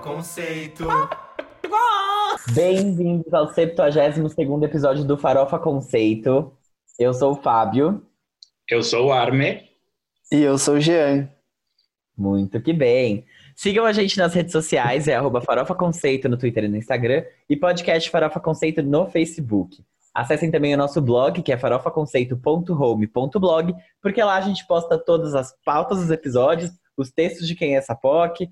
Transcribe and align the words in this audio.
Conceito. 0.00 0.86
Bem-vindos 2.54 3.34
ao 3.34 3.52
72 3.52 4.62
episódio 4.62 5.04
do 5.04 5.18
Farofa 5.18 5.58
Conceito. 5.58 6.56
Eu 6.98 7.12
sou 7.12 7.32
o 7.32 7.36
Fábio. 7.36 8.02
Eu 8.68 8.82
sou 8.82 9.08
o 9.08 9.12
Arme. 9.12 9.68
E 10.32 10.40
eu 10.40 10.56
sou 10.56 10.76
o 10.76 10.80
Jean. 10.80 11.28
Muito 12.16 12.62
que 12.62 12.72
bem. 12.72 13.26
Sigam 13.54 13.84
a 13.84 13.92
gente 13.92 14.16
nas 14.16 14.32
redes 14.32 14.52
sociais, 14.52 15.06
é 15.06 15.14
arroba 15.14 15.42
Farofa 15.42 15.74
Conceito 15.74 16.30
no 16.30 16.38
Twitter 16.38 16.64
e 16.64 16.68
no 16.68 16.78
Instagram, 16.78 17.22
e 17.48 17.54
podcast 17.54 18.08
Farofa 18.08 18.40
Conceito 18.40 18.82
no 18.82 19.06
Facebook. 19.06 19.84
Acessem 20.14 20.50
também 20.50 20.74
o 20.74 20.78
nosso 20.78 21.02
blog, 21.02 21.42
que 21.42 21.52
é 21.52 21.58
farofaconceito.home.blog, 21.58 23.74
porque 24.02 24.22
lá 24.22 24.36
a 24.36 24.40
gente 24.40 24.66
posta 24.66 24.96
todas 24.98 25.34
as 25.34 25.54
pautas 25.62 26.00
dos 26.00 26.10
episódios, 26.10 26.70
os 26.96 27.12
textos 27.12 27.46
de 27.46 27.54
quem 27.54 27.74
é 27.74 27.78
essa 27.78 27.94
POC, 27.94 28.48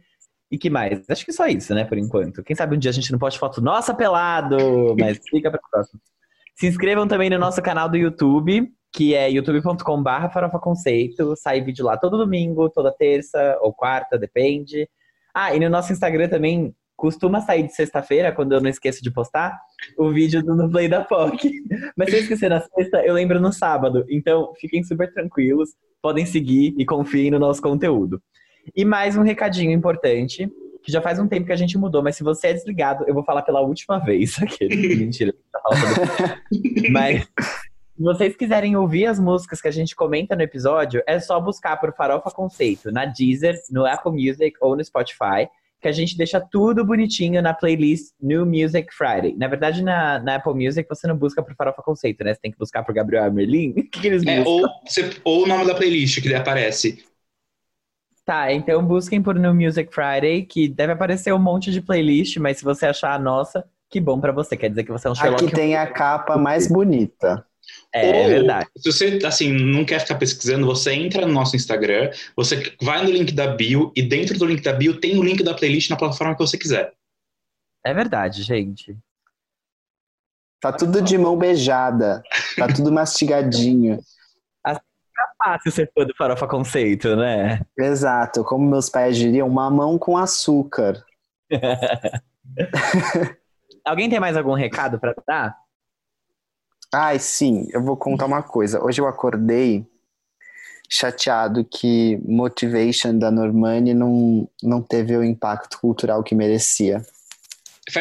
e 0.51 0.57
que 0.57 0.71
mais? 0.71 1.09
Acho 1.09 1.25
que 1.25 1.33
só 1.33 1.47
isso, 1.47 1.75
né, 1.75 1.85
por 1.85 1.99
enquanto. 1.99 2.43
Quem 2.43 2.57
sabe 2.57 2.77
um 2.77 2.79
dia 2.79 2.91
a 2.91 2.95
gente 2.95 3.13
não 3.13 3.19
poste 3.19 3.39
foto 3.39 3.61
nossa 3.61 3.95
pelado, 3.95 4.57
mas 4.99 5.19
fica 5.29 5.51
pra 5.51 5.61
próxima. 5.71 6.01
Se 6.55 6.67
inscrevam 6.67 7.07
também 7.07 7.31
no 7.31 7.39
nosso 7.39 7.63
canal 7.63 7.89
do 7.89 7.97
YouTube, 7.97 8.69
que 8.93 9.15
é 9.15 9.31
youtube.com.br 9.31 10.33
farofaconceito. 10.33 11.35
Sai 11.37 11.61
vídeo 11.61 11.85
lá 11.85 11.97
todo 11.97 12.19
domingo, 12.19 12.71
toda 12.71 12.91
terça 12.91 13.59
ou 13.61 13.73
quarta, 13.73 14.19
depende. 14.19 14.89
Ah, 15.35 15.55
e 15.55 15.61
no 15.61 15.69
nosso 15.69 15.93
Instagram 15.93 16.29
também 16.29 16.75
costuma 16.97 17.41
sair 17.41 17.63
de 17.63 17.73
sexta-feira, 17.73 18.33
quando 18.33 18.53
eu 18.53 18.61
não 18.61 18.69
esqueço 18.69 19.01
de 19.01 19.11
postar, 19.11 19.57
o 19.97 20.11
vídeo 20.11 20.43
do 20.43 20.69
Play 20.69 20.89
da 20.89 21.05
POC. 21.05 21.49
Mas 21.97 22.11
se 22.11 22.17
eu 22.17 22.21
esquecer 22.23 22.51
na 22.51 22.61
sexta, 22.61 23.05
eu 23.07 23.15
lembro 23.15 23.39
no 23.41 23.53
sábado. 23.53 24.05
Então, 24.11 24.53
fiquem 24.61 24.83
super 24.83 25.13
tranquilos, 25.13 25.71
podem 26.03 26.27
seguir 26.27 26.75
e 26.77 26.85
confiem 26.85 27.31
no 27.31 27.39
nosso 27.39 27.63
conteúdo. 27.63 28.21
E 28.75 28.85
mais 28.85 29.17
um 29.17 29.23
recadinho 29.23 29.73
importante, 29.73 30.51
que 30.83 30.93
já 30.93 31.01
faz 31.01 31.19
um 31.19 31.29
tempo 31.29 31.47
que 31.47 31.53
a 31.53 31.57
gente 31.57 31.77
mudou, 31.77 32.03
mas 32.03 32.17
se 32.17 32.23
você 32.23 32.49
é 32.49 32.53
desligado, 32.53 33.05
eu 33.07 33.15
vou 33.15 33.25
falar 33.25 33.43
pela 33.43 33.61
última 33.61 33.99
vez. 33.99 34.37
Aquele, 34.43 34.97
mentira, 34.97 35.35
tá 35.53 35.61
Mas 36.91 37.25
se 37.25 38.03
vocês 38.03 38.37
quiserem 38.37 38.77
ouvir 38.77 39.07
as 39.07 39.19
músicas 39.19 39.61
que 39.61 39.69
a 39.69 39.73
gente 39.73 39.95
comenta 39.95 40.37
no 40.37 40.43
episódio, 40.43 41.03
é 41.07 41.19
só 41.21 41.41
buscar 41.41 41.77
por 41.77 41.95
Farofa 41.95 42.31
Conceito 42.31 42.91
na 42.91 43.05
Deezer, 43.05 43.59
no 43.71 43.85
Apple 43.85 44.13
Music 44.13 44.57
ou 44.61 44.77
no 44.77 44.85
Spotify 44.85 45.49
que 45.81 45.89
a 45.89 45.93
gente 45.93 46.17
deixa 46.17 46.41
tudo 46.41 46.85
bonitinho 46.85 47.41
na 47.41 47.55
playlist 47.55 48.13
New 48.21 48.45
Music 48.45 48.93
Friday. 48.93 49.35
Na 49.37 49.47
verdade, 49.47 49.83
na, 49.83 50.19
na 50.19 50.37
Apple 50.37 50.55
Music 50.55 50.89
você 50.89 51.07
não 51.07 51.17
busca 51.17 51.43
por 51.43 51.55
Farofa 51.55 51.83
Conceito, 51.83 52.25
né? 52.25 52.35
Você 52.35 52.41
tem 52.41 52.51
que 52.51 52.59
buscar 52.59 52.83
por 52.83 52.95
Gabriel 52.95 53.33
Merlin. 53.33 53.75
O 53.89 53.91
que, 53.91 54.01
que 54.01 54.07
eles 54.07 54.27
é, 54.27 54.43
ou, 54.45 54.69
você, 54.85 55.11
ou 55.25 55.45
o 55.45 55.47
nome 55.47 55.67
da 55.67 55.75
playlist 55.75 56.21
que 56.21 56.35
aparece. 56.35 57.05
Tá, 58.29 58.53
então 58.53 58.85
busquem 58.85 59.23
por 59.23 59.37
New 59.37 59.55
Music 59.55 59.91
Friday, 59.91 60.43
que 60.43 60.69
deve 60.69 60.93
aparecer 60.93 61.33
um 61.33 61.39
monte 61.39 61.73
de 61.73 61.81
playlist, 61.81 62.37
mas 62.37 62.59
se 62.59 62.63
você 62.63 62.85
achar 62.85 63.15
a 63.15 63.19
nossa, 63.19 63.65
que 63.89 63.99
bom 63.99 64.21
para 64.21 64.33
você. 64.33 64.55
Quer 64.55 64.69
dizer 64.69 64.85
que 64.85 64.93
você 64.93 65.09
é 65.09 65.11
um 65.11 65.15
Sherlock 65.15 65.47
Aqui 65.47 65.55
tem 65.55 65.75
a 65.75 65.87
capa 65.87 66.37
mais 66.37 66.69
bonita. 66.69 67.43
É, 67.91 68.07
Ou, 68.07 68.15
é 68.15 68.29
verdade. 68.29 68.69
Se 68.77 68.93
você, 68.93 69.19
assim, 69.25 69.51
não 69.51 69.83
quer 69.83 70.01
ficar 70.01 70.17
pesquisando, 70.17 70.67
você 70.67 70.93
entra 70.93 71.25
no 71.25 71.33
nosso 71.33 71.57
Instagram, 71.57 72.11
você 72.37 72.71
vai 72.83 73.03
no 73.03 73.11
link 73.11 73.33
da 73.33 73.47
bio 73.47 73.91
e 73.97 74.03
dentro 74.03 74.39
do 74.39 74.45
link 74.45 74.63
da 74.63 74.75
bio 74.75 75.01
tem 75.01 75.19
o 75.19 75.23
link 75.23 75.43
da 75.43 75.55
playlist 75.55 75.89
na 75.89 75.97
plataforma 75.97 76.35
que 76.35 76.41
você 76.41 76.59
quiser. 76.59 76.93
É 77.83 77.95
verdade, 77.95 78.43
gente. 78.43 78.95
Tá 80.61 80.71
tudo 80.71 81.01
de 81.01 81.17
mão 81.17 81.35
beijada. 81.35 82.23
Tá 82.59 82.69
tudo 82.69 82.93
mastigadinho. 82.93 83.99
Fica 85.19 85.33
fácil 85.37 85.73
ser 85.73 85.91
fã 85.93 86.07
do 86.07 86.15
Farofa 86.15 86.47
Conceito, 86.47 87.17
né? 87.17 87.61
Exato. 87.77 88.45
Como 88.45 88.69
meus 88.69 88.89
pais 88.89 89.17
diriam, 89.17 89.49
mamão 89.49 89.99
com 89.99 90.17
açúcar. 90.17 91.05
Alguém 93.85 94.09
tem 94.09 94.21
mais 94.21 94.37
algum 94.37 94.55
recado 94.55 95.01
para 95.01 95.15
dar? 95.27 95.57
Ai, 96.95 97.19
sim, 97.19 97.67
eu 97.73 97.83
vou 97.83 97.97
contar 97.97 98.27
uma 98.27 98.43
coisa. 98.43 98.83
Hoje 98.83 99.01
eu 99.01 99.09
acordei 99.09 99.85
chateado 100.89 101.65
que 101.65 102.19
Motivation 102.25 103.19
da 103.19 103.31
Normani 103.31 103.93
não, 103.93 104.49
não 104.63 104.81
teve 104.81 105.17
o 105.17 105.25
impacto 105.25 105.81
cultural 105.81 106.23
que 106.23 106.35
merecia. 106.35 107.05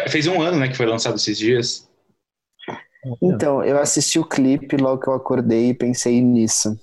Fez 0.09 0.27
um 0.27 0.41
ano, 0.41 0.59
né, 0.59 0.67
que 0.67 0.77
foi 0.77 0.85
lançado 0.85 1.16
esses 1.16 1.38
dias. 1.38 1.88
Então, 3.22 3.63
eu 3.63 3.79
assisti 3.79 4.19
o 4.19 4.25
clipe 4.25 4.77
logo 4.77 5.01
que 5.01 5.07
eu 5.07 5.13
acordei 5.13 5.69
e 5.69 5.73
pensei 5.73 6.22
nisso. 6.22 6.77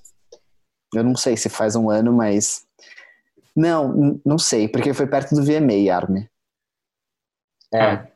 Eu 0.94 1.05
não 1.05 1.16
sei 1.16 1.37
se 1.37 1.49
faz 1.49 1.77
um 1.77 1.91
ano, 1.91 2.12
mas. 2.12 2.65
Não, 3.56 4.21
não 4.25 4.38
sei, 4.38 4.66
porque 4.69 4.93
foi 4.93 5.06
perto 5.06 5.34
do 5.34 5.44
VMA, 5.44 5.94
Arme. 5.94 6.28
É. 7.72 7.81
Ah. 7.81 8.09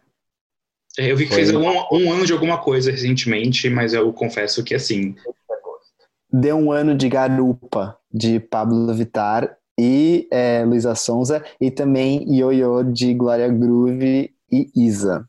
Eu 0.99 1.17
vi 1.17 1.25
que 1.25 1.35
Foi. 1.35 1.45
fez 1.45 1.55
um, 1.55 1.63
um, 1.63 2.13
ano 2.13 2.27
de 2.27 2.33
alguma 2.33 2.59
coisa 2.59 2.91
recentemente, 2.91 3.71
mas 3.71 3.95
eu 3.95 4.13
confesso 4.13 4.65
que 4.65 4.75
assim. 4.75 5.15
Deu 6.31 6.57
um 6.57 6.73
ano 6.73 6.97
de 6.97 7.09
Garupa, 7.09 7.97
de 8.13 8.41
Pablo 8.41 8.93
Vittar 8.93 9.57
e 9.79 10.27
é, 10.31 10.65
Luísa 10.65 10.95
Sonza, 10.97 11.45
e 11.61 11.71
também 11.71 12.27
Ioiô 12.29 12.83
de 12.83 13.15
Glória 13.15 13.49
Groove 13.49 14.35
e 14.51 14.71
Isa. 14.75 15.25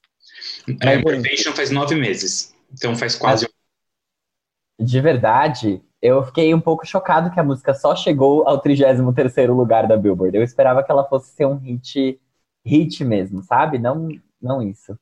É, 0.81 0.97
Motivation 0.97 1.53
faz 1.53 1.69
nove 1.69 1.95
meses, 1.95 2.53
então 2.73 2.95
faz 2.95 3.15
quase 3.15 3.45
um. 3.45 4.83
De 4.83 4.99
verdade, 5.01 5.81
eu 6.01 6.23
fiquei 6.23 6.53
um 6.53 6.61
pouco 6.61 6.85
chocado 6.85 7.31
que 7.31 7.39
a 7.39 7.43
música 7.43 7.73
só 7.73 7.95
chegou 7.95 8.47
ao 8.47 8.61
33º 8.61 9.53
lugar 9.53 9.87
da 9.87 9.97
Billboard. 9.97 10.37
Eu 10.37 10.43
esperava 10.43 10.83
que 10.83 10.91
ela 10.91 11.03
fosse 11.03 11.31
ser 11.31 11.45
um 11.45 11.55
hit, 11.55 12.19
hit 12.65 13.03
mesmo, 13.03 13.43
sabe? 13.43 13.77
Não, 13.77 14.07
não 14.41 14.61
isso. 14.61 14.97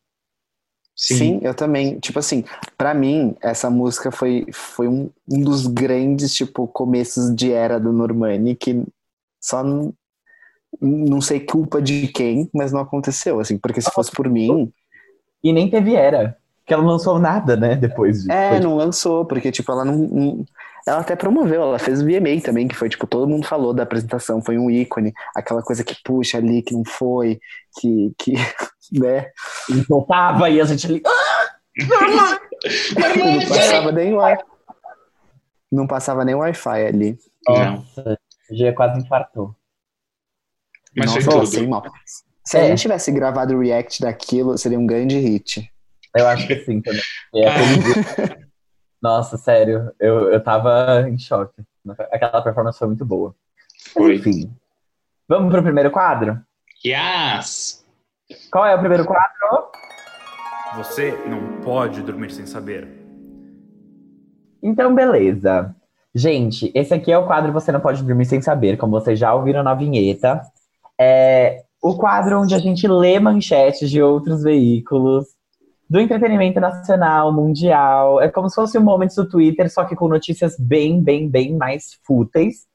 Sim. 0.95 1.15
Sim. 1.15 1.39
eu 1.43 1.53
também. 1.53 1.99
Tipo 1.99 2.17
assim, 2.17 2.43
para 2.75 2.93
mim, 2.95 3.35
essa 3.39 3.69
música 3.69 4.11
foi, 4.11 4.47
foi 4.51 4.87
um, 4.87 5.11
um 5.31 5.41
dos 5.41 5.67
grandes, 5.67 6.33
tipo, 6.33 6.67
começos 6.67 7.33
de 7.35 7.51
era 7.51 7.79
do 7.79 7.93
Normani, 7.93 8.55
que 8.55 8.83
só 9.39 9.63
não, 9.63 9.93
não 10.81 11.21
sei 11.21 11.39
culpa 11.39 11.79
de 11.79 12.07
quem, 12.07 12.49
mas 12.51 12.71
não 12.71 12.79
aconteceu, 12.79 13.39
assim, 13.39 13.59
porque 13.59 13.79
se 13.79 13.91
fosse 13.91 14.11
por 14.11 14.27
mim. 14.27 14.73
E 15.43 15.53
nem 15.53 15.69
teve 15.69 15.93
era. 15.93 16.35
Que 16.65 16.73
ela 16.73 16.81
não 16.81 16.91
lançou 16.91 17.19
nada, 17.19 17.55
né, 17.55 17.75
depois 17.75 18.23
disso. 18.23 18.31
É, 18.31 18.59
não 18.59 18.75
lançou, 18.75 19.23
porque, 19.23 19.51
tipo, 19.51 19.71
ela 19.71 19.85
não, 19.85 19.95
não, 19.95 20.45
Ela 20.87 21.01
até 21.01 21.17
promoveu, 21.17 21.61
ela 21.61 21.77
fez 21.77 22.01
o 22.01 22.05
VMA 22.05 22.41
também, 22.41 22.65
que 22.65 22.75
foi, 22.75 22.87
tipo, 22.87 23.05
todo 23.05 23.27
mundo 23.27 23.45
falou 23.45 23.73
da 23.73 23.83
apresentação, 23.83 24.41
foi 24.41 24.57
um 24.57 24.71
ícone, 24.71 25.13
aquela 25.35 25.61
coisa 25.61 25.83
que 25.83 25.93
puxa 26.01 26.37
ali, 26.37 26.61
que 26.61 26.73
não 26.73 26.85
foi, 26.85 27.41
que. 27.77 28.13
que 28.17 28.33
né? 28.97 29.29
E 29.69 29.81
voltava 29.81 30.49
e 30.49 30.61
a 30.61 30.63
gente 30.63 30.87
ali. 30.87 31.03
Ah! 31.05 32.39
não 33.17 33.49
passava 33.49 33.91
nem 33.91 34.13
Wi-Fi. 34.13 34.43
Não 35.69 35.87
passava 35.87 36.23
nem 36.23 36.35
Wi-Fi 36.35 36.87
ali. 36.87 37.19
Nossa, 37.45 38.17
o 38.49 38.55
dia 38.55 38.73
quase 38.73 39.01
infartou. 39.01 39.53
Mas 40.95 41.13
Nossa, 41.13 41.31
foi 41.31 41.45
tudo. 41.47 41.69
mal. 41.69 41.83
Se 42.45 42.57
é. 42.57 42.61
a 42.61 42.67
gente 42.69 42.81
tivesse 42.81 43.11
gravado 43.11 43.53
o 43.53 43.59
react 43.59 44.01
daquilo, 44.01 44.57
seria 44.57 44.79
um 44.79 44.87
grande 44.87 45.19
hit. 45.19 45.69
Eu 46.15 46.27
acho 46.27 46.47
que 46.47 46.55
sim 46.63 46.81
também. 46.81 47.01
É, 47.35 48.37
Nossa, 49.01 49.37
sério, 49.37 49.91
eu, 49.99 50.31
eu 50.31 50.43
tava 50.43 51.07
em 51.07 51.17
choque. 51.17 51.61
Aquela 52.11 52.41
performance 52.41 52.79
foi 52.79 52.87
muito 52.87 53.05
boa. 53.05 53.35
Foi. 53.93 54.15
Enfim. 54.15 54.51
Vamos 55.27 55.51
pro 55.51 55.63
primeiro 55.63 55.91
quadro? 55.91 56.39
Yes! 56.85 57.85
Qual 58.51 58.65
é 58.65 58.75
o 58.75 58.79
primeiro 58.79 59.05
quadro? 59.05 59.71
Você 60.75 61.11
não 61.27 61.61
pode 61.61 62.01
dormir 62.01 62.31
sem 62.31 62.45
saber. 62.45 62.87
Então, 64.61 64.93
beleza. 64.93 65.75
Gente, 66.13 66.71
esse 66.73 66.93
aqui 66.93 67.11
é 67.11 67.17
o 67.17 67.27
quadro 67.27 67.53
Você 67.53 67.71
Não 67.71 67.79
Pode 67.79 68.03
Dormir 68.03 68.25
Sem 68.25 68.41
Saber, 68.41 68.77
como 68.77 68.99
vocês 68.99 69.19
já 69.19 69.33
ouviram 69.33 69.63
na 69.63 69.73
vinheta. 69.73 70.41
É 70.99 71.63
o 71.81 71.95
quadro 71.95 72.41
onde 72.41 72.55
a 72.55 72.59
gente 72.59 72.87
lê 72.87 73.19
manchetes 73.19 73.89
de 73.89 74.01
outros 74.01 74.43
veículos 74.43 75.36
do 75.89 75.99
entretenimento 75.99 76.59
nacional, 76.59 77.31
mundial. 77.31 78.21
É 78.21 78.29
como 78.29 78.49
se 78.49 78.55
fosse 78.55 78.77
um 78.77 78.83
momento 78.83 79.15
do 79.15 79.29
Twitter, 79.29 79.71
só 79.71 79.85
que 79.85 79.95
com 79.95 80.07
notícias 80.07 80.57
bem, 80.59 81.01
bem, 81.01 81.29
bem 81.29 81.55
mais 81.55 81.97
fúteis 82.03 82.67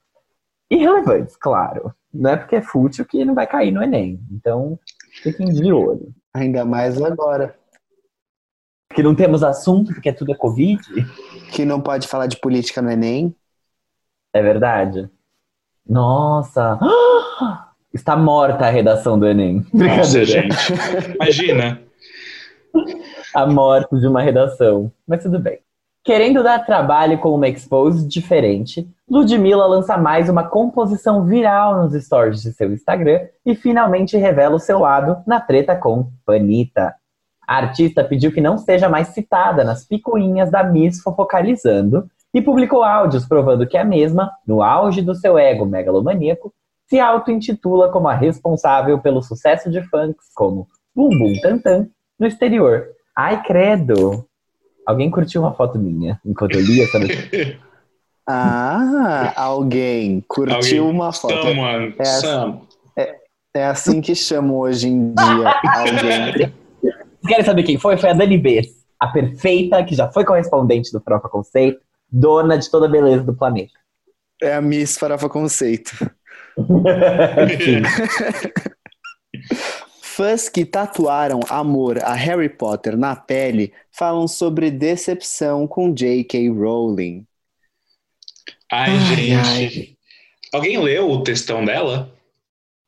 e 0.70 0.76
relevantes, 0.76 1.36
claro. 1.36 1.94
Não 2.12 2.30
é 2.30 2.36
porque 2.36 2.56
é 2.56 2.62
fútil 2.62 3.04
que 3.04 3.24
não 3.24 3.34
vai 3.34 3.46
cair 3.46 3.70
no 3.70 3.82
Enem. 3.82 4.20
Então, 4.30 4.78
fiquem 5.22 5.48
de 5.48 5.72
olho. 5.72 6.14
Ainda 6.32 6.64
mais 6.64 7.00
agora. 7.00 7.54
Que 8.94 9.02
não 9.02 9.14
temos 9.14 9.42
assunto, 9.42 9.92
porque 9.92 10.12
tudo 10.12 10.32
é 10.32 10.34
Covid. 10.34 10.82
Que 11.52 11.64
não 11.64 11.80
pode 11.80 12.08
falar 12.08 12.26
de 12.26 12.38
política 12.38 12.80
no 12.80 12.90
Enem. 12.90 13.34
É 14.32 14.42
verdade. 14.42 15.10
Nossa! 15.86 16.78
Está 17.92 18.16
morta 18.16 18.66
a 18.66 18.70
redação 18.70 19.18
do 19.18 19.26
Enem. 19.26 19.66
Nossa, 19.74 20.24
gente. 20.24 20.56
Imagina. 21.14 21.82
a 23.34 23.46
morte 23.46 23.98
de 23.98 24.06
uma 24.06 24.22
redação. 24.22 24.90
Mas 25.06 25.22
tudo 25.22 25.38
bem. 25.38 25.58
Querendo 26.04 26.42
dar 26.42 26.66
trabalho 26.66 27.18
com 27.18 27.32
uma 27.32 27.46
expose 27.46 28.08
diferente, 28.08 28.88
Ludmilla 29.08 29.66
lança 29.66 29.96
mais 29.96 30.28
uma 30.28 30.42
composição 30.42 31.24
viral 31.24 31.80
nos 31.80 31.94
stories 32.04 32.42
de 32.42 32.52
seu 32.52 32.72
Instagram 32.72 33.20
e 33.46 33.54
finalmente 33.54 34.16
revela 34.16 34.56
o 34.56 34.60
seu 34.60 34.80
lado 34.80 35.22
na 35.24 35.40
treta 35.40 35.76
com 35.76 36.10
Panita. 36.26 36.92
A 37.46 37.56
artista 37.56 38.02
pediu 38.02 38.32
que 38.32 38.40
não 38.40 38.58
seja 38.58 38.88
mais 38.88 39.08
citada 39.08 39.62
nas 39.62 39.84
picuinhas 39.84 40.50
da 40.50 40.64
Miss 40.64 41.00
Fofocalizando 41.00 42.08
e 42.34 42.42
publicou 42.42 42.82
áudios 42.82 43.24
provando 43.24 43.66
que 43.66 43.76
a 43.76 43.84
mesma, 43.84 44.32
no 44.44 44.60
auge 44.60 45.02
do 45.02 45.14
seu 45.14 45.38
ego 45.38 45.66
megalomaníaco, 45.66 46.52
se 46.88 46.98
auto-intitula 46.98 47.90
como 47.90 48.08
a 48.08 48.14
responsável 48.14 48.98
pelo 48.98 49.22
sucesso 49.22 49.70
de 49.70 49.82
funks 49.82 50.32
como 50.34 50.66
Bum 50.94 51.10
Bum 51.10 51.32
Tantan 51.40 51.86
no 52.18 52.26
exterior. 52.26 52.86
Ai, 53.16 53.42
credo! 53.42 54.24
Alguém 54.86 55.10
curtiu 55.10 55.42
uma 55.42 55.52
foto 55.54 55.78
minha 55.78 56.20
enquanto 56.24 56.54
eu 56.56 56.60
li 56.60 56.82
essa 56.82 56.98
notícia? 56.98 57.58
Ah, 58.24 59.32
alguém 59.34 60.24
curtiu 60.28 60.54
Alguém- 60.54 60.80
uma 60.80 61.12
foto. 61.12 61.42
Someone, 61.42 61.92
É 61.98 62.02
assim. 62.02 62.20
some. 62.20 62.60
É 63.54 63.64
assim 63.66 64.00
que 64.00 64.14
chamo 64.14 64.58
hoje 64.60 64.86
em 64.86 65.12
dia 65.12 65.52
alguém. 65.74 66.52
Vocês 66.80 67.26
querem 67.28 67.44
saber 67.44 67.62
quem 67.64 67.78
foi? 67.78 67.96
Foi 67.96 68.10
a 68.10 68.12
Dani 68.12 68.38
B, 68.38 68.62
a 69.00 69.08
perfeita, 69.08 69.82
que 69.84 69.96
já 69.96 70.10
foi 70.12 70.24
correspondente 70.24 70.92
do 70.92 71.00
Farofa 71.00 71.28
Conceito, 71.28 71.80
dona 72.08 72.56
de 72.56 72.70
toda 72.70 72.86
a 72.86 72.88
beleza 72.88 73.24
do 73.24 73.34
planeta. 73.34 73.72
É 74.40 74.54
a 74.54 74.60
Miss 74.62 74.96
Farofa 74.96 75.28
Conceito. 75.28 75.90
Sim. 77.64 77.82
Fãs 80.14 80.46
que 80.48 80.66
tatuaram 80.66 81.40
amor 81.48 81.98
a 82.04 82.12
Harry 82.12 82.50
Potter 82.50 82.98
na 82.98 83.16
pele 83.16 83.72
falam 83.90 84.28
sobre 84.28 84.70
decepção 84.70 85.66
com 85.66 85.90
J.K. 85.94 86.50
Rowling. 86.50 87.26
Ai, 88.70 88.90
Ai, 88.90 89.68
gente. 89.68 89.98
Alguém 90.52 90.78
leu 90.78 91.10
o 91.10 91.22
textão 91.22 91.64
dela? 91.64 92.12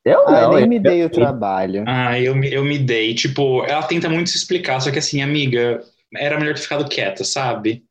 Eu 0.05 0.27
Ah, 0.27 0.31
não, 0.31 0.53
nem 0.53 0.63
eu- 0.63 0.67
me 0.67 0.79
dei 0.79 1.03
o 1.03 1.09
trabalho. 1.09 1.83
Ah, 1.87 2.19
eu 2.19 2.35
me, 2.35 2.53
eu 2.53 2.63
me 2.63 2.77
dei. 2.77 3.15
Tipo, 3.15 3.63
ela 3.65 3.81
tenta 3.87 4.07
muito 4.07 4.29
se 4.29 4.37
explicar, 4.37 4.79
só 4.79 4.91
que 4.91 4.99
assim, 4.99 5.23
amiga, 5.23 5.81
era 6.15 6.39
melhor 6.39 6.53
ter 6.53 6.61
ficado 6.61 6.87
quieta, 6.87 7.23
sabe? 7.23 7.83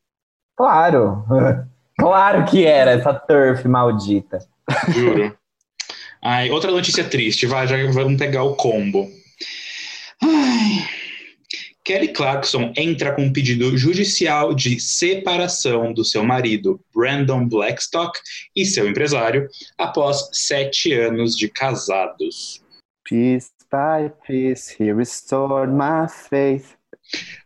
Claro. 0.56 1.24
Claro 1.96 2.44
que 2.46 2.66
era 2.66 2.90
essa 2.90 3.14
turf 3.14 3.64
maldita. 3.68 4.40
Juro. 4.88 5.36
Ai, 6.22 6.50
outra 6.50 6.70
notícia 6.72 7.04
triste, 7.04 7.46
vai, 7.46 7.66
já 7.68 7.76
vamos 7.92 8.18
pegar 8.18 8.42
o 8.44 8.56
combo. 8.56 9.08
Ai. 10.24 10.88
Kelly 11.84 12.08
Clarkson 12.08 12.72
entra 12.76 13.12
com 13.12 13.24
um 13.24 13.32
pedido 13.32 13.76
judicial 13.76 14.54
de 14.54 14.80
separação 14.80 15.92
do 15.92 16.02
seu 16.02 16.24
marido, 16.24 16.80
Brandon 16.94 17.46
Blackstock, 17.46 18.18
e 18.56 18.64
seu 18.64 18.88
empresário, 18.88 19.46
após 19.76 20.30
sete 20.32 20.94
anos 20.94 21.36
de 21.36 21.46
casados. 21.48 22.62
Peace 23.06 23.50
by 23.70 24.10
peace, 24.26 24.74
he 24.80 24.94
restored 24.94 25.70
my 25.70 26.08
faith. 26.08 26.74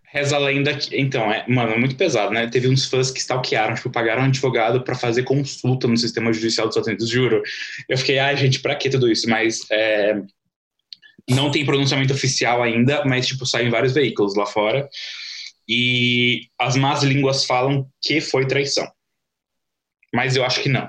Reza 0.05 0.37
a 0.37 0.39
lenda 0.39 0.73
que. 0.73 0.97
Então, 0.97 1.31
é, 1.31 1.45
mano, 1.49 1.73
é 1.73 1.79
muito 1.79 1.97
pesado, 1.97 2.33
né? 2.33 2.47
Teve 2.47 2.69
uns 2.69 2.87
fãs 2.87 3.11
que 3.11 3.19
stalkearam, 3.19 3.75
tipo, 3.75 3.91
pagaram 3.91 4.23
um 4.23 4.27
advogado 4.27 4.83
pra 4.83 4.95
fazer 4.95 5.25
consulta 5.25 5.89
no 5.89 5.97
sistema 5.97 6.33
judicial 6.33 6.69
dos 6.69 6.77
Estados 6.77 6.87
Unidos, 6.87 7.09
juro. 7.09 7.43
Eu 7.89 7.99
fiquei, 7.99 8.21
ai, 8.21 8.37
gente, 8.37 8.61
pra 8.61 8.77
que 8.77 8.89
tudo 8.89 9.11
isso? 9.11 9.29
Mas 9.29 9.67
é, 9.71 10.23
não 11.29 11.51
tem 11.51 11.65
pronunciamento 11.65 12.13
oficial 12.13 12.63
ainda, 12.63 13.05
mas, 13.05 13.27
tipo, 13.27 13.45
saem 13.47 13.71
vários 13.71 13.93
veículos 13.93 14.35
lá 14.35 14.47
fora. 14.47 14.89
E 15.69 16.49
as 16.59 16.77
más 16.77 17.03
línguas 17.03 17.45
falam 17.45 17.87
que 18.01 18.21
foi 18.21 18.47
traição. 18.47 18.87
Mas 20.15 20.37
eu 20.37 20.45
acho 20.45 20.63
que 20.63 20.69
não. 20.69 20.89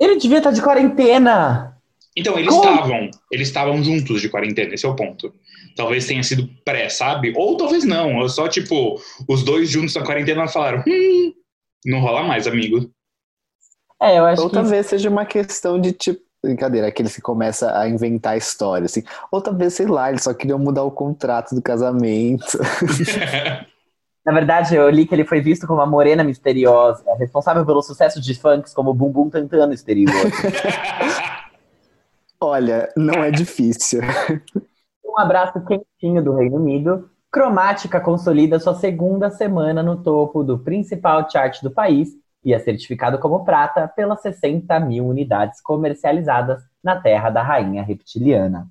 Ele 0.00 0.16
devia 0.16 0.38
estar 0.38 0.50
de 0.50 0.60
quarentena. 0.60 1.76
Então, 2.16 2.38
eles 2.38 2.52
Como? 2.52 2.68
estavam, 2.68 3.10
eles 3.30 3.48
estavam 3.48 3.82
juntos 3.82 4.20
de 4.20 4.28
quarentena, 4.28 4.74
esse 4.74 4.84
é 4.84 4.88
o 4.88 4.96
ponto. 4.96 5.32
Talvez 5.76 6.06
tenha 6.06 6.22
sido 6.22 6.48
pré, 6.64 6.88
sabe? 6.88 7.32
Ou 7.36 7.56
talvez 7.56 7.84
não, 7.84 8.16
ou 8.18 8.28
só 8.28 8.48
tipo, 8.48 9.00
os 9.28 9.42
dois 9.42 9.70
juntos 9.70 9.94
na 9.94 10.04
quarentena 10.04 10.46
falaram, 10.48 10.82
hum, 10.86 11.32
não 11.86 12.00
rola 12.00 12.22
mais, 12.22 12.46
amigo. 12.46 12.90
É, 14.00 14.18
eu 14.18 14.26
acho 14.26 14.42
Ou 14.42 14.48
que. 14.48 14.54
talvez 14.54 14.86
seja 14.86 15.08
uma 15.08 15.24
questão 15.24 15.80
de 15.80 15.92
tipo. 15.92 16.20
Brincadeira, 16.42 16.88
aqueles 16.88 17.14
que 17.14 17.22
começam 17.22 17.72
a 17.72 17.88
inventar 17.88 18.36
história, 18.36 18.86
assim. 18.86 19.04
Ou 19.30 19.40
talvez, 19.40 19.74
sei 19.74 19.86
lá, 19.86 20.10
eles 20.10 20.24
só 20.24 20.34
queriam 20.34 20.58
mudar 20.58 20.82
o 20.82 20.90
contrato 20.90 21.54
do 21.54 21.62
casamento. 21.62 22.58
Na 24.26 24.32
verdade, 24.32 24.74
eu 24.74 24.88
li 24.90 25.06
que 25.06 25.14
ele 25.14 25.24
foi 25.24 25.40
visto 25.40 25.66
como 25.66 25.80
uma 25.80 25.86
morena 25.86 26.24
misteriosa, 26.24 27.04
responsável 27.18 27.64
pelo 27.64 27.82
sucesso 27.82 28.20
de 28.20 28.34
funks 28.34 28.74
como 28.74 28.94
Bum 28.94 29.10
Bum 29.10 29.30
Tantan 29.30 29.66
no 29.66 29.72
exterior. 29.72 30.14
Olha, 32.40 32.88
não 32.96 33.22
é 33.22 33.30
difícil. 33.30 34.00
um 35.04 35.18
abraço 35.18 35.64
quentinho 35.64 36.22
do 36.22 36.34
Reino 36.34 36.56
Unido. 36.56 37.08
Cromática 37.30 38.00
consolida 38.00 38.58
sua 38.58 38.74
segunda 38.74 39.30
semana 39.30 39.82
no 39.82 40.02
topo 40.02 40.42
do 40.42 40.58
principal 40.58 41.28
chart 41.30 41.62
do 41.62 41.70
país 41.70 42.10
e 42.44 42.52
é 42.52 42.58
certificado 42.58 43.18
como 43.18 43.44
prata 43.44 43.86
pelas 43.88 44.20
60 44.22 44.78
mil 44.80 45.06
unidades 45.06 45.60
comercializadas 45.60 46.62
na 46.82 47.00
terra 47.00 47.30
da 47.30 47.42
rainha 47.42 47.82
reptiliana. 47.82 48.68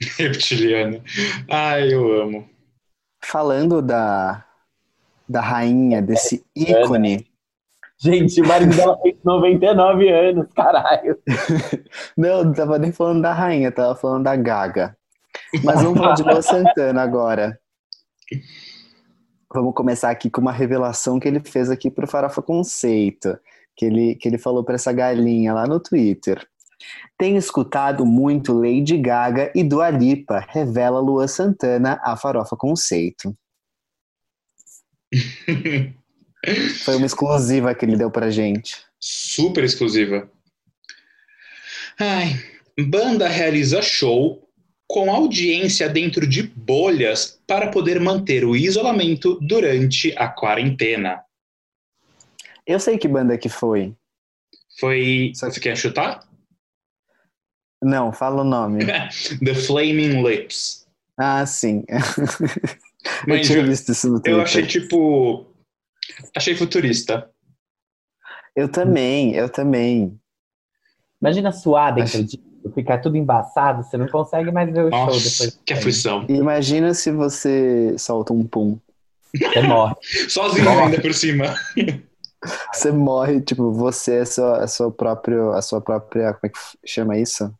Reptiliano. 0.18 1.00
Ai, 1.48 1.92
eu 1.92 2.22
amo. 2.22 2.48
Falando 3.22 3.80
da, 3.80 4.44
da 5.28 5.40
rainha, 5.40 6.02
desse 6.02 6.44
ícone. 6.54 7.26
Gente, 7.98 8.40
o 8.40 8.46
marido 8.46 8.76
dela 8.76 8.98
fez 9.00 9.16
99 9.24 10.08
anos, 10.10 10.46
caralho. 10.54 11.18
Não, 12.18 12.44
não 12.44 12.52
tava 12.52 12.78
nem 12.78 12.92
falando 12.92 13.22
da 13.22 13.32
rainha, 13.32 13.70
tava 13.70 13.94
falando 13.94 14.24
da 14.24 14.36
Gaga. 14.36 14.96
Mas 15.62 15.82
vamos 15.82 15.98
falar 15.98 16.14
de 16.14 16.22
Lua 16.22 16.42
Santana 16.42 17.02
agora. 17.02 17.58
Vamos 19.54 19.72
começar 19.72 20.10
aqui 20.10 20.28
com 20.28 20.40
uma 20.40 20.50
revelação 20.50 21.20
que 21.20 21.28
ele 21.28 21.38
fez 21.38 21.70
aqui 21.70 21.88
pro 21.88 22.08
Farofa 22.08 22.42
Conceito, 22.42 23.38
que 23.76 23.84
ele, 23.84 24.16
que 24.16 24.26
ele 24.26 24.36
falou 24.36 24.64
para 24.64 24.74
essa 24.74 24.92
galinha 24.92 25.54
lá 25.54 25.64
no 25.64 25.78
Twitter. 25.78 26.44
Tenho 27.16 27.36
escutado 27.36 28.04
muito 28.04 28.52
Lady 28.52 28.98
Gaga 28.98 29.52
e 29.54 29.62
Dua 29.62 29.90
Lipa, 29.90 30.44
revela 30.48 30.98
Lua 30.98 31.28
Santana 31.28 32.00
a 32.02 32.16
Farofa 32.16 32.56
Conceito. 32.56 33.32
Foi 36.82 36.96
uma 36.96 37.06
exclusiva 37.06 37.72
que 37.76 37.84
ele 37.84 37.96
deu 37.96 38.10
pra 38.10 38.30
gente. 38.30 38.84
Super 38.98 39.62
exclusiva. 39.62 40.28
Ai, 41.96 42.42
banda 42.76 43.28
realiza 43.28 43.80
show 43.80 44.43
com 44.88 45.10
audiência 45.10 45.88
dentro 45.88 46.26
de 46.26 46.42
bolhas 46.42 47.40
para 47.46 47.70
poder 47.70 48.00
manter 48.00 48.44
o 48.44 48.54
isolamento 48.54 49.38
durante 49.40 50.16
a 50.16 50.28
quarentena. 50.28 51.22
Eu 52.66 52.78
sei 52.78 52.98
que 52.98 53.08
banda 53.08 53.36
que 53.38 53.48
foi. 53.48 53.94
Foi. 54.78 55.32
Você 55.34 55.60
quer 55.60 55.76
chutar? 55.76 56.26
Não, 57.82 58.12
fala 58.12 58.42
o 58.42 58.44
nome. 58.44 58.84
The 59.44 59.54
Flaming 59.54 60.22
Lips. 60.26 60.86
Ah, 61.18 61.44
sim. 61.46 61.84
eu 63.28 63.40
tinha 63.42 63.58
eu, 63.58 63.66
visto 63.66 63.92
isso 63.92 64.08
no 64.08 64.14
Twitter. 64.14 64.32
eu 64.32 64.40
achei 64.40 64.66
tipo. 64.66 65.46
Achei 66.36 66.54
futurista. 66.56 67.30
Eu 68.56 68.70
também, 68.70 69.34
eu 69.34 69.48
também. 69.48 70.18
Imagina 71.20 71.52
suar 71.52 71.94
dentro 71.94 72.18
Acho- 72.18 72.24
disso, 72.24 72.42
ficar 72.72 72.98
tudo 72.98 73.16
embaçado, 73.16 73.82
você 73.82 73.96
não 73.96 74.08
consegue 74.08 74.50
mais 74.50 74.72
ver 74.72 74.84
o 74.86 74.90
show 74.90 75.06
Nossa, 75.06 75.30
depois. 75.30 75.60
que 75.64 75.72
aflição. 75.72 76.24
Imagina 76.28 76.94
se 76.94 77.10
você 77.10 77.94
solta 77.98 78.32
um 78.32 78.46
pum. 78.46 78.78
Você 79.36 79.62
morre. 79.62 79.94
Sozinho 80.28 80.68
ainda 80.68 81.00
por 81.00 81.12
cima. 81.12 81.54
Você 82.72 82.92
morre, 82.92 83.40
tipo, 83.40 83.72
você 83.72 84.16
é 84.18 84.24
sua, 84.24 84.62
a 84.62 84.66
sua 84.66 84.90
própria, 84.90 85.50
a 85.50 85.62
sua 85.62 85.80
própria, 85.80 86.34
como 86.34 86.40
é 86.44 86.48
que 86.48 86.58
chama 86.86 87.16
isso? 87.18 87.52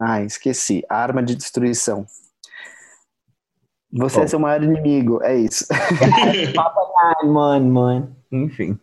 Ah, 0.00 0.22
esqueci. 0.22 0.84
Arma 0.88 1.22
de 1.22 1.34
destruição. 1.34 2.06
Você 3.90 4.18
Bom. 4.18 4.22
é 4.22 4.26
seu 4.26 4.38
maior 4.38 4.62
inimigo, 4.62 5.22
é 5.22 5.36
isso. 5.36 5.66
Ai, 5.72 7.26
mano, 7.26 7.72
mano. 7.72 8.16
Enfim. 8.30 8.78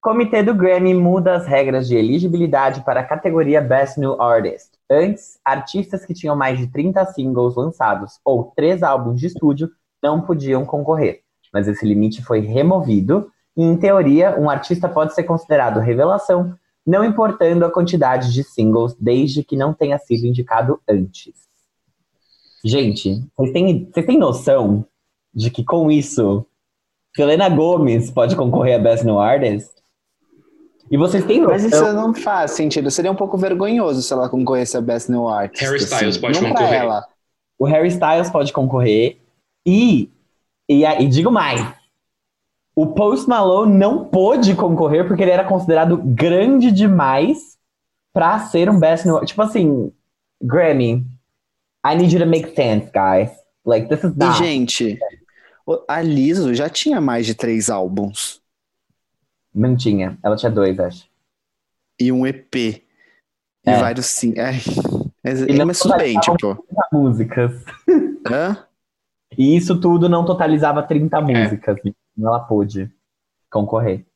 Comitê 0.00 0.42
do 0.42 0.54
Grammy 0.54 0.94
muda 0.94 1.34
as 1.34 1.46
regras 1.46 1.88
de 1.88 1.96
elegibilidade 1.96 2.84
para 2.84 3.00
a 3.00 3.04
categoria 3.04 3.60
Best 3.60 3.98
New 3.98 4.20
Artist. 4.20 4.70
Antes, 4.88 5.40
artistas 5.44 6.06
que 6.06 6.14
tinham 6.14 6.36
mais 6.36 6.58
de 6.58 6.68
30 6.68 7.04
singles 7.06 7.56
lançados 7.56 8.20
ou 8.24 8.52
três 8.54 8.82
álbuns 8.82 9.20
de 9.20 9.26
estúdio 9.26 9.68
não 10.02 10.20
podiam 10.20 10.64
concorrer. 10.64 11.22
Mas 11.52 11.66
esse 11.66 11.84
limite 11.84 12.22
foi 12.22 12.40
removido 12.40 13.30
e, 13.56 13.62
em 13.62 13.76
teoria, 13.76 14.38
um 14.38 14.48
artista 14.48 14.88
pode 14.88 15.14
ser 15.14 15.24
considerado 15.24 15.80
revelação, 15.80 16.54
não 16.86 17.04
importando 17.04 17.64
a 17.64 17.70
quantidade 17.70 18.32
de 18.32 18.44
singles, 18.44 18.94
desde 18.98 19.42
que 19.42 19.56
não 19.56 19.74
tenha 19.74 19.98
sido 19.98 20.26
indicado 20.26 20.80
antes. 20.88 21.34
Gente, 22.64 23.24
vocês 23.36 23.52
têm, 23.52 23.90
vocês 23.92 24.06
têm 24.06 24.18
noção 24.18 24.86
de 25.34 25.50
que 25.50 25.64
com 25.64 25.90
isso 25.90 26.46
Selena 27.14 27.48
Gomes 27.48 28.10
pode 28.10 28.36
concorrer 28.36 28.76
a 28.76 28.78
Best 28.78 29.04
New 29.04 29.18
Artist. 29.18 29.77
E 30.90 30.96
vocês 30.96 31.24
têm 31.24 31.42
Mas 31.42 31.64
isso 31.64 31.76
noção- 31.76 31.94
não 31.94 32.14
faz 32.14 32.52
sentido. 32.52 32.90
Seria 32.90 33.10
um 33.12 33.16
pouco 33.16 33.36
vergonhoso 33.36 34.02
se 34.02 34.12
ela 34.12 34.28
concorresse 34.28 34.76
a 34.76 34.80
Best 34.80 35.10
New 35.10 35.28
Artist. 35.28 35.64
Harry 35.64 35.78
Styles 35.78 36.16
assim. 36.16 36.20
pode 36.20 36.40
não 36.42 36.48
concorrer. 36.50 36.80
ela. 36.80 37.06
O 37.58 37.66
Harry 37.66 37.88
Styles 37.88 38.30
pode 38.30 38.52
concorrer. 38.52 39.18
E, 39.66 40.10
e, 40.68 40.84
e 40.84 41.06
digo 41.08 41.30
mais. 41.30 41.60
O 42.74 42.86
Post 42.86 43.28
Malone 43.28 43.74
não 43.76 44.04
pôde 44.04 44.54
concorrer 44.54 45.06
porque 45.06 45.22
ele 45.22 45.32
era 45.32 45.44
considerado 45.44 45.96
grande 45.98 46.70
demais 46.70 47.58
pra 48.12 48.38
ser 48.38 48.70
um 48.70 48.78
Best 48.78 49.04
New 49.06 49.20
Tipo 49.24 49.42
assim, 49.42 49.92
Grammy, 50.40 51.04
I 51.84 51.96
need 51.96 52.14
you 52.14 52.20
to 52.20 52.26
make 52.26 52.54
sense, 52.54 52.90
guys. 52.92 53.30
Like, 53.66 53.88
this 53.88 53.98
is 54.04 54.12
E, 54.12 54.18
not. 54.18 54.38
gente, 54.38 54.98
o- 55.66 55.82
a 55.88 56.00
Liso 56.00 56.54
já 56.54 56.68
tinha 56.68 57.00
mais 57.00 57.26
de 57.26 57.34
três 57.34 57.68
álbuns 57.68 58.40
Não 59.58 59.76
tinha. 59.76 60.16
Ela 60.22 60.36
tinha 60.36 60.50
dois, 60.52 60.78
acho. 60.78 61.08
e 62.00 62.12
um 62.12 62.26
EP. 62.26 62.54
E 62.54 62.82
É. 63.66 63.76
vários 63.78 64.06
sim. 64.06 64.34
Ai, 64.38 64.54
mas, 65.24 65.40
E 65.42 65.52
não 65.52 65.66
mas 65.66 65.78
tudo 65.80 65.96
bem, 65.96 66.18
tipo. 66.20 66.36
30 66.36 66.62
músicas. 66.92 67.64
Hã? 68.30 68.64
E 69.36 69.56
isso 69.56 69.80
tudo 69.80 70.08
não 70.08 70.24
totalizava 70.24 70.82
30 70.82 71.20
músicas. 71.20 71.76
Então 71.84 72.28
ela 72.28 72.40
pôde 72.40 72.90
concorrer. 73.50 74.06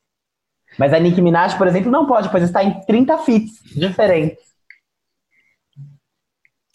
Mas 0.79 0.93
a 0.93 0.99
Nicki 0.99 1.21
Minaj, 1.21 1.57
por 1.57 1.67
exemplo, 1.67 1.91
não 1.91 2.07
pode, 2.07 2.29
pois 2.29 2.43
está 2.43 2.63
em 2.63 2.79
30 2.85 3.17
feats 3.19 3.61
diferentes. 3.75 4.52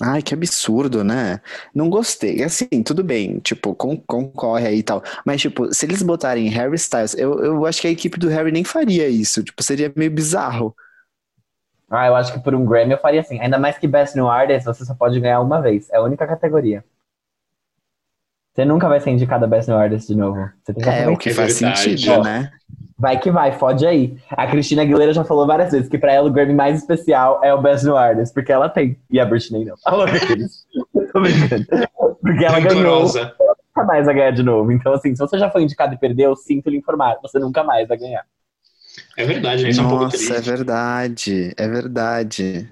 Ai, 0.01 0.23
que 0.23 0.33
absurdo, 0.33 1.03
né? 1.03 1.41
Não 1.75 1.91
gostei. 1.91 2.43
Assim, 2.45 2.69
tudo 2.85 3.03
bem, 3.03 3.41
tipo, 3.41 3.75
con- 3.75 3.97
concorre 4.07 4.67
aí 4.69 4.79
e 4.79 4.83
tal. 4.83 5.03
Mas, 5.27 5.41
tipo, 5.41 5.75
se 5.75 5.87
eles 5.87 6.03
botarem 6.03 6.49
Harry 6.51 6.77
Styles, 6.77 7.15
eu, 7.15 7.39
eu 7.45 7.67
acho 7.67 7.81
que 7.81 7.89
a 7.89 7.91
equipe 7.91 8.17
do 8.19 8.29
Harry 8.29 8.53
nem 8.53 8.63
faria 8.63 9.09
isso. 9.09 9.43
Tipo, 9.43 9.61
seria 9.63 9.93
meio 9.97 10.11
bizarro. 10.11 10.75
Ah, 11.91 12.07
eu 12.07 12.17
acho 12.17 12.33
que 12.33 12.41
por 12.41 12.55
um 12.55 12.65
Grammy 12.65 12.93
eu 12.93 12.99
faria 12.99 13.21
assim. 13.21 13.39
Ainda 13.41 13.59
mais 13.59 13.77
que 13.79 13.87
Best 13.87 14.15
New 14.17 14.27
Artist, 14.29 14.65
você 14.65 14.85
só 14.87 14.95
pode 14.95 15.21
ganhar 15.21 15.41
uma 15.41 15.61
vez. 15.61 15.89
É 15.91 15.97
a 15.97 16.03
única 16.03 16.27
categoria. 16.27 16.83
Você 18.55 18.65
nunca 18.65 18.89
vai 18.89 19.01
ser 19.01 19.11
indicado 19.11 19.45
a 19.45 19.49
Best 19.49 19.69
New 19.71 19.79
Artist 19.79 20.07
de 20.09 20.15
novo. 20.19 20.51
Você 20.63 20.75
tem 20.75 20.83
que 20.85 20.91
É, 20.91 21.09
o 21.09 21.17
que 21.17 21.31
É 21.31 21.35
faz 21.35 21.53
verdade. 21.53 21.95
sentido, 21.95 22.19
né? 22.19 22.53
Vai 22.99 23.19
que 23.19 23.31
vai, 23.31 23.53
fode 23.53 23.87
aí. 23.87 24.17
A 24.31 24.47
Cristina 24.49 24.83
Aguilera 24.83 25.13
já 25.13 25.23
falou 25.25 25.47
várias 25.47 25.71
vezes 25.71 25.89
que 25.89 25.97
pra 25.99 26.13
ela 26.13 26.29
o 26.29 26.33
Grammy 26.33 26.53
mais 26.55 26.79
especial 26.79 27.41
é 27.45 27.55
o 27.55 27.63
Best 27.63 27.85
New 27.85 27.97
Artist, 27.97 28.35
porque 28.35 28.51
ela 28.51 28.69
tem. 28.69 28.99
E 29.09 29.21
a 29.21 29.25
Britney 29.25 29.65
não. 29.65 29.77
Alô, 29.87 30.03
aqueles. 30.03 30.67
Tô 31.13 31.21
brincando. 31.21 31.65
Porque 32.21 32.45
ela 32.45 32.59
ganhou, 32.59 32.83
Rancorosa. 32.83 33.35
nunca 33.77 33.87
mais 33.87 34.05
vai 34.07 34.15
ganhar 34.15 34.33
de 34.33 34.43
novo. 34.43 34.73
Então, 34.73 34.93
assim, 34.93 35.15
se 35.15 35.21
você 35.21 35.39
já 35.39 35.49
foi 35.49 35.63
indicado 35.63 35.95
e 35.95 35.99
perdeu, 35.99 36.35
sinto 36.35 36.69
lhe 36.69 36.77
informar, 36.77 37.17
você 37.23 37.39
nunca 37.39 37.63
mais 37.63 37.87
vai 37.87 37.97
ganhar. 37.97 38.25
É 39.17 39.25
verdade, 39.25 39.63
gente. 39.63 39.71
Isso 39.73 39.81
é 39.81 39.85
um 39.85 39.89
pouco 39.89 40.05
Nossa, 40.05 40.17
é 40.17 40.19
triste. 40.35 40.51
verdade. 40.51 41.55
É 41.57 41.69
verdade. 41.69 42.69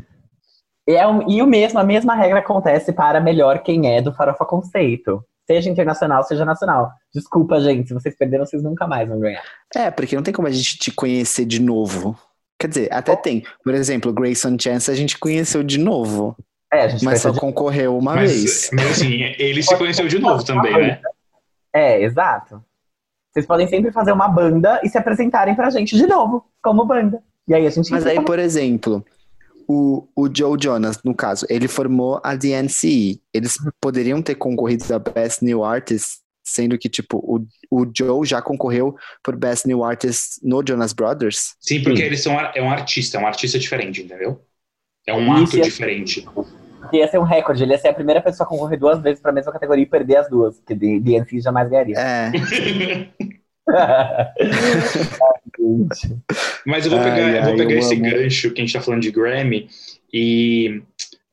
E, 0.89 0.93
é 0.93 1.07
um- 1.07 1.29
e 1.31 1.41
o 1.41 1.47
mesmo, 1.47 1.79
a 1.79 1.85
mesma 1.85 2.15
regra 2.17 2.41
acontece 2.41 2.93
para 2.93 3.21
melhor 3.21 3.61
quem 3.61 3.95
é 3.97 4.03
do 4.03 4.13
Farofa 4.13 4.45
Conceito. 4.45 5.23
Seja 5.47 5.71
internacional, 5.71 6.25
seja 6.25 6.45
nacional. 6.45 6.91
Desculpa, 7.15 7.61
gente, 7.61 7.89
se 7.89 7.95
vocês 7.95 8.17
perderam, 8.17 8.45
vocês 8.45 8.63
nunca 8.63 8.87
mais 8.87 9.09
vão 9.09 9.21
ganhar. 9.21 9.43
É, 9.75 9.91
porque 9.91 10.17
não 10.17 10.23
tem 10.23 10.35
como 10.35 10.49
a 10.49 10.51
gente 10.51 10.77
te 10.79 10.91
conhecer 10.91 11.45
de 11.45 11.61
novo. 11.61 12.19
Quer 12.59 12.69
dizer, 12.69 12.89
até 12.93 13.15
tem. 13.15 13.45
Por 13.63 13.75
exemplo, 13.75 14.13
Grayson 14.13 14.57
Chance 14.61 14.91
a 14.91 14.95
gente 14.95 15.19
conheceu 15.19 15.63
de 15.63 15.79
novo, 15.79 16.37
É, 16.73 16.83
a 16.83 16.89
gente 16.89 17.05
mas 17.05 17.21
só 17.21 17.31
de- 17.31 17.39
concorreu 17.39 17.97
uma 17.97 18.15
Mas, 18.17 18.33
vez. 18.33 18.71
mas 18.73 18.91
assim, 18.93 19.21
ele 19.39 19.63
se 19.63 19.77
conheceu 19.77 20.09
de 20.09 20.19
novo 20.19 20.43
também, 20.45 20.73
né? 20.73 21.01
É, 21.73 22.03
exato. 22.03 22.65
Vocês 23.33 23.47
podem 23.47 23.69
sempre 23.69 23.93
fazer 23.93 24.11
uma 24.13 24.27
banda 24.27 24.81
e 24.83 24.89
se 24.89 24.97
apresentarem 24.99 25.55
pra 25.55 25.69
gente 25.71 25.95
de 25.97 26.07
novo, 26.07 26.45
como 26.63 26.85
banda. 26.87 27.23
E 27.47 27.55
aí 27.55 27.67
a 27.67 27.71
gente 27.71 27.91
Mas 27.91 28.05
aí, 28.07 28.21
por 28.25 28.39
exemplo, 28.39 29.05
o, 29.69 30.09
o 30.17 30.29
Joe 30.35 30.57
Jonas, 30.61 31.01
no 31.05 31.15
caso, 31.15 31.47
ele 31.49 31.69
formou 31.69 32.21
a 32.23 32.35
DNCE. 32.35 33.21
Eles 33.33 33.57
poderiam 33.81 34.23
ter 34.23 34.35
concorrido 34.37 34.85
a 34.95 34.99
Best 34.99 35.45
New 35.45 35.65
Artist, 35.65 36.19
sendo 36.45 36.79
que, 36.79 36.89
tipo, 36.89 37.19
o, 37.19 37.45
o 37.71 37.91
Joe 37.97 38.27
já 38.27 38.41
concorreu 38.41 38.97
por 39.23 39.37
Best 39.37 39.67
New 39.67 39.83
Artist 39.85 40.39
no 40.43 40.63
Jonas 40.67 40.93
Brothers. 40.93 41.55
Sim, 41.61 41.83
porque 41.83 41.99
Sim. 41.99 42.05
eles 42.05 42.23
são 42.23 42.33
é 42.41 42.63
um 42.63 42.71
artista, 42.71 43.19
é 43.19 43.21
um 43.21 43.27
artista 43.27 43.59
diferente, 43.59 44.03
entendeu? 44.03 44.41
É 45.07 45.13
um 45.15 45.33
ato 45.33 45.57
ia- 45.57 45.63
diferente. 45.65 46.23
Porque 46.81 46.99
ia 46.99 47.09
ser 47.09 47.19
um 47.19 47.25
recorde, 47.25 47.63
ele 47.63 47.73
ia 47.73 47.79
ser 47.79 47.89
a 47.89 47.95
primeira 47.95 48.21
pessoa 48.23 48.47
a 48.47 48.49
concorrer 48.49 48.79
duas 48.79 49.01
vezes 49.01 49.21
pra 49.21 49.33
mesma 49.33 49.53
categoria 49.53 49.83
e 49.83 49.87
perder 49.89 50.17
as 50.17 50.29
duas, 50.31 50.57
porque 50.59 50.75
D- 50.75 51.01
DNC 51.01 51.41
jamais 51.41 51.69
ganharia. 51.69 51.97
É. 51.99 52.31
Mas 56.65 56.85
eu 56.85 56.91
vou 56.91 57.01
Ai, 57.01 57.11
pegar, 57.11 57.37
eu 57.37 57.43
vou 57.43 57.53
ai, 57.53 57.57
pegar 57.57 57.73
eu 57.73 57.79
esse 57.79 57.95
amo. 57.95 58.03
gancho 58.03 58.51
que 58.53 58.61
a 58.61 58.65
gente 58.65 58.73
tá 58.73 58.81
falando 58.81 59.03
de 59.03 59.11
Grammy 59.11 59.69
e 60.13 60.83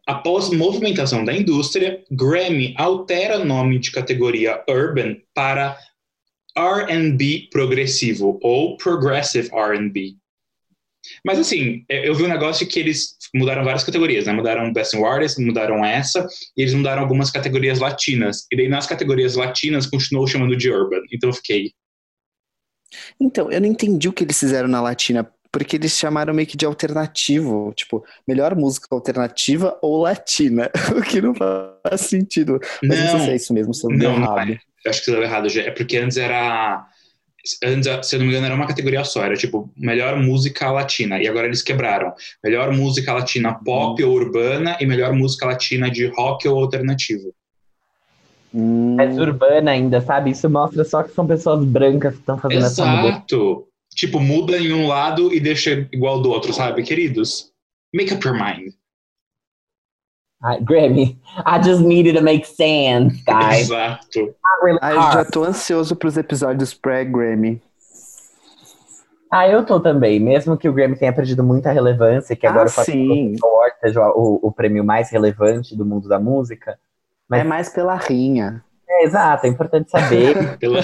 após 0.07 0.49
movimentação 0.49 1.23
da 1.23 1.33
indústria, 1.33 2.03
Grammy 2.11 2.73
altera 2.77 3.43
nome 3.43 3.79
de 3.79 3.91
categoria 3.91 4.63
Urban 4.67 5.17
para 5.33 5.77
R&B 6.55 7.47
progressivo 7.51 8.39
ou 8.41 8.77
Progressive 8.77 9.49
R&B. 9.53 10.15
Mas 11.25 11.39
assim, 11.39 11.83
é, 11.89 12.07
eu 12.07 12.15
vi 12.15 12.23
um 12.23 12.29
negócio 12.29 12.65
que 12.65 12.79
eles 12.79 13.17
mudaram 13.35 13.63
várias 13.63 13.83
categorias, 13.83 14.25
né? 14.25 14.31
Mudaram 14.31 14.71
Best 14.71 14.95
New 14.95 15.05
Artist, 15.05 15.41
mudaram 15.41 15.83
essa, 15.83 16.25
e 16.55 16.61
eles 16.61 16.73
mudaram 16.73 17.01
algumas 17.01 17.29
categorias 17.29 17.79
latinas. 17.79 18.45
E 18.51 18.55
daí 18.55 18.69
nas 18.69 18.87
categorias 18.87 19.35
latinas 19.35 19.85
continuou 19.85 20.27
chamando 20.27 20.55
de 20.55 20.69
Urban. 20.71 21.01
Então 21.11 21.29
eu 21.29 21.33
fiquei, 21.33 21.71
Então, 23.19 23.51
eu 23.51 23.59
não 23.61 23.67
entendi 23.67 24.07
o 24.07 24.13
que 24.13 24.23
eles 24.23 24.39
fizeram 24.39 24.67
na 24.67 24.81
Latina, 24.81 25.29
porque 25.51 25.75
eles 25.75 25.91
chamaram 25.97 26.33
meio 26.33 26.47
que 26.47 26.57
de 26.57 26.65
alternativo, 26.65 27.73
tipo, 27.75 28.03
melhor 28.27 28.55
música 28.55 28.87
alternativa 28.91 29.77
ou 29.81 30.01
latina, 30.01 30.69
o 30.97 31.01
que 31.01 31.21
não 31.21 31.33
faz 31.35 32.01
sentido. 32.01 32.59
Mas 32.83 32.99
não, 32.99 33.07
sei 33.07 33.19
se 33.19 33.27
é 33.27 33.27
não, 33.27 33.35
isso 33.35 33.53
mesmo, 33.53 33.73
se 33.73 33.85
eu 33.85 33.91
Não, 33.91 33.97
deu 33.97 34.11
não 34.11 34.23
errado. 34.23 34.59
eu 34.85 34.89
acho 34.89 34.99
que 34.99 35.05
você 35.05 35.11
deu 35.11 35.23
errado. 35.23 35.47
É 35.59 35.71
porque 35.71 35.97
antes 35.97 36.17
era. 36.17 36.87
Antes, 37.63 38.07
se 38.07 38.15
eu 38.15 38.19
não 38.19 38.25
me 38.25 38.31
engano, 38.31 38.45
era 38.45 38.55
uma 38.55 38.67
categoria 38.67 39.03
só. 39.03 39.23
Era 39.23 39.35
tipo, 39.35 39.71
melhor 39.77 40.17
música 40.17 40.71
latina. 40.71 41.21
E 41.21 41.27
agora 41.27 41.45
eles 41.47 41.61
quebraram. 41.61 42.13
Melhor 42.43 42.71
música 42.71 43.13
latina 43.13 43.53
pop 43.53 44.01
ou 44.03 44.13
urbana 44.13 44.77
e 44.79 44.85
melhor 44.85 45.11
música 45.13 45.45
latina 45.45 45.91
de 45.91 46.07
rock 46.07 46.47
ou 46.47 46.57
alternativo. 46.59 47.33
Hum, 48.53 48.99
É 48.99 49.05
urbana 49.19 49.71
ainda, 49.71 49.99
sabe? 50.01 50.29
Isso 50.31 50.49
mostra 50.49 50.83
só 50.83 51.01
que 51.03 51.11
são 51.11 51.25
pessoas 51.25 51.63
brancas 51.65 52.13
que 52.13 52.19
estão 52.19 52.37
fazendo 52.37 52.65
essa 52.65 52.85
mudança. 52.85 53.07
Exato. 53.09 53.67
Tipo, 53.95 54.19
muda 54.19 54.57
em 54.57 54.73
um 54.73 54.87
lado 54.87 55.33
e 55.33 55.39
deixa 55.39 55.87
igual 55.91 56.21
do 56.21 56.29
outro, 56.29 56.53
sabe, 56.53 56.83
queridos? 56.83 57.51
Make 57.93 58.13
up 58.13 58.25
your 58.27 58.35
mind. 58.35 58.73
Ai, 60.43 60.59
Grammy, 60.61 61.17
I 61.45 61.61
just 61.63 61.81
needed 61.81 62.17
to 62.17 62.21
make 62.23 62.45
sense, 62.45 63.23
guys. 63.25 63.61
Exato. 63.69 64.35
Really 64.63 64.79
Ah, 64.81 64.91
eu 64.93 65.01
já 65.13 65.25
tô 65.25 65.43
ansioso 65.43 65.95
pros 65.95 66.17
episódios 66.17 66.73
pré-Grammy. 66.73 67.61
Ah, 69.31 69.47
eu 69.47 69.65
tô 69.65 69.79
também. 69.79 70.19
Mesmo 70.19 70.57
que 70.57 70.67
o 70.69 70.73
Grammy 70.73 70.95
tenha 70.97 71.13
perdido 71.13 71.43
muita 71.43 71.71
relevância, 71.71 72.35
que 72.35 72.45
agora 72.45 72.69
Ah, 72.69 72.81
o. 72.81 73.45
Award 73.47 73.75
seja 73.79 74.01
o, 74.09 74.39
o 74.43 74.51
prêmio 74.51 74.83
mais 74.83 75.09
relevante 75.09 75.75
do 75.75 75.85
mundo 75.85 76.07
da 76.09 76.19
música. 76.19 76.77
Mas- 77.29 77.41
É 77.41 77.43
mais 77.43 77.69
pela 77.69 77.95
rinha. 77.95 78.63
É, 78.87 79.05
exato, 79.05 79.45
é 79.45 79.49
importante 79.49 79.89
saber. 79.89 80.57
Pela... 80.59 80.81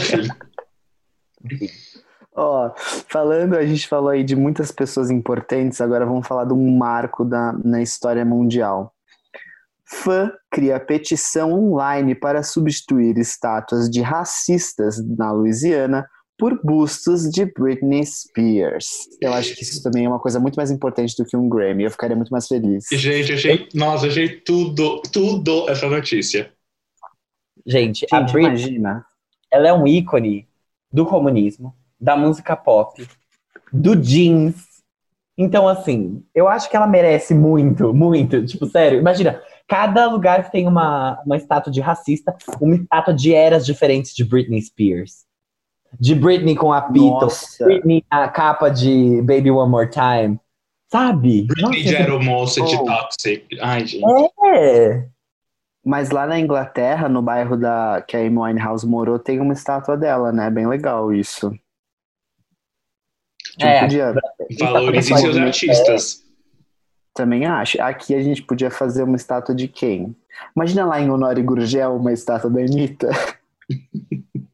Ó, 2.35 2.71
falando, 3.07 3.55
a 3.55 3.65
gente 3.65 3.87
falou 3.87 4.09
aí 4.09 4.23
de 4.23 4.35
muitas 4.35 4.71
pessoas 4.71 5.11
importantes, 5.11 5.81
agora 5.81 6.05
vamos 6.05 6.27
falar 6.27 6.45
de 6.45 6.53
um 6.53 6.77
marco 6.77 7.25
da, 7.25 7.53
na 7.53 7.81
história 7.81 8.23
mundial. 8.23 8.93
Fã 9.85 10.31
cria 10.51 10.79
petição 10.79 11.51
online 11.51 12.13
para 12.15 12.43
substituir 12.43 13.17
estátuas 13.17 13.89
de 13.89 14.01
racistas 14.01 15.03
na 15.17 15.31
Louisiana 15.31 16.07
por 16.39 16.57
bustos 16.63 17.29
de 17.29 17.45
Britney 17.45 18.05
Spears. 18.05 19.09
Eu 19.21 19.33
acho 19.33 19.53
que 19.53 19.61
isso 19.61 19.83
também 19.83 20.05
é 20.05 20.09
uma 20.09 20.19
coisa 20.19 20.39
muito 20.39 20.55
mais 20.55 20.71
importante 20.71 21.13
do 21.17 21.25
que 21.25 21.35
um 21.35 21.49
Grammy. 21.49 21.83
Eu 21.83 21.91
ficaria 21.91 22.15
muito 22.15 22.31
mais 22.31 22.47
feliz. 22.47 22.85
Gente, 22.93 23.33
achei. 23.33 23.67
Nossa, 23.75 24.07
achei 24.07 24.29
tudo, 24.39 25.01
tudo 25.11 25.69
essa 25.69 25.87
notícia. 25.89 26.51
Gente, 27.65 28.07
a 28.09 28.21
Britney, 28.21 28.45
imagina. 28.45 29.05
ela 29.51 29.67
é 29.67 29.73
um 29.73 29.85
ícone 29.85 30.47
do 30.91 31.05
comunismo, 31.05 31.75
da 31.99 32.15
música 32.15 32.55
pop, 32.55 33.05
do 33.71 33.93
jeans. 33.93 34.55
Então, 35.37 35.67
assim, 35.67 36.23
eu 36.33 36.47
acho 36.47 36.69
que 36.69 36.75
ela 36.75 36.87
merece 36.87 37.33
muito, 37.35 37.93
muito. 37.93 38.45
Tipo, 38.45 38.65
sério, 38.65 38.97
imagina, 38.97 39.41
cada 39.67 40.07
lugar 40.07 40.45
que 40.45 40.51
tem 40.53 40.67
uma, 40.67 41.21
uma 41.25 41.35
estátua 41.35 41.71
de 41.71 41.81
racista, 41.81 42.33
uma 42.61 42.75
estátua 42.75 43.13
de 43.13 43.33
eras 43.33 43.65
diferentes 43.65 44.15
de 44.15 44.23
Britney 44.23 44.61
Spears. 44.61 45.28
De 45.97 46.13
Britney 46.15 46.55
com 46.55 46.73
a. 46.73 46.81
Britney 46.81 48.03
a 48.09 48.27
capa 48.27 48.69
de 48.69 49.21
Baby 49.21 49.51
One 49.51 49.71
More 49.71 49.89
Time. 49.89 50.39
Sabe? 50.91 51.43
Britney 51.43 51.83
Nossa, 51.83 51.91
já 51.91 51.99
era 51.99 52.15
o 52.15 52.23
moça 52.23 52.61
de 52.61 52.75
Oh. 52.75 52.83
Toxic. 52.83 53.45
Ai, 53.61 53.85
gente. 53.85 54.03
É. 54.45 55.07
Mas 55.85 56.09
lá 56.11 56.27
na 56.27 56.37
Inglaterra, 56.39 57.07
no 57.07 57.21
bairro 57.21 57.55
da 57.57 58.03
que 58.07 58.15
a 58.17 58.19
Amy 58.19 58.37
Winehouse 58.37 58.85
morou, 58.85 59.17
tem 59.17 59.39
uma 59.39 59.53
estátua 59.53 59.95
dela, 59.95 60.31
né? 60.31 60.49
Bem 60.49 60.67
legal 60.67 61.13
isso. 61.13 61.51
É, 63.59 63.81
podia- 63.81 64.13
Valorizem 64.59 65.17
seus 65.17 65.37
artistas. 65.37 66.23
Também 67.13 67.45
acho. 67.45 67.81
Aqui 67.81 68.13
a 68.15 68.21
gente 68.21 68.41
podia 68.43 68.69
fazer 68.71 69.03
uma 69.03 69.15
estátua 69.15 69.53
de 69.55 69.67
quem? 69.67 70.15
Imagina 70.55 70.85
lá 70.85 71.01
em 71.01 71.09
Honório 71.09 71.43
Gurgel 71.43 71.95
uma 71.95 72.13
estátua 72.13 72.49
da 72.49 72.61
Anitta. 72.61 73.09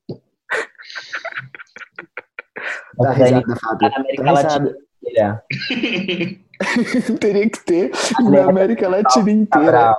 Dá 2.97 3.11
risada, 3.11 3.55
Fábio. 3.55 3.89
Na 3.89 3.95
América 3.97 4.31
Latina 4.31 4.65
risada. 4.65 4.77
inteira. 5.03 5.43
Teria 7.19 7.49
que 7.49 7.59
ter 7.65 7.91
na 8.23 8.45
América 8.49 8.87
Latina 8.87 9.31
inteira. 9.31 9.95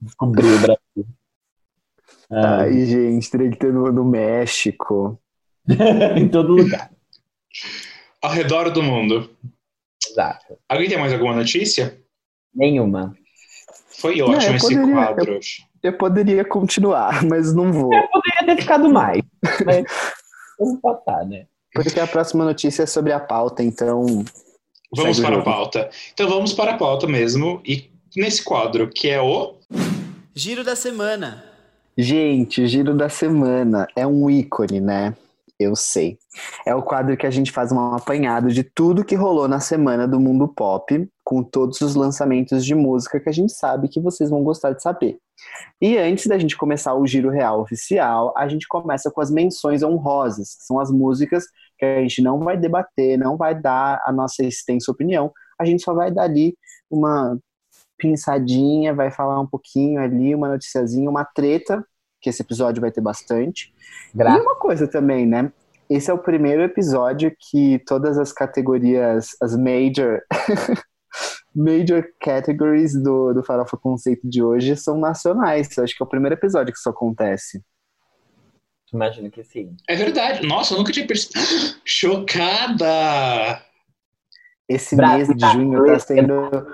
Descobriu 0.00 0.54
o 0.56 0.58
Brasil. 0.60 1.06
Ah, 2.30 2.62
Ai, 2.62 2.86
gente, 2.86 3.30
teria 3.30 3.50
que 3.50 3.58
ter 3.58 3.72
no, 3.72 3.92
no 3.92 4.02
México. 4.04 5.20
em 6.16 6.26
todo 6.26 6.54
lugar. 6.54 6.90
Ao 8.20 8.30
redor 8.30 8.70
do 8.70 8.82
mundo. 8.82 9.30
Exato. 10.10 10.58
Alguém 10.68 10.88
tem 10.88 10.98
mais 10.98 11.12
alguma 11.12 11.34
notícia? 11.36 12.00
Nenhuma. 12.52 13.14
Foi 14.00 14.16
Não, 14.16 14.28
ótimo 14.30 14.52
eu 14.52 14.56
esse 14.56 14.66
poderia- 14.74 14.94
quadro. 14.94 15.38
Eu 15.82 15.92
poderia 15.98 16.44
continuar, 16.46 17.22
mas 17.24 17.54
não 17.54 17.70
vou. 17.70 17.90
Poderia 17.90 18.46
ter 18.46 18.56
ficado 18.62 18.88
mais. 18.90 19.22
Mas 19.64 19.84
vamos 20.58 20.80
passar, 20.80 21.26
né? 21.26 21.46
Porque 21.72 21.98
a 21.98 22.06
próxima 22.06 22.44
notícia 22.44 22.84
é 22.84 22.86
sobre 22.86 23.12
a 23.12 23.20
pauta, 23.20 23.62
então. 23.62 24.24
Vamos 24.94 25.18
para 25.18 25.38
a 25.38 25.42
pauta. 25.42 25.90
Então 26.12 26.28
vamos 26.28 26.52
para 26.52 26.72
a 26.72 26.78
pauta 26.78 27.06
mesmo. 27.06 27.60
E 27.64 27.90
nesse 28.16 28.42
quadro, 28.44 28.88
que 28.88 29.08
é 29.08 29.20
o. 29.20 29.56
Giro 30.34 30.62
da 30.62 30.76
semana. 30.76 31.44
Gente, 31.96 32.62
o 32.62 32.66
giro 32.66 32.96
da 32.96 33.08
semana 33.08 33.88
é 33.96 34.06
um 34.06 34.30
ícone, 34.30 34.80
né? 34.80 35.16
Eu 35.58 35.76
sei. 35.76 36.18
É 36.66 36.74
o 36.74 36.82
quadro 36.82 37.16
que 37.16 37.26
a 37.26 37.30
gente 37.30 37.52
faz 37.52 37.70
um 37.70 37.94
apanhado 37.94 38.48
de 38.48 38.64
tudo 38.64 39.04
que 39.04 39.14
rolou 39.14 39.46
na 39.46 39.60
semana 39.60 40.06
do 40.06 40.18
mundo 40.18 40.48
pop, 40.48 41.08
com 41.22 41.42
todos 41.42 41.80
os 41.80 41.94
lançamentos 41.94 42.64
de 42.64 42.74
música 42.74 43.20
que 43.20 43.28
a 43.28 43.32
gente 43.32 43.52
sabe 43.52 43.88
que 43.88 44.00
vocês 44.00 44.30
vão 44.30 44.42
gostar 44.42 44.72
de 44.72 44.82
saber. 44.82 45.18
E 45.80 45.98
antes 45.98 46.26
da 46.26 46.38
gente 46.38 46.56
começar 46.56 46.94
o 46.94 47.06
giro 47.06 47.30
real 47.30 47.60
oficial, 47.60 48.32
a 48.36 48.48
gente 48.48 48.66
começa 48.68 49.10
com 49.10 49.20
as 49.20 49.30
menções 49.30 49.82
honrosas, 49.82 50.56
que 50.56 50.64
são 50.64 50.80
as 50.80 50.90
músicas 50.90 51.44
que 51.78 51.84
a 51.84 52.00
gente 52.00 52.22
não 52.22 52.38
vai 52.40 52.56
debater, 52.56 53.18
não 53.18 53.36
vai 53.36 53.54
dar 53.54 54.02
a 54.06 54.12
nossa 54.12 54.44
extensa 54.44 54.90
opinião, 54.90 55.32
a 55.58 55.64
gente 55.64 55.82
só 55.82 55.92
vai 55.92 56.10
dar 56.10 56.24
ali 56.24 56.56
uma 56.90 57.38
pinçadinha, 57.98 58.94
vai 58.94 59.10
falar 59.10 59.40
um 59.40 59.46
pouquinho 59.46 60.00
ali, 60.00 60.34
uma 60.34 60.48
noticiazinha, 60.48 61.08
uma 61.08 61.24
treta, 61.24 61.84
que 62.20 62.30
esse 62.30 62.42
episódio 62.42 62.80
vai 62.80 62.90
ter 62.90 63.00
bastante. 63.00 63.72
E 64.38 64.40
uma 64.40 64.56
coisa 64.56 64.88
também, 64.88 65.26
né? 65.26 65.52
Esse 65.88 66.10
é 66.10 66.14
o 66.14 66.18
primeiro 66.18 66.62
episódio 66.62 67.34
que 67.38 67.78
todas 67.86 68.18
as 68.18 68.32
categorias, 68.32 69.28
as 69.40 69.56
major, 69.56 70.20
major 71.54 72.04
categories 72.20 72.94
do, 72.94 73.32
do 73.32 73.42
Farofa 73.42 73.76
Conceito 73.76 74.28
de 74.28 74.42
hoje 74.42 74.76
são 74.76 74.98
nacionais. 74.98 75.76
Eu 75.76 75.84
acho 75.84 75.96
que 75.96 76.02
é 76.02 76.06
o 76.06 76.08
primeiro 76.08 76.34
episódio 76.34 76.72
que 76.72 76.78
isso 76.78 76.90
acontece. 76.90 77.62
Imagino 78.92 79.30
que 79.30 79.42
sim. 79.42 79.76
É 79.88 79.96
verdade. 79.96 80.46
Nossa, 80.46 80.74
eu 80.74 80.78
nunca 80.78 80.92
tinha 80.92 81.06
percebido. 81.06 81.40
Chocada! 81.84 83.62
Esse 84.68 84.96
Brasil, 84.96 85.26
mês 85.26 85.36
de 85.36 85.52
junho 85.52 85.78
está 85.78 85.84
Brasil. 85.84 86.06
sendo 86.06 86.66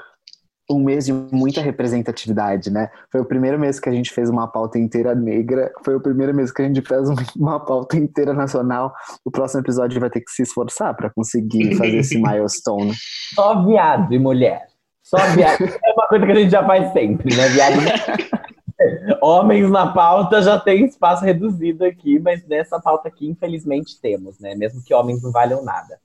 um 0.71 0.79
mês 0.83 1.05
de 1.07 1.13
muita 1.13 1.61
representatividade, 1.61 2.71
né? 2.71 2.89
Foi 3.11 3.21
o 3.21 3.25
primeiro 3.25 3.59
mês 3.59 3.81
que 3.81 3.89
a 3.89 3.93
gente 3.93 4.11
fez 4.13 4.31
uma 4.31 4.47
pauta 4.47 4.79
inteira 4.79 5.15
negra, 5.15 5.73
foi 5.85 5.97
o 5.97 6.01
primeiro 6.01 6.33
mês 6.35 6.53
que 6.53 6.63
a 6.63 6.65
gente 6.65 6.81
fez 6.83 7.11
um- 7.11 7.15
uma 7.37 7.59
pauta 7.59 7.97
inteira 7.97 8.33
nacional. 8.33 8.93
O 9.25 9.31
próximo 9.31 9.61
episódio 9.63 9.99
vai 10.01 10.09
ter 10.09 10.21
que 10.21 10.31
se 10.31 10.43
esforçar 10.43 10.95
para 10.95 11.11
conseguir 11.11 11.75
fazer 11.77 11.97
esse 11.97 12.17
milestone. 12.23 12.93
Só 13.35 13.65
viado 13.65 14.15
e 14.15 14.19
mulher. 14.19 14.67
Só 15.03 15.17
viado. 15.35 15.59
É 15.85 15.93
uma 15.93 16.07
coisa 16.09 16.25
que 16.27 16.33
a 16.33 16.35
gente 16.37 16.51
já 16.51 16.65
faz 16.65 16.93
sempre, 16.93 17.35
né? 17.37 17.49
Viado. 17.49 17.77
Homens 19.21 19.69
na 19.71 19.93
pauta 19.93 20.41
já 20.41 20.59
tem 20.59 20.87
espaço 20.87 21.25
reduzido 21.25 21.85
aqui, 21.85 22.19
mas 22.19 22.47
nessa 22.47 22.81
pauta 22.81 23.09
aqui, 23.09 23.29
infelizmente, 23.29 24.01
temos, 24.01 24.39
né? 24.39 24.55
Mesmo 24.55 24.83
que 24.83 24.95
homens 24.95 25.23
não 25.23 25.31
valham 25.31 25.63
nada. 25.63 25.99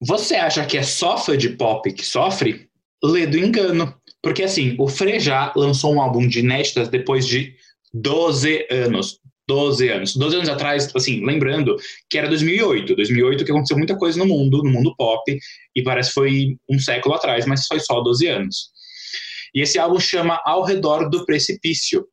Você 0.00 0.34
acha 0.34 0.66
que 0.66 0.76
é 0.76 0.82
só 0.82 1.16
fã 1.16 1.36
de 1.38 1.50
pop 1.50 1.90
que 1.92 2.04
sofre? 2.04 2.68
Lê 3.04 3.26
do 3.26 3.38
engano. 3.38 3.94
Porque 4.22 4.42
assim, 4.42 4.76
o 4.78 4.86
Frejá 4.86 5.52
lançou 5.56 5.94
um 5.94 6.00
álbum 6.00 6.26
de 6.28 6.40
inéditas 6.40 6.88
depois 6.88 7.26
de 7.26 7.54
12 7.92 8.66
anos. 8.70 9.20
12 9.48 9.88
anos. 9.88 10.16
12 10.16 10.36
anos 10.36 10.48
atrás, 10.48 10.90
assim, 10.94 11.24
lembrando 11.24 11.76
que 12.08 12.16
era 12.16 12.28
2008. 12.28 12.94
2008 12.94 13.44
que 13.44 13.50
aconteceu 13.50 13.76
muita 13.76 13.96
coisa 13.96 14.18
no 14.18 14.26
mundo, 14.26 14.62
no 14.62 14.70
mundo 14.70 14.94
pop, 14.96 15.38
e 15.74 15.82
parece 15.82 16.10
que 16.10 16.14
foi 16.14 16.56
um 16.70 16.78
século 16.78 17.14
atrás, 17.14 17.44
mas 17.46 17.66
foi 17.66 17.80
só 17.80 18.00
12 18.00 18.26
anos. 18.28 18.70
E 19.54 19.60
esse 19.60 19.78
álbum 19.78 20.00
chama 20.00 20.40
Ao 20.44 20.62
Redor 20.62 21.10
do 21.10 21.26
Precipício. 21.26 22.06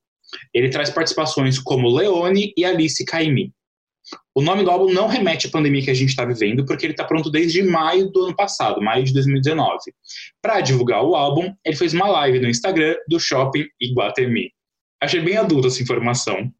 Ele 0.53 0.69
traz 0.69 0.89
participações 0.89 1.57
como 1.59 1.87
Leone 1.87 2.51
e 2.57 2.65
Alice 2.65 3.03
Caymmi. 3.05 3.53
O 4.35 4.41
nome 4.41 4.63
do 4.63 4.71
álbum 4.71 4.91
não 4.93 5.07
remete 5.07 5.47
à 5.47 5.49
pandemia 5.49 5.81
que 5.83 5.91
a 5.91 5.93
gente 5.93 6.09
está 6.09 6.23
vivendo, 6.25 6.65
porque 6.65 6.85
ele 6.85 6.93
está 6.93 7.03
pronto 7.03 7.29
desde 7.29 7.61
maio 7.63 8.09
do 8.09 8.25
ano 8.25 8.35
passado, 8.35 8.81
maio 8.81 9.03
de 9.03 9.13
2019. 9.13 9.77
Para 10.41 10.61
divulgar 10.61 11.03
o 11.03 11.15
álbum, 11.15 11.53
ele 11.65 11.75
fez 11.75 11.93
uma 11.93 12.07
live 12.07 12.39
no 12.39 12.47
Instagram 12.49 12.95
do 13.07 13.19
Shopping 13.19 13.65
Iguatemi. 13.81 14.51
Achei 15.01 15.21
bem 15.21 15.37
adulta 15.37 15.67
essa 15.67 15.81
informação. 15.83 16.51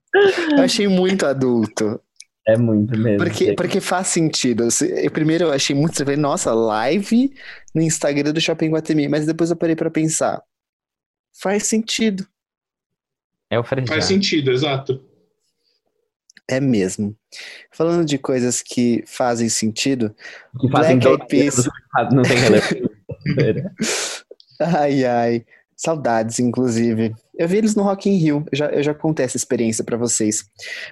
Eu 0.52 0.64
achei 0.64 0.88
muito 0.88 1.26
adulto. 1.26 2.00
É 2.48 2.58
muito 2.58 2.98
mesmo. 2.98 3.18
Porque, 3.24 3.54
porque 3.54 3.80
faz 3.80 4.08
sentido. 4.08 4.72
Se- 4.72 5.06
eu- 5.06 5.12
primeiro 5.12 5.46
eu 5.46 5.52
achei 5.52 5.76
muito. 5.76 5.96
Falei, 5.98 6.16
nossa, 6.18 6.52
live 6.54 7.32
no 7.76 7.82
Instagram 7.82 8.32
do 8.34 8.42
Shopping 8.42 8.70
Guatemi. 8.72 9.08
Mas 9.08 9.26
depois 9.26 9.52
eu 9.52 9.56
parei 9.56 9.76
pra 9.76 9.92
pensar. 9.92 10.42
Faz 11.42 11.68
sentido. 11.68 12.26
É 13.52 13.60
o 13.60 13.64
frejá. 13.64 13.88
Faz 13.88 14.06
sentido, 14.06 14.52
exato. 14.52 15.04
É 16.50 16.60
mesmo. 16.60 17.16
Falando 17.72 18.04
de 18.04 18.18
coisas 18.18 18.62
que 18.62 19.04
fazem 19.06 19.48
sentido. 19.50 20.16
Que 20.60 20.70
fazem 20.70 20.98
Black 20.98 21.28
Eyed 21.36 21.54
12 21.58 21.64
Peas. 21.64 21.70
Não 22.12 22.24
tem 22.24 22.38
relevância. 23.36 23.76
Ai, 24.60 25.06
ai. 25.06 25.46
Saudades, 25.78 26.40
inclusive. 26.40 27.14
Eu 27.38 27.48
vi 27.48 27.58
eles 27.58 27.76
no 27.76 27.84
Rock 27.84 28.10
in 28.10 28.16
Rio. 28.16 28.44
Eu 28.52 28.58
já, 28.58 28.66
eu 28.68 28.84
já 28.84 28.94
contei 28.94 29.26
essa 29.26 29.38
experiência 29.38 29.84
pra 29.84 29.96
vocês. 29.96 30.44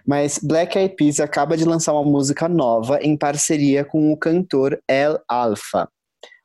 Mas 0.06 0.38
Black 0.38 0.78
Eyed 0.78 0.96
Peas 0.96 1.20
acaba 1.20 1.58
de 1.58 1.66
lançar 1.66 1.94
uma 1.94 2.10
música 2.10 2.48
nova 2.48 3.00
em 3.02 3.18
parceria 3.18 3.84
com 3.84 4.14
o 4.14 4.18
cantor 4.18 4.80
El 4.88 5.20
Alfa. 5.28 5.90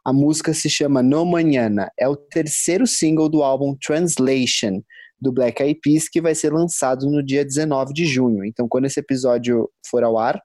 A 0.04 0.12
música 0.12 0.52
se 0.54 0.68
chama 0.70 1.02
No 1.02 1.24
Manhana. 1.26 1.92
É 1.98 2.08
o 2.08 2.16
terceiro 2.16 2.86
single 2.86 3.28
do 3.28 3.42
álbum 3.42 3.76
Translation 3.76 4.82
do 5.22 5.32
Black 5.32 5.62
Eyed 5.62 5.78
Peas 5.80 6.08
que 6.08 6.20
vai 6.20 6.34
ser 6.34 6.52
lançado 6.52 7.08
no 7.08 7.22
dia 7.22 7.44
19 7.44 7.94
de 7.94 8.04
junho. 8.04 8.44
Então, 8.44 8.68
quando 8.68 8.86
esse 8.86 8.98
episódio 8.98 9.70
for 9.88 10.02
ao 10.02 10.18
ar, 10.18 10.42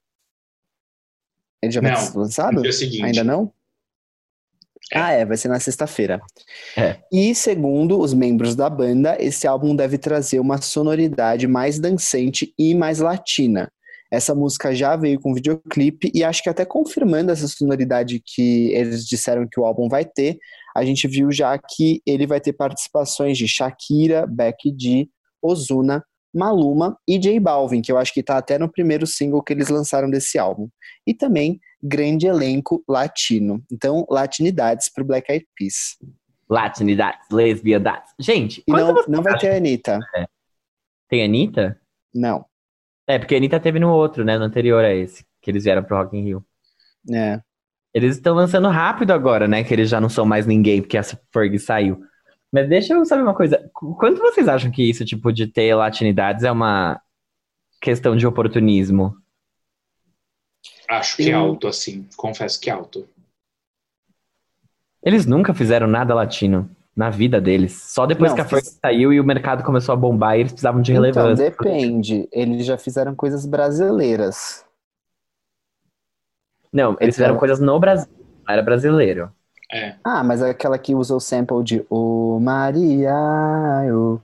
ele 1.62 1.72
já 1.72 1.82
vai 1.82 1.92
Não, 1.92 1.98
ser 1.98 2.18
lançado? 2.18 2.56
No 2.56 2.62
dia 2.62 2.72
seguinte. 2.72 3.04
Ainda 3.04 3.24
não? 3.24 3.52
É. 4.94 5.00
Ah, 5.00 5.12
é, 5.12 5.26
vai 5.26 5.36
ser 5.36 5.50
na 5.50 5.60
sexta-feira. 5.60 6.22
É. 6.78 6.98
E 7.12 7.36
segundo 7.36 8.00
os 8.00 8.14
membros 8.14 8.56
da 8.56 8.70
banda, 8.70 9.18
esse 9.20 9.46
álbum 9.48 9.76
deve 9.76 9.98
trazer 9.98 10.40
uma 10.40 10.62
sonoridade 10.62 11.48
mais 11.48 11.80
dançante 11.80 12.54
e 12.58 12.74
mais 12.74 13.00
latina. 13.00 13.70
Essa 14.10 14.34
música 14.34 14.74
já 14.74 14.96
veio 14.96 15.20
com 15.20 15.34
videoclipe 15.34 16.10
e 16.14 16.24
acho 16.24 16.42
que 16.42 16.50
até 16.50 16.64
confirmando 16.64 17.32
essa 17.32 17.48
sonoridade 17.48 18.22
que 18.26 18.72
eles 18.72 19.06
disseram 19.06 19.46
que 19.46 19.60
o 19.60 19.66
álbum 19.66 19.90
vai 19.90 20.06
ter, 20.06 20.38
a 20.78 20.86
gente 20.86 21.08
viu 21.08 21.32
já 21.32 21.58
que 21.58 22.04
ele 22.06 22.28
vai 22.28 22.40
ter 22.40 22.54
participações 22.54 23.36
de 23.36 23.48
Shakira, 23.48 24.28
Becky 24.28 24.76
G, 24.80 25.10
Ozuna, 25.42 26.06
Maluma 26.32 26.96
e 27.08 27.18
J 27.18 27.40
Balvin, 27.40 27.82
que 27.82 27.92
eu 27.92 27.98
acho 27.98 28.14
que 28.14 28.22
tá 28.22 28.38
até 28.38 28.60
no 28.60 28.72
primeiro 28.72 29.08
single 29.08 29.42
que 29.42 29.52
eles 29.52 29.70
lançaram 29.70 30.08
desse 30.08 30.38
álbum. 30.38 30.70
E 31.08 31.16
também 31.16 31.60
grande 31.82 32.28
elenco 32.28 32.84
latino. 32.88 33.60
Então, 33.72 34.06
latinidades 34.08 34.88
pro 34.94 35.04
Black 35.04 35.32
Eyed 35.32 35.48
Peas. 35.56 35.98
Latinidades, 36.48 37.28
lesbiandades. 37.32 38.14
Gente, 38.20 38.64
E 38.68 38.72
não, 38.72 38.94
não 39.08 39.24
vai 39.24 39.36
ter 39.40 39.54
a 39.54 39.58
Anitta. 39.58 40.00
Tem 41.10 41.24
Anitta? 41.24 41.82
Não. 42.14 42.46
É, 43.08 43.18
porque 43.18 43.34
a 43.34 43.38
Anitta 43.40 43.60
teve 43.60 43.80
no 43.80 43.92
outro, 43.92 44.24
né? 44.24 44.38
No 44.38 44.46
anterior 44.46 44.86
a 44.86 44.94
esse, 44.94 45.26
que 45.42 45.50
eles 45.50 45.64
vieram 45.64 45.84
pro 45.84 45.98
Rock 45.98 46.16
in 46.16 46.24
Rio. 46.24 46.46
É. 47.12 47.42
Eles 47.98 48.16
estão 48.18 48.36
lançando 48.36 48.68
rápido 48.68 49.12
agora, 49.12 49.48
né? 49.48 49.64
Que 49.64 49.74
eles 49.74 49.90
já 49.90 50.00
não 50.00 50.08
são 50.10 50.24
mais 50.24 50.46
ninguém, 50.46 50.82
porque 50.82 50.98
essa 50.98 51.20
Ferg 51.34 51.58
saiu. 51.58 52.00
Mas 52.52 52.70
deixa 52.70 52.94
eu 52.94 53.04
saber 53.06 53.24
uma 53.24 53.34
coisa. 53.34 53.58
Qu- 53.74 53.96
Quanto 53.96 54.20
vocês 54.22 54.48
acham 54.48 54.70
que 54.70 54.88
isso, 54.88 55.04
tipo, 55.04 55.34
de 55.34 55.48
ter 55.48 55.74
latinidades 55.74 56.44
é 56.44 56.52
uma 56.52 57.02
questão 57.82 58.16
de 58.16 58.28
oportunismo? 58.28 59.16
Acho 60.88 61.18
que 61.18 61.30
é 61.30 61.34
Eu- 61.34 61.40
alto, 61.40 61.68
assim. 61.68 62.08
Confesso 62.16 62.62
que 62.62 62.70
é 62.70 62.74
alto. 62.74 63.08
Eles 65.04 65.26
nunca 65.26 65.54
fizeram 65.54 65.88
nada 65.88 66.14
latino. 66.14 66.70
na 66.96 67.12
vida 67.12 67.40
deles. 67.40 67.74
Só 67.94 68.08
depois 68.08 68.32
Não, 68.32 68.36
que 68.36 68.42
a 68.42 68.46
Fergie 68.46 68.70
fiz- 68.72 68.80
saiu 68.84 69.14
e 69.14 69.20
o 69.20 69.24
mercado 69.24 69.64
começou 69.64 69.94
a 69.94 69.96
bombar 69.96 70.36
e 70.36 70.40
eles 70.40 70.52
precisavam 70.52 70.82
de 70.82 70.92
Então, 70.92 71.04
relevância. 71.04 71.52
depende. 71.52 72.28
Eles 72.32 72.66
já 72.66 72.76
fizeram 72.76 73.14
coisas 73.14 73.46
brasileiras. 73.46 74.66
Não, 76.72 76.96
eles 77.00 77.16
fizeram 77.16 77.34
Então- 77.34 77.40
coisas 77.40 77.60
no 77.60 77.80
Brasil. 77.80 78.10
Não 78.48 78.54
era 78.54 78.62
brasileiro. 78.62 79.32
É. 79.72 79.96
Ah, 80.04 80.24
mas 80.24 80.42
é 80.42 80.50
aquela 80.50 80.78
que 80.78 80.96
usa 80.96 81.14
o 81.16 81.20
sample 81.20 81.64
de 81.64 81.86
O 81.90 82.40
Maria, 82.40 83.12
eu... 83.88 84.22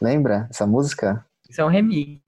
Lembra 0.00 0.46
essa 0.50 0.66
música? 0.66 1.24
Isso 1.48 1.60
é 1.60 1.64
um 1.64 1.68
remix. 1.68 2.20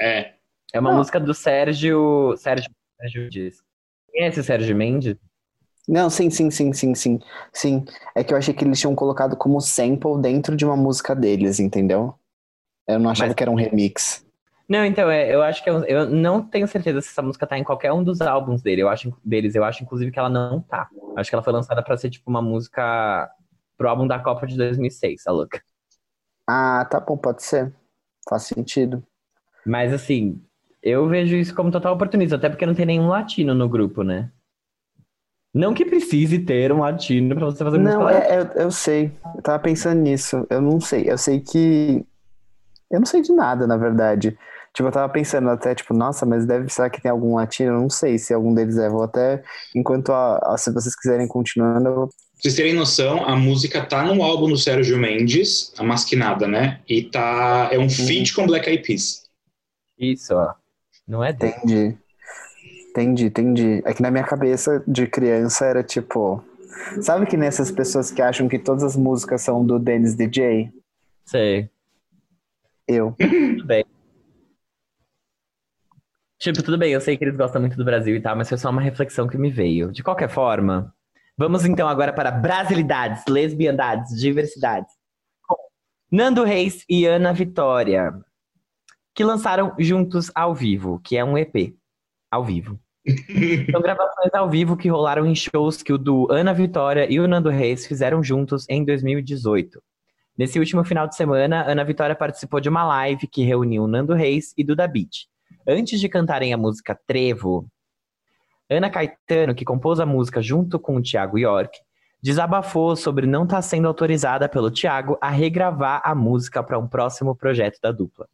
É. 0.00 0.34
É 0.72 0.80
uma 0.80 0.90
Não. 0.90 0.98
música 0.98 1.18
do 1.20 1.34
Sérgio. 1.34 2.34
Sérgio, 2.38 2.70
Sérgio 3.00 3.28
Dias. 3.30 3.56
Conhece 4.10 4.40
o 4.40 4.44
Sérgio 4.44 4.74
Mendes? 4.76 5.16
Não, 5.86 6.08
sim, 6.08 6.30
sim, 6.30 6.50
sim, 6.50 6.72
sim, 6.72 6.94
sim. 6.94 7.20
Sim. 7.52 7.84
É 8.14 8.24
que 8.24 8.32
eu 8.32 8.38
achei 8.38 8.54
que 8.54 8.64
eles 8.64 8.80
tinham 8.80 8.94
colocado 8.94 9.36
como 9.36 9.60
sample 9.60 10.18
dentro 10.20 10.56
de 10.56 10.64
uma 10.64 10.76
música 10.76 11.14
deles, 11.14 11.60
entendeu? 11.60 12.14
Eu 12.88 12.98
não 12.98 13.10
achava 13.10 13.28
Mas- 13.28 13.34
que 13.36 13.42
era 13.42 13.50
um 13.50 13.54
remix. 13.56 14.23
Não, 14.68 14.84
então, 14.84 15.10
é, 15.10 15.34
eu 15.34 15.42
acho 15.42 15.62
que 15.62 15.68
eu, 15.68 15.84
eu 15.84 16.08
não 16.08 16.42
tenho 16.42 16.66
certeza 16.66 17.00
se 17.00 17.08
essa 17.08 17.20
música 17.20 17.46
tá 17.46 17.58
em 17.58 17.64
qualquer 17.64 17.92
um 17.92 18.02
dos 18.02 18.20
álbuns 18.20 18.62
dele. 18.62 18.82
Eu 18.82 18.88
acho, 18.88 19.14
deles. 19.24 19.54
Eu 19.54 19.64
acho, 19.64 19.82
inclusive, 19.82 20.10
que 20.10 20.18
ela 20.18 20.30
não 20.30 20.60
tá. 20.60 20.88
Acho 21.16 21.30
que 21.30 21.34
ela 21.34 21.42
foi 21.42 21.52
lançada 21.52 21.82
pra 21.82 21.96
ser, 21.96 22.10
tipo, 22.10 22.30
uma 22.30 22.40
música 22.40 23.30
pro 23.76 23.88
álbum 23.88 24.06
da 24.06 24.18
Copa 24.18 24.46
de 24.46 24.56
2006, 24.56 25.26
a 25.26 25.32
louca. 25.32 25.62
Ah, 26.48 26.86
tá 26.90 26.98
bom, 27.00 27.16
pode 27.16 27.42
ser. 27.42 27.72
Faz 28.28 28.44
sentido. 28.44 29.02
Mas, 29.66 29.92
assim, 29.92 30.42
eu 30.82 31.08
vejo 31.08 31.36
isso 31.36 31.54
como 31.54 31.70
total 31.70 31.94
oportunismo, 31.94 32.36
até 32.36 32.48
porque 32.48 32.66
não 32.66 32.74
tem 32.74 32.86
nenhum 32.86 33.08
latino 33.08 33.54
no 33.54 33.68
grupo, 33.68 34.02
né? 34.02 34.30
Não 35.54 35.72
que 35.72 35.84
precise 35.84 36.40
ter 36.40 36.72
um 36.72 36.80
latino 36.80 37.36
pra 37.36 37.44
você 37.44 37.62
fazer 37.62 37.78
música 37.78 37.98
Não, 37.98 38.10
é, 38.10 38.40
eu, 38.40 38.44
eu 38.64 38.70
sei. 38.72 39.12
Eu 39.36 39.42
tava 39.42 39.60
pensando 39.60 40.00
nisso. 40.00 40.44
Eu 40.50 40.60
não 40.60 40.80
sei. 40.80 41.08
Eu 41.08 41.16
sei 41.16 41.40
que. 41.40 42.04
Eu 42.90 42.98
não 42.98 43.06
sei 43.06 43.22
de 43.22 43.32
nada, 43.32 43.64
na 43.64 43.76
verdade. 43.76 44.36
Tipo, 44.74 44.88
eu 44.88 44.92
tava 44.92 45.10
pensando 45.12 45.48
até, 45.50 45.74
tipo, 45.74 45.94
nossa, 45.94 46.26
mas 46.26 46.44
deve 46.44 46.68
será 46.68 46.90
que 46.90 47.00
tem 47.00 47.10
algum 47.10 47.36
latino? 47.36 47.72
Eu 47.74 47.80
não 47.80 47.88
sei 47.90 48.18
se 48.18 48.34
algum 48.34 48.52
deles 48.52 48.76
é. 48.76 48.88
Vou 48.90 49.04
até. 49.04 49.42
Enquanto 49.74 50.12
a, 50.12 50.38
a- 50.54 50.58
se 50.58 50.72
vocês 50.72 50.94
quiserem 50.96 51.28
continuando, 51.28 51.88
eu. 51.88 51.94
Pra 52.08 52.10
vocês 52.50 52.56
terem 52.56 52.74
noção, 52.74 53.24
a 53.24 53.36
música 53.36 53.86
tá 53.86 54.02
no 54.04 54.22
álbum 54.22 54.48
do 54.48 54.56
Sérgio 54.58 54.98
Mendes, 54.98 55.72
a 55.78 55.84
Masquinada, 55.84 56.48
né? 56.48 56.80
E 56.88 57.04
tá. 57.04 57.68
É 57.72 57.78
um 57.78 57.88
feat 57.88 58.34
com 58.34 58.46
Black 58.46 58.68
Eyed 58.68 58.82
Peas. 58.84 59.22
Isso, 59.98 60.34
ó. 60.34 60.52
Não 61.06 61.22
é 61.22 61.32
dele. 61.32 61.54
Entendi. 61.62 61.98
Entendi, 62.90 63.24
entendi. 63.26 63.82
É 63.84 63.94
que 63.94 64.02
na 64.02 64.10
minha 64.10 64.24
cabeça 64.24 64.82
de 64.88 65.06
criança 65.06 65.64
era 65.66 65.82
tipo. 65.84 66.42
Sabe 67.00 67.26
que 67.26 67.36
nessas 67.36 67.70
pessoas 67.70 68.10
que 68.10 68.20
acham 68.20 68.48
que 68.48 68.58
todas 68.58 68.82
as 68.82 68.96
músicas 68.96 69.40
são 69.42 69.64
do 69.64 69.78
Dennis 69.78 70.14
DJ? 70.16 70.70
Sei. 71.24 71.70
Eu. 72.88 73.14
Tudo 73.18 73.64
bem. 73.66 73.83
Tipo, 76.44 76.62
tudo 76.62 76.76
bem, 76.76 76.92
eu 76.92 77.00
sei 77.00 77.16
que 77.16 77.24
eles 77.24 77.38
gostam 77.38 77.58
muito 77.58 77.74
do 77.74 77.86
Brasil 77.86 78.14
e 78.14 78.20
tal, 78.20 78.36
mas 78.36 78.50
foi 78.50 78.58
só 78.58 78.68
uma 78.68 78.82
reflexão 78.82 79.26
que 79.26 79.38
me 79.38 79.50
veio. 79.50 79.90
De 79.90 80.02
qualquer 80.02 80.28
forma, 80.28 80.94
vamos 81.38 81.64
então 81.64 81.88
agora 81.88 82.12
para 82.12 82.30
brasilidades, 82.30 83.24
lesbiandades, 83.26 84.14
diversidades. 84.20 84.92
Com 85.48 85.56
Nando 86.12 86.44
Reis 86.44 86.84
e 86.86 87.06
Ana 87.06 87.32
Vitória, 87.32 88.12
que 89.14 89.24
lançaram 89.24 89.74
juntos 89.78 90.30
ao 90.34 90.54
vivo, 90.54 91.00
que 91.02 91.16
é 91.16 91.24
um 91.24 91.38
EP 91.38 91.74
ao 92.30 92.44
vivo. 92.44 92.78
São 93.72 93.80
gravações 93.80 94.34
ao 94.34 94.50
vivo 94.50 94.76
que 94.76 94.90
rolaram 94.90 95.24
em 95.24 95.34
shows 95.34 95.82
que 95.82 95.94
o 95.94 95.98
do 95.98 96.30
Ana 96.30 96.52
Vitória 96.52 97.10
e 97.10 97.18
o 97.20 97.26
Nando 97.26 97.48
Reis 97.48 97.86
fizeram 97.86 98.22
juntos 98.22 98.68
em 98.68 98.84
2018. 98.84 99.82
Nesse 100.36 100.58
último 100.58 100.84
final 100.84 101.08
de 101.08 101.16
semana, 101.16 101.64
Ana 101.66 101.84
Vitória 101.84 102.14
participou 102.14 102.60
de 102.60 102.68
uma 102.68 102.84
live 102.84 103.26
que 103.26 103.44
reuniu 103.44 103.86
Nando 103.86 104.12
Reis 104.12 104.52
e 104.58 104.62
Duda 104.62 104.86
Beat. 104.86 105.32
Antes 105.66 105.98
de 105.98 106.10
cantarem 106.10 106.52
a 106.52 106.58
música 106.58 106.98
Trevo, 107.06 107.66
Ana 108.68 108.90
Caetano, 108.90 109.54
que 109.54 109.64
compôs 109.64 109.98
a 109.98 110.04
música 110.04 110.42
junto 110.42 110.78
com 110.78 110.96
o 110.96 111.02
Thiago 111.02 111.38
York, 111.38 111.78
desabafou 112.22 112.94
sobre 112.94 113.26
não 113.26 113.44
estar 113.44 113.62
sendo 113.62 113.88
autorizada 113.88 114.46
pelo 114.46 114.70
Thiago 114.70 115.16
a 115.22 115.30
regravar 115.30 116.02
a 116.04 116.14
música 116.14 116.62
para 116.62 116.78
um 116.78 116.86
próximo 116.86 117.34
projeto 117.34 117.78
da 117.82 117.90
dupla. 117.90 118.28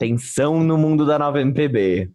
Tensão 0.00 0.62
no 0.64 0.76
mundo 0.76 1.06
da 1.06 1.16
nova 1.16 1.40
MPB. 1.40 2.10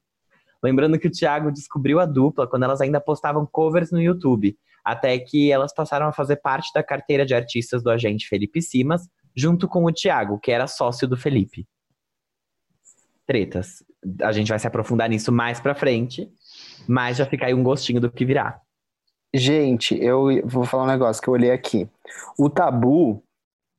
Lembrando 0.61 0.99
que 0.99 1.07
o 1.07 1.11
Thiago 1.11 1.49
descobriu 1.49 2.01
a 2.01 2.05
dupla 2.05 2.45
quando 2.45 2.63
elas 2.63 2.81
ainda 2.81 2.99
postavam 2.99 3.45
covers 3.45 3.91
no 3.91 4.01
YouTube, 4.01 4.57
até 4.83 5.17
que 5.19 5.53
elas 5.53 5.73
passaram 5.73 6.07
a 6.07 6.13
fazer 6.13 6.37
parte 6.37 6.69
da 6.73 6.83
carteira 6.83 7.25
de 7.25 7.33
artistas 7.33 7.81
do 7.81 7.89
agente 7.89 8.27
Felipe 8.27 8.61
Simas, 8.61 9.07
junto 9.33 9.69
com 9.69 9.85
o 9.85 9.91
Thiago, 9.91 10.37
que 10.37 10.51
era 10.51 10.67
sócio 10.67 11.07
do 11.07 11.15
Felipe. 11.15 11.65
Tretas. 13.25 13.83
A 14.21 14.31
gente 14.31 14.49
vai 14.49 14.59
se 14.59 14.67
aprofundar 14.67 15.09
nisso 15.09 15.31
mais 15.31 15.59
pra 15.59 15.75
frente, 15.75 16.29
mas 16.87 17.17
já 17.17 17.25
fica 17.25 17.45
aí 17.45 17.53
um 17.53 17.63
gostinho 17.63 18.01
do 18.01 18.11
que 18.11 18.25
virá. 18.25 18.59
Gente, 19.33 19.97
eu 20.01 20.41
vou 20.45 20.63
falar 20.65 20.83
um 20.83 20.87
negócio 20.87 21.21
que 21.21 21.27
eu 21.27 21.33
olhei 21.33 21.51
aqui. 21.51 21.87
O 22.37 22.49
Tabu, 22.49 23.23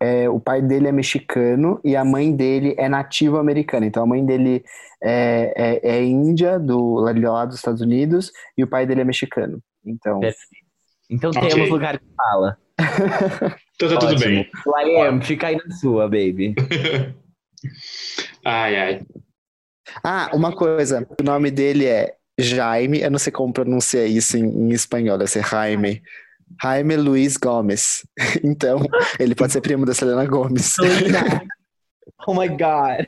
é, 0.02 0.28
o 0.28 0.40
pai 0.40 0.60
dele 0.60 0.88
é 0.88 0.92
mexicano 0.92 1.80
e 1.84 1.94
a 1.94 2.04
mãe 2.04 2.34
dele 2.34 2.74
é 2.76 2.88
nativa 2.88 3.38
americana. 3.38 3.86
Então 3.86 4.02
a 4.02 4.06
mãe 4.06 4.24
dele 4.24 4.64
é, 5.02 5.80
é, 5.84 5.96
é 5.96 6.04
índia, 6.04 6.58
do, 6.58 6.94
lá- 6.94 7.44
dos 7.44 7.56
Estados 7.56 7.80
Unidos, 7.80 8.32
e 8.58 8.64
o 8.64 8.66
pai 8.66 8.84
dele 8.86 9.02
é 9.02 9.04
mexicano. 9.04 9.62
Então, 9.84 10.20
Perfeito. 10.20 10.64
Então 11.10 11.30
Ok. 11.30 11.48
temos 11.48 11.70
lugar 11.70 11.96
de 11.98 12.04
fala. 12.16 12.58
Então 13.76 13.88
tá 13.88 13.98
tudo 13.98 14.20
bem. 14.20 14.48
Liam, 14.84 15.20
fica 15.20 15.48
aí 15.48 15.56
na 15.56 15.74
sua, 15.76 16.04
baby. 16.04 16.54
Ai, 18.44 18.76
ai. 18.76 19.02
Ah, 20.02 20.30
uma 20.32 20.54
coisa. 20.54 21.06
O 21.20 21.22
nome 21.22 21.50
dele 21.50 21.86
é 21.86 22.14
Jaime. 22.38 23.00
Eu 23.00 23.10
não 23.10 23.18
sei 23.18 23.32
como 23.32 23.52
pronunciar 23.52 24.06
isso 24.06 24.36
em, 24.36 24.44
em 24.44 24.72
espanhol. 24.72 25.18
Deve 25.18 25.30
ser 25.30 25.46
Jaime. 25.46 26.02
Jaime 26.62 26.96
Luiz 26.96 27.36
Gomes. 27.36 28.06
Então, 28.42 28.80
ele 29.18 29.34
pode 29.34 29.52
ser 29.52 29.60
primo 29.60 29.86
da 29.86 29.94
Selena 29.94 30.26
Gomes. 30.26 30.74
oh 32.26 32.34
my 32.34 32.48
god. 32.48 33.06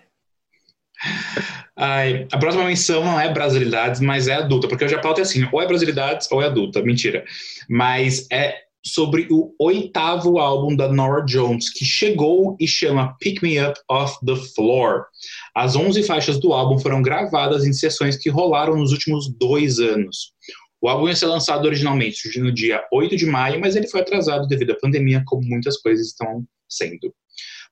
Ai, 1.77 2.27
a 2.33 2.39
próxima 2.39 2.65
menção 2.65 3.05
não 3.05 3.21
é 3.21 3.31
brasilidades, 3.33 4.01
mas 4.01 4.29
é 4.29 4.35
adulta, 4.35 4.67
porque 4.67 4.85
a 4.85 4.99
pauta 4.99 5.21
é 5.21 5.23
assim, 5.23 5.47
ou 5.53 5.61
é 5.61 5.67
brasilidades 5.67 6.31
ou 6.33 6.41
é 6.41 6.47
adulta, 6.47 6.83
mentira. 6.83 7.25
Mas 7.69 8.27
é 8.33 8.66
sobre 8.87 9.27
o 9.33 9.53
oitavo 9.59 10.39
álbum 10.39 10.77
da 10.77 10.89
Nora 10.93 11.25
Jones, 11.25 11.71
que 11.71 11.85
chegou 11.85 12.57
e 12.61 12.69
chama 12.69 13.17
Pick 13.19 13.43
Me 13.43 13.61
Up 13.61 13.79
Off 13.91 14.17
the 14.25 14.37
Floor. 14.55 15.07
As 15.55 15.75
11 15.75 16.05
faixas 16.05 16.39
do 16.39 16.53
álbum 16.53 16.79
foram 16.79 17.03
gravadas 17.03 17.67
em 17.67 17.73
sessões 17.73 18.17
que 18.17 18.31
rolaram 18.31 18.77
nos 18.77 18.93
últimos 18.93 19.29
dois 19.29 19.81
anos. 19.81 20.33
O 20.81 20.89
álbum 20.89 21.09
ia 21.09 21.17
ser 21.17 21.27
lançado 21.27 21.67
originalmente 21.67 22.39
no 22.39 22.53
dia 22.53 22.81
8 22.93 23.17
de 23.17 23.27
maio, 23.27 23.61
mas 23.61 23.75
ele 23.75 23.89
foi 23.89 24.03
atrasado 24.03 24.47
devido 24.47 24.71
à 24.71 24.79
pandemia, 24.79 25.25
como 25.27 25.43
muitas 25.43 25.79
coisas 25.79 26.07
estão 26.07 26.45
sendo. 26.69 27.13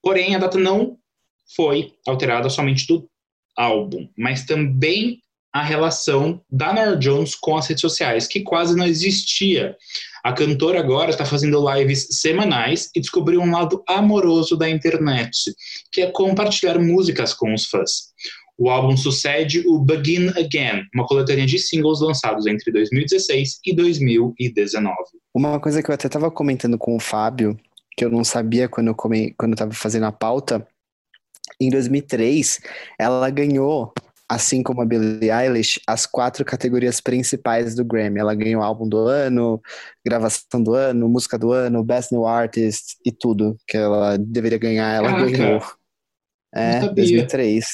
Porém, 0.02 0.34
a 0.34 0.38
data 0.38 0.58
não 0.58 0.98
foi 1.54 1.92
alterada 2.04 2.50
somente 2.50 2.88
do 2.88 3.08
álbum, 3.56 4.08
mas 4.18 4.44
também 4.44 5.20
a 5.54 5.62
relação 5.62 6.40
da 6.50 6.72
Nora 6.72 6.96
Jones 6.96 7.36
com 7.36 7.56
as 7.56 7.68
redes 7.68 7.80
sociais, 7.80 8.26
que 8.26 8.40
quase 8.40 8.76
não 8.76 8.84
existia. 8.84 9.76
A 10.24 10.32
cantora 10.32 10.80
agora 10.80 11.10
está 11.10 11.24
fazendo 11.24 11.64
lives 11.72 12.08
semanais 12.10 12.90
e 12.92 13.00
descobriu 13.00 13.40
um 13.40 13.52
lado 13.52 13.80
amoroso 13.88 14.56
da 14.56 14.68
internet, 14.68 15.54
que 15.92 16.00
é 16.00 16.10
compartilhar 16.10 16.76
músicas 16.80 17.32
com 17.32 17.54
os 17.54 17.66
fãs. 17.66 18.12
O 18.58 18.68
álbum 18.68 18.96
sucede 18.96 19.62
o 19.64 19.78
Begin 19.78 20.28
Again, 20.30 20.86
uma 20.92 21.06
coletânea 21.06 21.46
de 21.46 21.58
singles 21.60 22.00
lançados 22.00 22.46
entre 22.46 22.72
2016 22.72 23.60
e 23.64 23.74
2019. 23.76 24.96
Uma 25.32 25.60
coisa 25.60 25.80
que 25.82 25.88
eu 25.88 25.94
até 25.94 26.08
estava 26.08 26.32
comentando 26.32 26.76
com 26.76 26.96
o 26.96 27.00
Fábio, 27.00 27.56
que 27.96 28.04
eu 28.04 28.10
não 28.10 28.24
sabia 28.24 28.68
quando 28.68 28.88
eu, 28.88 28.94
come... 28.94 29.32
quando 29.38 29.52
eu 29.52 29.58
tava 29.58 29.72
fazendo 29.72 30.06
a 30.06 30.12
pauta, 30.12 30.66
em 31.60 31.70
2003, 31.70 32.60
ela 32.98 33.30
ganhou, 33.30 33.92
assim 34.28 34.62
como 34.62 34.80
a 34.82 34.86
Billie 34.86 35.30
Eilish, 35.30 35.80
as 35.86 36.06
quatro 36.06 36.44
categorias 36.44 37.00
principais 37.00 37.74
do 37.74 37.84
Grammy. 37.84 38.20
Ela 38.20 38.34
ganhou 38.34 38.62
álbum 38.62 38.88
do 38.88 38.98
ano, 39.06 39.60
gravação 40.04 40.62
do 40.62 40.74
ano, 40.74 41.08
música 41.08 41.38
do 41.38 41.52
ano, 41.52 41.84
Best 41.84 42.12
New 42.12 42.26
Artist 42.26 42.96
e 43.04 43.12
tudo 43.12 43.56
que 43.66 43.76
ela 43.76 44.16
deveria 44.16 44.58
ganhar, 44.58 44.92
ela 44.94 45.10
Caraca. 45.10 45.30
ganhou. 45.30 45.62
É, 46.54 46.80
sabia. 46.80 46.94
2003. 46.94 47.66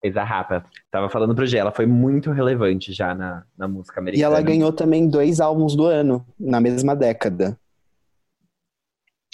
Fez 0.00 0.16
a 0.16 0.24
rapa. 0.24 0.64
Tava 0.90 1.08
falando 1.08 1.34
pro 1.34 1.46
G, 1.46 1.56
ela 1.58 1.70
foi 1.70 1.86
muito 1.86 2.32
relevante 2.32 2.92
já 2.92 3.14
na, 3.14 3.44
na 3.56 3.68
música 3.68 3.98
E 3.98 4.00
americana. 4.00 4.26
ela 4.26 4.40
ganhou 4.42 4.72
também 4.72 5.08
dois 5.08 5.40
álbuns 5.40 5.76
do 5.76 5.84
ano, 5.84 6.26
na 6.38 6.60
mesma 6.60 6.96
década. 6.96 7.56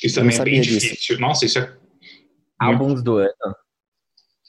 Isso 0.02 0.16
também 0.16 0.28
é 0.34 0.44
bem 0.44 0.56
sabia 0.56 0.60
disso. 0.60 0.80
difícil. 0.80 1.18
Nossa, 1.18 1.44
isso 1.46 1.58
é. 1.58 1.72
Álbuns 2.60 3.02
do 3.02 3.16
ano. 3.16 3.32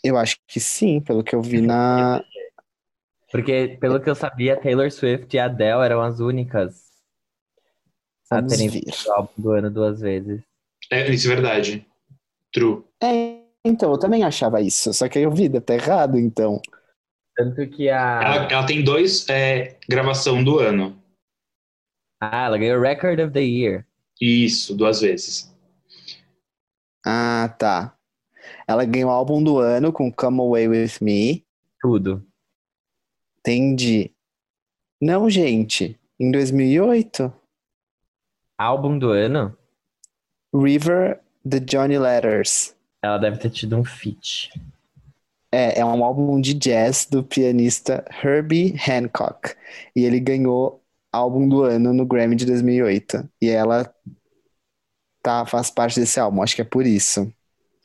Eu 0.03 0.17
acho 0.17 0.37
que 0.47 0.59
sim, 0.59 1.01
pelo 1.01 1.23
que 1.23 1.35
eu 1.35 1.41
vi 1.41 1.61
na. 1.61 2.23
Porque, 3.31 3.77
pelo 3.79 3.99
que 3.99 4.09
eu 4.09 4.15
sabia, 4.15 4.59
Taylor 4.59 4.91
Swift 4.91 5.35
e 5.35 5.39
Adele 5.39 5.83
eram 5.83 6.01
as 6.01 6.19
únicas 6.19 6.89
a 8.31 8.35
Vamos 8.35 8.53
terem 8.53 8.69
feito 8.69 9.07
o 9.07 9.11
álbum 9.11 9.33
do 9.37 9.51
ano 9.51 9.71
duas 9.71 10.01
vezes. 10.01 10.41
É, 10.91 11.09
isso 11.09 11.31
é 11.31 11.35
verdade. 11.35 11.85
True. 12.53 12.83
É, 13.01 13.41
então, 13.65 13.91
eu 13.91 13.97
também 13.97 14.23
achava 14.23 14.61
isso. 14.61 14.93
Só 14.93 15.09
que 15.09 15.19
eu 15.19 15.31
vi, 15.31 15.49
deve 15.49 15.63
estar 15.63 15.73
errado, 15.73 16.17
então. 16.17 16.61
Tanto 17.35 17.67
que 17.69 17.89
a. 17.89 18.21
Ela, 18.21 18.47
ela 18.51 18.65
tem 18.65 18.83
dois 18.83 19.27
é, 19.29 19.77
gravação 19.87 20.43
do 20.43 20.59
ano. 20.59 21.01
Ah, 22.21 22.45
ela 22.45 22.57
ganhou 22.57 22.81
Record 22.81 23.19
of 23.19 23.31
the 23.31 23.41
Year. 23.41 23.85
Isso, 24.19 24.75
duas 24.75 25.01
vezes. 25.01 25.55
Ah, 27.05 27.55
tá. 27.57 27.97
Ela 28.67 28.85
ganhou 28.85 29.09
o 29.09 29.13
álbum 29.13 29.43
do 29.43 29.57
ano 29.57 29.91
com 29.91 30.11
Come 30.11 30.41
Away 30.41 30.67
With 30.67 30.93
Me. 31.01 31.45
Tudo. 31.81 32.25
Entendi. 33.39 34.11
Não, 35.01 35.29
gente. 35.29 35.97
Em 36.19 36.31
2008, 36.31 37.33
Álbum 38.59 38.99
do 38.99 39.11
ano, 39.11 39.57
River, 40.53 41.21
The 41.49 41.61
Johnny 41.61 41.97
Letters. 41.97 42.75
ela 43.01 43.17
deve 43.17 43.37
ter 43.37 43.49
tido 43.49 43.77
um 43.77 43.85
feat. 43.85 44.51
É, 45.49 45.79
é 45.79 45.85
um 45.85 46.03
álbum 46.03 46.41
de 46.41 46.53
jazz 46.53 47.07
do 47.09 47.23
pianista 47.23 48.03
Herbie 48.21 48.75
Hancock. 48.85 49.55
E 49.95 50.03
ele 50.03 50.19
ganhou 50.19 50.83
álbum 51.09 51.47
do 51.47 51.63
ano 51.63 51.93
no 51.93 52.05
Grammy 52.05 52.35
de 52.35 52.45
2008. 52.45 53.29
E 53.41 53.49
ela 53.49 53.89
tá, 55.23 55.45
faz 55.45 55.71
parte 55.71 55.97
desse 55.97 56.19
álbum, 56.19 56.43
acho 56.43 56.57
que 56.57 56.61
é 56.61 56.65
por 56.65 56.85
isso. 56.85 57.33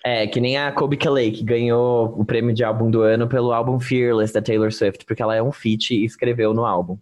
É, 0.06 0.26
que 0.26 0.38
nem 0.38 0.58
a 0.58 0.70
Kobe 0.70 0.98
Kelly, 0.98 1.32
que 1.32 1.42
ganhou 1.42 2.08
o 2.20 2.24
prêmio 2.26 2.52
de 2.54 2.62
álbum 2.62 2.90
do 2.90 3.00
ano 3.00 3.26
pelo 3.26 3.52
álbum 3.52 3.80
Fearless 3.80 4.34
da 4.34 4.42
Taylor 4.42 4.70
Swift, 4.70 5.04
porque 5.06 5.22
ela 5.22 5.34
é 5.34 5.42
um 5.42 5.50
feat 5.50 5.94
e 5.94 6.04
escreveu 6.04 6.52
no 6.52 6.66
álbum. 6.66 6.98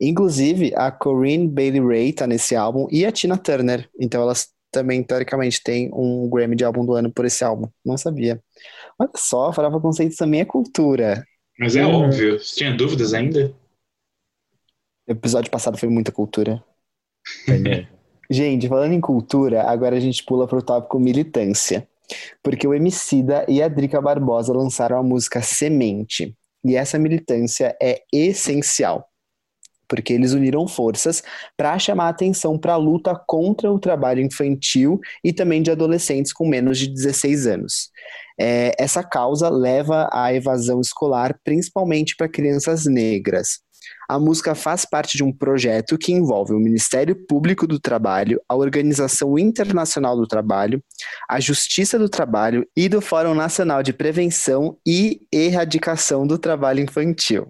Inclusive, 0.00 0.72
a 0.76 0.90
Corinne 0.90 1.48
Bailey 1.48 1.84
Ray 1.84 2.12
tá 2.12 2.26
nesse 2.26 2.54
álbum 2.54 2.86
e 2.90 3.04
a 3.04 3.10
Tina 3.12 3.36
Turner. 3.36 3.88
Então 3.98 4.22
elas 4.22 4.48
também, 4.70 5.02
teoricamente, 5.02 5.60
têm 5.62 5.90
um 5.92 6.30
Grammy 6.30 6.54
de 6.54 6.64
álbum 6.64 6.86
do 6.86 6.94
ano 6.94 7.12
por 7.12 7.24
esse 7.24 7.42
álbum. 7.44 7.68
Não 7.84 7.98
sabia. 7.98 8.40
Olha 8.98 9.10
só, 9.16 9.52
Farofa 9.52 9.80
Conceitos 9.80 10.16
também 10.16 10.40
é 10.40 10.44
cultura. 10.44 11.24
Mas 11.58 11.74
é 11.74 11.84
Hum. 11.84 12.04
óbvio. 12.04 12.38
Você 12.38 12.54
tinha 12.54 12.74
dúvidas 12.74 13.12
ainda? 13.12 13.52
O 15.08 15.12
episódio 15.12 15.50
passado 15.50 15.76
foi 15.76 15.88
muita 15.88 16.12
cultura. 16.12 16.62
Gente, 18.32 18.68
falando 18.68 18.92
em 18.92 19.00
cultura, 19.00 19.64
agora 19.64 19.96
a 19.96 20.00
gente 20.00 20.24
pula 20.24 20.46
pro 20.46 20.62
tópico 20.62 21.00
militância. 21.00 21.88
Porque 22.42 22.66
o 22.66 22.72
Emicida 22.72 23.44
e 23.48 23.60
a 23.60 23.66
Drica 23.66 24.00
Barbosa 24.00 24.52
lançaram 24.52 24.96
a 24.96 25.02
música 25.02 25.42
Semente. 25.42 26.36
E 26.64 26.76
essa 26.76 26.96
militância 26.96 27.76
é 27.82 28.02
essencial. 28.12 29.08
Porque 29.88 30.12
eles 30.12 30.32
uniram 30.32 30.68
forças 30.68 31.24
para 31.56 31.76
chamar 31.80 32.08
atenção 32.08 32.56
para 32.56 32.74
a 32.74 32.76
luta 32.76 33.20
contra 33.26 33.72
o 33.72 33.80
trabalho 33.80 34.20
infantil 34.20 35.00
e 35.24 35.32
também 35.32 35.60
de 35.60 35.72
adolescentes 35.72 36.32
com 36.32 36.46
menos 36.46 36.78
de 36.78 36.86
16 36.86 37.48
anos. 37.48 37.90
É, 38.38 38.72
essa 38.78 39.02
causa 39.02 39.48
leva 39.48 40.08
à 40.12 40.32
evasão 40.32 40.80
escolar, 40.80 41.36
principalmente 41.42 42.14
para 42.16 42.28
crianças 42.28 42.86
negras. 42.86 43.58
A 44.10 44.18
música 44.18 44.56
faz 44.56 44.84
parte 44.84 45.16
de 45.16 45.22
um 45.22 45.32
projeto 45.32 45.96
que 45.96 46.10
envolve 46.10 46.52
o 46.52 46.58
Ministério 46.58 47.14
Público 47.28 47.64
do 47.64 47.78
Trabalho, 47.78 48.40
a 48.48 48.56
Organização 48.56 49.38
Internacional 49.38 50.16
do 50.16 50.26
Trabalho, 50.26 50.82
a 51.28 51.38
Justiça 51.38 51.96
do 51.96 52.08
Trabalho 52.08 52.66
e 52.76 52.88
do 52.88 53.00
Fórum 53.00 53.34
Nacional 53.34 53.84
de 53.84 53.92
Prevenção 53.92 54.76
e 54.84 55.20
Erradicação 55.32 56.26
do 56.26 56.38
Trabalho 56.38 56.80
Infantil. 56.80 57.46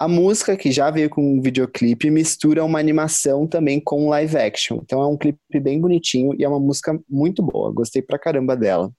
A 0.00 0.08
música, 0.08 0.56
que 0.56 0.72
já 0.72 0.90
veio 0.90 1.08
com 1.08 1.22
um 1.22 1.40
videoclipe, 1.40 2.10
mistura 2.10 2.64
uma 2.64 2.80
animação 2.80 3.46
também 3.46 3.80
com 3.80 4.08
live 4.08 4.36
action. 4.36 4.80
Então 4.82 5.00
é 5.00 5.06
um 5.06 5.16
clipe 5.16 5.60
bem 5.60 5.80
bonitinho 5.80 6.34
e 6.36 6.42
é 6.42 6.48
uma 6.48 6.58
música 6.58 6.98
muito 7.08 7.40
boa. 7.40 7.72
Gostei 7.72 8.02
pra 8.02 8.18
caramba 8.18 8.56
dela. 8.56 8.90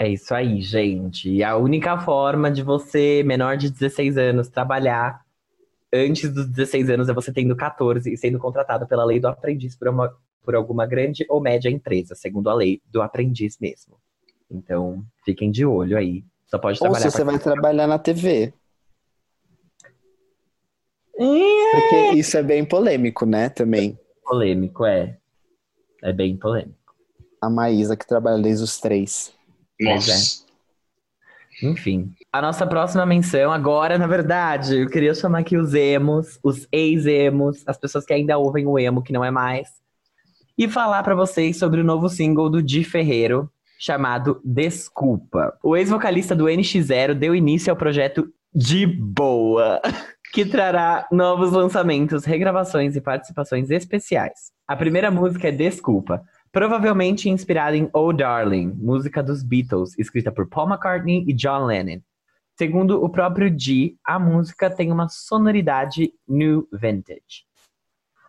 É 0.00 0.06
isso 0.08 0.32
aí, 0.32 0.60
gente. 0.60 1.28
E 1.28 1.42
a 1.42 1.56
única 1.56 1.98
forma 1.98 2.52
de 2.52 2.62
você, 2.62 3.24
menor 3.24 3.56
de 3.56 3.68
16 3.68 4.16
anos, 4.16 4.48
trabalhar 4.48 5.22
antes 5.92 6.32
dos 6.32 6.46
16 6.46 6.90
anos 6.90 7.08
é 7.08 7.12
você 7.12 7.32
tendo 7.32 7.56
14 7.56 8.08
e 8.08 8.16
sendo 8.16 8.38
contratado 8.38 8.86
pela 8.86 9.04
lei 9.04 9.18
do 9.18 9.26
aprendiz 9.26 9.74
por, 9.74 9.88
uma, 9.88 10.16
por 10.44 10.54
alguma 10.54 10.86
grande 10.86 11.26
ou 11.28 11.40
média 11.40 11.68
empresa, 11.68 12.14
segundo 12.14 12.48
a 12.48 12.54
lei 12.54 12.80
do 12.86 13.02
aprendiz 13.02 13.58
mesmo. 13.60 13.96
Então, 14.48 15.02
fiquem 15.24 15.50
de 15.50 15.66
olho 15.66 15.98
aí. 15.98 16.24
Só 16.46 16.60
pode 16.60 16.78
Ou 16.78 16.82
trabalhar. 16.82 17.10
se 17.10 17.16
você 17.16 17.24
vai 17.24 17.38
trabalhar 17.40 17.88
na 17.88 17.98
TV. 17.98 18.54
Porque 21.12 22.12
isso 22.14 22.38
é 22.38 22.42
bem 22.44 22.64
polêmico, 22.64 23.26
né? 23.26 23.48
Também. 23.48 23.98
Polêmico, 24.22 24.86
é. 24.86 25.18
É 26.04 26.12
bem 26.12 26.36
polêmico. 26.36 26.94
A 27.42 27.50
Maísa, 27.50 27.96
que 27.96 28.06
trabalha 28.06 28.40
desde 28.40 28.62
os 28.62 28.78
três. 28.78 29.36
É. 29.80 29.94
Nossa. 29.94 30.46
Enfim. 31.62 32.12
A 32.32 32.40
nossa 32.40 32.66
próxima 32.66 33.04
menção, 33.04 33.50
agora, 33.50 33.98
na 33.98 34.06
verdade, 34.06 34.80
eu 34.80 34.88
queria 34.88 35.14
chamar 35.14 35.40
aqui 35.40 35.56
os 35.56 35.74
emos, 35.74 36.38
os 36.42 36.68
ex-emos, 36.70 37.62
as 37.66 37.76
pessoas 37.76 38.04
que 38.04 38.12
ainda 38.12 38.38
ouvem 38.38 38.66
o 38.66 38.78
emo, 38.78 39.02
que 39.02 39.12
não 39.12 39.24
é 39.24 39.30
mais, 39.30 39.68
e 40.56 40.68
falar 40.68 41.02
pra 41.02 41.14
vocês 41.14 41.56
sobre 41.56 41.80
o 41.80 41.84
novo 41.84 42.08
single 42.08 42.50
do 42.50 42.62
Di 42.62 42.84
Ferreiro, 42.84 43.50
chamado 43.78 44.40
Desculpa. 44.44 45.56
O 45.62 45.76
ex-vocalista 45.76 46.34
do 46.34 46.46
NX0 46.46 47.14
deu 47.14 47.34
início 47.34 47.70
ao 47.70 47.76
projeto 47.76 48.28
De 48.54 48.86
Boa, 48.86 49.80
que 50.32 50.44
trará 50.44 51.06
novos 51.10 51.52
lançamentos, 51.52 52.24
regravações 52.24 52.94
e 52.94 53.00
participações 53.00 53.70
especiais. 53.70 54.52
A 54.66 54.76
primeira 54.76 55.10
música 55.10 55.48
é 55.48 55.52
Desculpa, 55.52 56.22
provavelmente 56.50 57.28
inspirada 57.28 57.76
em 57.76 57.88
Oh 57.92 58.12
Darling, 58.12 58.72
música 58.76 59.22
dos 59.22 59.42
Beatles, 59.42 59.98
escrita 59.98 60.32
por 60.32 60.48
Paul 60.48 60.68
McCartney 60.68 61.24
e 61.26 61.32
John 61.32 61.66
Lennon. 61.66 62.00
Segundo 62.56 63.02
o 63.02 63.08
próprio 63.08 63.50
Dee, 63.50 63.96
a 64.04 64.18
música 64.18 64.68
tem 64.68 64.90
uma 64.90 65.08
sonoridade 65.08 66.12
new 66.26 66.66
vintage. 66.72 67.46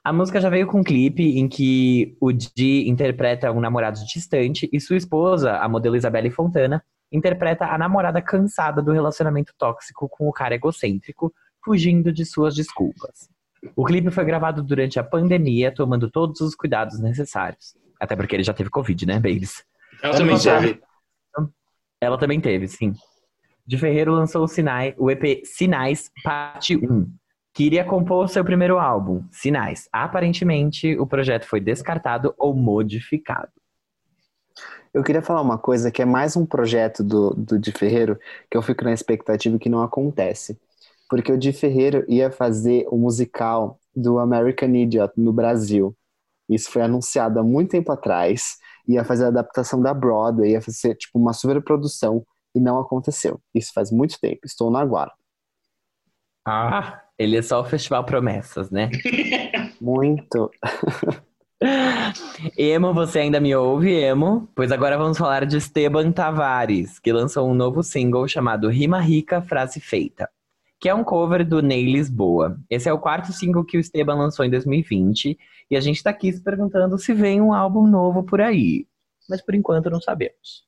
A 0.04 0.14
música 0.14 0.40
já 0.40 0.50
veio 0.50 0.68
com 0.68 0.80
um 0.80 0.84
clipe 0.84 1.40
em 1.40 1.48
que 1.48 2.16
o 2.22 2.32
Dee 2.32 2.88
interpreta 2.88 3.52
um 3.52 3.60
namorado 3.60 4.00
distante 4.06 4.70
e 4.72 4.80
sua 4.80 4.98
esposa, 4.98 5.58
a 5.58 5.68
modelo 5.68 5.96
Isabelle 5.96 6.30
Fontana, 6.30 6.84
interpreta 7.12 7.66
a 7.66 7.78
namorada 7.78 8.22
cansada 8.22 8.82
do 8.82 8.92
relacionamento 8.92 9.54
tóxico 9.58 10.08
com 10.08 10.28
o 10.28 10.32
cara 10.32 10.56
egocêntrico, 10.56 11.34
fugindo 11.64 12.14
de 12.14 12.24
suas 12.24 12.56
desculpas. 12.56 13.30
O 13.76 13.84
clipe 13.84 14.12
foi 14.12 14.24
gravado 14.24 14.64
durante 14.64 15.00
a 15.00 15.04
pandemia, 15.04 15.74
tomando 15.74 16.10
todos 16.10 16.40
os 16.40 16.56
cuidados 16.56 17.00
necessários. 17.00 17.76
Até 18.00 18.16
porque 18.16 18.36
ele 18.36 18.44
já 18.44 18.54
teve 18.54 18.70
Covid, 18.70 19.06
né, 19.06 19.16
babies? 19.16 19.64
Ela 20.02 20.18
também 20.18 20.36
passado- 20.36 20.62
serve. 20.62 20.82
Ela 22.02 22.18
também 22.18 22.40
teve, 22.40 22.68
sim. 22.68 22.94
De 23.68 23.78
Ferreiro 23.78 24.14
lançou 24.14 24.44
o, 24.44 24.48
Sinai, 24.48 24.96
o 24.98 25.12
EP 25.12 25.44
Sinais, 25.46 26.10
parte 26.24 26.76
1, 26.78 27.12
que 27.54 27.66
iria 27.66 27.84
compor 27.84 28.30
seu 28.30 28.44
primeiro 28.44 28.80
álbum, 28.80 29.24
Sinais. 29.32 29.90
Aparentemente, 29.92 30.98
o 30.98 31.06
projeto 31.06 31.46
foi 31.46 31.60
descartado 31.60 32.34
ou 32.38 32.54
modificado. 32.56 33.52
Eu 34.94 35.04
queria 35.04 35.22
falar 35.22 35.42
uma 35.42 35.58
coisa 35.58 35.92
que 35.92 36.02
é 36.02 36.06
mais 36.06 36.36
um 36.36 36.46
projeto 36.46 37.04
do, 37.04 37.32
do 37.36 37.60
Di 37.60 37.72
Ferreiro, 37.72 38.18
que 38.50 38.58
eu 38.58 38.62
fico 38.62 38.84
na 38.84 38.94
expectativa 38.94 39.60
que 39.60 39.70
não 39.70 39.84
acontece. 39.84 40.60
Porque 41.08 41.32
o 41.32 41.38
Di 41.38 41.54
Ferreiro 41.54 42.04
ia 42.08 42.32
fazer 42.32 42.86
o 42.90 42.98
musical 42.98 43.80
do 43.96 44.18
American 44.20 44.70
Idiot 44.74 45.14
no 45.16 45.32
Brasil. 45.34 45.96
Isso 46.50 46.72
foi 46.72 46.82
anunciado 46.82 47.40
há 47.40 47.44
muito 47.44 47.72
tempo 47.72 47.92
atrás. 47.92 48.58
Ia 48.88 49.04
fazer 49.04 49.26
a 49.26 49.28
adaptação 49.28 49.82
da 49.82 49.94
Broadway, 49.94 50.52
ia 50.52 50.62
fazer 50.62 50.96
tipo 50.96 51.20
uma 51.20 51.34
superprodução 51.34 52.26
e 52.56 52.60
não 52.60 52.80
aconteceu. 52.80 53.40
Isso 53.54 53.72
faz 53.74 53.92
muito 53.92 54.20
tempo. 54.20 54.40
Estou 54.44 54.72
no 54.72 54.78
aguardo. 54.78 55.14
Ah, 56.46 57.04
ele 57.18 57.38
é 57.38 57.42
só 57.42 57.62
o 57.62 57.66
Festival 57.66 58.04
Promessas, 58.06 58.72
né? 58.72 58.90
Muito. 59.80 60.50
Emo, 62.58 62.94
você 62.94 63.20
ainda 63.20 63.40
me 63.40 63.54
ouve, 63.56 63.92
Emo? 63.92 64.48
Pois 64.56 64.72
agora 64.72 64.98
vamos 64.98 65.18
falar 65.18 65.46
de 65.46 65.58
Esteban 65.58 66.12
Tavares, 66.12 66.98
que 67.00 67.12
lançou 67.12 67.50
um 67.50 67.54
novo 67.54 67.84
single 67.84 68.28
chamado 68.28 68.70
Rima 68.70 69.00
Rica, 69.00 69.42
Frase 69.42 69.80
Feita, 69.80 70.30
que 70.80 70.88
é 70.88 70.96
um 70.96 71.04
cover 71.04 71.48
do 71.48 71.62
Ney 71.62 71.92
Lisboa. 71.92 72.58
Esse 72.70 72.88
é 72.88 72.94
o 72.94 73.00
quarto 73.00 73.34
single 73.34 73.66
que 73.66 73.78
o 73.78 73.80
Esteban 73.80 74.16
lançou 74.16 74.46
em 74.46 74.50
2020, 74.50 75.38
e 75.70 75.76
a 75.76 75.82
gente 75.82 76.02
tá 76.02 76.10
aqui 76.10 76.32
se 76.32 76.42
perguntando 76.42 76.98
se 76.98 77.14
vem 77.14 77.42
um 77.42 77.54
álbum 77.54 77.86
novo 77.86 78.24
por 78.24 78.42
aí. 78.42 78.88
Mas 79.30 79.42
por 79.42 79.54
enquanto 79.54 79.90
não 79.90 80.02
sabemos. 80.02 80.68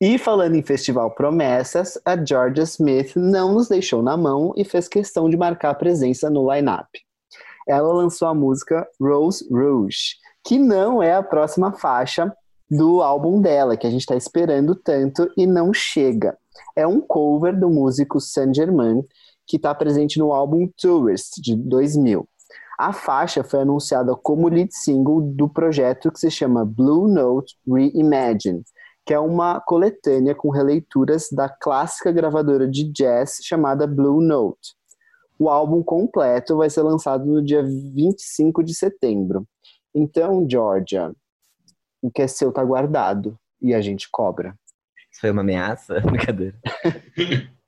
E 0.00 0.16
falando 0.16 0.54
em 0.54 0.62
Festival 0.62 1.14
Promessas, 1.14 2.00
a 2.06 2.16
Georgia 2.16 2.62
Smith 2.64 3.16
não 3.16 3.52
nos 3.52 3.68
deixou 3.68 4.02
na 4.02 4.16
mão 4.16 4.54
e 4.56 4.64
fez 4.64 4.88
questão 4.88 5.28
de 5.28 5.36
marcar 5.36 5.74
presença 5.74 6.30
no 6.30 6.50
line-up. 6.50 6.88
Ela 7.68 7.92
lançou 7.92 8.26
a 8.26 8.34
música 8.34 8.88
Rose 8.98 9.46
Rouge, 9.52 10.16
que 10.46 10.58
não 10.58 11.02
é 11.02 11.14
a 11.14 11.22
próxima 11.22 11.72
faixa 11.72 12.32
do 12.70 13.02
álbum 13.02 13.42
dela, 13.42 13.76
que 13.76 13.86
a 13.86 13.90
gente 13.90 14.00
está 14.00 14.16
esperando 14.16 14.74
tanto 14.74 15.30
e 15.36 15.46
não 15.46 15.74
chega. 15.74 16.38
É 16.74 16.86
um 16.86 17.00
cover 17.00 17.58
do 17.58 17.68
músico 17.68 18.20
Saint 18.20 18.54
Germain, 18.54 19.04
que 19.50 19.56
está 19.56 19.74
presente 19.74 20.16
no 20.16 20.32
álbum 20.32 20.70
Tourist, 20.80 21.40
de 21.42 21.56
2000. 21.56 22.24
A 22.78 22.92
faixa 22.92 23.42
foi 23.42 23.62
anunciada 23.62 24.14
como 24.14 24.48
lead 24.48 24.72
single 24.72 25.20
do 25.20 25.48
projeto 25.48 26.12
que 26.12 26.20
se 26.20 26.30
chama 26.30 26.64
Blue 26.64 27.08
Note 27.08 27.56
Reimagine, 27.66 28.62
que 29.04 29.12
é 29.12 29.18
uma 29.18 29.60
coletânea 29.60 30.36
com 30.36 30.50
releituras 30.50 31.28
da 31.32 31.48
clássica 31.48 32.12
gravadora 32.12 32.68
de 32.68 32.84
jazz 32.92 33.40
chamada 33.42 33.88
Blue 33.88 34.20
Note. 34.20 34.76
O 35.36 35.48
álbum 35.48 35.82
completo 35.82 36.56
vai 36.56 36.70
ser 36.70 36.82
lançado 36.82 37.26
no 37.26 37.42
dia 37.44 37.62
25 37.64 38.62
de 38.62 38.72
setembro. 38.72 39.44
Então, 39.92 40.46
Georgia, 40.48 41.12
o 42.00 42.08
que 42.08 42.22
é 42.22 42.28
seu 42.28 42.52
tá 42.52 42.64
guardado 42.64 43.36
e 43.60 43.74
a 43.74 43.80
gente 43.80 44.08
cobra. 44.12 44.54
Isso 45.10 45.20
foi 45.20 45.32
uma 45.32 45.40
ameaça? 45.40 45.98
Brincadeira. 46.06 46.54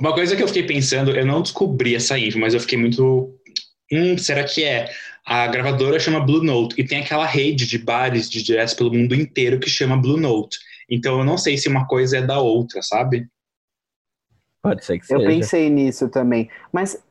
uma 0.00 0.12
coisa 0.12 0.36
que 0.36 0.42
eu 0.42 0.48
fiquei 0.48 0.64
pensando, 0.64 1.10
eu 1.10 1.26
não 1.26 1.42
descobri 1.42 1.94
essa 1.94 2.18
info, 2.18 2.38
mas 2.38 2.54
eu 2.54 2.60
fiquei 2.60 2.78
muito. 2.78 3.34
Hum, 3.92 4.16
será 4.18 4.44
que 4.44 4.64
é? 4.64 4.90
A 5.26 5.46
gravadora 5.46 5.98
chama 5.98 6.20
Blue 6.20 6.42
Note 6.42 6.78
e 6.78 6.84
tem 6.84 7.00
aquela 7.00 7.24
rede 7.24 7.66
de 7.66 7.78
bares 7.78 8.28
de 8.28 8.42
jazz 8.42 8.74
pelo 8.74 8.92
mundo 8.92 9.14
inteiro 9.14 9.58
que 9.58 9.70
chama 9.70 9.96
Blue 9.96 10.18
Note. 10.18 10.58
Então 10.88 11.18
eu 11.18 11.24
não 11.24 11.38
sei 11.38 11.56
se 11.56 11.68
uma 11.68 11.86
coisa 11.86 12.18
é 12.18 12.22
da 12.22 12.38
outra, 12.38 12.82
sabe? 12.82 13.26
Pode 14.62 14.84
ser 14.84 14.98
que 14.98 15.06
seja. 15.06 15.20
Eu 15.20 15.26
pensei 15.26 15.70
nisso 15.70 16.08
também. 16.08 16.50
Mas 16.72 17.02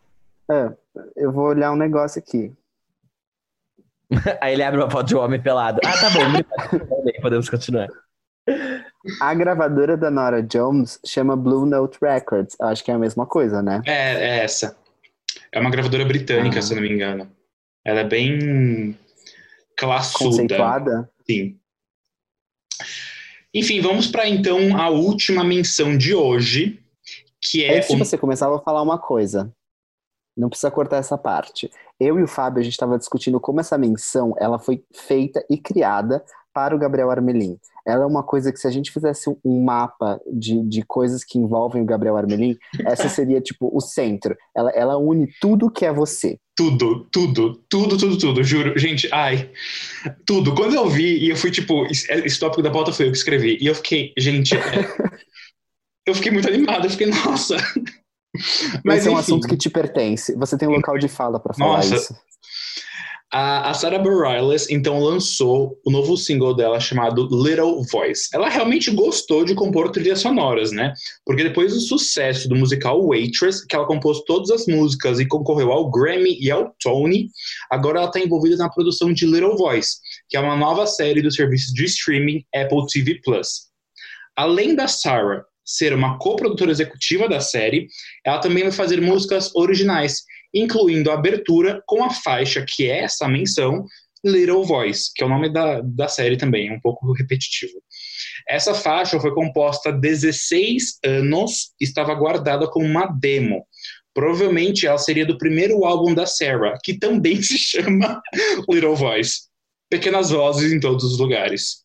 ah, 0.50 0.74
eu 1.16 1.32
vou 1.32 1.46
olhar 1.46 1.72
um 1.72 1.76
negócio 1.76 2.20
aqui. 2.20 2.52
Aí 4.42 4.54
ele 4.54 4.64
abre 4.64 4.80
uma 4.80 4.90
foto 4.90 5.08
de 5.08 5.16
um 5.16 5.20
homem 5.20 5.42
pelado. 5.42 5.80
Ah, 5.86 5.98
tá 5.98 6.10
bom. 6.10 6.82
Podemos 7.22 7.50
continuar. 7.50 7.88
A 9.20 9.34
gravadora 9.34 9.98
da 9.98 10.10
Nora 10.10 10.42
Jones 10.42 11.00
chama 11.06 11.36
Blue 11.36 11.66
Note 11.66 11.98
Records. 12.02 12.56
Acho 12.62 12.84
que 12.84 12.92
é 12.92 12.94
a 12.94 13.00
mesma 13.00 13.26
coisa, 13.26 13.62
né? 13.62 13.82
É, 13.86 14.14
é 14.14 14.44
essa. 14.44 14.78
É 15.52 15.60
uma 15.60 15.70
gravadora 15.70 16.06
britânica, 16.06 16.60
ah. 16.60 16.62
se 16.62 16.72
eu 16.72 16.76
não 16.76 16.84
me 16.84 16.92
engano. 16.92 17.30
Ela 17.86 18.02
é 18.02 18.04
bem 18.04 18.98
classuda. 19.78 20.30
Conceituada? 20.30 21.10
Sim. 21.30 21.60
Enfim, 23.54 23.82
vamos 23.82 24.08
para 24.08 24.28
então 24.28 24.76
a 24.78 24.90
última 24.90 25.44
menção 25.44 25.98
de 25.98 26.16
hoje, 26.16 26.80
que 27.42 27.64
é. 27.64 27.78
Antes 27.78 27.90
de 27.90 27.98
você 27.98 28.18
começar, 28.18 28.46
eu 28.46 28.52
vou 28.52 28.64
falar 28.64 28.82
uma 28.82 28.98
coisa. 28.98 29.54
Não 30.36 30.50
precisa 30.50 30.72
cortar 30.72 30.98
essa 30.98 31.18
parte. 31.18 31.70
Eu 32.00 32.20
e 32.20 32.24
o 32.24 32.28
Fábio, 32.28 32.62
a 32.62 32.64
gente 32.64 32.74
estava 32.74 32.98
discutindo 32.98 33.40
como 33.40 33.60
essa 33.60 33.78
menção 33.78 34.34
ela 34.40 34.58
foi 34.58 34.84
feita 34.92 35.46
e 35.50 35.58
criada 35.58 36.24
para 36.54 36.76
o 36.76 36.80
Gabriel 36.80 37.10
Armelin. 37.10 37.58
Ela 37.86 38.04
é 38.04 38.06
uma 38.06 38.24
coisa 38.24 38.52
que 38.52 38.60
se 38.60 38.68
a 38.68 38.72
gente 38.72 38.92
fizesse 38.92 39.30
um 39.44 39.64
mapa 39.64 40.20
de, 40.32 40.62
de 40.62 40.84
coisas 40.84 41.24
que 41.24 41.38
envolvem 41.38 41.82
o 41.82 41.86
Gabriel 41.86 42.16
Armelin, 42.16 42.58
essa 42.86 43.10
seria 43.10 43.42
tipo 43.42 43.70
o 43.76 43.82
centro. 43.82 44.36
Ela, 44.56 44.72
ela 44.72 44.98
une 44.98 45.28
tudo 45.42 45.72
que 45.72 45.86
é 45.86 45.92
você. 45.92 46.38
Tudo, 46.56 47.08
tudo, 47.12 47.56
tudo, 47.68 47.98
tudo, 47.98 48.18
tudo, 48.18 48.44
juro. 48.44 48.78
Gente, 48.78 49.10
ai, 49.12 49.50
tudo. 50.26 50.54
Quando 50.54 50.76
eu 50.76 50.88
vi 50.88 51.18
e 51.18 51.30
eu 51.30 51.36
fui 51.36 51.50
tipo, 51.50 51.86
esse 51.88 52.40
tópico 52.40 52.62
da 52.62 52.70
pauta 52.70 52.94
foi 52.94 53.08
eu 53.08 53.12
que 53.12 53.18
escrevi. 53.18 53.58
E 53.60 53.66
eu 53.66 53.76
fiquei, 53.76 54.14
gente, 54.18 54.56
é... 54.56 54.60
eu 56.06 56.14
fiquei 56.14 56.32
muito 56.32 56.48
animado. 56.48 56.86
Eu 56.86 56.92
fiquei, 56.92 57.08
nossa, 57.08 57.58
mas 58.84 59.00
Esse 59.00 59.10
é 59.10 59.12
um 59.12 59.18
assunto 59.18 59.48
que 59.48 59.56
te 59.56 59.70
pertence. 59.70 60.36
Você 60.36 60.58
tem 60.58 60.68
um 60.68 60.72
local 60.72 60.98
de 60.98 61.08
fala 61.08 61.40
para 61.40 61.54
falar 61.54 61.78
Nossa. 61.78 61.96
isso. 61.96 62.16
A, 63.36 63.72
a 63.72 63.74
Sarah 63.74 63.98
Bareilles, 63.98 64.70
então, 64.70 65.00
lançou 65.00 65.76
o 65.84 65.90
novo 65.90 66.16
single 66.16 66.56
dela 66.56 66.80
chamado 66.80 67.28
Little 67.32 67.82
Voice. 67.92 68.30
Ela 68.32 68.48
realmente 68.48 68.92
gostou 68.92 69.44
de 69.44 69.56
compor 69.56 69.90
trilhas 69.90 70.20
sonoras, 70.20 70.72
né? 70.72 70.94
Porque 71.26 71.44
depois 71.44 71.74
do 71.74 71.80
sucesso 71.80 72.48
do 72.48 72.56
musical 72.56 73.04
Waitress, 73.08 73.66
que 73.66 73.76
ela 73.76 73.88
compôs 73.88 74.22
todas 74.28 74.52
as 74.52 74.68
músicas 74.68 75.20
e 75.20 75.26
concorreu 75.26 75.72
ao 75.72 75.90
Grammy 75.90 76.38
e 76.40 76.52
ao 76.52 76.76
Tony, 76.80 77.28
agora 77.72 77.98
ela 77.98 78.08
está 78.08 78.20
envolvida 78.20 78.56
na 78.56 78.70
produção 78.70 79.12
de 79.12 79.26
Little 79.26 79.58
Voice, 79.58 79.98
que 80.30 80.38
é 80.38 80.40
uma 80.40 80.56
nova 80.56 80.86
série 80.86 81.24
do 81.24 81.32
serviço 81.32 81.74
de 81.74 81.86
streaming 81.86 82.46
Apple 82.54 82.86
TV. 82.86 83.20
Além 84.36 84.76
da 84.76 84.88
Sarah 84.88 85.44
ser 85.66 85.94
uma 85.94 86.18
coprodutora 86.20 86.72
executiva 86.72 87.28
da 87.28 87.40
série, 87.40 87.88
ela 88.24 88.40
também 88.40 88.64
vai 88.64 88.72
fazer 88.72 89.02
músicas 89.02 89.50
originais, 89.56 90.24
incluindo 90.54 91.10
a 91.10 91.16
abertura 91.16 91.82
com 91.86 92.04
a 92.04 92.10
faixa 92.10 92.64
que 92.68 92.90
é 92.90 93.04
essa 93.04 93.28
menção, 93.28 93.86
Little 94.26 94.64
Voice, 94.64 95.12
que 95.14 95.22
é 95.22 95.26
o 95.26 95.30
nome 95.30 95.52
da, 95.52 95.82
da 95.82 96.08
série 96.08 96.38
também, 96.38 96.70
é 96.70 96.74
um 96.74 96.80
pouco 96.80 97.12
repetitivo. 97.12 97.74
Essa 98.48 98.74
faixa 98.74 99.20
foi 99.20 99.34
composta 99.34 99.90
há 99.90 99.92
16 99.92 101.00
anos 101.06 101.74
e 101.80 101.84
estava 101.84 102.14
guardada 102.16 102.70
como 102.70 102.86
uma 102.86 103.06
demo. 103.06 103.66
Provavelmente 104.14 104.88
ela 104.88 104.98
seria 104.98 105.26
do 105.26 105.38
primeiro 105.38 105.84
álbum 105.84 106.14
da 106.14 106.26
Sarah, 106.26 106.78
que 106.82 106.98
também 106.98 107.42
se 107.44 107.58
chama 107.58 108.22
Little 108.70 108.96
Voice. 108.96 109.50
Pequenas 109.90 110.30
vozes 110.30 110.72
em 110.72 110.80
todos 110.80 111.04
os 111.04 111.20
lugares. 111.20 111.84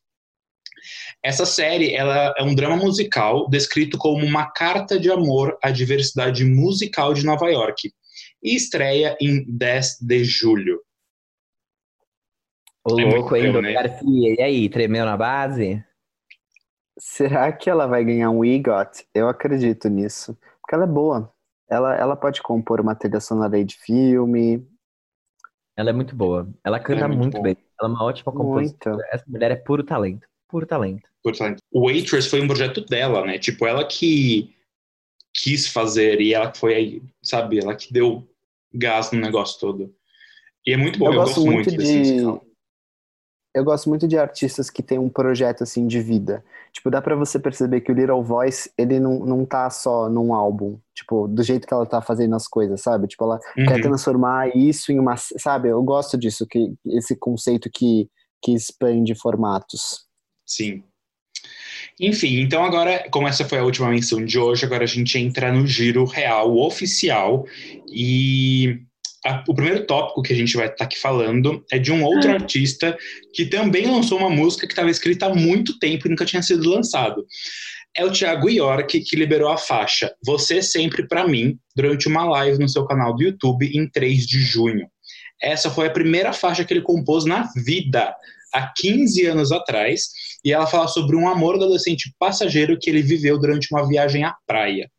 Essa 1.23 1.45
série 1.45 1.95
ela 1.95 2.33
é 2.39 2.43
um 2.45 2.55
drama 2.55 2.77
musical 2.77 3.49
descrito 3.51 3.99
como 3.99 4.25
uma 4.25 4.51
carta 4.53 4.99
de 4.99 5.11
amor 5.11 5.59
à 5.61 5.71
diversidade 5.71 6.45
musical 6.45 7.13
de 7.13 7.27
Nova 7.27 7.51
York 7.51 7.93
e 8.43 8.55
estreia 8.55 9.17
em 9.21 9.45
10 9.49 9.99
de 10.01 10.25
julho. 10.25 10.83
Ô, 12.85 12.99
é 12.99 13.05
louco, 13.05 13.37
hein, 13.37 13.53
né? 13.61 13.73
Garcia? 13.73 14.35
E 14.35 14.43
aí, 14.43 14.69
tremeu 14.69 15.05
na 15.05 15.17
base? 15.17 15.85
Será 16.99 17.53
que 17.53 17.69
ela 17.71 17.87
vai 17.87 18.05
ganhar 18.05 18.31
um 18.31 18.45
EGOT? 18.45 19.07
Eu 19.15 19.29
acredito 19.29 19.89
nisso. 19.89 20.37
Porque 20.61 20.75
ela 20.75 20.85
é 20.85 20.89
boa. 20.89 21.33
Ela, 21.69 21.95
ela 21.97 22.17
pode 22.17 22.43
compor 22.43 22.81
uma 22.81 22.95
trilha 22.95 23.21
sonora 23.21 23.63
de 23.65 23.77
filme. 23.77 24.67
Ela 25.77 25.91
é 25.91 25.93
muito 25.93 26.17
boa. 26.17 26.53
Ela 26.65 26.81
canta 26.81 27.05
é 27.05 27.07
muito, 27.09 27.21
muito 27.21 27.43
bem. 27.43 27.57
Ela 27.81 27.91
é 27.91 27.93
uma 27.93 28.05
ótima 28.05 28.33
compositora. 28.33 29.07
Essa 29.13 29.25
mulher 29.29 29.51
é 29.51 29.57
puro 29.57 29.85
talento. 29.85 30.27
Puro 30.49 30.67
talento. 30.67 31.09
Puro 31.23 31.37
talento. 31.37 31.63
O 31.71 31.87
Waitress 31.87 32.29
foi 32.29 32.41
um 32.41 32.47
projeto 32.47 32.85
dela, 32.85 33.25
né? 33.25 33.39
Tipo, 33.39 33.67
ela 33.67 33.87
que 33.87 34.57
quis 35.35 35.67
fazer 35.67 36.21
e 36.21 36.35
ela 36.35 36.51
que 36.51 36.59
foi 36.59 36.75
aí, 36.75 37.03
sabe? 37.23 37.59
Ela 37.59 37.75
que 37.75 37.93
deu 37.93 38.29
gás 38.73 39.11
no 39.13 39.21
negócio 39.21 39.59
todo. 39.61 39.95
E 40.67 40.73
é 40.73 40.77
muito 40.77 40.99
bom, 40.99 41.07
eu, 41.07 41.13
eu 41.13 41.19
gosto, 41.21 41.35
gosto, 41.37 41.51
muito, 41.51 41.71
muito 41.71 41.83
de... 41.83 42.49
Eu 43.55 43.65
gosto 43.65 43.89
muito 43.89 44.07
de 44.07 44.17
artistas 44.17 44.71
que 44.71 44.83
têm 44.83 44.99
um 44.99 45.09
projeto 45.09 45.63
assim 45.63 45.87
de 45.87 46.01
vida. 46.01 46.45
Tipo, 46.73 46.91
dá 46.91 47.01
para 47.01 47.17
você 47.17 47.41
perceber 47.41 47.81
que 47.81 47.91
o 47.91 47.95
Little 47.95 48.23
Voice, 48.23 48.71
ele 48.79 49.01
não, 49.01 49.21
não 49.21 49.45
tá 49.45 49.69
só 49.71 50.09
num 50.09 50.35
álbum, 50.35 50.79
tipo, 50.95 51.27
do 51.27 51.43
jeito 51.43 51.67
que 51.67 51.73
ela 51.73 51.87
tá 51.87 52.01
fazendo 52.01 52.37
as 52.37 52.47
coisas, 52.47 52.83
sabe? 52.83 53.09
Tipo, 53.09 53.25
ela 53.25 53.41
uhum. 53.57 53.67
quer 53.67 53.81
transformar 53.81 54.55
isso 54.55 54.93
em 54.93 54.99
uma, 55.01 55.17
sabe? 55.17 55.71
Eu 55.71 55.83
gosto 55.83 56.17
disso, 56.17 56.47
que 56.47 56.73
esse 56.87 57.17
conceito 57.17 57.71
que 57.73 58.09
que 58.43 58.53
expande 58.53 59.15
formatos. 59.15 60.07
Sim. 60.47 60.83
Enfim, 62.01 62.41
então 62.41 62.65
agora, 62.65 63.07
como 63.11 63.27
essa 63.27 63.45
foi 63.45 63.59
a 63.59 63.65
última 63.65 63.91
menção 63.91 64.25
de 64.25 64.39
hoje, 64.39 64.65
agora 64.65 64.85
a 64.85 64.87
gente 64.87 65.19
entra 65.19 65.53
no 65.53 65.67
giro 65.67 66.05
real, 66.05 66.57
oficial, 66.57 67.45
e 67.93 68.79
a, 69.25 69.43
o 69.49 69.55
primeiro 69.55 69.85
tópico 69.85 70.23
que 70.23 70.33
a 70.33 70.37
gente 70.37 70.57
vai 70.57 70.67
estar 70.67 70.79
tá 70.79 70.85
aqui 70.85 70.99
falando 70.99 71.65
é 71.73 71.79
de 71.79 71.91
um 71.91 72.05
outro 72.05 72.31
ah. 72.31 72.35
artista 72.35 72.97
que 73.35 73.47
também 73.47 73.87
lançou 73.87 74.19
uma 74.19 74.31
música 74.31 74.67
que 74.67 74.73
estava 74.73 74.91
escrita 74.91 75.27
há 75.27 75.35
muito 75.35 75.79
tempo 75.79 76.07
e 76.07 76.11
nunca 76.11 76.25
tinha 76.25 76.43
sido 76.43 76.69
lançado. 76.69 77.27
É 77.97 78.05
o 78.05 78.13
Thiago 78.13 78.49
York 78.49 79.01
que 79.01 79.17
liberou 79.17 79.51
a 79.51 79.57
faixa 79.57 80.15
Você 80.25 80.63
Sempre 80.63 81.09
Pra 81.09 81.27
Mim 81.27 81.59
durante 81.75 82.07
uma 82.07 82.25
live 82.25 82.59
no 82.59 82.69
seu 82.69 82.87
canal 82.87 83.15
do 83.15 83.23
YouTube 83.25 83.67
em 83.67 83.89
3 83.91 84.25
de 84.25 84.39
junho. 84.41 84.89
Essa 85.43 85.71
foi 85.71 85.89
a 85.89 85.91
primeira 85.91 86.33
faixa 86.33 86.65
que 86.65 86.73
ele 86.73 86.83
compôs 86.83 87.25
na 87.25 87.49
vida, 87.57 88.15
há 88.53 88.73
15 88.77 89.27
anos 89.27 89.53
atrás, 89.53 90.09
e 90.45 90.53
ela 90.53 90.67
fala 90.67 90.89
sobre 90.89 91.17
um 91.17 91.29
amor 91.29 91.57
adolescente 91.57 92.15
passageiro 92.19 92.79
que 92.79 92.89
ele 92.89 93.03
viveu 93.03 93.39
durante 93.39 93.69
uma 93.73 93.87
viagem 93.87 94.25
à 94.25 94.35
praia. 94.47 94.91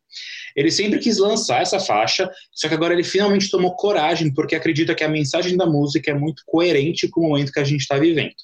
Ele 0.56 0.70
sempre 0.70 0.98
quis 0.98 1.18
lançar 1.18 1.62
essa 1.62 1.78
faixa, 1.78 2.30
só 2.52 2.68
que 2.68 2.74
agora 2.74 2.92
ele 2.92 3.04
finalmente 3.04 3.50
tomou 3.50 3.76
coragem 3.76 4.32
porque 4.34 4.56
acredita 4.56 4.94
que 4.94 5.04
a 5.04 5.08
mensagem 5.08 5.56
da 5.56 5.66
música 5.66 6.10
é 6.10 6.14
muito 6.14 6.42
coerente 6.46 7.08
com 7.08 7.20
o 7.20 7.28
momento 7.28 7.52
que 7.52 7.60
a 7.60 7.64
gente 7.64 7.80
está 7.80 7.96
vivendo. 7.96 8.34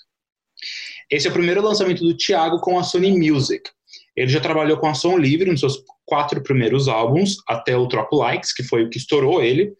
Esse 1.10 1.26
é 1.26 1.30
o 1.30 1.32
primeiro 1.32 1.62
lançamento 1.62 2.02
do 2.04 2.16
Thiago 2.16 2.60
com 2.60 2.78
a 2.78 2.82
Sony 2.82 3.12
Music. 3.12 3.70
Ele 4.16 4.28
já 4.28 4.40
trabalhou 4.40 4.78
com 4.78 4.86
a 4.86 4.94
Som 4.94 5.18
Livre 5.18 5.50
nos 5.50 5.60
seus 5.60 5.82
quatro 6.06 6.42
primeiros 6.42 6.88
álbuns, 6.88 7.36
até 7.46 7.76
o 7.76 7.86
Troco 7.86 8.16
Likes, 8.16 8.52
que 8.52 8.62
foi 8.62 8.84
o 8.84 8.90
que 8.90 8.96
estourou 8.96 9.42
ele. 9.42 9.74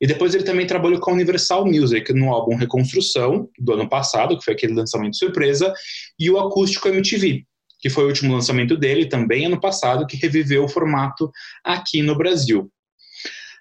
E 0.00 0.06
depois 0.06 0.34
ele 0.34 0.44
também 0.44 0.66
trabalhou 0.66 1.00
com 1.00 1.10
a 1.10 1.14
Universal 1.14 1.66
Music 1.66 2.12
no 2.12 2.32
álbum 2.32 2.56
Reconstrução, 2.56 3.48
do 3.58 3.72
ano 3.72 3.88
passado, 3.88 4.36
que 4.38 4.44
foi 4.44 4.54
aquele 4.54 4.74
lançamento 4.74 5.16
surpresa, 5.16 5.72
e 6.18 6.30
o 6.30 6.38
Acústico 6.38 6.88
MTV, 6.88 7.44
que 7.80 7.90
foi 7.90 8.04
o 8.04 8.08
último 8.08 8.34
lançamento 8.34 8.76
dele, 8.76 9.06
também 9.06 9.46
ano 9.46 9.60
passado, 9.60 10.06
que 10.06 10.16
reviveu 10.16 10.64
o 10.64 10.68
formato 10.68 11.30
aqui 11.64 12.02
no 12.02 12.16
Brasil. 12.16 12.70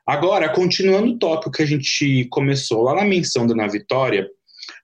Agora, 0.08 0.48
continuando 0.48 1.12
o 1.12 1.20
tópico 1.20 1.52
que 1.52 1.64
a 1.64 1.66
gente 1.66 2.26
começou 2.30 2.82
lá 2.82 2.96
na 2.96 3.04
menção 3.04 3.46
da 3.46 3.54
Ana 3.54 3.68
Vitória, 3.68 4.26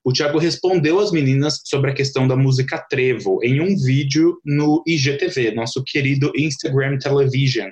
o 0.04 0.12
Thiago 0.12 0.38
respondeu 0.38 1.00
às 1.00 1.12
meninas 1.12 1.62
sobre 1.64 1.92
a 1.92 1.94
questão 1.94 2.28
da 2.28 2.36
música 2.36 2.78
trevo 2.78 3.40
em 3.42 3.62
um 3.62 3.76
vídeo 3.78 4.38
no 4.44 4.84
IGTV, 4.86 5.52
nosso 5.52 5.82
querido 5.84 6.32
Instagram 6.36 6.98
Television. 6.98 7.70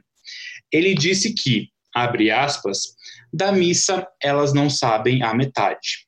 Ele 0.71 0.93
disse 0.93 1.33
que 1.33 1.67
abre 1.93 2.31
aspas, 2.31 2.95
da 3.33 3.51
missa 3.51 4.07
elas 4.21 4.53
não 4.53 4.69
sabem 4.69 5.23
a 5.23 5.33
metade. 5.33 6.05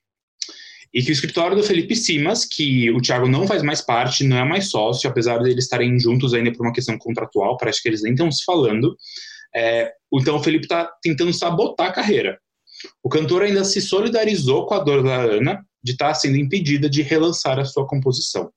E 0.92 1.02
que 1.02 1.10
o 1.10 1.12
escritório 1.12 1.56
do 1.56 1.62
Felipe 1.62 1.96
Simas, 1.96 2.44
que 2.44 2.90
o 2.92 3.00
Thiago 3.00 3.28
não 3.28 3.48
faz 3.48 3.62
mais 3.62 3.80
parte, 3.80 4.22
não 4.22 4.36
é 4.36 4.44
mais 4.44 4.70
sócio, 4.70 5.10
apesar 5.10 5.38
de 5.38 5.50
eles 5.50 5.64
estarem 5.64 5.98
juntos 5.98 6.32
ainda 6.32 6.52
por 6.52 6.64
uma 6.64 6.72
questão 6.72 6.96
contratual, 6.96 7.56
parece 7.56 7.82
que 7.82 7.88
eles 7.88 8.02
nem 8.02 8.12
estão 8.12 8.30
se 8.30 8.44
falando. 8.44 8.96
É, 9.54 9.92
então 10.12 10.36
o 10.36 10.42
Felipe 10.42 10.66
está 10.66 10.88
tentando 11.02 11.32
sabotar 11.32 11.88
a 11.88 11.92
carreira. 11.92 12.38
O 13.02 13.08
cantor 13.08 13.42
ainda 13.42 13.64
se 13.64 13.80
solidarizou 13.80 14.66
com 14.66 14.74
a 14.74 14.78
dor 14.78 15.02
da 15.02 15.16
Ana 15.16 15.64
de 15.82 15.92
estar 15.92 16.08
tá 16.08 16.14
sendo 16.14 16.36
impedida 16.36 16.88
de 16.88 17.02
relançar 17.02 17.58
a 17.58 17.64
sua 17.64 17.86
composição. 17.86 18.50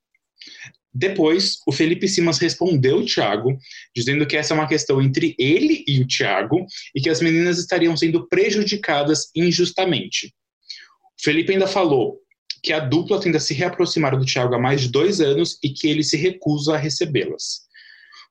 Depois, 0.99 1.57
o 1.67 1.71
Felipe 1.71 2.07
Simas 2.07 2.39
respondeu 2.39 2.97
o 2.97 3.05
Thiago, 3.05 3.55
dizendo 3.95 4.25
que 4.25 4.35
essa 4.35 4.55
é 4.55 4.55
uma 4.55 4.67
questão 4.67 4.99
entre 4.99 5.35
ele 5.37 5.83
e 5.87 6.01
o 6.01 6.07
Thiago 6.07 6.65
e 6.95 6.99
que 6.99 7.07
as 7.07 7.21
meninas 7.21 7.59
estariam 7.59 7.95
sendo 7.95 8.27
prejudicadas 8.27 9.29
injustamente. 9.35 10.33
O 11.19 11.23
Felipe 11.23 11.53
ainda 11.53 11.67
falou 11.67 12.17
que 12.63 12.73
a 12.73 12.79
dupla 12.79 13.21
tenta 13.21 13.39
se 13.39 13.53
reaproximar 13.53 14.17
do 14.17 14.25
Thiago 14.25 14.55
há 14.55 14.59
mais 14.59 14.81
de 14.81 14.89
dois 14.89 15.21
anos 15.21 15.59
e 15.63 15.69
que 15.69 15.87
ele 15.87 16.03
se 16.03 16.17
recusa 16.17 16.73
a 16.73 16.77
recebê-las. 16.77 17.67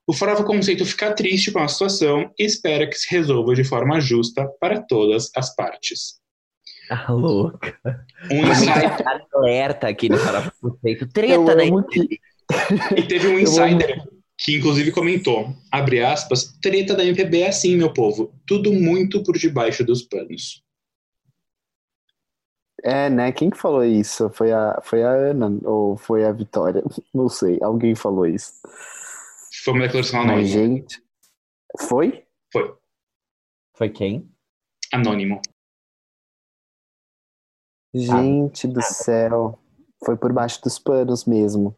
O 0.05 0.11
Farava 0.11 0.43
Conceito 0.43 0.85
fica 0.85 1.13
triste 1.13 1.51
com 1.51 1.59
a 1.59 1.67
situação 1.69 2.29
e 2.37 2.43
espera 2.43 2.85
que 2.85 2.95
se 2.95 3.09
resolva 3.09 3.55
de 3.55 3.63
forma 3.63 4.01
justa 4.01 4.45
para 4.59 4.81
todas 4.81 5.31
as 5.33 5.55
partes. 5.55 6.19
Ah, 6.89 7.13
louca. 7.13 7.77
Um 8.29 8.45
insight... 8.45 9.03
Alerta 9.33 9.87
aqui 9.87 10.09
no 10.09 10.17
Farava 10.17 10.51
Conceito. 10.61 11.07
Treta, 11.07 11.55
né? 11.55 11.65
Que... 11.91 12.19
E 12.95 13.03
teve 13.07 13.27
um 13.27 13.37
insider 13.39 14.07
que 14.37 14.55
inclusive 14.55 14.91
comentou, 14.91 15.55
abre 15.71 16.03
aspas, 16.03 16.55
treta 16.61 16.93
da 16.95 17.03
MPB 17.03 17.41
é 17.41 17.49
assim, 17.49 17.75
meu 17.75 17.91
povo, 17.91 18.31
tudo 18.45 18.71
muito 18.71 19.23
por 19.23 19.35
debaixo 19.35 19.83
dos 19.83 20.03
panos. 20.03 20.63
É, 22.83 23.09
né? 23.09 23.31
Quem 23.31 23.49
que 23.49 23.57
falou 23.57 23.83
isso? 23.83 24.29
Foi 24.29 24.51
a, 24.51 24.79
foi 24.83 25.01
a 25.03 25.09
Ana 25.09 25.59
ou 25.63 25.97
foi 25.97 26.23
a 26.23 26.31
Vitória? 26.31 26.83
Não 27.11 27.27
sei. 27.27 27.57
Alguém 27.61 27.95
falou 27.95 28.27
isso. 28.27 28.53
Foi 29.63 29.73
uma 29.73 29.83
declaração 29.83 30.19
Mas, 30.19 30.29
anônima. 30.29 30.47
gente. 30.47 31.03
Foi? 31.79 32.23
Foi. 32.53 32.75
Foi 33.75 33.89
quem? 33.89 34.31
Anônimo. 34.93 35.41
Gente 37.93 38.67
do 38.67 38.81
céu. 38.83 39.59
Foi 40.05 40.15
por 40.15 40.31
baixo 40.31 40.61
dos 40.61 40.77
panos 40.77 41.25
mesmo. 41.25 41.75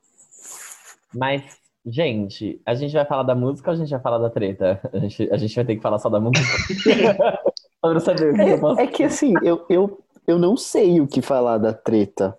Mas, 1.13 1.57
gente, 1.85 2.61
a 2.65 2.73
gente 2.73 2.93
vai 2.93 3.05
falar 3.05 3.23
da 3.23 3.35
música 3.35 3.69
ou 3.69 3.73
a 3.73 3.77
gente 3.77 3.89
vai 3.89 3.99
falar 3.99 4.17
da 4.19 4.29
treta? 4.29 4.79
A 4.93 4.99
gente, 4.99 5.29
a 5.31 5.37
gente 5.37 5.55
vai 5.55 5.65
ter 5.65 5.75
que 5.75 5.81
falar 5.81 5.99
só 5.99 6.09
da 6.09 6.19
música. 6.19 6.47
Pra 7.81 7.99
saber 7.99 8.33
o 8.33 8.35
que 8.35 8.41
eu 8.41 8.59
posso 8.59 8.81
É, 8.81 8.83
é 8.83 8.87
que 8.87 9.03
assim, 9.03 9.33
eu, 9.41 9.65
eu, 9.69 10.03
eu 10.27 10.37
não 10.37 10.57
sei 10.57 10.99
o 10.99 11.07
que 11.07 11.21
falar 11.21 11.57
da 11.57 11.73
treta. 11.73 12.37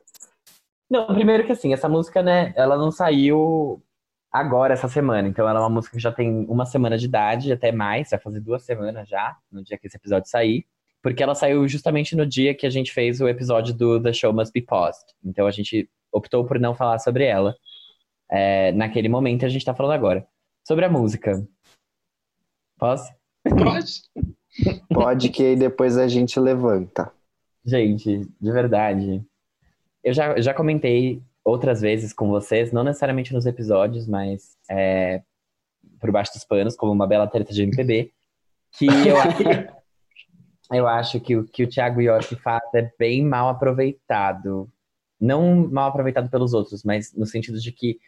Não, 0.91 1.07
primeiro 1.07 1.47
que 1.47 1.53
assim, 1.53 1.73
essa 1.73 1.89
música, 1.89 2.23
né, 2.23 2.53
ela 2.57 2.77
não 2.77 2.91
saiu 2.91 3.83
agora, 4.31 4.75
essa 4.75 4.89
semana. 4.89 5.29
Então 5.29 5.49
ela 5.49 5.59
é 5.59 5.63
uma 5.63 5.71
música 5.71 5.97
que 5.97 6.03
já 6.03 6.13
tem 6.13 6.45
uma 6.49 6.67
semana 6.67 6.99
de 6.99 7.07
idade, 7.07 7.53
até 7.53 7.73
mais, 7.73 8.11
vai 8.11 8.21
fazer 8.21 8.41
duas 8.41 8.65
semanas 8.65 9.09
já, 9.09 9.37
no 9.51 9.65
dia 9.65 9.79
que 9.79 9.87
esse 9.87 9.97
episódio 9.97 10.29
sair. 10.29 10.67
Porque 11.03 11.23
ela 11.23 11.35
saiu 11.35 11.67
justamente 11.67 12.15
no 12.15 12.27
dia 12.27 12.55
que 12.55 12.67
a 12.67 12.71
gente 12.71 12.93
fez 12.93 13.21
o 13.21 13.29
episódio 13.29 13.75
do 13.75 14.01
The 14.03 14.13
Show 14.13 14.33
Must 14.35 14.53
Be 14.53 14.61
Paused. 14.61 15.07
Então 15.25 15.47
a 15.47 15.51
gente 15.51 15.89
optou 16.13 16.45
por 16.45 16.59
não 16.59 16.75
falar 16.75 16.99
sobre 16.99 17.25
ela 17.25 17.57
é, 18.31 18.71
naquele 18.73 19.09
momento, 19.09 19.45
a 19.45 19.49
gente 19.49 19.65
tá 19.65 19.75
falando 19.75 19.93
agora. 19.93 20.27
Sobre 20.67 20.85
a 20.85 20.91
música. 20.91 21.47
Posso? 22.79 23.13
Pode. 23.43 24.03
Pode 24.89 25.29
que 25.31 25.43
aí 25.43 25.57
depois 25.57 25.99
a 25.99 26.07
gente 26.07 26.39
levanta. 26.39 27.13
Gente, 27.65 28.27
de 28.41 28.53
verdade. 28.53 29.25
Eu 30.03 30.15
já, 30.15 30.41
já 30.41 30.55
comentei 30.55 31.23
outras 31.45 31.81
vezes 31.81 32.13
com 32.13 32.29
vocês, 32.29 32.73
não 32.73 32.85
necessariamente 32.85 33.35
nos 33.35 33.47
episódios, 33.47 34.07
mas 34.07 34.57
é, 34.71 35.23
por 35.99 36.11
baixo 36.11 36.33
dos 36.33 36.45
panos, 36.45 36.77
como 36.77 36.93
uma 36.93 37.07
bela 37.07 37.27
treta 37.27 37.53
de 37.53 37.63
MPB, 37.63 38.13
que 38.79 38.87
eu 38.87 39.17
acho, 39.17 39.43
eu 40.73 40.87
acho 40.87 41.21
que 41.21 41.37
o 41.37 41.45
que 41.45 41.65
o 41.65 41.69
Thiago 41.69 42.01
York 42.01 42.37
faz 42.37 42.63
é 42.75 42.91
bem 42.99 43.25
mal 43.25 43.49
aproveitado. 43.49 44.71
Não 45.21 45.69
mal 45.69 45.89
aproveitado 45.89 46.31
pelos 46.31 46.55
outros, 46.55 46.83
mas 46.83 47.15
no 47.15 47.27
sentido 47.27 47.59
de 47.61 47.73
que 47.73 47.99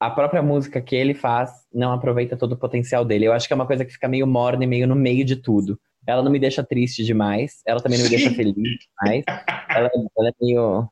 a 0.00 0.10
própria 0.10 0.42
música 0.42 0.80
que 0.80 0.96
ele 0.96 1.12
faz 1.12 1.52
não 1.72 1.92
aproveita 1.92 2.34
todo 2.34 2.52
o 2.52 2.56
potencial 2.56 3.04
dele. 3.04 3.26
Eu 3.26 3.34
acho 3.34 3.46
que 3.46 3.52
é 3.52 3.56
uma 3.56 3.66
coisa 3.66 3.84
que 3.84 3.92
fica 3.92 4.08
meio 4.08 4.26
morna 4.26 4.64
e 4.64 4.66
meio 4.66 4.88
no 4.88 4.96
meio 4.96 5.26
de 5.26 5.36
tudo. 5.36 5.78
Ela 6.06 6.22
não 6.22 6.32
me 6.32 6.38
deixa 6.38 6.64
triste 6.64 7.04
demais, 7.04 7.60
ela 7.66 7.82
também 7.82 7.98
não 7.98 8.04
me 8.04 8.10
deixa 8.10 8.30
feliz 8.30 8.54
demais. 8.54 9.24
Ela, 9.68 9.90
ela 10.18 10.28
é 10.30 10.32
meio. 10.40 10.88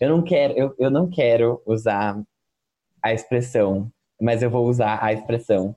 Eu 0.00 0.08
não 0.08 0.22
quero, 0.22 0.54
eu, 0.54 0.74
eu 0.78 0.90
não 0.90 1.10
quero 1.10 1.60
usar 1.66 2.18
a 3.02 3.12
expressão, 3.12 3.92
mas 4.20 4.42
eu 4.42 4.48
vou 4.48 4.66
usar 4.66 4.98
a 5.02 5.12
expressão. 5.12 5.76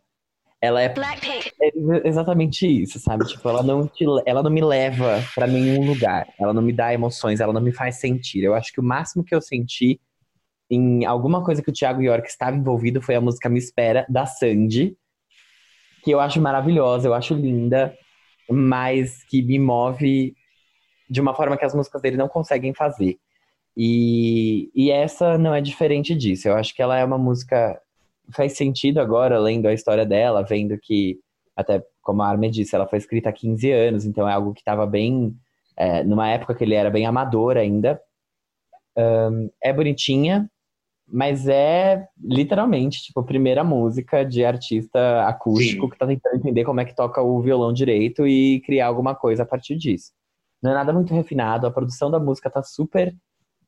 Ela 0.61 0.81
é, 0.81 0.93
é 1.61 2.07
exatamente 2.07 2.67
isso, 2.67 2.99
sabe? 2.99 3.25
Tipo, 3.25 3.49
ela 3.49 3.63
não, 3.63 3.87
te, 3.87 4.05
ela 4.25 4.43
não 4.43 4.51
me 4.51 4.61
leva 4.61 5.19
pra 5.33 5.47
nenhum 5.47 5.85
lugar. 5.85 6.27
Ela 6.39 6.53
não 6.53 6.61
me 6.61 6.71
dá 6.71 6.93
emoções, 6.93 7.39
ela 7.39 7.51
não 7.51 7.61
me 7.61 7.73
faz 7.73 7.95
sentir. 7.95 8.43
Eu 8.43 8.53
acho 8.53 8.71
que 8.71 8.79
o 8.79 8.83
máximo 8.83 9.23
que 9.23 9.33
eu 9.33 9.41
senti 9.41 9.99
em 10.71 11.05
alguma 11.05 11.43
coisa 11.43 11.61
que 11.61 11.69
o 11.69 11.73
Thiago 11.73 12.01
York 12.01 12.27
estava 12.29 12.55
envolvido 12.55 13.01
foi 13.01 13.15
a 13.15 13.21
música 13.21 13.49
Me 13.49 13.59
Espera, 13.59 14.05
da 14.07 14.25
Sandy, 14.25 14.97
que 16.01 16.11
eu 16.11 16.19
acho 16.19 16.41
maravilhosa, 16.41 17.07
eu 17.07 17.13
acho 17.13 17.33
linda, 17.33 17.93
mas 18.49 19.23
que 19.25 19.41
me 19.43 19.59
move 19.59 20.33
de 21.09 21.19
uma 21.19 21.35
forma 21.35 21.57
que 21.57 21.65
as 21.65 21.75
músicas 21.75 22.01
dele 22.01 22.15
não 22.15 22.29
conseguem 22.29 22.73
fazer. 22.73 23.19
E, 23.75 24.71
e 24.73 24.89
essa 24.91 25.37
não 25.37 25.53
é 25.53 25.61
diferente 25.61 26.15
disso. 26.15 26.47
Eu 26.47 26.55
acho 26.55 26.73
que 26.73 26.81
ela 26.81 26.97
é 26.97 27.03
uma 27.03 27.17
música. 27.17 27.79
Faz 28.33 28.53
sentido 28.53 28.99
agora, 28.99 29.39
lendo 29.39 29.67
a 29.67 29.73
história 29.73 30.05
dela, 30.05 30.41
vendo 30.41 30.77
que, 30.77 31.19
até 31.55 31.83
como 32.01 32.21
a 32.21 32.29
Armin 32.29 32.49
disse, 32.49 32.75
ela 32.75 32.87
foi 32.87 32.97
escrita 32.97 33.29
há 33.29 33.33
15 33.33 33.71
anos, 33.71 34.05
então 34.05 34.27
é 34.27 34.33
algo 34.33 34.53
que 34.53 34.61
estava 34.61 34.85
bem. 34.85 35.35
É, 35.77 36.03
numa 36.03 36.29
época 36.29 36.53
que 36.55 36.63
ele 36.63 36.75
era 36.75 36.89
bem 36.89 37.05
amador 37.05 37.57
ainda. 37.57 37.99
Um, 38.97 39.49
é 39.63 39.71
bonitinha, 39.71 40.49
mas 41.11 41.47
é 41.47 42.07
literalmente, 42.21 43.01
tipo, 43.03 43.19
a 43.19 43.23
primeira 43.23 43.63
música 43.63 44.23
de 44.23 44.45
artista 44.45 45.25
acústico 45.27 45.85
Sim. 45.85 45.89
que 45.89 45.97
tá 45.97 46.07
tentando 46.07 46.35
entender 46.37 46.63
como 46.63 46.79
é 46.79 46.85
que 46.85 46.95
toca 46.95 47.21
o 47.21 47.41
violão 47.41 47.73
direito 47.73 48.25
e 48.25 48.61
criar 48.61 48.87
alguma 48.87 49.13
coisa 49.13 49.43
a 49.43 49.45
partir 49.45 49.75
disso. 49.75 50.11
Não 50.63 50.71
é 50.71 50.73
nada 50.73 50.93
muito 50.93 51.13
refinado, 51.13 51.67
a 51.67 51.71
produção 51.71 52.09
da 52.09 52.19
música 52.19 52.49
tá 52.49 52.63
super, 52.63 53.13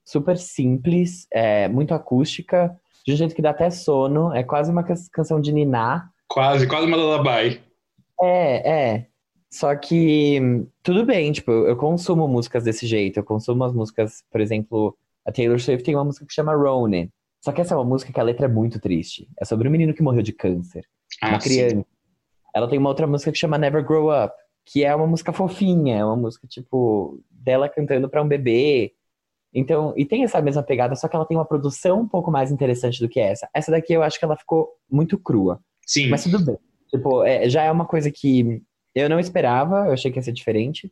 super 0.05 0.37
simples, 0.37 1.27
é 1.31 1.67
muito 1.67 1.93
acústica, 1.93 2.75
de 3.05 3.13
um 3.13 3.15
jeito 3.17 3.35
que 3.35 3.41
dá 3.41 3.49
até 3.49 3.69
sono, 3.69 4.33
é 4.33 4.43
quase 4.43 4.71
uma 4.71 4.83
can- 4.83 4.95
canção 5.11 5.41
de 5.41 5.51
niná. 5.51 6.07
Quase, 6.27 6.65
quase 6.67 6.87
uma 6.87 6.95
lullaby. 6.95 7.61
É, 8.21 8.71
é. 8.93 9.07
Só 9.51 9.75
que 9.75 10.39
hum, 10.41 10.67
tudo 10.81 11.05
bem, 11.05 11.31
tipo, 11.31 11.51
eu 11.51 11.75
consumo 11.75 12.27
músicas 12.27 12.63
desse 12.63 12.87
jeito, 12.87 13.17
eu 13.17 13.23
consumo 13.23 13.63
as 13.65 13.73
músicas, 13.73 14.23
por 14.31 14.39
exemplo, 14.39 14.97
a 15.25 15.31
Taylor 15.31 15.59
Swift 15.59 15.83
tem 15.83 15.95
uma 15.95 16.05
música 16.05 16.25
que 16.25 16.33
chama 16.33 16.55
Ronin. 16.55 17.09
Só 17.43 17.51
que 17.51 17.59
essa 17.59 17.73
é 17.73 17.77
uma 17.77 17.83
música 17.83 18.13
que 18.13 18.19
a 18.19 18.23
letra 18.23 18.45
é 18.45 18.49
muito 18.49 18.79
triste. 18.79 19.27
É 19.39 19.43
sobre 19.43 19.67
um 19.67 19.71
menino 19.71 19.93
que 19.93 20.01
morreu 20.01 20.21
de 20.21 20.31
câncer. 20.31 20.85
uma 21.21 21.35
Ah, 21.35 21.39
sim. 21.39 21.49
criança. 21.49 21.85
Ela 22.55 22.69
tem 22.69 22.79
uma 22.79 22.87
outra 22.89 23.05
música 23.05 23.31
que 23.31 23.37
chama 23.37 23.57
Never 23.57 23.83
Grow 23.83 24.09
Up, 24.11 24.33
que 24.65 24.83
é 24.85 24.95
uma 24.95 25.05
música 25.07 25.33
fofinha, 25.33 25.97
é 25.97 26.05
uma 26.05 26.15
música 26.15 26.47
tipo 26.47 27.19
dela 27.29 27.67
cantando 27.67 28.07
pra 28.07 28.21
um 28.23 28.27
bebê. 28.27 28.93
Então, 29.53 29.93
e 29.97 30.05
tem 30.05 30.23
essa 30.23 30.41
mesma 30.41 30.63
pegada, 30.63 30.95
só 30.95 31.07
que 31.07 31.15
ela 31.15 31.25
tem 31.25 31.35
uma 31.35 31.45
produção 31.45 32.01
um 32.01 32.07
pouco 32.07 32.31
mais 32.31 32.49
interessante 32.51 32.99
do 32.99 33.09
que 33.09 33.19
essa. 33.19 33.49
Essa 33.53 33.71
daqui 33.71 33.91
eu 33.93 34.01
acho 34.03 34.17
que 34.17 34.23
ela 34.25 34.37
ficou 34.37 34.69
muito 34.89 35.17
crua, 35.17 35.59
Sim. 35.85 36.07
mas 36.09 36.23
tudo 36.23 36.39
bem. 36.43 36.57
Tipo, 36.89 37.23
é, 37.23 37.49
já 37.49 37.63
é 37.63 37.71
uma 37.71 37.85
coisa 37.85 38.09
que 38.09 38.63
eu 38.95 39.09
não 39.09 39.19
esperava, 39.19 39.87
eu 39.87 39.93
achei 39.93 40.11
que 40.11 40.17
ia 40.17 40.23
ser 40.23 40.31
diferente, 40.31 40.91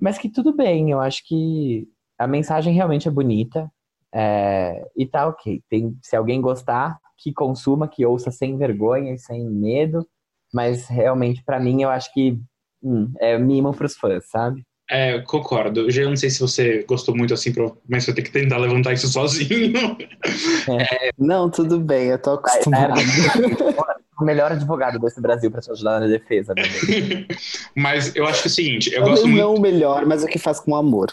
mas 0.00 0.16
que 0.16 0.28
tudo 0.28 0.54
bem. 0.54 0.90
Eu 0.90 1.00
acho 1.00 1.26
que 1.26 1.88
a 2.18 2.26
mensagem 2.26 2.72
realmente 2.72 3.08
é 3.08 3.10
bonita. 3.10 3.70
É, 4.14 4.84
e 4.96 5.06
tá 5.06 5.26
ok. 5.26 5.62
Tem, 5.68 5.96
se 6.02 6.16
alguém 6.16 6.40
gostar, 6.40 6.98
que 7.18 7.32
consuma, 7.32 7.88
que 7.88 8.04
ouça 8.04 8.30
sem 8.30 8.56
vergonha 8.56 9.14
e 9.14 9.18
sem 9.18 9.48
medo. 9.48 10.06
Mas 10.52 10.86
realmente, 10.88 11.42
pra 11.44 11.58
mim, 11.58 11.82
eu 11.82 11.88
acho 11.88 12.12
que 12.12 12.38
hum, 12.82 13.12
é 13.18 13.38
mimo 13.38 13.72
pros 13.72 13.96
fãs, 13.96 14.28
sabe? 14.28 14.62
É, 14.90 15.14
eu 15.14 15.22
concordo. 15.24 15.80
Eu 15.80 15.90
já 15.90 16.04
não 16.04 16.16
sei 16.16 16.28
se 16.28 16.40
você 16.40 16.82
gostou 16.82 17.16
muito 17.16 17.32
assim, 17.32 17.50
mas 17.88 18.04
você 18.04 18.12
tem 18.12 18.22
que 18.22 18.30
tentar 18.30 18.58
levantar 18.58 18.92
isso 18.92 19.08
sozinho. 19.08 19.72
Não, 21.16 21.48
tudo 21.48 21.80
bem, 21.80 22.08
eu 22.08 22.18
tô 22.18 22.36
Vai, 22.40 22.52
acostumado. 22.52 23.00
O 24.20 24.24
melhor 24.24 24.52
advogado 24.52 25.00
desse 25.00 25.20
Brasil 25.20 25.50
pra 25.50 25.60
te 25.60 25.70
ajudar 25.72 25.98
na 25.98 26.06
defesa, 26.06 26.54
meu 26.54 26.64
Deus. 26.64 27.26
mas 27.74 28.14
eu 28.14 28.24
acho 28.24 28.42
que 28.42 28.48
é 28.48 28.50
o 28.50 28.54
seguinte, 28.54 28.92
eu 28.92 29.00
Talvez 29.00 29.20
gosto 29.20 29.28
muito. 29.28 29.42
não 29.42 29.54
o 29.54 29.60
melhor, 29.60 30.06
mas 30.06 30.22
o 30.22 30.26
que 30.28 30.38
faz 30.38 30.60
com 30.60 30.76
amor. 30.76 31.10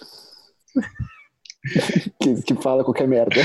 que, 2.21 2.41
que 2.43 2.55
fala 2.55 2.83
qualquer 2.83 3.07
merda. 3.07 3.35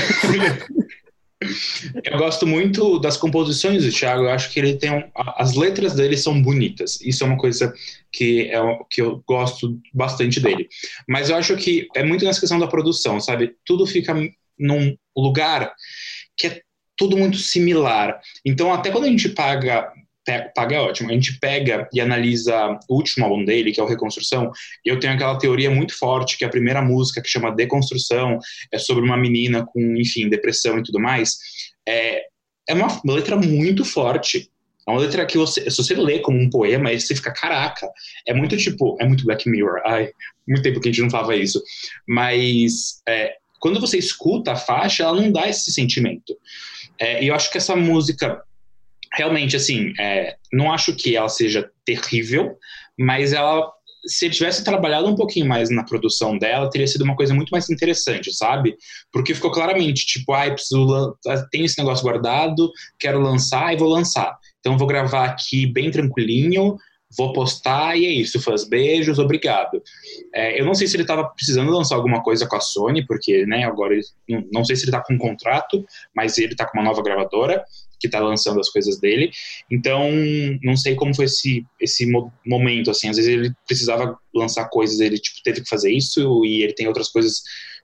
Eu 2.03 2.17
gosto 2.17 2.47
muito 2.47 2.99
das 2.99 3.17
composições 3.17 3.83
do 3.83 3.91
Thiago. 3.91 4.23
Eu 4.23 4.29
acho 4.29 4.51
que 4.51 4.59
ele 4.59 4.75
tem 4.77 4.91
um, 4.91 5.03
as 5.35 5.53
letras 5.55 5.93
dele 5.93 6.17
são 6.17 6.41
bonitas. 6.41 6.99
Isso 7.01 7.23
é 7.23 7.27
uma 7.27 7.37
coisa 7.37 7.73
que 8.11 8.49
é 8.49 8.59
que 8.89 9.01
eu 9.01 9.23
gosto 9.27 9.79
bastante 9.93 10.39
dele. 10.39 10.67
Mas 11.07 11.29
eu 11.29 11.35
acho 11.35 11.55
que 11.57 11.87
é 11.95 12.03
muito 12.03 12.25
nessa 12.25 12.39
questão 12.39 12.59
da 12.59 12.67
produção, 12.67 13.19
sabe? 13.19 13.55
Tudo 13.65 13.85
fica 13.85 14.13
num 14.57 14.95
lugar 15.15 15.73
que 16.37 16.47
é 16.47 16.61
tudo 16.97 17.17
muito 17.17 17.37
similar. 17.37 18.19
Então, 18.45 18.73
até 18.73 18.89
quando 18.89 19.05
a 19.05 19.09
gente 19.09 19.29
paga 19.29 19.91
paga 20.55 20.75
é 20.75 20.79
ótimo. 20.79 21.09
A 21.09 21.13
gente 21.13 21.39
pega 21.39 21.87
e 21.93 22.01
analisa 22.01 22.77
o 22.89 22.95
último 22.95 23.25
álbum 23.25 23.45
dele, 23.45 23.71
que 23.71 23.79
é 23.79 23.83
o 23.83 23.87
Reconstrução, 23.87 24.51
e 24.85 24.89
eu 24.89 24.99
tenho 24.99 25.13
aquela 25.13 25.37
teoria 25.37 25.69
muito 25.69 25.97
forte 25.97 26.37
que 26.37 26.45
a 26.45 26.49
primeira 26.49 26.81
música, 26.81 27.21
que 27.21 27.29
chama 27.29 27.55
Deconstrução, 27.55 28.39
é 28.71 28.77
sobre 28.77 29.03
uma 29.03 29.17
menina 29.17 29.65
com, 29.65 29.95
enfim, 29.97 30.29
depressão 30.29 30.77
e 30.79 30.83
tudo 30.83 30.99
mais. 30.99 31.37
É, 31.87 32.23
é 32.67 32.73
uma 32.73 32.87
letra 33.05 33.35
muito 33.35 33.85
forte. 33.85 34.49
É 34.87 34.91
uma 34.91 34.99
letra 34.99 35.25
que 35.25 35.37
você, 35.37 35.69
se 35.69 35.77
você 35.77 35.95
lê 35.95 36.19
como 36.19 36.39
um 36.39 36.49
poema, 36.49 36.91
você 36.91 37.15
fica, 37.15 37.33
caraca, 37.33 37.89
é 38.27 38.33
muito 38.33 38.55
tipo, 38.55 38.95
é 38.99 39.07
muito 39.07 39.25
Black 39.25 39.49
Mirror. 39.49 39.81
Ai, 39.83 40.09
muito 40.47 40.61
tempo 40.61 40.79
que 40.79 40.89
a 40.89 40.91
gente 40.91 41.01
não 41.01 41.09
falava 41.09 41.35
isso. 41.35 41.61
Mas 42.07 43.01
é, 43.07 43.35
quando 43.59 43.79
você 43.79 43.97
escuta 43.97 44.51
a 44.51 44.55
faixa, 44.55 45.03
ela 45.03 45.19
não 45.19 45.31
dá 45.31 45.49
esse 45.49 45.71
sentimento. 45.71 46.37
É, 46.99 47.23
e 47.23 47.27
eu 47.27 47.35
acho 47.35 47.51
que 47.51 47.57
essa 47.57 47.75
música 47.75 48.41
realmente, 49.15 49.55
assim, 49.55 49.93
é, 49.99 50.35
não 50.51 50.71
acho 50.71 50.95
que 50.95 51.15
ela 51.15 51.29
seja 51.29 51.69
terrível, 51.85 52.57
mas 52.97 53.33
ela, 53.33 53.71
se 54.05 54.25
ele 54.25 54.33
tivesse 54.33 54.63
trabalhado 54.63 55.07
um 55.07 55.15
pouquinho 55.15 55.47
mais 55.47 55.69
na 55.69 55.83
produção 55.83 56.37
dela, 56.37 56.69
teria 56.69 56.87
sido 56.87 57.03
uma 57.03 57.15
coisa 57.15 57.33
muito 57.33 57.49
mais 57.49 57.69
interessante, 57.69 58.33
sabe? 58.33 58.75
Porque 59.11 59.33
ficou 59.33 59.51
claramente, 59.51 60.05
tipo, 60.05 60.33
ai, 60.33 60.53
ah, 61.27 61.47
tenho 61.51 61.65
esse 61.65 61.77
negócio 61.77 62.03
guardado, 62.03 62.71
quero 62.99 63.19
lançar 63.19 63.73
e 63.73 63.77
vou 63.77 63.89
lançar. 63.89 64.37
Então 64.59 64.77
vou 64.77 64.87
gravar 64.87 65.25
aqui 65.25 65.65
bem 65.65 65.89
tranquilinho, 65.91 66.77
vou 67.17 67.31
postar 67.33 67.95
e 67.95 68.05
é 68.05 68.09
isso, 68.09 68.41
fãs, 68.41 68.67
beijos, 68.67 69.19
obrigado. 69.19 69.81
É, 70.33 70.59
eu 70.59 70.65
não 70.65 70.73
sei 70.73 70.87
se 70.87 70.95
ele 70.95 71.03
estava 71.03 71.23
precisando 71.29 71.71
lançar 71.71 71.95
alguma 71.95 72.21
coisa 72.21 72.47
com 72.47 72.55
a 72.55 72.59
Sony, 72.59 73.05
porque, 73.05 73.45
né, 73.45 73.63
agora, 73.63 73.95
não, 74.27 74.43
não 74.51 74.65
sei 74.65 74.75
se 74.75 74.83
ele 74.83 74.89
está 74.89 75.01
com 75.01 75.13
um 75.13 75.17
contrato, 75.17 75.85
mas 76.13 76.37
ele 76.37 76.53
está 76.53 76.65
com 76.65 76.77
uma 76.77 76.83
nova 76.83 77.01
gravadora, 77.01 77.63
que 77.99 78.07
está 78.07 78.19
lançando 78.19 78.59
as 78.59 78.69
coisas 78.69 78.99
dele. 78.99 79.31
Então, 79.69 80.09
não 80.63 80.75
sei 80.75 80.95
como 80.95 81.15
foi 81.15 81.25
esse, 81.25 81.65
esse 81.79 82.05
momento, 82.45 82.91
assim, 82.91 83.09
às 83.09 83.17
vezes 83.17 83.31
ele 83.31 83.53
precisava 83.67 84.17
lançar 84.33 84.69
coisas, 84.69 84.99
ele 84.99 85.17
tipo, 85.17 85.37
teve 85.43 85.61
que 85.61 85.69
fazer 85.69 85.91
isso, 85.91 86.43
e 86.45 86.63
ele 86.63 86.73
tem 86.73 86.87
outras 86.87 87.09
coisas 87.09 87.41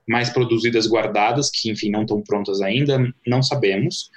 mais 0.08 0.30
produzidas, 0.30 0.86
guardadas, 0.86 1.50
que, 1.50 1.70
enfim, 1.70 1.90
não 1.90 2.02
estão 2.02 2.20
prontas 2.22 2.60
ainda, 2.60 2.98
não 3.26 3.42
sabemos. 3.42 4.10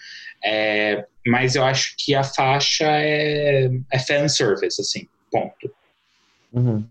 É, 0.43 1.06
mas 1.26 1.56
eu 1.56 1.64
acho 1.64 1.96
que 1.98 2.14
a 2.14 2.24
faixa 2.24 2.86
é, 2.86 3.70
é 3.91 4.00
fan 4.00 4.28
service, 4.28 4.80
assim, 4.80 5.08
ponto. 5.32 5.72
Uhum. 6.54 6.86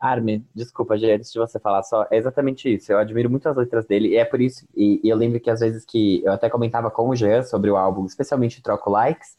Armin, 0.00 0.46
desculpa, 0.54 0.96
Gê, 0.96 1.12
antes 1.12 1.32
de 1.32 1.38
você 1.38 1.58
falar 1.58 1.82
só, 1.82 2.06
é 2.10 2.16
exatamente 2.16 2.72
isso. 2.72 2.92
Eu 2.92 2.98
admiro 2.98 3.28
muito 3.28 3.48
as 3.48 3.56
letras 3.56 3.84
dele, 3.84 4.08
e 4.08 4.16
é 4.16 4.24
por 4.24 4.40
isso, 4.40 4.66
e, 4.76 5.00
e 5.02 5.08
eu 5.08 5.16
lembro 5.16 5.40
que 5.40 5.50
às 5.50 5.60
vezes 5.60 5.84
que 5.84 6.22
eu 6.24 6.32
até 6.32 6.48
comentava 6.48 6.90
com 6.90 7.08
o 7.08 7.16
Jean 7.16 7.42
sobre 7.42 7.70
o 7.70 7.76
álbum, 7.76 8.06
especialmente 8.06 8.62
Troco 8.62 8.90
Likes, 8.90 9.36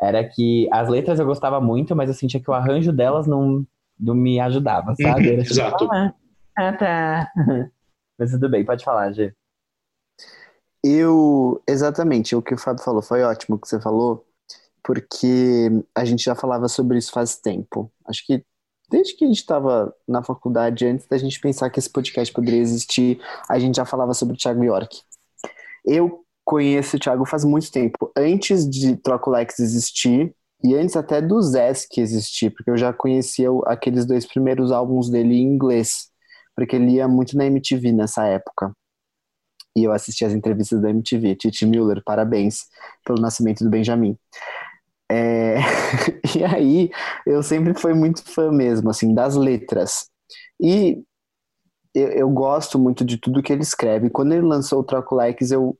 era 0.00 0.26
que 0.26 0.66
as 0.72 0.88
letras 0.88 1.18
eu 1.18 1.26
gostava 1.26 1.60
muito, 1.60 1.94
mas 1.94 2.08
eu 2.08 2.14
sentia 2.14 2.40
que 2.40 2.50
o 2.50 2.54
arranjo 2.54 2.92
delas 2.92 3.26
não, 3.26 3.66
não 3.98 4.14
me 4.14 4.40
ajudava, 4.40 4.94
sabe? 5.00 5.32
Era 5.32 5.42
tipo, 5.42 5.52
Exato. 5.52 5.88
Ah, 5.92 6.14
ah, 6.56 6.72
tá. 6.72 7.32
mas 8.18 8.30
tudo 8.30 8.48
bem, 8.48 8.64
pode 8.64 8.84
falar, 8.84 9.12
Gê. 9.12 9.34
Eu, 10.82 11.62
exatamente, 11.68 12.34
o 12.34 12.40
que 12.40 12.54
o 12.54 12.58
Fábio 12.58 12.82
falou, 12.82 13.02
foi 13.02 13.22
ótimo 13.22 13.56
o 13.56 13.58
que 13.58 13.68
você 13.68 13.78
falou, 13.78 14.26
porque 14.82 15.68
a 15.94 16.06
gente 16.06 16.24
já 16.24 16.34
falava 16.34 16.68
sobre 16.68 16.96
isso 16.96 17.12
faz 17.12 17.36
tempo. 17.36 17.92
Acho 18.06 18.24
que 18.26 18.42
desde 18.90 19.14
que 19.14 19.24
a 19.24 19.28
gente 19.28 19.38
estava 19.38 19.94
na 20.06 20.22
faculdade, 20.22 20.86
antes 20.86 21.06
da 21.06 21.16
gente 21.16 21.40
pensar 21.40 21.70
que 21.70 21.78
esse 21.78 21.88
podcast 21.88 22.32
poderia 22.34 22.60
existir, 22.60 23.20
a 23.48 23.58
gente 23.58 23.76
já 23.76 23.84
falava 23.84 24.12
sobre 24.12 24.34
o 24.34 24.36
Thiago 24.36 24.64
York. 24.64 25.00
Eu 25.84 26.24
conheço 26.44 26.96
o 26.96 27.00
Thiago 27.00 27.24
faz 27.24 27.44
muito 27.44 27.70
tempo, 27.70 28.10
antes 28.16 28.68
de 28.68 28.96
Troco 28.96 29.30
Lex 29.30 29.60
existir 29.60 30.34
e 30.62 30.74
antes 30.74 30.96
até 30.96 31.22
do 31.22 31.40
Zesk 31.40 31.96
existir, 31.98 32.50
porque 32.50 32.70
eu 32.70 32.76
já 32.76 32.92
conhecia 32.92 33.48
aqueles 33.66 34.04
dois 34.04 34.26
primeiros 34.26 34.72
álbuns 34.72 35.08
dele 35.08 35.34
em 35.34 35.42
inglês, 35.42 36.10
porque 36.54 36.76
ele 36.76 36.94
ia 36.94 37.06
muito 37.08 37.36
na 37.36 37.46
MTV 37.46 37.92
nessa 37.92 38.26
época. 38.26 38.72
E 39.76 39.84
eu 39.84 39.92
assisti 39.92 40.24
as 40.24 40.32
entrevistas 40.32 40.82
da 40.82 40.90
MTV. 40.90 41.36
Titi 41.36 41.64
Müller, 41.64 42.02
parabéns 42.04 42.64
pelo 43.04 43.20
nascimento 43.20 43.62
do 43.62 43.70
Benjamin. 43.70 44.18
É... 45.10 45.56
e 46.38 46.44
aí, 46.44 46.90
eu 47.26 47.42
sempre 47.42 47.74
fui 47.74 47.92
muito 47.92 48.22
fã 48.32 48.52
mesmo, 48.52 48.90
assim, 48.90 49.12
das 49.12 49.34
letras. 49.34 50.08
E 50.60 51.02
eu, 51.94 52.08
eu, 52.08 52.30
gosto 52.30 52.78
muito 52.78 53.04
de 53.04 53.18
tudo 53.18 53.42
que 53.42 53.52
ele 53.52 53.62
escreve. 53.62 54.08
Quando 54.08 54.32
ele 54.32 54.46
lançou 54.46 54.80
o 54.80 54.84
Troco 54.84 55.16
Likes, 55.16 55.50
eu 55.50 55.76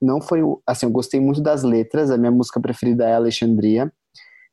não 0.00 0.20
foi, 0.20 0.40
assim, 0.66 0.86
eu 0.86 0.90
gostei 0.90 1.20
muito 1.20 1.40
das 1.40 1.62
letras, 1.62 2.10
a 2.10 2.18
minha 2.18 2.32
música 2.32 2.60
preferida 2.60 3.08
é 3.08 3.14
Alexandria, 3.14 3.92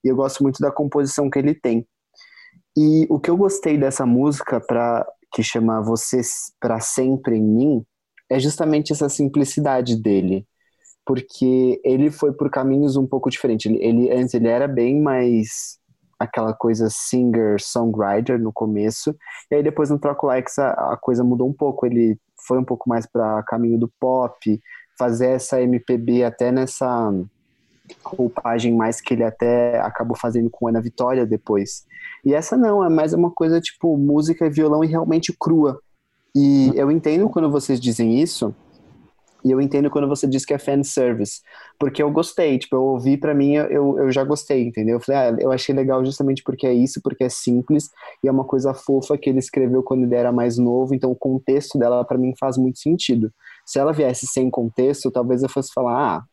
e 0.04 0.08
eu 0.08 0.16
gosto 0.16 0.44
muito 0.44 0.60
da 0.60 0.72
composição 0.72 1.30
que 1.30 1.40
ele 1.40 1.56
tem. 1.56 1.88
E 2.78 3.08
o 3.10 3.20
que 3.20 3.32
eu 3.32 3.36
gostei 3.36 3.78
dessa 3.78 4.06
música 4.06 4.62
para 4.62 5.06
que 5.34 5.42
chama 5.42 5.82
Você 5.82 6.22
para 6.60 6.80
sempre 6.80 7.38
em 7.38 7.44
mim 7.44 7.86
é 8.30 8.40
justamente 8.40 8.94
essa 8.94 9.10
simplicidade 9.10 10.00
dele 10.00 10.46
porque 11.10 11.82
ele 11.84 12.12
foi 12.12 12.32
por 12.32 12.52
caminhos 12.52 12.96
um 12.96 13.08
pouco 13.08 13.32
diferentes. 13.32 13.66
Ele, 13.66 13.84
ele 13.84 14.12
antes 14.12 14.36
ele 14.36 14.48
era 14.48 14.68
bem 14.68 15.02
mais 15.02 15.80
aquela 16.20 16.54
coisa 16.54 16.88
singer 16.88 17.60
songwriter 17.60 18.38
no 18.38 18.54
começo 18.54 19.16
e 19.50 19.56
aí 19.56 19.64
depois 19.64 19.90
no 19.90 19.98
Troco 19.98 20.28
Likes 20.28 20.60
a, 20.60 20.70
a 20.70 20.98
coisa 20.98 21.24
mudou 21.24 21.50
um 21.50 21.54
pouco. 21.54 21.88
Ele 21.88 22.16
foi 22.46 22.60
um 22.60 22.64
pouco 22.64 22.88
mais 22.88 23.08
para 23.08 23.42
caminho 23.42 23.80
do 23.80 23.92
pop, 24.00 24.62
fazer 25.00 25.32
essa 25.32 25.60
MPB 25.60 26.24
até 26.24 26.52
nessa 26.52 27.12
roupagem 28.06 28.76
mais 28.76 29.02
que 29.02 29.16
ele 29.16 29.24
até 29.24 29.80
acabou 29.80 30.16
fazendo 30.16 30.48
com 30.52 30.68
Ana 30.68 30.80
Vitória 30.80 31.26
depois. 31.26 31.88
E 32.24 32.36
essa 32.36 32.56
não, 32.56 32.86
é 32.86 32.90
mais 32.90 33.14
uma 33.14 33.32
coisa 33.32 33.60
tipo 33.60 33.98
música 33.98 34.48
violão 34.48 34.84
e 34.84 34.88
realmente 34.88 35.34
crua. 35.34 35.82
E 36.36 36.72
eu 36.76 36.92
entendo 36.92 37.28
quando 37.30 37.50
vocês 37.50 37.80
dizem 37.80 38.22
isso, 38.22 38.54
e 39.44 39.52
eu 39.52 39.62
entendo 39.62 39.90
quando 39.90 40.08
você 40.08 40.28
diz 40.28 40.46
que 40.46 40.54
é 40.54 40.58
fan 40.58 40.84
service, 40.84 41.42
porque 41.80 42.04
eu 42.04 42.12
gostei, 42.12 42.58
tipo, 42.58 42.76
eu 42.76 42.84
ouvi 42.84 43.18
para 43.18 43.34
mim, 43.34 43.54
eu, 43.54 43.98
eu 44.00 44.12
já 44.12 44.24
gostei, 44.24 44.64
entendeu? 44.64 44.98
Eu 44.98 45.00
falei, 45.00 45.22
ah, 45.22 45.38
eu 45.40 45.52
achei 45.52 45.74
legal 45.74 46.04
justamente 46.04 46.44
porque 46.44 46.68
é 46.68 46.74
isso, 46.74 47.00
porque 47.02 47.24
é 47.24 47.30
simples 47.30 47.90
e 48.24 48.28
é 48.28 48.32
uma 48.32 48.44
coisa 48.44 48.74
fofa 48.74 49.18
que 49.18 49.30
ele 49.30 49.40
escreveu 49.40 49.82
quando 49.82 50.04
ele 50.04 50.16
era 50.16 50.32
mais 50.32 50.58
novo, 50.58 50.94
então 50.94 51.12
o 51.12 51.16
contexto 51.16 51.78
dela 51.78 52.04
para 52.04 52.18
mim 52.18 52.34
faz 52.40 52.58
muito 52.58 52.80
sentido. 52.80 53.32
Se 53.66 53.80
ela 53.80 53.94
viesse 53.94 54.28
sem 54.28 54.50
contexto, 54.50 55.12
talvez 55.12 55.42
eu 55.42 55.50
fosse 55.50 55.72
falar, 55.74 56.18
ah, 56.18 56.24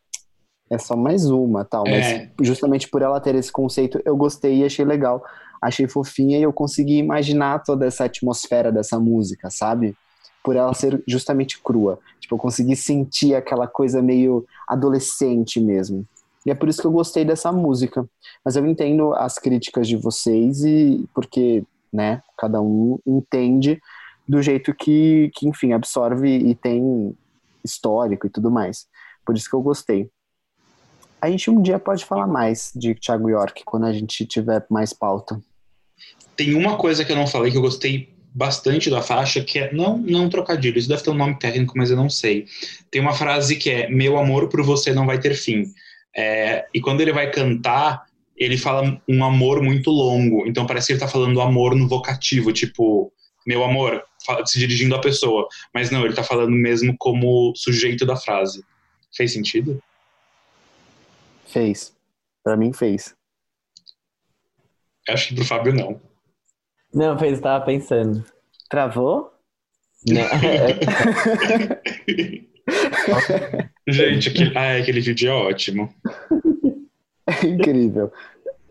é 0.69 0.77
só 0.77 0.97
mais 0.97 1.29
uma, 1.29 1.63
tal, 1.63 1.83
mas 1.85 2.05
é. 2.05 2.31
justamente 2.41 2.89
por 2.89 3.01
ela 3.01 3.19
ter 3.21 3.35
esse 3.35 3.51
conceito, 3.51 4.01
eu 4.03 4.17
gostei 4.17 4.57
e 4.57 4.65
achei 4.65 4.83
legal, 4.83 5.23
achei 5.61 5.87
fofinha 5.87 6.37
e 6.37 6.43
eu 6.43 6.51
consegui 6.51 6.97
imaginar 6.97 7.63
toda 7.63 7.85
essa 7.85 8.03
atmosfera 8.03 8.69
dessa 8.69 8.99
música, 8.99 9.49
sabe? 9.49 9.95
Por 10.47 10.55
ela 10.55 10.73
ser 10.73 11.03
justamente 11.05 11.59
crua. 11.61 11.99
Tipo, 12.21 12.35
eu 12.35 12.39
consegui 12.39 12.73
sentir 12.73 13.35
aquela 13.35 13.67
coisa 13.67 14.01
meio 14.01 14.45
adolescente 14.65 15.59
mesmo. 15.59 16.07
E 16.45 16.51
é 16.51 16.55
por 16.55 16.69
isso 16.69 16.79
que 16.79 16.87
eu 16.87 16.91
gostei 16.91 17.25
dessa 17.25 17.51
música. 17.51 18.07
Mas 18.45 18.55
eu 18.55 18.65
entendo 18.65 19.13
as 19.13 19.37
críticas 19.37 19.85
de 19.89 19.97
vocês 19.97 20.63
e 20.63 21.05
porque, 21.13 21.65
né, 21.91 22.23
cada 22.37 22.61
um 22.61 22.97
entende 23.05 23.77
do 24.25 24.41
jeito 24.41 24.73
que, 24.73 25.29
que 25.35 25.49
enfim, 25.49 25.73
absorve 25.73 26.29
e 26.29 26.55
tem 26.55 27.13
histórico 27.61 28.25
e 28.25 28.29
tudo 28.29 28.49
mais. 28.49 28.87
Por 29.25 29.35
isso 29.35 29.49
que 29.49 29.55
eu 29.57 29.61
gostei. 29.61 30.09
A 31.21 31.29
gente 31.29 31.51
um 31.51 31.61
dia 31.61 31.77
pode 31.77 32.05
falar 32.05 32.25
mais 32.25 32.71
de 32.73 32.95
Thiago 32.95 33.29
York 33.29 33.63
quando 33.65 33.85
a 33.85 33.91
gente 33.91 34.25
tiver 34.25 34.65
mais 34.69 34.93
pauta. 34.93 35.41
Tem 36.37 36.55
uma 36.55 36.77
coisa 36.77 37.03
que 37.03 37.11
eu 37.11 37.17
não 37.17 37.27
falei 37.27 37.51
que 37.51 37.57
eu 37.57 37.61
gostei 37.61 38.15
bastante 38.37 38.87
da 38.87 39.01
faixa, 39.01 39.43
que 39.43 39.57
é, 39.57 39.73
não, 39.73 39.97
não 39.97 40.29
trocadilho, 40.29 40.77
isso 40.77 40.87
deve 40.87 41.01
ter 41.01 41.09
um 41.09 41.15
nome 41.15 41.39
técnico, 41.39 41.73
mas 41.75 41.89
eu 41.89 41.97
não 41.97 42.07
sei. 42.07 42.45
Tem 42.91 43.01
uma 43.01 43.13
frase 43.13 43.55
que 43.55 43.71
é, 43.71 43.89
meu 43.89 44.15
amor 44.15 44.47
por 44.47 44.61
você 44.61 44.93
não 44.93 45.07
vai 45.07 45.19
ter 45.19 45.33
fim. 45.33 45.63
É, 46.15 46.67
e 46.71 46.79
quando 46.79 47.01
ele 47.01 47.11
vai 47.11 47.31
cantar, 47.31 48.05
ele 48.35 48.55
fala 48.55 49.01
um 49.09 49.23
amor 49.23 49.63
muito 49.63 49.89
longo, 49.89 50.45
então 50.45 50.67
parece 50.67 50.87
que 50.87 50.93
ele 50.93 50.99
tá 50.99 51.07
falando 51.07 51.41
amor 51.41 51.75
no 51.75 51.87
vocativo, 51.87 52.53
tipo, 52.53 53.11
meu 53.45 53.63
amor, 53.63 54.03
se 54.45 54.59
dirigindo 54.59 54.93
à 54.93 55.01
pessoa. 55.01 55.47
Mas 55.73 55.89
não, 55.89 56.05
ele 56.05 56.13
tá 56.13 56.23
falando 56.23 56.51
mesmo 56.51 56.95
como 56.99 57.53
sujeito 57.55 58.05
da 58.05 58.15
frase. 58.15 58.63
Fez 59.15 59.33
sentido? 59.33 59.81
Fez. 61.47 61.91
Para 62.43 62.55
mim 62.55 62.71
fez. 62.71 63.15
Acho 65.09 65.29
que 65.29 65.35
pro 65.35 65.45
Fábio 65.45 65.73
não. 65.73 65.99
Não, 66.93 67.17
fez, 67.17 67.33
estava 67.33 67.65
pensando. 67.65 68.23
Travou? 68.69 69.31
Não. 70.07 70.21
Gente, 73.87 74.29
aquele, 74.29 74.57
ah, 74.57 74.77
aquele 74.77 75.01
vídeo 75.01 75.29
é 75.29 75.33
ótimo. 75.33 75.93
É 77.25 77.43
incrível. 77.47 78.11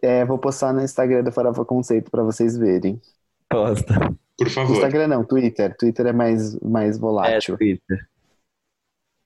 É, 0.02 0.24
vou 0.24 0.38
postar 0.38 0.72
no 0.72 0.82
Instagram 0.82 1.24
do 1.24 1.32
Farofa 1.32 1.64
Conceito 1.64 2.10
pra 2.10 2.22
vocês 2.22 2.56
verem. 2.56 3.00
Posta. 3.48 3.94
Por 4.36 4.50
favor. 4.50 4.74
Instagram 4.74 5.08
não, 5.08 5.24
Twitter. 5.24 5.74
Twitter 5.76 6.06
é 6.06 6.12
mais, 6.12 6.58
mais 6.60 6.96
É, 6.96 7.00
volátil. 7.00 7.56
Twitter. 7.56 8.06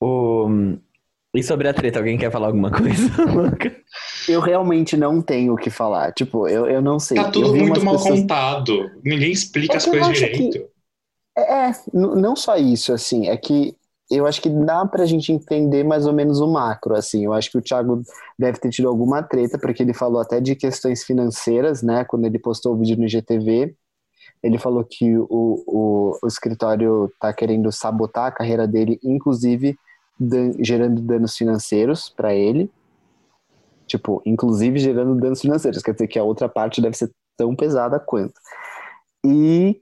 O... 0.00 0.48
E 1.34 1.42
sobre 1.42 1.68
a 1.68 1.74
treta, 1.74 1.98
alguém 1.98 2.18
quer 2.18 2.30
falar 2.30 2.48
alguma 2.48 2.70
coisa? 2.70 3.02
Eu 4.30 4.40
realmente 4.40 4.96
não 4.96 5.20
tenho 5.20 5.54
o 5.54 5.56
que 5.56 5.70
falar. 5.70 6.12
Tipo, 6.12 6.48
eu, 6.48 6.66
eu 6.66 6.80
não 6.82 6.98
sei. 6.98 7.16
Tá 7.16 7.30
tudo 7.30 7.54
muito 7.54 7.84
mal 7.84 7.96
pessoas- 7.96 8.20
contado. 8.20 8.90
Ninguém 9.04 9.32
explica 9.32 9.74
É 9.74 9.76
as 9.76 9.84
coisas 9.86 10.08
acho 10.08 10.20
que- 10.26 10.30
direito. 10.48 10.68
É, 11.36 11.68
é, 11.70 11.72
não 11.94 12.34
só 12.36 12.56
isso, 12.56 12.92
assim, 12.92 13.28
é 13.28 13.36
que 13.36 13.74
eu 14.10 14.26
acho 14.26 14.42
que 14.42 14.48
dá 14.50 14.84
pra 14.84 15.06
gente 15.06 15.30
entender 15.32 15.84
mais 15.84 16.04
ou 16.04 16.12
menos 16.12 16.40
o 16.40 16.48
macro, 16.48 16.96
assim. 16.96 17.24
Eu 17.24 17.32
acho 17.32 17.50
que 17.50 17.58
o 17.58 17.62
Thiago 17.62 18.02
deve 18.38 18.58
ter 18.58 18.68
tido 18.70 18.88
alguma 18.88 19.22
treta, 19.22 19.56
porque 19.56 19.82
ele 19.82 19.94
falou 19.94 20.20
até 20.20 20.40
de 20.40 20.56
questões 20.56 21.04
financeiras, 21.04 21.80
né, 21.82 22.04
quando 22.04 22.24
ele 22.26 22.38
postou 22.38 22.74
o 22.74 22.76
vídeo 22.76 22.96
no 22.98 23.04
IGTV. 23.04 23.72
Ele 24.42 24.58
falou 24.58 24.82
que 24.84 25.16
o, 25.16 25.26
o, 25.30 26.18
o 26.22 26.26
escritório 26.26 27.10
tá 27.20 27.32
querendo 27.32 27.70
sabotar 27.70 28.26
a 28.26 28.32
carreira 28.32 28.66
dele, 28.66 28.98
inclusive 29.04 29.76
dan- 30.18 30.54
gerando 30.58 31.00
danos 31.00 31.36
financeiros 31.36 32.08
pra 32.08 32.34
ele. 32.34 32.68
Tipo, 33.90 34.22
inclusive 34.24 34.78
gerando 34.78 35.20
danos 35.20 35.40
financeiros, 35.40 35.82
quer 35.82 35.92
dizer 35.92 36.06
que 36.06 36.18
a 36.18 36.22
outra 36.22 36.48
parte 36.48 36.80
deve 36.80 36.96
ser 36.96 37.10
tão 37.36 37.56
pesada 37.56 37.98
quanto. 37.98 38.34
E 39.26 39.80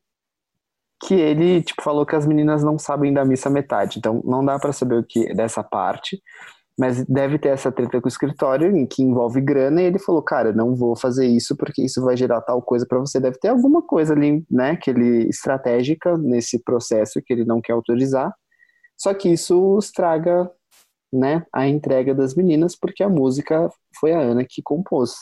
que 1.05 1.15
ele 1.15 1.63
tipo 1.63 1.83
falou 1.83 2.07
que 2.07 2.17
as 2.17 2.27
meninas 2.27 2.65
não 2.65 2.79
sabem 2.79 3.13
da 3.13 3.23
missa 3.23 3.51
metade. 3.51 3.99
Então 3.99 4.23
não 4.25 4.43
dá 4.43 4.59
pra 4.59 4.73
saber 4.73 4.97
o 4.97 5.05
que 5.05 5.35
dessa 5.35 5.63
parte, 5.63 6.23
mas 6.79 7.05
deve 7.05 7.39
ter 7.39 7.51
essa 7.51 7.71
treta 7.71 8.01
com 8.01 8.07
o 8.07 8.09
escritório 8.09 8.75
em 8.75 8.87
que 8.87 9.03
envolve 9.03 9.43
grana 9.43 9.83
e 9.83 9.85
ele 9.85 9.99
falou, 9.99 10.23
cara, 10.23 10.55
não 10.55 10.75
vou 10.75 10.97
fazer 10.97 11.27
isso 11.27 11.55
porque 11.55 11.83
isso 11.83 12.03
vai 12.03 12.17
gerar 12.17 12.41
tal 12.41 12.63
coisa 12.63 12.87
pra 12.89 12.99
você. 12.99 13.21
Deve 13.21 13.39
ter 13.39 13.49
alguma 13.49 13.83
coisa 13.83 14.15
ali, 14.15 14.43
né, 14.51 14.75
que 14.77 14.89
ele 14.89 15.29
estratégica 15.29 16.17
nesse 16.17 16.63
processo 16.65 17.21
que 17.23 17.31
ele 17.33 17.45
não 17.45 17.61
quer 17.61 17.75
autorizar. 17.75 18.33
Só 18.97 19.13
que 19.13 19.29
isso 19.29 19.79
estraga, 19.79 20.51
né, 21.13 21.45
a 21.53 21.67
entrega 21.67 22.15
das 22.15 22.35
meninas 22.35 22.77
porque 22.77 23.03
a 23.03 23.09
música 23.09 23.71
foi 23.99 24.13
a 24.13 24.21
Ana 24.21 24.45
que 24.45 24.63
compôs. 24.63 25.15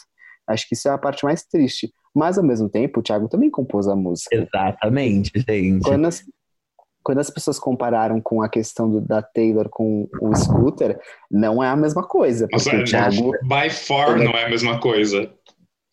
Acho 0.48 0.68
que 0.68 0.74
isso 0.74 0.88
é 0.88 0.92
a 0.92 0.98
parte 0.98 1.24
mais 1.24 1.44
triste. 1.44 1.92
Mas 2.14 2.38
ao 2.38 2.44
mesmo 2.44 2.68
tempo, 2.68 3.00
o 3.00 3.02
Thiago 3.02 3.28
também 3.28 3.50
compôs 3.50 3.86
a 3.88 3.94
música. 3.96 4.34
Exatamente, 4.34 5.30
gente. 5.48 5.82
Quando 5.82 6.06
as, 6.06 6.22
quando 7.02 7.18
as 7.18 7.28
pessoas 7.30 7.58
compararam 7.58 8.20
com 8.20 8.40
a 8.42 8.48
questão 8.48 8.88
do- 8.90 9.00
da 9.00 9.20
Taylor 9.22 9.68
com 9.68 10.08
o 10.20 10.34
Scooter, 10.34 10.98
não 11.30 11.62
é 11.62 11.68
a 11.68 11.76
mesma 11.76 12.02
coisa. 12.06 12.48
Nossa, 12.50 12.70
Porque 12.70 12.82
o 12.82 12.84
Thiago. 12.86 13.32
by 13.42 13.70
far 13.70 14.16
não 14.18 14.32
é 14.32 14.46
a 14.46 14.48
mesma 14.48 14.80
coisa. 14.80 15.30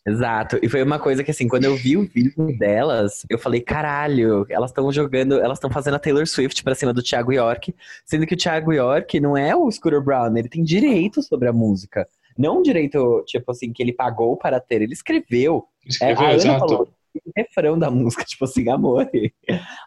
Exato. 0.06 0.60
E 0.62 0.68
foi 0.68 0.84
uma 0.84 1.00
coisa 1.00 1.24
que, 1.24 1.32
assim, 1.32 1.48
quando 1.48 1.64
eu 1.64 1.76
vi 1.76 1.96
o 1.96 2.06
vídeo 2.06 2.58
delas, 2.58 3.26
eu 3.30 3.40
falei, 3.40 3.62
caralho, 3.62 4.46
elas 4.50 4.72
estão 4.72 4.92
jogando, 4.92 5.40
elas 5.40 5.58
estão 5.58 5.70
fazendo 5.70 5.96
a 5.96 6.00
Taylor 6.00 6.28
Swift 6.28 6.62
pra 6.62 6.76
cima 6.76 6.94
do 6.94 7.02
Thiago 7.02 7.32
York, 7.32 7.74
sendo 8.06 8.26
que 8.28 8.34
o 8.34 8.38
Thiago 8.38 8.74
York 8.74 9.20
não 9.22 9.38
é 9.38 9.56
o 9.56 9.72
Scooter 9.72 10.02
Brown, 10.02 10.36
ele 10.36 10.50
tem 10.50 10.64
direito 10.64 11.22
sobre 11.22 11.48
a 11.48 11.54
música. 11.54 12.08
Não 12.38 12.60
um 12.60 12.62
direito, 12.62 13.24
tipo 13.26 13.50
assim, 13.52 13.72
que 13.72 13.82
ele 13.82 13.94
pagou 13.94 14.36
para 14.36 14.60
ter, 14.60 14.82
ele 14.82 14.94
escreveu. 14.94 15.66
É, 15.86 15.90
Escreveu, 15.90 16.26
a 16.26 16.30
Ana 16.30 16.36
exato. 16.36 16.60
falou 16.60 16.90
o 17.16 17.32
refrão 17.38 17.78
da 17.80 17.90
música, 17.90 18.24
tipo 18.26 18.44
assim, 18.44 18.70
amore. 18.70 19.34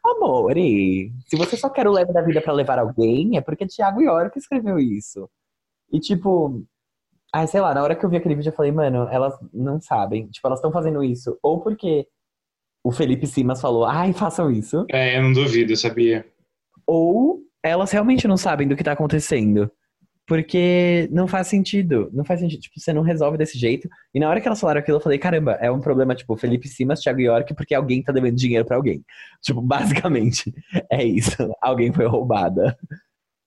Amore. 0.02 1.12
Se 1.26 1.36
você 1.36 1.56
só 1.56 1.68
quer 1.68 1.86
o 1.86 1.92
leve 1.92 2.12
da 2.12 2.22
vida 2.22 2.40
pra 2.40 2.52
levar 2.52 2.78
alguém, 2.78 3.36
é 3.36 3.40
porque 3.40 3.66
Thiago 3.66 4.00
York 4.00 4.38
escreveu 4.38 4.78
isso. 4.78 5.28
E 5.92 6.00
tipo, 6.00 6.64
ai, 7.36 7.46
sei 7.46 7.60
lá, 7.60 7.74
na 7.74 7.82
hora 7.82 7.94
que 7.94 8.04
eu 8.04 8.08
vi 8.08 8.16
aquele 8.16 8.34
vídeo, 8.34 8.48
eu 8.48 8.54
falei, 8.54 8.72
mano, 8.72 9.06
elas 9.10 9.34
não 9.52 9.78
sabem. 9.78 10.26
Tipo, 10.28 10.48
elas 10.48 10.58
estão 10.58 10.72
fazendo 10.72 11.04
isso. 11.04 11.38
Ou 11.42 11.60
porque 11.60 12.06
o 12.82 12.90
Felipe 12.90 13.26
Simas 13.26 13.60
falou, 13.60 13.84
ai, 13.84 14.14
façam 14.14 14.50
isso. 14.50 14.86
É, 14.90 15.18
eu 15.18 15.22
não 15.22 15.32
duvido, 15.34 15.76
sabia? 15.76 16.24
Ou 16.86 17.40
elas 17.62 17.90
realmente 17.90 18.26
não 18.26 18.38
sabem 18.38 18.66
do 18.66 18.74
que 18.74 18.82
tá 18.82 18.92
acontecendo. 18.92 19.70
Porque 20.26 21.08
não 21.12 21.28
faz 21.28 21.46
sentido. 21.46 22.08
Não 22.10 22.24
faz 22.24 22.40
sentido. 22.40 22.60
Tipo, 22.62 22.80
você 22.80 22.92
não 22.92 23.02
resolve 23.02 23.36
desse 23.36 23.58
jeito. 23.58 23.86
E 24.14 24.18
na 24.18 24.30
hora 24.30 24.40
que 24.40 24.48
elas 24.48 24.58
falaram 24.58 24.80
aquilo, 24.80 24.96
eu 24.96 25.02
falei, 25.02 25.18
caramba, 25.18 25.52
é 25.60 25.70
um 25.70 25.80
problema, 25.80 26.14
tipo, 26.14 26.36
Felipe 26.38 26.68
Simas, 26.68 27.00
Thiago 27.00 27.20
York, 27.20 27.54
porque 27.54 27.74
alguém 27.74 28.02
tá 28.02 28.12
devendo 28.12 28.34
dinheiro 28.34 28.64
pra 28.64 28.76
alguém. 28.76 29.04
Tipo, 29.42 29.60
basicamente, 29.60 30.54
é 30.90 31.04
isso. 31.04 31.36
Alguém 31.60 31.92
foi 31.92 32.06
roubada. 32.06 32.76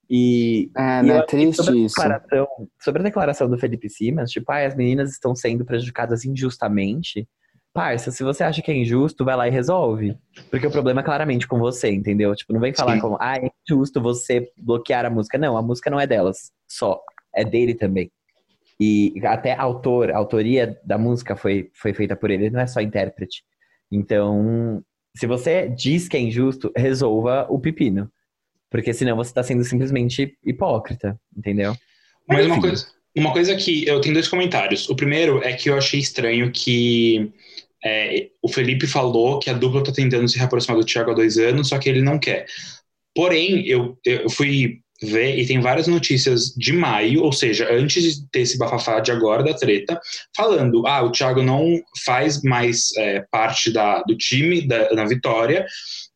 E, 0.09 0.71
É, 0.75 0.99
e 0.99 1.03
né? 1.03 1.03
que 1.03 1.11
sobre 1.11 1.17
a 1.19 1.25
Triste 1.25 1.85
isso. 1.85 1.95
declaração, 1.95 2.47
sobre 2.81 3.01
a 3.01 3.03
declaração 3.03 3.49
do 3.49 3.57
Felipe 3.57 3.89
Simas, 3.89 4.31
tipo, 4.31 4.51
ah, 4.51 4.65
as 4.65 4.75
meninas 4.75 5.11
estão 5.11 5.35
sendo 5.35 5.63
prejudicadas 5.63 6.25
injustamente. 6.25 7.27
Parça, 7.71 8.09
se 8.09 8.23
você 8.23 8.43
acha 8.43 8.61
que 8.63 8.71
é 8.71 8.75
injusto, 8.75 9.23
vai 9.23 9.35
lá 9.35 9.47
e 9.47 9.51
resolve. 9.51 10.17
Porque 10.49 10.65
o 10.65 10.71
problema 10.71 11.01
é 11.01 11.03
claramente 11.03 11.47
com 11.47 11.59
você, 11.59 11.91
entendeu? 11.91 12.35
Tipo, 12.35 12.53
não 12.53 12.59
vem 12.59 12.73
falar 12.73 12.95
Sim. 12.95 13.01
como, 13.01 13.17
ah, 13.19 13.37
é 13.37 13.51
injusto 13.69 14.01
você 14.01 14.51
bloquear 14.57 15.05
a 15.05 15.09
música. 15.09 15.37
Não, 15.37 15.55
a 15.55 15.61
música 15.61 15.89
não 15.91 15.99
é 15.99 16.07
delas 16.07 16.51
só. 16.67 16.99
É 17.33 17.45
dele 17.45 17.75
também. 17.75 18.11
E 18.79 19.13
até 19.23 19.53
a 19.53 19.61
autor, 19.61 20.09
a 20.09 20.17
autoria 20.17 20.79
da 20.83 20.97
música 20.97 21.35
foi, 21.35 21.69
foi 21.75 21.93
feita 21.93 22.15
por 22.15 22.31
ele, 22.31 22.45
ele 22.45 22.55
não 22.55 22.61
é 22.61 22.67
só 22.67 22.81
intérprete. 22.81 23.43
Então, 23.91 24.81
se 25.15 25.27
você 25.27 25.67
diz 25.69 26.07
que 26.07 26.17
é 26.17 26.19
injusto, 26.19 26.71
resolva 26.75 27.45
o 27.49 27.59
pepino. 27.59 28.09
Porque 28.69 28.93
senão 28.93 29.15
você 29.15 29.33
tá 29.33 29.43
sendo 29.43 29.63
simplesmente 29.63 30.37
hipócrita, 30.45 31.19
entendeu? 31.35 31.75
Mas 32.27 32.45
uma 32.45 32.61
coisa, 32.61 32.87
uma 33.15 33.33
coisa 33.33 33.55
que 33.55 33.87
eu 33.87 33.99
tenho 33.99 34.13
dois 34.13 34.27
comentários. 34.27 34.87
O 34.89 34.95
primeiro 34.95 35.43
é 35.43 35.53
que 35.53 35.69
eu 35.69 35.77
achei 35.77 35.99
estranho 35.99 36.51
que 36.51 37.31
é, 37.83 38.29
o 38.41 38.47
Felipe 38.47 38.85
falou 38.85 39.39
que 39.39 39.49
a 39.49 39.53
dupla 39.53 39.83
tá 39.83 39.91
tentando 39.91 40.27
se 40.27 40.37
reaproximar 40.37 40.77
do 40.77 40.85
Thiago 40.85 41.11
há 41.11 41.13
dois 41.13 41.37
anos, 41.37 41.69
só 41.69 41.79
que 41.79 41.89
ele 41.89 42.01
não 42.01 42.19
quer. 42.19 42.45
Porém, 43.15 43.65
eu, 43.67 43.97
eu 44.05 44.29
fui 44.29 44.81
ver 45.01 45.39
e 45.39 45.47
tem 45.47 45.61
várias 45.61 45.87
notícias 45.87 46.53
de 46.55 46.73
maio, 46.73 47.23
ou 47.23 47.31
seja, 47.31 47.71
antes 47.71 48.03
de 48.03 48.29
ter 48.29 48.41
esse 48.41 48.57
bafafá 48.57 48.99
de 48.99 49.11
agora 49.11 49.43
da 49.43 49.53
treta, 49.53 49.99
falando: 50.35 50.85
ah, 50.85 51.01
o 51.01 51.11
Thiago 51.11 51.41
não 51.41 51.81
faz 52.05 52.41
mais 52.43 52.89
é, 52.97 53.25
parte 53.31 53.71
da, 53.71 54.01
do 54.03 54.15
time 54.17 54.67
da, 54.67 54.93
na 54.93 55.05
Vitória 55.05 55.65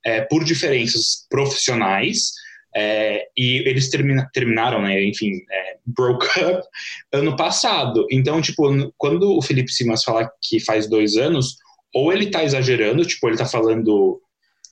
é, 0.06 0.22
por 0.22 0.44
diferenças 0.44 1.26
profissionais. 1.30 2.32
É, 2.76 3.26
e 3.38 3.64
eles 3.68 3.90
termina- 3.90 4.30
terminaram, 4.34 4.82
né? 4.82 5.04
Enfim, 5.04 5.32
é, 5.52 5.78
broke 5.86 6.26
up 6.44 6.62
ano 7.12 7.36
passado. 7.36 8.06
Então, 8.12 8.42
tipo, 8.42 8.64
quando 8.98 9.38
o 9.38 9.42
Felipe 9.42 9.72
Simas 9.72 10.04
fala 10.04 10.30
que 10.42 10.60
faz 10.60 10.88
dois 10.88 11.16
anos, 11.16 11.58
ou 11.94 12.12
ele 12.12 12.32
tá 12.32 12.44
exagerando, 12.44 13.06
tipo, 13.06 13.28
ele 13.28 13.38
tá 13.38 13.46
falando 13.46 14.20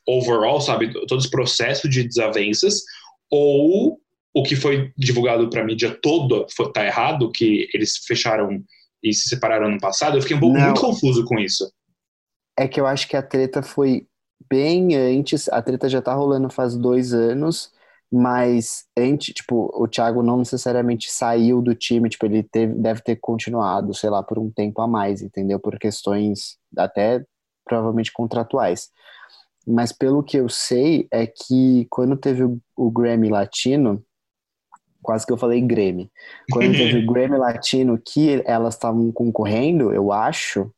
overall, 0.07 0.59
sabe, 0.59 0.91
todo 1.07 1.19
esse 1.19 1.29
processo 1.29 1.87
de 1.87 2.03
desavenças, 2.03 2.81
ou 3.29 3.99
o 4.33 4.43
que 4.43 4.55
foi 4.55 4.91
divulgado 4.97 5.49
pra 5.49 5.63
mídia 5.63 5.97
toda 6.01 6.45
foi, 6.55 6.71
tá 6.71 6.85
errado, 6.85 7.31
que 7.31 7.67
eles 7.73 7.97
fecharam 8.07 8.63
e 9.03 9.13
se 9.13 9.29
separaram 9.29 9.67
ano 9.67 9.79
passado. 9.79 10.17
Eu 10.17 10.21
fiquei 10.21 10.37
um 10.37 10.39
pouco 10.39 10.57
Não. 10.57 10.65
muito 10.65 10.81
confuso 10.81 11.25
com 11.25 11.37
isso. 11.37 11.71
É 12.57 12.67
que 12.67 12.79
eu 12.79 12.87
acho 12.87 13.07
que 13.07 13.15
a 13.17 13.21
treta 13.21 13.61
foi 13.61 14.07
bem 14.49 14.95
antes. 14.95 15.49
A 15.49 15.61
treta 15.61 15.89
já 15.89 16.01
tá 16.01 16.13
rolando 16.13 16.49
faz 16.49 16.75
dois 16.75 17.13
anos, 17.13 17.71
mas 18.11 18.83
antes, 18.97 19.33
tipo, 19.33 19.71
o 19.73 19.87
Thiago 19.87 20.21
não 20.21 20.37
necessariamente 20.37 21.09
saiu 21.09 21.61
do 21.61 21.73
time, 21.73 22.09
tipo, 22.09 22.25
ele 22.25 22.43
teve, 22.43 22.73
deve 22.73 23.01
ter 23.01 23.15
continuado, 23.15 23.93
sei 23.93 24.09
lá, 24.09 24.21
por 24.21 24.37
um 24.37 24.51
tempo 24.51 24.81
a 24.81 24.87
mais, 24.87 25.21
entendeu? 25.21 25.59
Por 25.59 25.79
questões 25.79 26.57
até 26.77 27.23
provavelmente 27.63 28.11
contratuais. 28.11 28.89
Mas 29.65 29.93
pelo 29.93 30.23
que 30.23 30.37
eu 30.37 30.49
sei, 30.49 31.07
é 31.09 31.25
que 31.25 31.87
quando 31.89 32.17
teve 32.17 32.43
o, 32.43 32.59
o 32.75 32.91
Grammy 32.91 33.29
Latino, 33.29 34.03
quase 35.01 35.25
que 35.25 35.31
eu 35.31 35.37
falei 35.37 35.61
Grammy, 35.61 36.11
quando 36.51 36.73
teve 36.73 36.97
o 37.05 37.05
Grammy 37.05 37.37
Latino 37.37 37.97
que 37.97 38.41
elas 38.45 38.73
estavam 38.73 39.09
concorrendo, 39.11 39.93
eu 39.93 40.11
acho, 40.11 40.69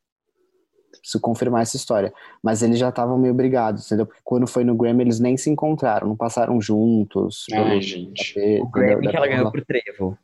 preciso 1.04 1.22
confirmar 1.22 1.62
essa 1.62 1.76
história, 1.76 2.14
mas 2.42 2.64
eles 2.64 2.80
já 2.80 2.88
estavam 2.88 3.18
meio 3.18 3.34
brigados, 3.34 3.86
entendeu? 3.86 4.06
Porque 4.06 4.22
quando 4.24 4.48
foi 4.48 4.64
no 4.64 4.74
Grammy 4.74 5.04
eles 5.04 5.20
nem 5.20 5.36
se 5.36 5.50
encontraram, 5.50 6.08
não 6.08 6.16
passaram 6.16 6.60
juntos. 6.62 7.46
Ai, 7.54 7.82
gente. 7.82 8.40
O 8.62 8.68
Grammy 8.70 9.10
que 9.10 9.16
ela 9.18 9.28
ganhou 9.28 9.52
por 9.52 9.64
Trevo. 9.66 10.18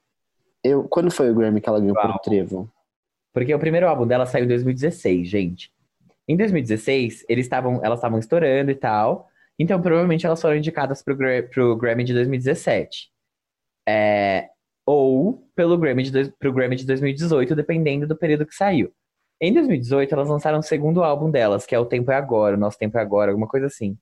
Eu, 0.63 0.83
quando 0.85 1.11
foi 1.11 1.29
o 1.29 1.35
Grammy 1.35 1.59
que 1.59 1.67
ela 1.67 1.79
ganhou 1.79 1.95
por 1.95 2.05
Uau. 2.09 2.19
Trevo? 2.19 2.71
Porque 3.33 3.53
o 3.53 3.59
primeiro 3.59 3.87
álbum 3.87 4.07
dela 4.07 4.25
saiu 4.25 4.45
em 4.45 4.47
2016, 4.47 5.27
gente. 5.27 5.71
Em 6.27 6.37
2016, 6.37 7.25
eles 7.27 7.45
estavam, 7.45 7.79
elas 7.83 7.99
estavam 7.99 8.17
estourando 8.17 8.71
e 8.71 8.75
tal. 8.75 9.27
Então, 9.57 9.81
provavelmente, 9.81 10.25
elas 10.25 10.41
foram 10.41 10.55
indicadas 10.55 11.01
pro, 11.01 11.17
pro 11.51 11.75
Grammy 11.75 12.03
de 12.05 12.13
2017. 12.13 13.09
É, 13.87 14.49
ou 14.85 15.43
pelo 15.55 15.77
Grammy 15.77 16.03
de, 16.03 16.11
dois- 16.11 16.29
pro 16.39 16.53
Grammy 16.53 16.75
de 16.75 16.85
2018, 16.85 17.55
dependendo 17.55 18.07
do 18.07 18.15
período 18.15 18.45
que 18.45 18.55
saiu. 18.55 18.91
Em 19.41 19.53
2018, 19.53 20.13
elas 20.13 20.27
lançaram 20.27 20.59
o 20.59 20.63
segundo 20.63 21.03
álbum 21.03 21.31
delas, 21.31 21.65
que 21.65 21.73
é 21.73 21.79
O 21.79 21.85
Tempo 21.85 22.11
é 22.11 22.15
Agora, 22.15 22.55
O 22.55 22.59
Nosso 22.59 22.77
Tempo 22.77 22.97
é 22.97 23.01
Agora, 23.01 23.31
alguma 23.31 23.47
coisa 23.47 23.67
assim. 23.67 23.97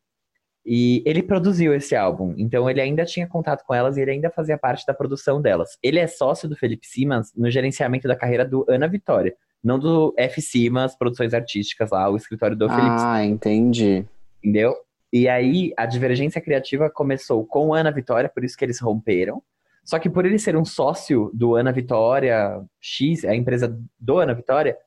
E 0.66 1.02
ele 1.06 1.24
produziu 1.24 1.74
esse 1.74 1.96
álbum, 1.96 2.34
então 2.38 2.70
ele 2.70 2.82
ainda 2.82 3.06
tinha 3.06 3.26
contato 3.26 3.64
com 3.66 3.74
elas 3.74 3.96
e 3.96 4.02
ele 4.02 4.12
ainda 4.12 4.30
fazia 4.30 4.58
parte 4.58 4.86
da 4.86 4.94
produção 4.94 5.42
delas. 5.42 5.78
Ele 5.82 5.98
é 5.98 6.08
sócio 6.08 6.50
do 6.50 6.58
Felipe 6.58 6.86
Simas 6.86 7.32
no 7.34 7.50
gerenciamento 7.50 8.06
da 8.08 8.18
carreira 8.18 8.44
do 8.44 8.66
Ana 8.68 8.86
Vitória, 8.88 9.34
não 9.64 9.80
do 9.80 10.14
F 10.18 10.42
Simas 10.42 10.94
Produções 10.98 11.34
Artísticas 11.34 11.92
lá, 11.92 12.10
o 12.10 12.18
escritório 12.18 12.58
do 12.58 12.68
Felipe 12.68 12.96
Ah, 13.00 13.24
entendi. 13.24 14.06
entendeu? 14.44 14.76
E 15.14 15.30
aí 15.30 15.72
a 15.78 15.86
divergência 15.86 16.42
criativa 16.42 16.90
começou 16.90 17.46
com 17.46 17.74
Ana 17.74 17.92
Vitória, 17.92 18.28
por 18.28 18.44
isso 18.44 18.58
que 18.58 18.66
eles 18.66 18.80
romperam. 18.80 19.42
Só 19.86 19.98
que 20.00 20.10
por 20.10 20.26
ele 20.26 20.38
ser 20.38 20.58
um 20.58 20.66
sócio 20.66 21.32
do 21.34 21.56
Ana 21.56 21.72
Vitória 21.72 22.62
X, 22.82 23.24
a 23.24 23.34
empresa 23.34 23.80
do 23.98 24.18
Ana 24.18 24.34
Vitória, 24.34 24.78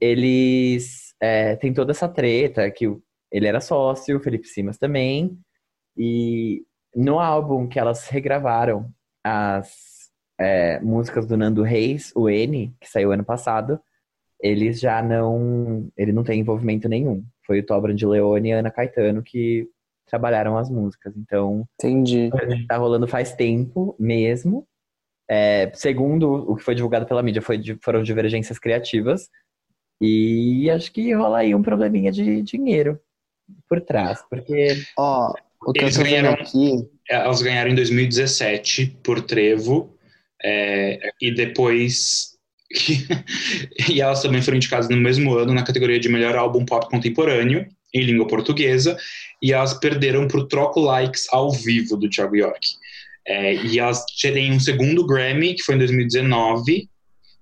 eles 0.00 1.14
é, 1.20 1.56
têm 1.56 1.72
toda 1.72 1.92
essa 1.92 2.08
treta 2.08 2.70
que 2.70 2.86
ele 3.30 3.46
era 3.46 3.60
sócio, 3.60 4.16
o 4.16 4.20
Felipe 4.20 4.46
Simas 4.46 4.78
também. 4.78 5.38
E 5.96 6.64
no 6.94 7.18
álbum 7.18 7.68
que 7.68 7.78
elas 7.78 8.08
regravaram 8.08 8.90
as 9.24 9.94
é, 10.38 10.80
músicas 10.80 11.26
do 11.26 11.36
Nando 11.36 11.62
Reis, 11.62 12.12
o 12.14 12.28
N, 12.28 12.74
que 12.80 12.88
saiu 12.88 13.12
ano 13.12 13.24
passado, 13.24 13.80
eles 14.40 14.78
já 14.78 15.02
não. 15.02 15.88
Ele 15.96 16.12
não 16.12 16.22
tem 16.22 16.40
envolvimento 16.40 16.88
nenhum. 16.88 17.24
Foi 17.46 17.60
o 17.60 17.66
Tobran 17.66 17.94
de 17.94 18.06
Leone 18.06 18.50
e 18.50 18.52
a 18.52 18.58
Ana 18.58 18.70
Caetano 18.70 19.22
que 19.22 19.68
trabalharam 20.06 20.58
as 20.58 20.68
músicas. 20.70 21.16
Então, 21.16 21.66
Entendi. 21.80 22.30
tá 22.68 22.76
rolando 22.76 23.08
faz 23.08 23.34
tempo 23.34 23.96
mesmo. 23.98 24.66
É, 25.28 25.70
segundo 25.74 26.30
o 26.50 26.56
que 26.56 26.62
foi 26.62 26.74
divulgado 26.74 27.06
pela 27.06 27.22
mídia, 27.22 27.40
foi, 27.40 27.60
foram 27.82 28.02
divergências 28.02 28.58
criativas. 28.58 29.28
E 30.00 30.68
acho 30.70 30.92
que 30.92 31.12
rola 31.14 31.38
aí 31.38 31.54
um 31.54 31.62
probleminha 31.62 32.10
de 32.12 32.42
dinheiro 32.42 32.98
por 33.68 33.80
trás. 33.80 34.20
Porque 34.28 34.82
Ó, 34.98 35.32
o 35.66 35.72
que 35.72 35.80
Eles 35.80 35.96
eu 35.96 36.04
ganharam- 36.04 36.32
aqui. 36.32 36.88
Elas 37.08 37.42
ganharam 37.42 37.70
em 37.70 37.74
2017 37.74 38.98
por 39.02 39.20
Trevo. 39.22 39.96
é, 40.42 40.98
e 41.20 41.32
depois. 41.34 42.34
e 43.88 44.00
elas 44.00 44.20
também 44.22 44.42
foram 44.42 44.56
indicadas 44.56 44.88
no 44.88 44.96
mesmo 44.96 45.34
ano 45.36 45.54
na 45.54 45.62
categoria 45.62 45.98
de 46.00 46.08
melhor 46.08 46.34
álbum 46.36 46.64
pop 46.64 46.88
contemporâneo, 46.90 47.66
em 47.94 48.02
língua 48.02 48.26
portuguesa. 48.26 48.96
E 49.40 49.52
elas 49.52 49.74
perderam 49.74 50.26
pro 50.28 50.46
Troco 50.48 50.80
Likes 50.80 51.26
ao 51.32 51.50
vivo 51.52 51.96
do 51.96 52.08
Thiago 52.10 52.36
York. 52.36 52.66
É, 53.26 53.54
e 53.54 53.78
elas 53.78 54.04
têm 54.20 54.52
um 54.52 54.60
segundo 54.60 55.06
Grammy, 55.06 55.54
que 55.54 55.62
foi 55.62 55.76
em 55.76 55.78
2019, 55.78 56.88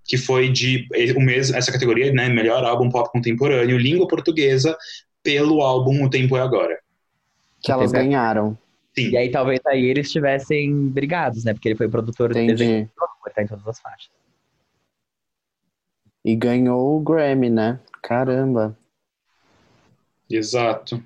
que 0.05 0.17
foi 0.17 0.51
de 0.51 0.87
o 1.17 1.21
mesmo, 1.21 1.57
essa 1.57 1.73
categoria, 1.73 2.13
né? 2.13 2.29
Melhor 2.29 2.65
álbum 2.65 2.91
pop 2.91 3.11
contemporâneo, 3.11 3.79
língua 3.79 4.07
portuguesa, 4.07 4.77
pelo 5.23 5.63
álbum 5.63 6.05
O 6.05 6.11
Tempo 6.11 6.37
é 6.37 6.41
Agora. 6.41 6.79
Que 7.63 7.71
elas 7.71 7.93
ganharam. 7.93 8.59
Sim. 8.95 9.11
E 9.11 9.17
aí 9.17 9.31
talvez 9.31 9.61
aí 9.67 9.87
eles 9.87 10.07
estivessem 10.07 10.89
brigados, 10.89 11.45
né? 11.45 11.55
Porque 11.55 11.69
ele 11.69 11.77
foi 11.77 11.89
produtor 11.89 12.35
de 12.35 12.47
desenho, 12.47 12.71
Entendi. 12.71 12.91
ele 13.27 13.35
tá 13.35 13.43
em 13.43 13.47
todas 13.47 13.67
as 13.67 13.81
faixas. 13.81 14.11
E 16.25 16.37
ganhou 16.37 16.97
o 16.97 17.01
Grammy, 17.01 17.49
né? 17.49 17.81
Caramba. 18.03 18.77
Exato. 20.29 21.03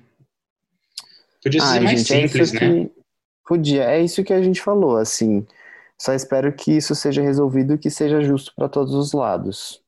Podia 1.43 1.61
ser 1.61 1.67
Ai, 1.67 1.79
mais 1.79 1.99
gente, 1.99 2.13
é 2.13 2.27
simples, 2.27 2.49
isso 2.49 2.55
né? 2.55 2.85
que. 2.85 2.91
Podia, 3.45 3.83
é 3.85 4.01
isso 4.01 4.23
que 4.23 4.33
a 4.33 4.41
gente 4.41 4.61
falou, 4.61 4.97
assim. 4.97 5.45
Só 5.99 6.13
espero 6.13 6.53
que 6.53 6.71
isso 6.71 6.93
seja 6.93 7.21
resolvido 7.21 7.73
e 7.73 7.77
que 7.77 7.89
seja 7.89 8.21
justo 8.21 8.53
para 8.55 8.69
todos 8.69 8.93
os 8.93 9.13
lados. 9.13 9.81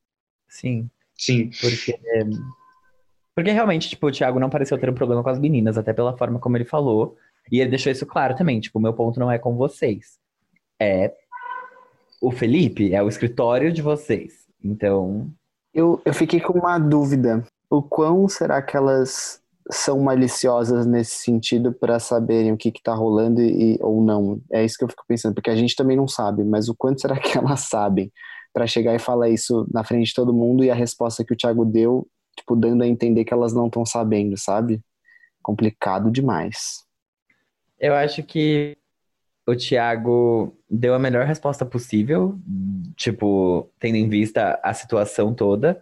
Sim. 0.48 0.90
Sim. 1.16 1.52
Porque. 1.62 2.00
Porque 3.36 3.52
realmente, 3.52 3.90
tipo, 3.90 4.08
o 4.08 4.12
Thiago 4.12 4.40
não 4.40 4.50
pareceu 4.50 4.78
ter 4.78 4.90
um 4.90 4.94
problema 4.94 5.24
com 5.24 5.30
as 5.30 5.40
meninas, 5.40 5.78
até 5.78 5.94
pela 5.94 6.18
forma 6.18 6.40
como 6.40 6.58
ele 6.58 6.66
falou. 6.66 7.16
E 7.52 7.62
ele 7.62 7.70
deixou 7.70 7.92
isso 7.92 8.06
claro 8.06 8.36
também. 8.36 8.60
Tipo, 8.60 8.80
o 8.80 8.82
meu 8.82 8.94
ponto 8.94 9.20
não 9.20 9.32
é 9.32 9.38
com 9.38 9.56
vocês. 9.56 10.20
É. 10.80 11.14
O 12.22 12.32
Felipe 12.32 12.94
é 12.94 13.02
o 13.02 13.08
escritório 13.08 13.72
de 13.72 13.82
vocês. 13.82 14.46
Então. 14.64 15.32
Eu, 15.74 16.02
eu 16.04 16.14
fiquei 16.14 16.40
com 16.40 16.58
uma 16.58 16.80
dúvida. 16.80 17.46
O 17.70 17.84
quão 17.84 18.28
será 18.28 18.62
que 18.62 18.76
elas 18.76 19.42
são 19.72 20.00
maliciosas 20.00 20.86
nesse 20.86 21.16
sentido 21.18 21.72
para 21.72 22.00
saberem 22.00 22.52
o 22.52 22.58
que 22.58 22.72
que 22.72 22.82
tá 22.82 22.94
rolando 22.94 23.42
e, 23.42 23.78
ou 23.82 24.04
não? 24.04 24.42
É 24.52 24.66
isso 24.66 24.78
que 24.78 24.84
eu 24.84 24.90
fico 24.90 25.06
pensando, 25.08 25.36
porque 25.36 25.50
a 25.50 25.56
gente 25.56 25.76
também 25.76 25.96
não 25.96 26.08
sabe, 26.08 26.44
mas 26.44 26.70
o 26.70 26.76
quanto 26.76 27.02
será 27.02 27.18
que 27.20 27.38
elas 27.38 27.62
sabem 27.62 28.12
para 28.52 28.66
chegar 28.66 28.96
e 28.96 29.00
falar 29.00 29.30
isso 29.30 29.68
na 29.72 29.84
frente 29.84 30.08
de 30.08 30.14
todo 30.14 30.34
mundo 30.34 30.64
e 30.64 30.72
a 30.72 30.76
resposta 30.76 31.24
que 31.24 31.34
o 31.34 31.38
Thiago 31.38 31.64
deu, 31.66 32.08
tipo, 32.36 32.56
dando 32.56 32.84
a 32.84 32.88
entender 32.88 33.24
que 33.24 33.34
elas 33.34 33.54
não 33.54 33.68
estão 33.68 33.86
sabendo, 33.86 34.36
sabe? 34.38 34.82
Complicado 35.42 36.10
demais. 36.10 36.84
Eu 37.80 37.94
acho 37.94 38.24
que 38.24 38.76
o 39.48 39.56
Thiago 39.56 40.58
deu 40.70 40.96
a 40.96 41.00
melhor 41.00 41.26
resposta 41.26 41.64
possível, 41.64 42.40
tipo, 42.96 43.70
tendo 43.80 43.96
em 43.96 44.10
vista 44.10 44.60
a 44.64 44.74
situação 44.74 45.34
toda, 45.34 45.82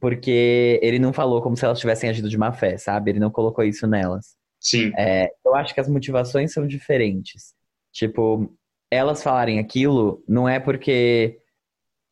porque 0.00 0.80
ele 0.82 0.98
não 0.98 1.12
falou 1.12 1.42
como 1.42 1.56
se 1.56 1.64
elas 1.64 1.78
tivessem 1.78 2.08
agido 2.08 2.28
de 2.28 2.38
má 2.38 2.52
fé, 2.52 2.78
sabe? 2.78 3.10
Ele 3.10 3.20
não 3.20 3.30
colocou 3.30 3.62
isso 3.62 3.86
nelas. 3.86 4.34
Sim. 4.58 4.92
É, 4.96 5.30
eu 5.44 5.54
acho 5.54 5.74
que 5.74 5.80
as 5.80 5.88
motivações 5.88 6.52
são 6.52 6.66
diferentes. 6.66 7.54
Tipo, 7.92 8.50
elas 8.90 9.22
falarem 9.22 9.58
aquilo 9.58 10.24
não 10.26 10.48
é 10.48 10.58
porque 10.58 11.38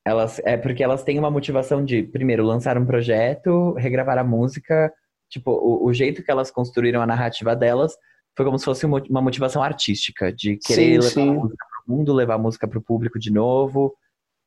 elas 0.04 0.38
é 0.44 0.56
porque 0.56 0.82
elas 0.82 1.02
têm 1.02 1.18
uma 1.18 1.30
motivação 1.30 1.84
de, 1.84 2.02
primeiro, 2.02 2.44
lançar 2.44 2.76
um 2.78 2.86
projeto, 2.86 3.72
regravar 3.74 4.18
a 4.18 4.24
música. 4.24 4.92
Tipo, 5.30 5.52
o, 5.52 5.86
o 5.86 5.92
jeito 5.92 6.22
que 6.22 6.30
elas 6.30 6.50
construíram 6.50 7.00
a 7.00 7.06
narrativa 7.06 7.56
delas 7.56 7.96
foi 8.36 8.44
como 8.44 8.58
se 8.58 8.64
fosse 8.64 8.86
uma 8.86 9.20
motivação 9.20 9.62
artística, 9.62 10.32
de 10.32 10.56
querer 10.58 10.82
Sim, 10.82 10.98
levar 10.98 11.10
sim. 11.10 11.28
a 11.28 11.32
música 11.32 11.66
pro 11.70 11.96
mundo, 11.96 12.12
levar 12.12 12.34
a 12.34 12.38
música 12.38 12.68
pro 12.68 12.82
público 12.82 13.18
de 13.18 13.32
novo. 13.32 13.94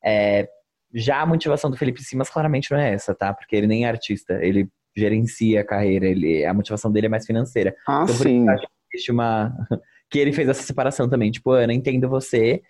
É, 0.03 0.47
já 0.93 1.21
a 1.21 1.25
motivação 1.25 1.69
do 1.69 1.77
Felipe 1.77 2.03
Simas 2.03 2.29
claramente 2.29 2.71
não 2.71 2.79
é 2.79 2.93
essa, 2.93 3.13
tá? 3.13 3.33
Porque 3.33 3.55
ele 3.55 3.67
nem 3.67 3.85
é 3.85 3.89
artista, 3.89 4.33
ele 4.43 4.67
gerencia 4.95 5.61
a 5.61 5.65
carreira, 5.65 6.05
ele, 6.05 6.45
a 6.45 6.53
motivação 6.53 6.91
dele 6.91 7.07
é 7.07 7.09
mais 7.09 7.25
financeira. 7.25 7.75
Ah, 7.87 8.03
Então, 8.03 8.15
sim. 8.15 8.45
isso 8.45 8.67
existe 8.93 9.11
uma. 9.11 9.53
Que 10.09 10.19
ele 10.19 10.33
fez 10.33 10.49
essa 10.49 10.61
separação 10.61 11.07
também. 11.07 11.31
Tipo, 11.31 11.51
Ana, 11.51 11.73
entendo 11.73 12.09
você. 12.09 12.61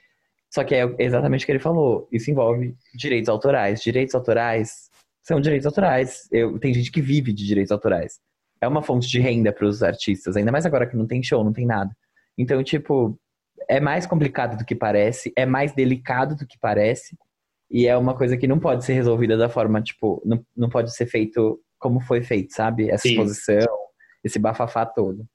Só 0.53 0.63
que 0.63 0.75
é 0.75 0.87
exatamente 0.99 1.41
o 1.41 1.45
que 1.47 1.51
ele 1.51 1.57
falou. 1.57 2.07
Isso 2.11 2.29
envolve 2.29 2.75
direitos 2.93 3.27
autorais. 3.29 3.81
Direitos 3.81 4.13
autorais 4.13 4.91
são 5.23 5.41
direitos 5.41 5.65
autorais. 5.65 6.27
Eu, 6.31 6.59
tem 6.59 6.71
gente 6.71 6.91
que 6.91 7.01
vive 7.01 7.33
de 7.33 7.43
direitos 7.43 7.71
autorais. 7.71 8.19
É 8.61 8.67
uma 8.67 8.83
fonte 8.83 9.07
de 9.07 9.19
renda 9.19 9.51
para 9.51 9.65
os 9.65 9.81
artistas, 9.81 10.37
ainda 10.37 10.51
mais 10.51 10.67
agora 10.67 10.85
que 10.85 10.95
não 10.95 11.07
tem 11.07 11.23
show, 11.23 11.43
não 11.43 11.51
tem 11.51 11.65
nada. 11.65 11.89
Então, 12.37 12.63
tipo, 12.63 13.19
é 13.67 13.79
mais 13.79 14.05
complicado 14.05 14.55
do 14.57 14.63
que 14.63 14.75
parece, 14.75 15.33
é 15.35 15.45
mais 15.45 15.73
delicado 15.73 16.35
do 16.35 16.45
que 16.45 16.59
parece. 16.59 17.17
E 17.71 17.87
é 17.87 17.95
uma 17.95 18.15
coisa 18.15 18.35
que 18.35 18.47
não 18.47 18.59
pode 18.59 18.83
ser 18.83 18.93
resolvida 18.93 19.37
da 19.37 19.47
forma, 19.47 19.81
tipo, 19.81 20.21
não, 20.25 20.45
não 20.55 20.69
pode 20.69 20.93
ser 20.93 21.05
feito 21.05 21.59
como 21.79 22.01
foi 22.01 22.21
feito, 22.21 22.53
sabe? 22.53 22.89
Essa 22.89 23.03
Sim. 23.03 23.11
exposição, 23.11 23.75
esse 24.23 24.37
bafafá 24.37 24.85
todo. 24.85 25.25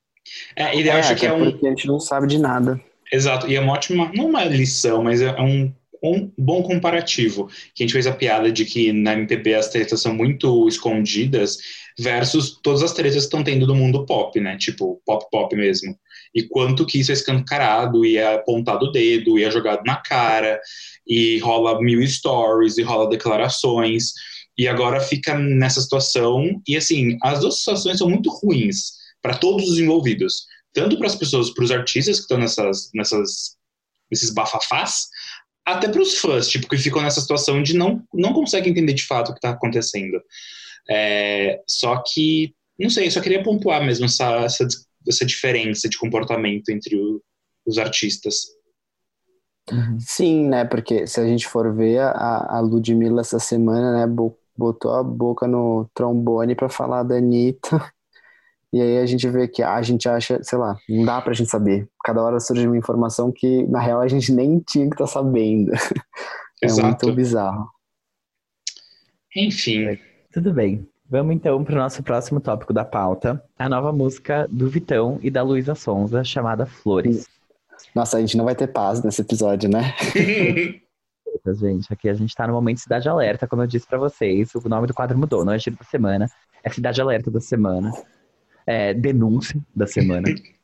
É, 0.54 0.76
e 0.76 0.86
eu 0.86 0.92
acho 0.92 1.12
até 1.12 1.20
que 1.20 1.26
é 1.26 1.32
um. 1.32 1.50
porque 1.50 1.66
a 1.66 1.70
gente 1.70 1.86
não 1.86 1.98
sabe 1.98 2.26
de 2.26 2.38
nada. 2.38 2.80
Exato. 3.12 3.48
E 3.48 3.56
é 3.56 3.60
uma 3.60 3.72
ótima. 3.72 4.10
Não 4.14 4.26
uma 4.26 4.44
lição, 4.44 5.02
mas 5.02 5.22
é 5.22 5.32
um, 5.40 5.72
um 6.02 6.30
bom 6.36 6.62
comparativo. 6.62 7.48
Que 7.74 7.82
a 7.82 7.86
gente 7.86 7.92
fez 7.92 8.06
a 8.06 8.12
piada 8.12 8.50
de 8.50 8.64
que 8.64 8.92
na 8.92 9.14
MPB 9.14 9.54
as 9.54 9.68
tretas 9.68 10.00
são 10.00 10.14
muito 10.14 10.68
escondidas, 10.68 11.58
versus 11.98 12.58
todas 12.62 12.82
as 12.82 12.92
tretas 12.92 13.14
que 13.14 13.20
estão 13.20 13.42
tendo 13.42 13.66
do 13.66 13.74
mundo 13.74 14.04
pop, 14.04 14.38
né? 14.38 14.56
Tipo, 14.58 15.00
pop 15.04 15.26
pop 15.30 15.56
mesmo. 15.56 15.98
E 16.34 16.42
quanto 16.42 16.84
que 16.84 17.00
isso 17.00 17.10
é 17.10 17.14
escancarado, 17.14 18.04
e 18.04 18.18
é 18.18 18.34
apontado 18.34 18.86
o 18.86 18.92
dedo, 18.92 19.38
e 19.38 19.44
é 19.44 19.50
jogado 19.50 19.82
na 19.84 19.96
cara, 19.96 20.60
e 21.06 21.38
rola 21.38 21.80
mil 21.80 22.06
stories, 22.06 22.76
e 22.76 22.82
rola 22.82 23.08
declarações. 23.08 24.12
E 24.58 24.68
agora 24.68 25.00
fica 25.00 25.38
nessa 25.38 25.80
situação. 25.80 26.60
E 26.68 26.76
assim, 26.76 27.16
as 27.22 27.40
duas 27.40 27.58
situações 27.58 27.98
são 27.98 28.08
muito 28.10 28.30
ruins 28.30 28.92
para 29.22 29.36
todos 29.36 29.68
os 29.68 29.78
envolvidos. 29.78 30.46
Tanto 30.72 30.98
para 30.98 31.06
as 31.06 31.16
pessoas, 31.16 31.50
para 31.50 31.64
os 31.64 31.70
artistas 31.70 32.16
que 32.16 32.22
estão 32.22 32.38
nessas, 32.38 32.90
nessas, 32.94 33.56
nesses 34.10 34.30
bafafás, 34.30 35.08
até 35.66 35.88
para 35.88 36.02
os 36.02 36.18
fãs, 36.18 36.48
tipo, 36.48 36.68
que 36.68 36.78
ficam 36.78 37.02
nessa 37.02 37.20
situação 37.20 37.62
de 37.62 37.76
não, 37.76 38.02
não 38.14 38.32
conseguem 38.32 38.72
entender 38.72 38.94
de 38.94 39.04
fato 39.06 39.30
o 39.30 39.32
que 39.32 39.38
está 39.38 39.50
acontecendo. 39.50 40.20
É, 40.90 41.62
só 41.66 42.02
que, 42.06 42.54
não 42.78 42.90
sei, 42.90 43.06
eu 43.08 43.10
só 43.10 43.20
queria 43.20 43.42
pontuar 43.42 43.84
mesmo 43.84 44.06
essa, 44.06 44.36
essa, 44.44 44.66
essa 45.08 45.26
diferença 45.26 45.88
de 45.88 45.98
comportamento 45.98 46.70
entre 46.70 46.96
o- 46.96 47.22
os 47.66 47.78
artistas. 47.78 48.46
Sim, 49.98 50.48
né? 50.48 50.64
Porque 50.64 51.06
se 51.06 51.20
a 51.20 51.26
gente 51.26 51.46
for 51.46 51.74
ver, 51.74 52.00
a, 52.00 52.56
a 52.58 52.60
Ludmilla 52.60 53.20
essa 53.20 53.38
semana, 53.38 53.92
né, 53.92 54.06
bo- 54.06 54.38
botou 54.56 54.92
a 54.94 55.02
boca 55.02 55.46
no 55.46 55.88
trombone 55.94 56.54
pra 56.54 56.68
falar 56.68 57.02
da 57.02 57.16
Anitta. 57.16 57.92
E 58.72 58.80
aí 58.80 58.98
a 58.98 59.06
gente 59.06 59.28
vê 59.28 59.46
que 59.48 59.62
a 59.62 59.80
gente 59.82 60.08
acha, 60.08 60.42
sei 60.42 60.58
lá, 60.58 60.76
não 60.88 61.04
dá 61.04 61.20
pra 61.20 61.32
gente 61.32 61.50
saber. 61.50 61.88
Cada 62.04 62.22
hora 62.22 62.40
surge 62.40 62.66
uma 62.66 62.76
informação 62.76 63.32
que, 63.32 63.66
na 63.66 63.80
real, 63.80 64.00
a 64.00 64.08
gente 64.08 64.32
nem 64.34 64.60
tinha 64.60 64.86
que 64.88 64.94
estar 64.94 65.06
sabendo. 65.06 65.72
É 66.62 66.68
Exato. 66.68 66.86
muito 66.86 67.12
bizarro. 67.12 67.68
Enfim, 69.36 69.98
Tudo 70.32 70.54
bem. 70.54 70.88
Vamos 71.08 71.36
então 71.36 71.62
para 71.62 71.74
o 71.74 71.78
nosso 71.78 72.02
próximo 72.02 72.40
tópico 72.40 72.72
da 72.72 72.82
pauta, 72.82 73.44
a 73.58 73.68
nova 73.68 73.92
música 73.92 74.48
do 74.50 74.66
Vitão 74.66 75.18
e 75.22 75.30
da 75.30 75.42
Luísa 75.42 75.74
Sonza, 75.74 76.24
chamada 76.24 76.64
Flores. 76.64 77.28
Nossa, 77.94 78.16
a 78.16 78.20
gente 78.20 78.36
não 78.36 78.44
vai 78.46 78.54
ter 78.54 78.68
paz 78.68 79.02
nesse 79.02 79.20
episódio, 79.20 79.68
né? 79.68 79.94
gente, 81.54 81.92
aqui 81.92 82.08
a 82.08 82.14
gente 82.14 82.30
está 82.30 82.46
no 82.46 82.54
momento 82.54 82.80
Cidade 82.80 83.08
Alerta, 83.08 83.46
como 83.46 83.62
eu 83.62 83.66
disse 83.66 83.86
para 83.86 83.98
vocês, 83.98 84.52
o 84.54 84.68
nome 84.68 84.86
do 84.86 84.94
quadro 84.94 85.16
mudou, 85.16 85.44
não 85.44 85.52
é 85.52 85.58
Giro 85.58 85.76
da 85.76 85.84
Semana, 85.84 86.26
é 86.64 86.70
Cidade 86.70 87.00
Alerta 87.00 87.30
da 87.30 87.40
Semana, 87.40 87.92
é 88.66 88.92
Denúncia 88.92 89.60
da 89.74 89.86
Semana. 89.86 90.28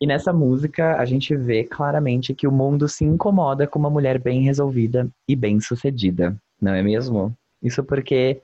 E 0.00 0.06
nessa 0.06 0.32
música 0.32 0.96
a 0.96 1.04
gente 1.04 1.34
vê 1.36 1.64
claramente 1.64 2.34
que 2.34 2.48
o 2.48 2.52
mundo 2.52 2.88
se 2.88 3.04
incomoda 3.04 3.66
com 3.66 3.78
uma 3.78 3.88
mulher 3.88 4.18
bem 4.18 4.42
resolvida 4.42 5.08
e 5.26 5.36
bem 5.36 5.60
sucedida, 5.60 6.36
não 6.60 6.74
é 6.74 6.82
mesmo? 6.82 7.32
Isso 7.62 7.82
porque 7.82 8.42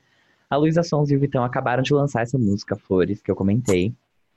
a 0.48 0.56
Luísa 0.56 0.82
Sons 0.82 1.10
e 1.10 1.16
o 1.16 1.20
Vitão 1.20 1.44
acabaram 1.44 1.82
de 1.82 1.92
lançar 1.92 2.22
essa 2.22 2.38
música 2.38 2.76
Flores, 2.76 3.20
que 3.20 3.30
eu 3.30 3.36
comentei, 3.36 3.92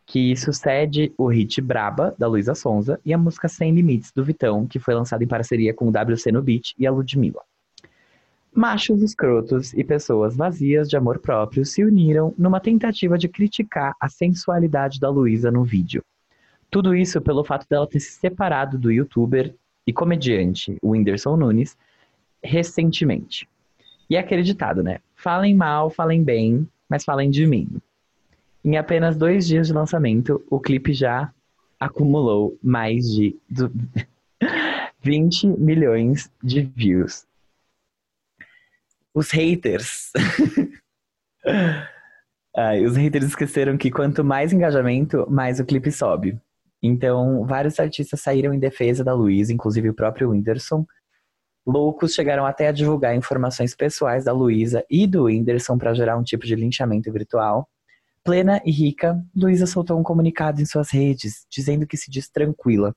que 0.05 0.35
sucede 0.35 1.13
o 1.17 1.27
hit 1.27 1.61
Braba, 1.61 2.13
da 2.17 2.27
Luísa 2.27 2.55
Sonza, 2.55 2.99
e 3.05 3.13
a 3.13 3.17
música 3.17 3.47
Sem 3.47 3.73
Limites, 3.73 4.11
do 4.11 4.23
Vitão, 4.23 4.67
que 4.67 4.79
foi 4.79 4.93
lançada 4.93 5.23
em 5.23 5.27
parceria 5.27 5.73
com 5.73 5.87
o 5.87 5.91
WC 5.91 6.31
no 6.31 6.41
Beat 6.41 6.73
e 6.77 6.85
a 6.85 6.91
Ludmilla. 6.91 7.41
Machos 8.55 9.01
escrotos 9.01 9.73
e 9.73 9.83
pessoas 9.83 10.35
vazias 10.35 10.87
de 10.87 10.95
amor 10.95 11.17
próprio 11.17 11.65
se 11.65 11.83
uniram 11.83 12.35
numa 12.37 12.59
tentativa 12.59 13.17
de 13.17 13.27
criticar 13.27 13.95
a 13.99 14.07
sensualidade 14.07 14.99
da 14.99 15.09
Luísa 15.09 15.49
no 15.49 15.63
vídeo. 15.63 16.03
Tudo 16.69 16.95
isso 16.95 17.19
pelo 17.19 17.43
fato 17.43 17.67
dela 17.67 17.87
ter 17.87 17.99
se 17.99 18.11
separado 18.11 18.77
do 18.77 18.91
youtuber 18.91 19.55
e 19.87 19.91
comediante 19.91 20.77
Whindersson 20.83 21.35
Nunes 21.35 21.75
recentemente. 22.43 23.49
E 24.07 24.15
é 24.15 24.19
acreditado, 24.19 24.83
né? 24.83 24.99
Falem 25.15 25.55
mal, 25.55 25.89
falem 25.89 26.23
bem, 26.23 26.67
mas 26.87 27.03
falem 27.03 27.31
de 27.31 27.47
mim. 27.47 27.67
Em 28.63 28.77
apenas 28.77 29.17
dois 29.17 29.47
dias 29.47 29.65
de 29.65 29.73
lançamento, 29.73 30.43
o 30.47 30.59
clipe 30.59 30.93
já 30.93 31.33
acumulou 31.79 32.55
mais 32.61 33.09
de 33.09 33.35
20 35.01 35.47
milhões 35.57 36.31
de 36.43 36.61
views. 36.61 37.25
Os 39.13 39.31
haters. 39.31 40.11
Ai, 42.55 42.85
os 42.85 42.95
haters 42.95 43.25
esqueceram 43.25 43.77
que 43.77 43.91
quanto 43.91 44.23
mais 44.23 44.53
engajamento, 44.53 45.25
mais 45.29 45.59
o 45.59 45.65
clipe 45.65 45.91
sobe. 45.91 46.39
Então, 46.81 47.45
vários 47.45 47.79
artistas 47.79 48.21
saíram 48.21 48.53
em 48.53 48.59
defesa 48.59 49.03
da 49.03 49.13
Luísa, 49.13 49.53
inclusive 49.53 49.89
o 49.89 49.93
próprio 49.93 50.29
Whindersson, 50.29 50.85
Loucos 51.65 52.13
chegaram 52.13 52.45
até 52.45 52.67
a 52.67 52.73
divulgar 52.73 53.15
informações 53.15 53.73
pessoais 53.73 54.25
da 54.25 54.33
Luísa 54.33 54.85
e 54.89 55.07
do 55.07 55.23
Whindersson 55.23 55.77
para 55.77 55.93
gerar 55.93 56.17
um 56.17 56.23
tipo 56.23 56.45
de 56.45 56.55
linchamento 56.55 57.11
virtual. 57.11 57.69
Plena 58.21 58.61
e 58.65 58.71
rica, 58.71 59.17
Luísa 59.33 59.65
soltou 59.65 59.97
um 59.97 60.03
comunicado 60.03 60.61
em 60.61 60.65
suas 60.65 60.91
redes, 60.91 61.45
dizendo 61.49 61.87
que 61.87 61.95
se 61.95 62.11
diz 62.11 62.27
tranquila 62.27 62.93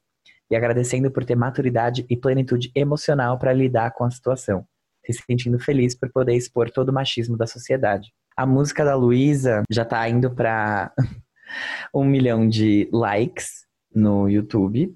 e 0.50 0.56
agradecendo 0.56 1.12
por 1.12 1.24
ter 1.24 1.36
maturidade 1.36 2.04
e 2.10 2.16
plenitude 2.16 2.72
emocional 2.74 3.38
para 3.38 3.52
lidar 3.52 3.92
com 3.92 4.04
a 4.04 4.10
situação, 4.10 4.66
se 5.12 5.22
sentindo 5.26 5.58
feliz 5.58 5.94
por 5.94 6.10
poder 6.10 6.34
expor 6.34 6.70
todo 6.70 6.90
o 6.90 6.92
machismo 6.92 7.36
da 7.36 7.46
sociedade. 7.46 8.12
A 8.36 8.44
música 8.46 8.84
da 8.84 8.94
Luísa 8.94 9.62
já 9.70 9.82
está 9.82 10.08
indo 10.08 10.30
para 10.30 10.92
um 11.94 12.04
milhão 12.04 12.48
de 12.48 12.88
likes 12.92 13.66
no 13.94 14.28
YouTube 14.28 14.94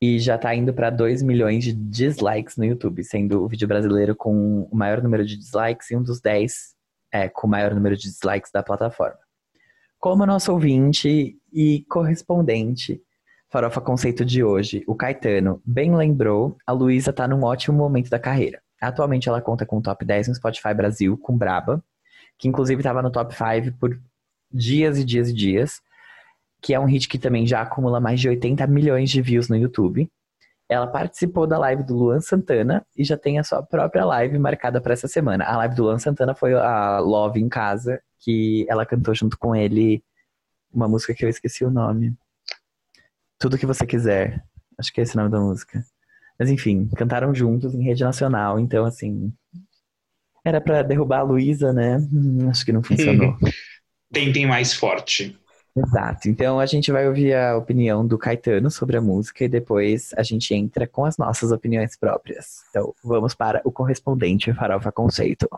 e 0.00 0.18
já 0.18 0.38
tá 0.38 0.54
indo 0.54 0.72
para 0.72 0.90
2 0.90 1.22
milhões 1.22 1.64
de 1.64 1.72
dislikes 1.72 2.56
no 2.56 2.64
YouTube, 2.64 3.02
sendo 3.02 3.44
o 3.44 3.48
vídeo 3.48 3.66
brasileiro 3.66 4.14
com 4.14 4.62
o 4.70 4.76
maior 4.76 5.02
número 5.02 5.26
de 5.26 5.36
dislikes 5.36 5.90
e 5.90 5.96
um 5.96 6.02
dos 6.02 6.20
10 6.20 6.74
é, 7.12 7.28
com 7.28 7.46
o 7.46 7.50
maior 7.50 7.74
número 7.74 7.96
de 7.96 8.02
dislikes 8.02 8.50
da 8.52 8.62
plataforma. 8.62 9.18
Como 9.98 10.24
nosso 10.24 10.52
ouvinte 10.52 11.36
e 11.52 11.84
correspondente 11.88 13.02
Farofa 13.50 13.80
Conceito 13.80 14.24
de 14.24 14.44
hoje, 14.44 14.84
o 14.86 14.94
Caetano, 14.94 15.60
bem 15.64 15.96
lembrou, 15.96 16.56
a 16.66 16.72
Luísa 16.72 17.12
tá 17.12 17.26
num 17.26 17.42
ótimo 17.44 17.76
momento 17.76 18.10
da 18.10 18.18
carreira. 18.18 18.60
Atualmente 18.80 19.28
ela 19.28 19.40
conta 19.40 19.66
com 19.66 19.78
o 19.78 19.82
top 19.82 20.04
10 20.04 20.28
no 20.28 20.34
Spotify 20.34 20.74
Brasil, 20.74 21.16
com 21.18 21.36
Braba, 21.36 21.82
que 22.38 22.48
inclusive 22.48 22.80
estava 22.80 23.02
no 23.02 23.10
top 23.10 23.34
5 23.34 23.76
por 23.78 23.98
dias 24.50 24.98
e 24.98 25.04
dias 25.04 25.28
e 25.28 25.32
dias 25.32 25.82
que 26.60 26.74
é 26.74 26.80
um 26.80 26.86
hit 26.86 27.08
que 27.08 27.18
também 27.18 27.46
já 27.46 27.62
acumula 27.62 28.00
mais 28.00 28.20
de 28.20 28.28
80 28.28 28.66
milhões 28.66 29.10
de 29.10 29.22
views 29.22 29.48
no 29.48 29.56
YouTube. 29.56 30.10
Ela 30.68 30.86
participou 30.86 31.46
da 31.46 31.58
live 31.58 31.82
do 31.82 31.96
Luan 31.96 32.20
Santana 32.20 32.84
e 32.96 33.04
já 33.04 33.16
tem 33.16 33.38
a 33.38 33.44
sua 33.44 33.62
própria 33.62 34.04
live 34.04 34.38
marcada 34.38 34.80
para 34.80 34.92
essa 34.92 35.08
semana. 35.08 35.44
A 35.44 35.56
live 35.58 35.74
do 35.74 35.84
Luan 35.84 35.98
Santana 35.98 36.34
foi 36.34 36.54
a 36.54 36.98
Love 36.98 37.40
em 37.40 37.48
Casa, 37.48 38.02
que 38.18 38.66
ela 38.68 38.84
cantou 38.84 39.14
junto 39.14 39.38
com 39.38 39.56
ele 39.56 40.02
uma 40.72 40.86
música 40.86 41.14
que 41.14 41.24
eu 41.24 41.28
esqueci 41.28 41.64
o 41.64 41.70
nome. 41.70 42.14
Tudo 43.38 43.56
que 43.56 43.64
você 43.64 43.86
quiser. 43.86 44.44
Acho 44.76 44.92
que 44.92 45.00
é 45.00 45.04
esse 45.04 45.14
o 45.14 45.18
nome 45.18 45.30
da 45.30 45.40
música. 45.40 45.82
Mas 46.38 46.50
enfim, 46.50 46.88
cantaram 46.96 47.34
juntos 47.34 47.74
em 47.74 47.82
rede 47.82 48.04
nacional, 48.04 48.58
então 48.60 48.84
assim. 48.84 49.32
Era 50.44 50.60
para 50.60 50.82
derrubar 50.82 51.20
a 51.20 51.24
Luísa, 51.24 51.72
né? 51.72 51.98
Hum, 52.12 52.48
acho 52.48 52.64
que 52.64 52.72
não 52.72 52.82
funcionou. 52.82 53.36
Tentem 54.12 54.46
mais 54.46 54.72
forte. 54.72 55.36
Exato. 55.76 56.28
Então 56.28 56.58
a 56.58 56.66
gente 56.66 56.90
vai 56.90 57.06
ouvir 57.06 57.34
a 57.34 57.56
opinião 57.56 58.06
do 58.06 58.18
Caetano 58.18 58.70
sobre 58.70 58.96
a 58.96 59.00
música 59.00 59.44
e 59.44 59.48
depois 59.48 60.12
a 60.16 60.22
gente 60.22 60.54
entra 60.54 60.86
com 60.86 61.04
as 61.04 61.16
nossas 61.16 61.52
opiniões 61.52 61.96
próprias. 61.96 62.62
Então 62.70 62.94
vamos 63.04 63.34
para 63.34 63.60
o 63.64 63.70
correspondente 63.70 64.52
Farofa 64.52 64.90
Conceito. 64.90 65.48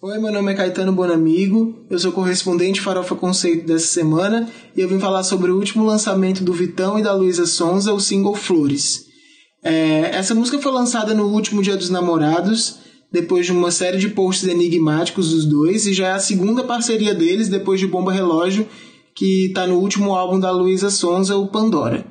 Oi, 0.00 0.18
meu 0.18 0.32
nome 0.32 0.52
é 0.52 0.56
Caetano 0.56 0.92
Bonamigo, 0.92 1.86
eu 1.88 1.96
sou 1.96 2.10
correspondente 2.10 2.80
Farofa 2.80 3.14
Conceito 3.14 3.64
dessa 3.64 3.86
semana 3.86 4.48
e 4.76 4.80
eu 4.80 4.88
vim 4.88 4.98
falar 4.98 5.22
sobre 5.22 5.52
o 5.52 5.56
último 5.56 5.84
lançamento 5.84 6.42
do 6.42 6.52
Vitão 6.52 6.98
e 6.98 7.02
da 7.02 7.14
Luísa 7.14 7.46
Sonza, 7.46 7.92
o 7.92 8.00
single 8.00 8.34
Flores. 8.34 9.11
É, 9.62 10.16
essa 10.16 10.34
música 10.34 10.58
foi 10.58 10.72
lançada 10.72 11.14
no 11.14 11.28
último 11.28 11.62
Dia 11.62 11.76
dos 11.76 11.90
Namorados, 11.90 12.76
depois 13.10 13.46
de 13.46 13.52
uma 13.52 13.70
série 13.70 13.98
de 13.98 14.08
posts 14.08 14.48
enigmáticos 14.48 15.30
dos 15.30 15.44
dois, 15.44 15.86
e 15.86 15.92
já 15.92 16.08
é 16.08 16.12
a 16.12 16.18
segunda 16.18 16.64
parceria 16.64 17.14
deles 17.14 17.48
depois 17.48 17.78
de 17.78 17.86
Bomba 17.86 18.12
Relógio 18.12 18.66
que 19.14 19.46
está 19.46 19.66
no 19.66 19.78
último 19.78 20.14
álbum 20.14 20.38
da 20.38 20.50
Luísa 20.50 20.90
Sonza, 20.90 21.36
o 21.36 21.48
Pandora. 21.48 22.06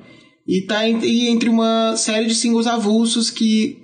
E 0.47 0.61
tá 0.61 0.87
entre 0.87 1.49
uma 1.49 1.95
série 1.95 2.25
de 2.25 2.35
singles 2.35 2.67
avulsos 2.67 3.29
que 3.29 3.81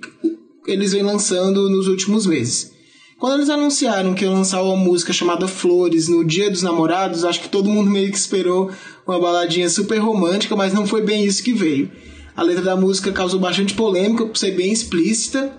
eles 0.66 0.92
vêm 0.92 1.02
lançando 1.02 1.68
nos 1.68 1.88
últimos 1.88 2.26
meses. 2.26 2.72
Quando 3.18 3.34
eles 3.34 3.50
anunciaram 3.50 4.14
que 4.14 4.24
iam 4.24 4.34
lançar 4.34 4.62
uma 4.62 4.76
música 4.76 5.12
chamada 5.12 5.48
Flores 5.48 6.08
no 6.08 6.24
Dia 6.24 6.50
dos 6.50 6.62
Namorados, 6.62 7.24
acho 7.24 7.40
que 7.40 7.48
todo 7.48 7.68
mundo 7.68 7.90
meio 7.90 8.10
que 8.10 8.18
esperou 8.18 8.70
uma 9.06 9.18
baladinha 9.18 9.68
super 9.68 9.98
romântica, 9.98 10.54
mas 10.54 10.72
não 10.72 10.86
foi 10.86 11.02
bem 11.02 11.24
isso 11.24 11.42
que 11.42 11.52
veio. 11.52 11.90
A 12.38 12.42
letra 12.44 12.62
da 12.62 12.76
música 12.76 13.10
causou 13.10 13.40
bastante 13.40 13.74
polêmica 13.74 14.24
por 14.24 14.38
ser 14.38 14.52
bem 14.52 14.72
explícita 14.72 15.50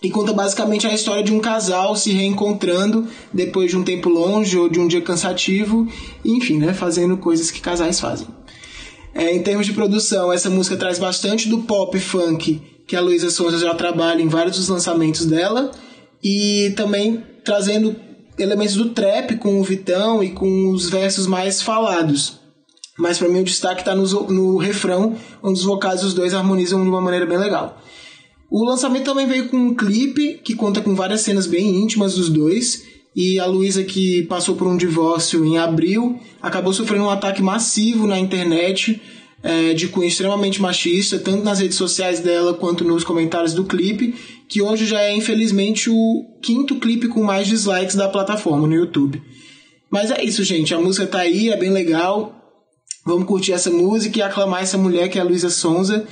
e 0.00 0.08
conta 0.08 0.32
basicamente 0.32 0.86
a 0.86 0.94
história 0.94 1.20
de 1.20 1.32
um 1.32 1.40
casal 1.40 1.96
se 1.96 2.12
reencontrando 2.12 3.08
depois 3.32 3.72
de 3.72 3.76
um 3.76 3.82
tempo 3.82 4.08
longe 4.08 4.56
ou 4.56 4.68
de 4.68 4.78
um 4.78 4.86
dia 4.86 5.00
cansativo, 5.00 5.84
enfim, 6.24 6.58
né, 6.58 6.72
fazendo 6.72 7.16
coisas 7.16 7.50
que 7.50 7.60
casais 7.60 7.98
fazem. 7.98 8.28
É, 9.12 9.34
em 9.34 9.42
termos 9.42 9.66
de 9.66 9.72
produção, 9.72 10.32
essa 10.32 10.48
música 10.48 10.76
traz 10.76 10.96
bastante 10.96 11.48
do 11.48 11.62
pop 11.62 11.98
funk 11.98 12.62
que 12.86 12.94
a 12.94 13.00
Luísa 13.00 13.28
Sonza 13.28 13.58
já 13.58 13.74
trabalha 13.74 14.22
em 14.22 14.28
vários 14.28 14.56
dos 14.56 14.68
lançamentos 14.68 15.26
dela 15.26 15.72
e 16.22 16.72
também 16.76 17.20
trazendo 17.44 17.96
elementos 18.38 18.76
do 18.76 18.90
trap 18.90 19.38
com 19.38 19.58
o 19.58 19.64
Vitão 19.64 20.22
e 20.22 20.30
com 20.30 20.70
os 20.70 20.88
versos 20.88 21.26
mais 21.26 21.60
falados. 21.60 22.41
Mas 22.98 23.18
para 23.18 23.28
mim 23.28 23.40
o 23.40 23.44
destaque 23.44 23.80
está 23.80 23.94
no, 23.94 24.04
no 24.30 24.56
refrão, 24.58 25.16
onde 25.42 25.58
os 25.58 25.64
vocais 25.64 26.02
dos 26.02 26.14
dois 26.14 26.34
harmonizam 26.34 26.82
de 26.82 26.88
uma 26.88 27.00
maneira 27.00 27.26
bem 27.26 27.38
legal. 27.38 27.80
O 28.50 28.64
lançamento 28.64 29.04
também 29.04 29.26
veio 29.26 29.48
com 29.48 29.56
um 29.56 29.74
clipe 29.74 30.40
que 30.44 30.54
conta 30.54 30.82
com 30.82 30.94
várias 30.94 31.22
cenas 31.22 31.46
bem 31.46 31.76
íntimas 31.76 32.14
dos 32.14 32.28
dois. 32.28 32.84
E 33.16 33.38
a 33.38 33.46
Luísa, 33.46 33.82
que 33.82 34.22
passou 34.24 34.56
por 34.56 34.66
um 34.66 34.76
divórcio 34.76 35.44
em 35.44 35.58
abril, 35.58 36.18
acabou 36.40 36.72
sofrendo 36.72 37.04
um 37.04 37.10
ataque 37.10 37.42
massivo 37.42 38.06
na 38.06 38.18
internet 38.18 39.00
é, 39.42 39.74
de 39.74 39.88
cunho 39.88 40.06
extremamente 40.06 40.62
machista, 40.62 41.18
tanto 41.18 41.42
nas 41.42 41.60
redes 41.60 41.76
sociais 41.76 42.20
dela 42.20 42.54
quanto 42.54 42.84
nos 42.84 43.04
comentários 43.04 43.54
do 43.54 43.64
clipe, 43.64 44.14
que 44.48 44.62
hoje 44.62 44.86
já 44.86 45.00
é 45.00 45.14
infelizmente 45.14 45.90
o 45.90 46.24
quinto 46.40 46.76
clipe 46.76 47.08
com 47.08 47.22
mais 47.22 47.48
dislikes 47.48 47.96
da 47.96 48.08
plataforma 48.08 48.66
no 48.66 48.74
YouTube. 48.74 49.20
Mas 49.90 50.10
é 50.10 50.22
isso, 50.22 50.44
gente. 50.44 50.74
A 50.74 50.80
música 50.80 51.06
tá 51.06 51.18
aí, 51.18 51.50
é 51.50 51.56
bem 51.56 51.70
legal. 51.70 52.41
Vamos 53.04 53.26
curtir 53.26 53.52
essa 53.52 53.70
música 53.70 54.18
e 54.18 54.22
aclamar 54.22 54.62
essa 54.62 54.78
mulher 54.78 55.08
que 55.08 55.18
é 55.18 55.20
a 55.20 55.24
Luísa 55.24 55.50
Sonza 55.50 56.06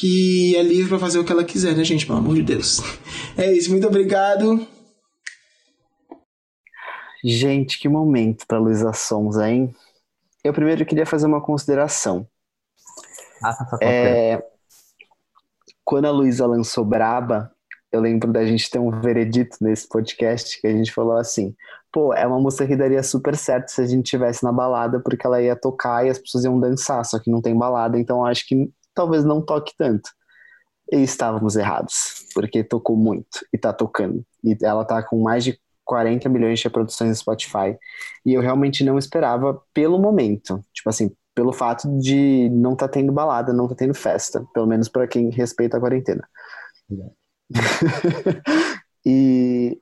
que 0.00 0.56
é 0.56 0.62
livre 0.62 0.88
para 0.88 0.98
fazer 0.98 1.18
o 1.18 1.24
que 1.24 1.30
ela 1.30 1.44
quiser, 1.44 1.76
né, 1.76 1.84
gente? 1.84 2.06
Pelo 2.06 2.18
amor 2.18 2.34
de 2.34 2.42
Deus. 2.42 2.80
É 3.36 3.52
isso, 3.52 3.70
muito 3.70 3.86
obrigado. 3.86 4.66
Gente, 7.22 7.78
que 7.78 7.86
momento 7.86 8.46
para 8.46 8.58
Luísa 8.58 8.94
Sonza, 8.94 9.48
hein? 9.50 9.74
Eu 10.42 10.54
primeiro 10.54 10.86
queria 10.86 11.04
fazer 11.04 11.26
uma 11.26 11.42
consideração. 11.42 12.26
Ah, 13.42 13.52
tá, 13.52 13.64
tá, 13.64 13.78
é, 13.82 14.42
quando 15.84 16.06
a 16.06 16.10
Luísa 16.10 16.46
lançou 16.46 16.82
Braba, 16.82 17.52
eu 17.92 18.00
lembro 18.00 18.32
da 18.32 18.44
gente 18.46 18.70
ter 18.70 18.78
um 18.78 18.90
veredito 19.02 19.58
nesse 19.60 19.86
podcast 19.86 20.58
que 20.60 20.66
a 20.66 20.72
gente 20.72 20.92
falou 20.92 21.18
assim: 21.18 21.54
pô, 21.92 22.14
é 22.14 22.26
uma 22.26 22.38
música 22.40 22.66
que 22.66 22.76
daria 22.76 23.02
super 23.02 23.36
certo 23.36 23.68
se 23.68 23.80
a 23.80 23.86
gente 23.86 24.10
tivesse 24.10 24.44
na 24.44 24.52
balada, 24.52 25.00
porque 25.00 25.26
ela 25.26 25.42
ia 25.42 25.56
tocar 25.56 26.06
e 26.06 26.10
as 26.10 26.18
pessoas 26.18 26.44
iam 26.44 26.58
dançar, 26.58 27.04
só 27.04 27.18
que 27.18 27.30
não 27.30 27.42
tem 27.42 27.56
balada, 27.56 27.98
então 27.98 28.24
acho 28.24 28.46
que 28.46 28.70
talvez 28.94 29.24
não 29.24 29.44
toque 29.44 29.72
tanto. 29.76 30.10
E 30.92 31.02
estávamos 31.02 31.56
errados, 31.56 32.26
porque 32.34 32.64
tocou 32.64 32.96
muito 32.96 33.46
e 33.52 33.58
tá 33.58 33.72
tocando. 33.72 34.24
E 34.42 34.56
ela 34.62 34.84
tá 34.84 35.02
com 35.02 35.22
mais 35.22 35.44
de 35.44 35.58
40 35.84 36.28
milhões 36.28 36.58
de 36.58 36.64
reproduções 36.64 37.10
no 37.10 37.16
Spotify. 37.16 37.76
E 38.24 38.34
eu 38.34 38.40
realmente 38.40 38.84
não 38.84 38.98
esperava 38.98 39.60
pelo 39.72 39.98
momento. 39.98 40.60
Tipo 40.72 40.88
assim, 40.88 41.10
pelo 41.34 41.52
fato 41.52 41.88
de 41.98 42.48
não 42.50 42.76
tá 42.76 42.88
tendo 42.88 43.12
balada, 43.12 43.52
não 43.52 43.68
tá 43.68 43.74
tendo 43.74 43.94
festa. 43.94 44.44
Pelo 44.52 44.66
menos 44.66 44.88
para 44.88 45.06
quem 45.06 45.30
respeita 45.30 45.76
a 45.76 45.80
quarentena. 45.80 46.28
e, 49.04 49.76
e, 49.76 49.80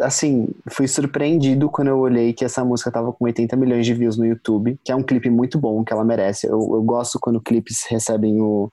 assim, 0.00 0.48
fui 0.70 0.86
surpreendido 0.86 1.70
quando 1.70 1.88
eu 1.88 1.98
olhei 1.98 2.32
que 2.32 2.44
essa 2.44 2.64
música 2.64 2.90
tava 2.90 3.12
com 3.12 3.24
80 3.24 3.56
milhões 3.56 3.86
de 3.86 3.94
views 3.94 4.18
no 4.18 4.26
YouTube, 4.26 4.78
que 4.84 4.92
é 4.92 4.96
um 4.96 5.02
clipe 5.02 5.30
muito 5.30 5.58
bom, 5.58 5.82
que 5.82 5.92
ela 5.92 6.04
merece. 6.04 6.46
Eu, 6.46 6.58
eu 6.74 6.82
gosto 6.82 7.18
quando 7.18 7.40
clipes 7.40 7.84
recebem 7.88 8.42
o, 8.42 8.70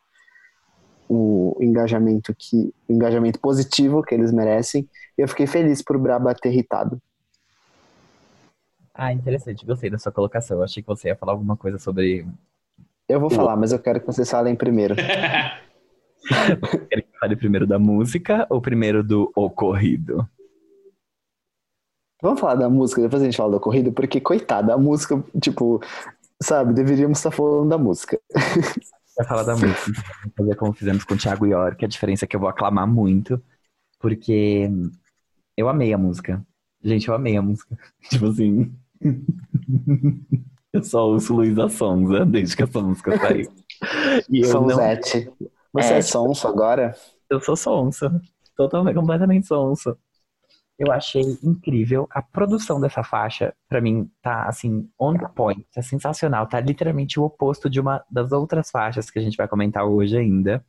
o 1.07 1.57
engajamento 1.61 2.35
que 2.37 2.73
o 2.89 2.93
engajamento 2.93 3.39
positivo 3.39 4.03
que 4.03 4.13
eles 4.13 4.33
merecem. 4.33 4.87
Eu 5.17 5.27
fiquei 5.27 5.47
feliz 5.47 5.81
por 5.81 5.97
Braba 5.97 6.33
ter 6.35 6.51
irritado. 6.51 7.01
Ah, 8.93 9.13
interessante. 9.13 9.65
Gostei 9.65 9.89
da 9.89 9.97
sua 9.97 10.11
colocação. 10.11 10.57
Eu 10.57 10.63
achei 10.63 10.83
que 10.83 10.87
você 10.87 11.07
ia 11.07 11.15
falar 11.15 11.31
alguma 11.31 11.55
coisa 11.55 11.79
sobre. 11.79 12.25
Eu 13.07 13.19
vou 13.19 13.29
falar, 13.29 13.55
mas 13.55 13.71
eu 13.71 13.79
quero 13.79 13.99
que 13.99 14.05
vocês 14.05 14.29
falem 14.29 14.55
primeiro. 14.55 14.95
Quer 16.89 17.01
que 17.01 17.17
fale 17.19 17.35
primeiro 17.35 17.65
da 17.65 17.79
música 17.79 18.45
ou 18.49 18.61
primeiro 18.61 19.03
do 19.03 19.31
ocorrido? 19.35 20.27
Vamos 22.21 22.39
falar 22.39 22.55
da 22.55 22.69
música, 22.69 23.01
depois 23.01 23.21
a 23.21 23.25
gente 23.25 23.37
fala 23.37 23.51
do 23.51 23.57
ocorrido, 23.57 23.91
porque, 23.91 24.21
coitada, 24.21 24.73
a 24.73 24.77
música, 24.77 25.23
tipo, 25.41 25.81
sabe, 26.41 26.73
deveríamos 26.73 27.17
estar 27.17 27.31
falando 27.31 27.69
da 27.69 27.77
música. 27.77 28.19
Vai 29.17 29.27
falar 29.27 29.43
da 29.43 29.53
música. 29.53 29.91
Vamos 30.21 30.35
fazer 30.37 30.55
como 30.55 30.73
fizemos 30.73 31.03
com 31.03 31.15
o 31.15 31.17
Thiago 31.17 31.45
York. 31.45 31.83
A 31.83 31.87
diferença 31.87 32.25
é 32.25 32.27
que 32.27 32.35
eu 32.35 32.39
vou 32.39 32.49
aclamar 32.49 32.87
muito, 32.87 33.41
porque 33.99 34.69
eu 35.57 35.67
amei 35.67 35.93
a 35.93 35.97
música. 35.97 36.45
Gente, 36.83 37.07
eu 37.07 37.15
amei 37.15 37.35
a 37.35 37.41
música. 37.41 37.77
Tipo 38.09 38.27
assim. 38.27 38.73
eu 40.71 40.83
só 40.83 41.07
ouço 41.07 41.33
Luísa 41.33 41.69
Sonza 41.69 42.25
desde 42.25 42.55
que 42.55 42.63
essa 42.63 42.81
música 42.81 43.17
saiu. 43.17 43.51
E 44.29 44.41
eu 44.41 44.61
não... 44.61 44.77
Você 45.73 45.93
é, 45.93 45.97
é 45.97 46.01
sonso 46.01 46.47
agora? 46.47 46.95
Eu 47.29 47.39
sou 47.39 47.55
sonso. 47.55 48.09
Totalmente, 48.55 48.95
completamente 48.95 49.47
sonso. 49.47 49.97
Eu 50.81 50.91
achei 50.91 51.21
incrível. 51.43 52.07
A 52.09 52.23
produção 52.23 52.81
dessa 52.81 53.03
faixa, 53.03 53.53
para 53.69 53.79
mim, 53.79 54.09
tá 54.19 54.47
assim, 54.47 54.89
on 54.99 55.15
point, 55.35 55.63
tá 55.71 55.79
sensacional. 55.83 56.47
Tá 56.47 56.59
literalmente 56.59 57.19
o 57.19 57.23
oposto 57.23 57.69
de 57.69 57.79
uma 57.79 58.03
das 58.09 58.31
outras 58.31 58.71
faixas 58.71 59.11
que 59.11 59.19
a 59.19 59.21
gente 59.21 59.37
vai 59.37 59.47
comentar 59.47 59.85
hoje 59.85 60.17
ainda. 60.17 60.65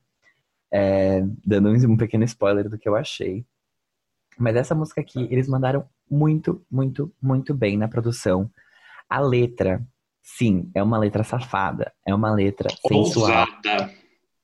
É, 0.71 1.23
dando 1.47 1.71
um 1.71 1.97
pequeno 1.97 2.25
spoiler 2.25 2.69
do 2.69 2.77
que 2.77 2.87
eu 2.87 2.95
achei. 2.95 3.47
Mas 4.39 4.55
essa 4.55 4.75
música 4.75 5.01
aqui, 5.01 5.27
eles 5.31 5.49
mandaram 5.49 5.89
muito, 6.11 6.63
muito, 6.71 7.11
muito 7.21 7.55
bem 7.55 7.79
na 7.79 7.89
produção. 7.89 8.51
A 9.09 9.19
letra, 9.19 9.83
sim, 10.23 10.71
é 10.75 10.83
uma 10.83 10.99
letra 10.99 11.25
safada. 11.25 11.91
É 12.07 12.15
uma 12.15 12.31
letra 12.35 12.69
sensual. 12.87 13.47
Ousada 13.47 14.03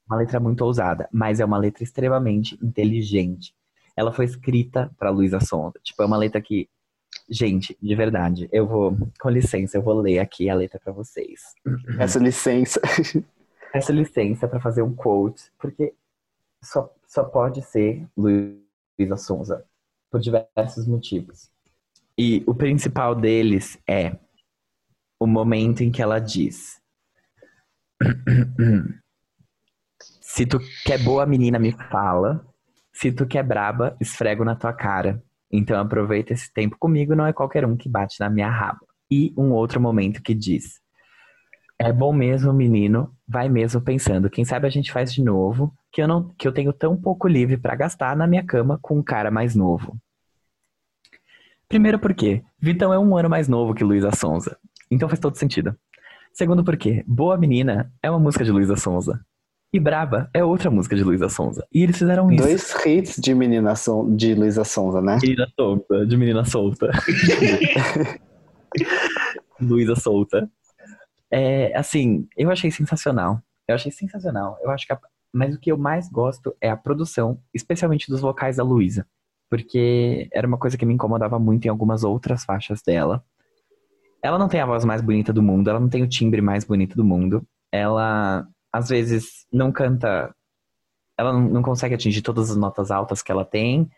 uma 0.08 0.16
letra 0.16 0.40
muito 0.40 0.64
ousada, 0.64 1.06
mas 1.12 1.38
é 1.38 1.44
uma 1.44 1.58
letra 1.58 1.84
extremamente 1.84 2.58
inteligente. 2.64 3.54
Ela 3.98 4.12
foi 4.12 4.26
escrita 4.26 4.88
para 4.96 5.10
Luísa 5.10 5.40
Sonda. 5.40 5.80
Tipo, 5.82 6.04
é 6.04 6.06
uma 6.06 6.16
letra 6.16 6.40
que, 6.40 6.68
gente, 7.28 7.76
de 7.82 7.96
verdade, 7.96 8.48
eu 8.52 8.64
vou, 8.64 8.96
com 9.20 9.28
licença, 9.28 9.76
eu 9.76 9.82
vou 9.82 10.00
ler 10.00 10.20
aqui 10.20 10.48
a 10.48 10.54
letra 10.54 10.78
para 10.78 10.92
vocês. 10.92 11.40
Essa 11.98 12.20
licença. 12.20 12.80
Essa 13.74 13.92
licença 13.92 14.46
para 14.46 14.60
fazer 14.60 14.82
um 14.82 14.94
quote, 14.94 15.50
porque 15.58 15.92
só, 16.62 16.94
só 17.08 17.24
pode 17.24 17.60
ser 17.60 18.06
Luísa 18.16 19.16
Sonza, 19.16 19.64
por 20.08 20.20
diversos 20.20 20.86
motivos. 20.86 21.50
E 22.16 22.44
o 22.46 22.54
principal 22.54 23.16
deles 23.16 23.76
é 23.84 24.16
o 25.20 25.26
momento 25.26 25.82
em 25.82 25.90
que 25.90 26.00
ela 26.00 26.20
diz: 26.20 26.80
Se 30.20 30.46
tu 30.46 30.60
quer 30.84 31.02
boa 31.02 31.26
menina, 31.26 31.58
me 31.58 31.72
fala. 31.72 32.46
Se 33.00 33.12
tu 33.12 33.28
quer 33.28 33.44
braba, 33.44 33.96
esfrego 34.00 34.44
na 34.44 34.56
tua 34.56 34.72
cara. 34.72 35.22
Então 35.52 35.78
aproveita 35.78 36.32
esse 36.32 36.52
tempo 36.52 36.76
comigo, 36.76 37.14
não 37.14 37.26
é 37.26 37.32
qualquer 37.32 37.64
um 37.64 37.76
que 37.76 37.88
bate 37.88 38.18
na 38.18 38.28
minha 38.28 38.50
raba. 38.50 38.80
E 39.08 39.32
um 39.38 39.52
outro 39.52 39.80
momento 39.80 40.20
que 40.20 40.34
diz: 40.34 40.80
É 41.78 41.92
bom 41.92 42.12
mesmo, 42.12 42.52
menino, 42.52 43.14
vai 43.26 43.48
mesmo 43.48 43.80
pensando, 43.80 44.28
quem 44.28 44.44
sabe 44.44 44.66
a 44.66 44.70
gente 44.70 44.90
faz 44.90 45.12
de 45.12 45.22
novo, 45.22 45.72
que 45.92 46.02
eu 46.02 46.08
não 46.08 46.34
que 46.36 46.48
eu 46.48 46.50
tenho 46.50 46.72
tão 46.72 46.96
pouco 47.00 47.28
livre 47.28 47.56
para 47.56 47.76
gastar 47.76 48.16
na 48.16 48.26
minha 48.26 48.44
cama 48.44 48.80
com 48.82 48.98
um 48.98 49.02
cara 49.02 49.30
mais 49.30 49.54
novo. 49.54 49.96
Primeiro 51.68 52.00
porque 52.00 52.42
Vitão 52.58 52.92
é 52.92 52.98
um 52.98 53.16
ano 53.16 53.30
mais 53.30 53.46
novo 53.46 53.74
que 53.74 53.84
Luísa 53.84 54.10
Sonza. 54.10 54.58
Então 54.90 55.08
faz 55.08 55.20
todo 55.20 55.38
sentido. 55.38 55.78
Segundo 56.32 56.64
porque 56.64 57.04
Boa 57.06 57.38
Menina 57.38 57.92
é 58.02 58.10
uma 58.10 58.18
música 58.18 58.44
de 58.44 58.50
Luísa 58.50 58.74
Sonza. 58.74 59.24
E 59.72 59.78
Braba 59.78 60.30
é 60.32 60.42
outra 60.42 60.70
música 60.70 60.96
de 60.96 61.04
Luísa 61.04 61.28
Sonza. 61.28 61.66
E 61.72 61.82
eles 61.82 61.98
fizeram 61.98 62.32
isso. 62.32 62.42
Dois 62.42 62.86
hits 62.86 63.16
de 63.16 63.34
menina 63.34 63.76
son... 63.76 64.16
de 64.16 64.34
Luísa 64.34 64.64
Sonza, 64.64 65.02
né? 65.02 65.18
Menina 65.22 65.46
solta, 65.54 66.06
de 66.06 66.16
menina 66.16 66.44
solta. 66.44 66.90
Luísa 69.60 69.94
solta. 69.94 70.50
É, 71.30 71.76
assim, 71.76 72.26
eu 72.34 72.50
achei 72.50 72.70
sensacional. 72.70 73.42
Eu 73.68 73.74
achei 73.74 73.92
sensacional. 73.92 74.56
Eu 74.62 74.70
acho 74.70 74.86
que 74.86 74.92
a... 74.94 74.98
Mas 75.34 75.54
o 75.54 75.60
que 75.60 75.70
eu 75.70 75.76
mais 75.76 76.08
gosto 76.08 76.56
é 76.62 76.70
a 76.70 76.76
produção, 76.76 77.38
especialmente 77.52 78.10
dos 78.10 78.22
vocais 78.22 78.56
da 78.56 78.64
Luísa. 78.64 79.06
Porque 79.50 80.30
era 80.32 80.46
uma 80.46 80.58
coisa 80.58 80.78
que 80.78 80.86
me 80.86 80.94
incomodava 80.94 81.38
muito 81.38 81.66
em 81.66 81.68
algumas 81.68 82.04
outras 82.04 82.44
faixas 82.44 82.80
dela. 82.80 83.22
Ela 84.22 84.38
não 84.38 84.48
tem 84.48 84.60
a 84.60 84.66
voz 84.66 84.86
mais 84.86 85.02
bonita 85.02 85.30
do 85.30 85.42
mundo, 85.42 85.68
ela 85.68 85.78
não 85.78 85.90
tem 85.90 86.02
o 86.02 86.08
timbre 86.08 86.40
mais 86.40 86.64
bonito 86.64 86.96
do 86.96 87.04
mundo. 87.04 87.46
Ela 87.70 88.48
às 88.72 88.88
vezes 88.88 89.46
não 89.52 89.72
canta, 89.72 90.34
ela 91.16 91.32
não 91.32 91.62
consegue 91.62 91.94
atingir 91.94 92.22
todas 92.22 92.50
as 92.50 92.56
notas 92.56 92.90
altas 92.90 93.22
que 93.22 93.32
ela 93.32 93.44
tem, 93.44 93.90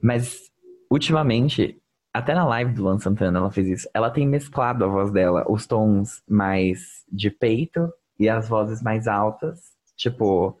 mas 0.00 0.50
ultimamente, 0.90 1.80
até 2.12 2.34
na 2.34 2.46
live 2.46 2.72
do 2.72 2.82
Luan 2.82 2.98
Santana 2.98 3.38
ela 3.38 3.50
fez 3.50 3.68
isso, 3.68 3.90
ela 3.92 4.10
tem 4.10 4.26
mesclado 4.26 4.84
a 4.84 4.88
voz 4.88 5.10
dela, 5.10 5.44
os 5.48 5.66
tons 5.66 6.22
mais 6.28 7.04
de 7.10 7.30
peito 7.30 7.92
e 8.18 8.28
as 8.28 8.48
vozes 8.48 8.82
mais 8.82 9.06
altas, 9.06 9.60
tipo, 9.96 10.58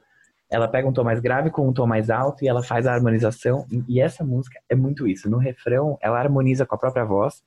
ela 0.50 0.68
pega 0.68 0.88
um 0.88 0.92
tom 0.92 1.04
mais 1.04 1.20
grave 1.20 1.50
com 1.50 1.68
um 1.68 1.72
tom 1.72 1.86
mais 1.86 2.10
alto 2.10 2.44
e 2.44 2.48
ela 2.48 2.62
faz 2.62 2.86
a 2.86 2.92
harmonização, 2.92 3.66
e 3.88 4.00
essa 4.00 4.24
música 4.24 4.60
é 4.68 4.74
muito 4.74 5.06
isso, 5.06 5.30
no 5.30 5.38
refrão 5.38 5.98
ela 6.00 6.18
harmoniza 6.18 6.66
com 6.66 6.74
a 6.74 6.78
própria 6.78 7.04
voz 7.04 7.42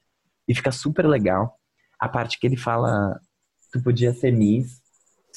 e 0.48 0.56
fica 0.56 0.72
super 0.72 1.06
legal. 1.08 1.58
A 2.00 2.10
parte 2.10 2.40
que 2.40 2.48
ele 2.48 2.58
fala, 2.58 3.20
tu 3.72 3.82
podia 3.82 4.12
ser 4.14 4.32
Miss, 4.32 4.81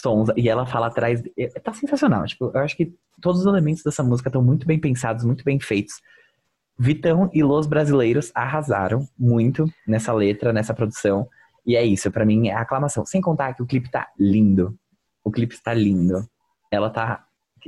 sons 0.04 0.28
e 0.36 0.48
ela 0.48 0.66
fala 0.66 0.88
atrás. 0.88 1.22
É, 1.36 1.46
tá 1.60 1.72
sensacional. 1.72 2.26
Tipo, 2.26 2.50
eu 2.54 2.60
acho 2.60 2.76
que 2.76 2.94
todos 3.20 3.40
os 3.40 3.46
elementos 3.46 3.82
dessa 3.82 4.02
música 4.02 4.28
estão 4.28 4.42
muito 4.42 4.66
bem 4.66 4.78
pensados, 4.78 5.24
muito 5.24 5.42
bem 5.42 5.58
feitos. 5.58 5.94
Vitão 6.78 7.30
e 7.32 7.42
Los 7.42 7.66
Brasileiros 7.66 8.30
arrasaram 8.34 9.06
muito 9.18 9.64
nessa 9.86 10.12
letra, 10.12 10.52
nessa 10.52 10.74
produção. 10.74 11.26
E 11.66 11.76
é 11.76 11.84
isso, 11.84 12.10
para 12.10 12.26
mim 12.26 12.48
é 12.48 12.54
aclamação. 12.54 13.06
Sem 13.06 13.22
contar 13.22 13.54
que 13.54 13.62
o 13.62 13.66
clipe 13.66 13.90
tá 13.90 14.08
lindo. 14.18 14.76
O 15.24 15.30
clipe 15.30 15.54
está 15.54 15.72
lindo. 15.72 16.28
Ela 16.70 16.90
tá. 16.90 17.24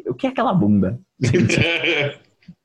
O 0.07 0.15
que 0.15 0.27
é 0.27 0.31
aquela 0.31 0.53
bunda? 0.53 1.01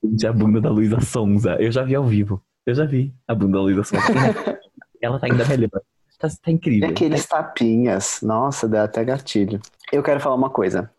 Gente, 0.04 0.28
a 0.28 0.34
bunda 0.34 0.60
da 0.60 0.70
Luísa 0.70 1.00
Sonza. 1.00 1.56
Eu 1.60 1.72
já 1.72 1.84
vi 1.84 1.96
ao 1.96 2.06
vivo. 2.06 2.44
Eu 2.66 2.76
já 2.76 2.86
vi 2.86 3.14
a 3.26 3.34
bunda 3.34 3.54
da 3.54 3.64
Luísa 3.64 3.84
Sonza. 3.84 4.04
Ela 5.02 5.20
tá 5.20 5.28
ainda 5.28 5.46
melhor. 5.46 5.82
Tá, 6.22 6.28
tá 6.30 6.52
incrível. 6.52 6.88
E 6.88 6.92
aqueles 6.92 7.26
tapinhas. 7.26 8.20
Nossa, 8.22 8.70
dá 8.70 8.84
até 8.84 9.04
gatilho. 9.04 9.60
Eu 9.92 10.04
quero 10.04 10.20
falar 10.20 10.36
uma 10.36 10.52
coisa. 10.52 10.92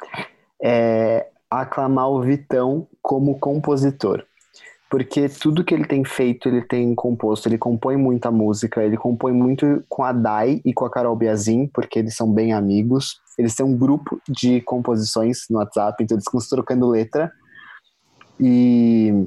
É, 0.61 1.29
aclamar 1.49 2.11
o 2.11 2.21
Vitão 2.21 2.89
como 3.01 3.39
compositor. 3.39 4.25
Porque 4.91 5.29
tudo 5.29 5.65
que 5.65 5.73
ele 5.73 5.87
tem 5.87 6.05
feito, 6.05 6.49
ele 6.49 6.61
tem 6.61 6.93
composto. 6.95 7.49
Ele 7.49 7.57
compõe 7.57 7.97
muita 7.97 8.31
música, 8.33 8.83
ele 8.83 8.97
compõe 8.97 9.33
muito 9.33 9.83
com 9.89 10.03
a 10.03 10.13
Dai 10.13 10.61
e 10.65 10.75
com 10.75 10.85
a 10.85 10.91
Carol 10.91 11.17
Biazin, 11.17 11.69
porque 11.69 12.01
eles 12.01 12.17
são 12.17 12.31
bem 12.31 12.53
amigos. 12.53 13.21
Eles 13.39 13.55
têm 13.55 13.65
um 13.65 13.77
grupo 13.77 14.21
de 14.29 14.61
composições 14.63 15.47
no 15.49 15.59
WhatsApp, 15.59 16.03
então 16.03 16.17
eles 16.17 16.25
ficam 16.25 16.41
trocando 16.51 16.91
letra. 16.91 17.33
E 18.39 19.27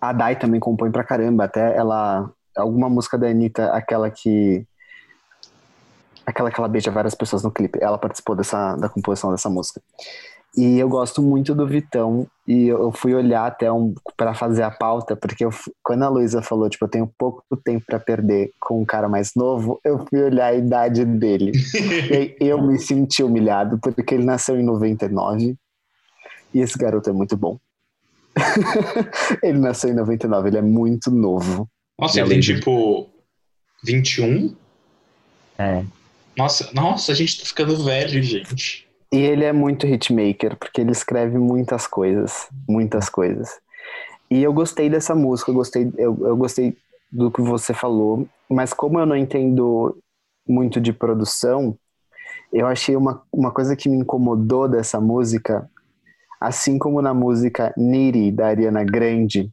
a 0.00 0.12
Dai 0.12 0.36
também 0.36 0.58
compõe 0.58 0.90
pra 0.90 1.04
caramba, 1.04 1.44
até 1.44 1.76
ela. 1.76 2.32
Alguma 2.56 2.90
música 2.90 3.16
da 3.16 3.28
Anitta, 3.28 3.66
aquela 3.66 4.10
que 4.10 4.66
aquela 6.30 6.50
que 6.50 6.58
ela 6.58 6.68
beija 6.68 6.90
várias 6.90 7.14
pessoas 7.14 7.42
no 7.42 7.50
clipe. 7.50 7.78
Ela 7.82 7.98
participou 7.98 8.34
dessa, 8.34 8.76
da 8.76 8.88
composição 8.88 9.30
dessa 9.30 9.50
música. 9.50 9.80
E 10.56 10.78
eu 10.78 10.88
gosto 10.88 11.22
muito 11.22 11.54
do 11.54 11.66
Vitão. 11.66 12.26
E 12.46 12.66
eu 12.66 12.90
fui 12.90 13.14
olhar 13.14 13.46
até 13.46 13.70
um 13.70 13.94
para 14.16 14.34
fazer 14.34 14.62
a 14.62 14.70
pauta, 14.70 15.14
porque 15.14 15.44
eu, 15.44 15.50
quando 15.82 16.02
a 16.02 16.08
Luísa 16.08 16.42
falou, 16.42 16.68
tipo, 16.68 16.84
eu 16.84 16.88
tenho 16.88 17.12
pouco 17.16 17.44
tempo 17.64 17.84
para 17.86 18.00
perder 18.00 18.50
com 18.58 18.82
um 18.82 18.84
cara 18.84 19.08
mais 19.08 19.32
novo, 19.36 19.80
eu 19.84 20.04
fui 20.08 20.20
olhar 20.20 20.46
a 20.46 20.54
idade 20.54 21.04
dele. 21.04 21.52
e 22.40 22.46
eu 22.46 22.60
me 22.60 22.78
senti 22.78 23.22
humilhado, 23.22 23.78
porque 23.78 24.14
ele 24.14 24.24
nasceu 24.24 24.58
em 24.58 24.64
99. 24.64 25.56
E 26.52 26.60
esse 26.60 26.76
garoto 26.76 27.08
é 27.08 27.12
muito 27.12 27.36
bom. 27.36 27.58
ele 29.42 29.58
nasceu 29.58 29.90
em 29.90 29.94
99, 29.94 30.48
ele 30.48 30.58
é 30.58 30.62
muito 30.62 31.10
novo. 31.10 31.68
Nossa, 31.98 32.18
ele 32.18 32.30
tem 32.30 32.40
tipo 32.40 33.08
21? 33.84 34.54
É. 35.58 35.84
Nossa, 36.40 36.70
nossa, 36.72 37.12
a 37.12 37.14
gente 37.14 37.38
tá 37.38 37.44
ficando 37.44 37.84
velho, 37.84 38.22
gente. 38.22 38.88
E 39.12 39.18
ele 39.18 39.44
é 39.44 39.52
muito 39.52 39.86
hitmaker, 39.86 40.56
porque 40.56 40.80
ele 40.80 40.90
escreve 40.90 41.36
muitas 41.36 41.86
coisas, 41.86 42.48
muitas 42.66 43.10
coisas. 43.10 43.60
E 44.30 44.42
eu 44.42 44.50
gostei 44.50 44.88
dessa 44.88 45.14
música, 45.14 45.50
eu 45.50 45.54
gostei, 45.54 45.92
eu, 45.98 46.16
eu 46.22 46.34
gostei 46.38 46.74
do 47.12 47.30
que 47.30 47.42
você 47.42 47.74
falou, 47.74 48.26
mas 48.48 48.72
como 48.72 48.98
eu 48.98 49.04
não 49.04 49.16
entendo 49.16 49.98
muito 50.48 50.80
de 50.80 50.94
produção, 50.94 51.76
eu 52.50 52.66
achei 52.66 52.96
uma, 52.96 53.22
uma 53.30 53.50
coisa 53.50 53.76
que 53.76 53.90
me 53.90 53.98
incomodou 53.98 54.66
dessa 54.66 54.98
música, 54.98 55.68
assim 56.40 56.78
como 56.78 57.02
na 57.02 57.12
música 57.12 57.74
Niri, 57.76 58.32
da 58.32 58.46
Ariana 58.46 58.82
Grande, 58.82 59.50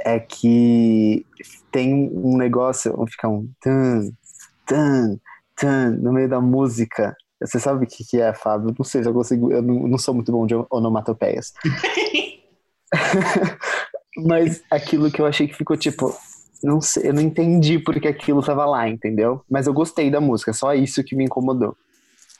é 0.00 0.20
que 0.20 1.24
tem 1.70 2.10
um 2.12 2.36
negócio, 2.36 2.92
fica 3.08 3.26
um 3.26 3.48
tan, 3.58 4.10
tan, 4.66 5.18
tan, 5.62 5.90
no 5.92 6.12
meio 6.12 6.28
da 6.28 6.40
música, 6.40 7.14
você 7.40 7.60
sabe 7.60 7.84
o 7.84 7.88
que, 7.88 8.04
que 8.04 8.20
é, 8.20 8.34
Fábio? 8.34 8.74
Não 8.76 8.84
sei 8.84 9.02
se 9.02 9.08
eu 9.08 9.14
consigo. 9.14 9.52
Eu 9.52 9.62
não, 9.62 9.86
não 9.86 9.98
sou 9.98 10.12
muito 10.12 10.32
bom 10.32 10.44
de 10.44 10.54
onomatopeias. 10.70 11.52
Mas 14.26 14.62
aquilo 14.70 15.10
que 15.10 15.20
eu 15.20 15.26
achei 15.26 15.46
que 15.46 15.54
ficou 15.54 15.76
tipo. 15.76 16.14
Não 16.62 16.80
sei, 16.80 17.08
eu 17.08 17.14
não 17.14 17.22
entendi 17.22 17.78
porque 17.80 18.06
aquilo 18.06 18.42
tava 18.42 18.64
lá, 18.64 18.88
entendeu? 18.88 19.42
Mas 19.50 19.66
eu 19.66 19.72
gostei 19.72 20.10
da 20.10 20.20
música, 20.20 20.52
só 20.52 20.72
isso 20.74 21.02
que 21.02 21.16
me 21.16 21.24
incomodou. 21.24 21.76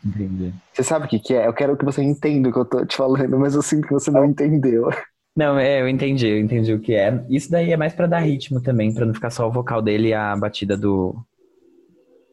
Entendi. 0.05 0.55
Você 0.73 0.85
sabe 0.85 1.07
o 1.07 1.09
que, 1.09 1.19
que 1.19 1.35
é? 1.35 1.47
Eu 1.47 1.53
quero 1.53 1.77
que 1.77 1.85
você 1.85 2.03
entenda 2.03 2.49
o 2.49 2.53
que 2.53 2.59
eu 2.59 2.65
tô 2.65 2.87
te 2.87 2.97
falando, 2.97 3.37
mas 3.39 3.55
eu 3.57 3.63
sinto 3.63 3.87
que 3.87 3.93
você 3.93 4.11
não 4.13 4.25
entendeu. 4.25 4.91
Não, 5.35 5.59
é, 5.59 5.81
eu 5.81 5.89
entendi, 5.89 6.29
eu 6.29 6.39
entendi 6.39 6.73
o 6.73 6.81
que 6.81 6.95
é. 6.95 7.25
Isso 7.29 7.51
daí 7.51 7.73
é 7.73 7.77
mais 7.77 7.95
para 7.95 8.07
dar 8.07 8.21
ritmo 8.21 8.61
também, 8.61 8.95
para 8.95 9.07
não 9.07 9.15
ficar 9.15 9.31
só 9.31 9.49
o 9.49 9.53
vocal 9.53 9.83
dele 9.83 10.09
e 10.09 10.15
a 10.15 10.37
batida 10.37 10.77
do 10.77 11.17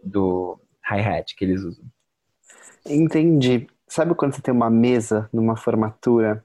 do 0.03 0.59
hi-hat 0.89 1.35
que 1.35 1.45
eles 1.45 1.61
usam. 1.63 1.85
Entendi. 2.85 3.67
Sabe 3.87 4.13
quando 4.15 4.35
você 4.35 4.41
tem 4.41 4.53
uma 4.53 4.69
mesa 4.69 5.29
numa 5.33 5.55
formatura, 5.55 6.43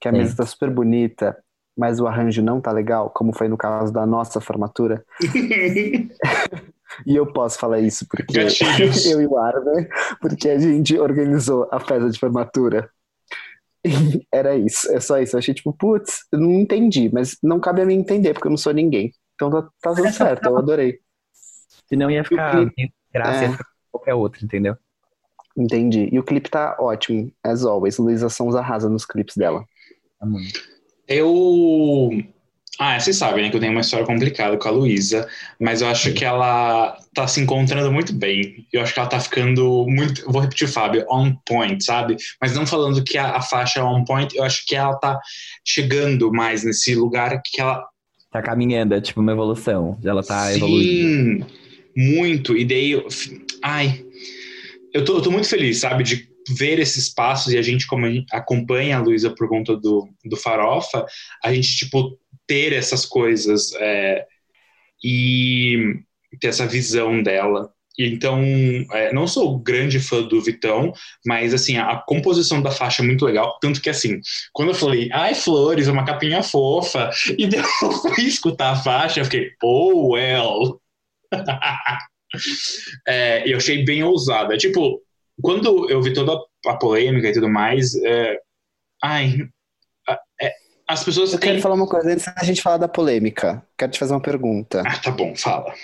que 0.00 0.08
a 0.08 0.12
Sim. 0.12 0.18
mesa 0.18 0.36
tá 0.36 0.46
super 0.46 0.70
bonita, 0.70 1.36
mas 1.76 2.00
o 2.00 2.06
arranjo 2.06 2.42
não 2.42 2.60
tá 2.60 2.70
legal, 2.70 3.10
como 3.10 3.32
foi 3.32 3.48
no 3.48 3.56
caso 3.56 3.92
da 3.92 4.06
nossa 4.06 4.40
formatura? 4.40 5.04
E 7.06 7.16
eu 7.16 7.32
posso 7.32 7.58
falar 7.58 7.80
isso 7.80 8.06
porque 8.08 8.36
eu 9.10 9.20
e 9.20 9.26
o 9.26 9.38
Arver, 9.38 9.88
porque 10.20 10.48
a 10.50 10.58
gente 10.58 10.98
organizou 10.98 11.68
a 11.72 11.80
festa 11.80 12.10
de 12.10 12.18
formatura. 12.18 12.90
Era 14.32 14.54
isso, 14.56 14.90
é 14.92 15.00
só 15.00 15.18
isso. 15.18 15.34
Eu 15.34 15.38
achei 15.38 15.54
tipo, 15.54 15.72
putz, 15.72 16.26
eu 16.30 16.38
não 16.38 16.52
entendi, 16.52 17.10
mas 17.12 17.36
não 17.42 17.58
cabe 17.58 17.82
a 17.82 17.86
mim 17.86 17.94
entender, 17.94 18.34
porque 18.34 18.46
eu 18.46 18.50
não 18.50 18.56
sou 18.56 18.72
ninguém. 18.72 19.12
Então 19.34 19.50
tá, 19.50 19.68
tá 19.80 19.94
tudo 19.94 20.12
certo, 20.12 20.46
eu 20.46 20.56
adorei. 20.56 21.00
Senão 21.88 22.10
ia 22.10 22.24
ficar 22.24 22.64
graça, 23.12 23.44
é. 23.44 23.48
ia 23.48 23.52
ficar 23.52 23.71
qualquer 23.92 24.14
outro, 24.14 24.44
entendeu? 24.44 24.76
Entendi. 25.56 26.08
E 26.10 26.18
o 26.18 26.24
clipe 26.24 26.50
tá 26.50 26.76
ótimo, 26.80 27.30
as 27.44 27.64
always. 27.64 27.98
Luísa 27.98 28.28
Sons 28.28 28.54
arrasa 28.54 28.88
nos 28.88 29.04
clipes 29.04 29.36
dela. 29.36 29.64
Tá. 30.18 30.26
Eu. 31.06 32.10
Ah, 32.78 32.98
vocês 32.98 33.16
sabem, 33.16 33.44
né, 33.44 33.50
que 33.50 33.56
eu 33.56 33.60
tenho 33.60 33.72
uma 33.72 33.82
história 33.82 34.06
complicada 34.06 34.56
com 34.56 34.66
a 34.66 34.70
Luísa, 34.70 35.28
mas 35.60 35.82
eu 35.82 35.88
acho 35.88 36.14
que 36.14 36.24
ela 36.24 36.98
tá 37.14 37.28
se 37.28 37.38
encontrando 37.38 37.92
muito 37.92 38.14
bem. 38.14 38.66
Eu 38.72 38.80
acho 38.80 38.94
que 38.94 38.98
ela 38.98 39.08
tá 39.08 39.20
ficando 39.20 39.86
muito. 39.86 40.24
Vou 40.24 40.40
repetir, 40.40 40.66
Fábio, 40.66 41.04
on 41.10 41.34
point, 41.46 41.84
sabe? 41.84 42.16
Mas 42.40 42.54
não 42.54 42.66
falando 42.66 43.04
que 43.04 43.18
a, 43.18 43.36
a 43.36 43.42
faixa 43.42 43.80
é 43.80 43.82
on 43.82 44.04
point, 44.04 44.34
eu 44.34 44.42
acho 44.42 44.64
que 44.66 44.74
ela 44.74 44.96
tá 44.96 45.20
chegando 45.64 46.32
mais 46.32 46.64
nesse 46.64 46.94
lugar 46.94 47.40
que 47.44 47.60
ela 47.60 47.86
Tá 48.32 48.40
caminhando, 48.40 48.94
é 48.94 49.00
tipo 49.00 49.20
uma 49.20 49.32
evolução. 49.32 49.98
Ela 50.02 50.22
tá 50.22 50.54
evoluindo. 50.54 51.44
Sim, 51.44 51.52
muito. 51.94 52.56
E 52.56 52.64
daí, 52.64 53.04
ai, 53.62 54.04
eu 54.92 55.04
tô, 55.04 55.16
eu 55.16 55.22
tô 55.22 55.30
muito 55.30 55.48
feliz, 55.48 55.78
sabe, 55.78 56.04
de 56.04 56.28
ver 56.48 56.78
esses 56.78 57.08
passos 57.08 57.52
e 57.52 57.58
a 57.58 57.62
gente, 57.62 57.86
como 57.86 58.06
acompanha 58.32 58.96
a 58.96 59.00
Luísa 59.00 59.30
por 59.34 59.48
conta 59.48 59.76
do, 59.76 60.08
do 60.24 60.36
Farofa, 60.36 61.06
a 61.42 61.52
gente, 61.52 61.76
tipo, 61.76 62.18
ter 62.46 62.72
essas 62.72 63.06
coisas 63.06 63.72
é, 63.74 64.26
e 65.02 66.00
ter 66.40 66.48
essa 66.48 66.66
visão 66.66 67.22
dela. 67.22 67.72
Então, 67.98 68.42
é, 68.92 69.12
não 69.12 69.26
sou 69.26 69.58
grande 69.58 70.00
fã 70.00 70.22
do 70.22 70.40
Vitão, 70.40 70.92
mas 71.26 71.52
assim, 71.52 71.76
a, 71.76 71.96
composição 71.96 72.62
da 72.62 72.70
faixa 72.70 73.02
é 73.02 73.06
muito 73.06 73.24
legal. 73.24 73.58
Tanto 73.60 73.80
que 73.80 73.90
assim, 73.90 74.20
quando 74.52 74.70
eu 74.70 74.74
falei, 74.74 75.10
ai, 75.12 75.34
flores, 75.34 75.88
uma 75.88 76.04
capinha 76.04 76.42
fofa, 76.42 77.10
e 77.38 77.46
daí 77.46 77.60
eu 77.60 77.92
fui 77.92 78.24
escutar 78.24 78.72
a 78.72 78.76
faixa, 78.76 79.20
eu 79.20 79.24
fiquei, 79.24 79.50
oh, 79.62 80.14
well. 80.14 80.80
É, 83.06 83.46
e 83.46 83.52
eu 83.52 83.58
achei 83.58 83.84
bem 83.84 84.02
ousada. 84.02 84.56
Tipo, 84.56 85.00
quando 85.40 85.88
eu 85.90 86.02
vi 86.02 86.12
toda 86.12 86.32
a 86.66 86.76
polêmica 86.76 87.28
e 87.28 87.32
tudo 87.32 87.48
mais, 87.48 87.94
é, 88.04 88.38
ai, 89.02 89.38
é, 90.40 90.52
as 90.88 91.04
pessoas 91.04 91.32
Eu 91.32 91.40
têm. 91.40 91.50
quero 91.50 91.62
falar 91.62 91.74
uma 91.74 91.88
coisa 91.88 92.10
antes 92.12 92.24
da 92.26 92.44
gente 92.44 92.62
falar 92.62 92.78
da 92.78 92.88
polêmica. 92.88 93.64
Quero 93.78 93.92
te 93.92 93.98
fazer 93.98 94.14
uma 94.14 94.22
pergunta. 94.22 94.82
Ah, 94.86 94.98
tá 94.98 95.10
bom, 95.10 95.34
fala. 95.36 95.74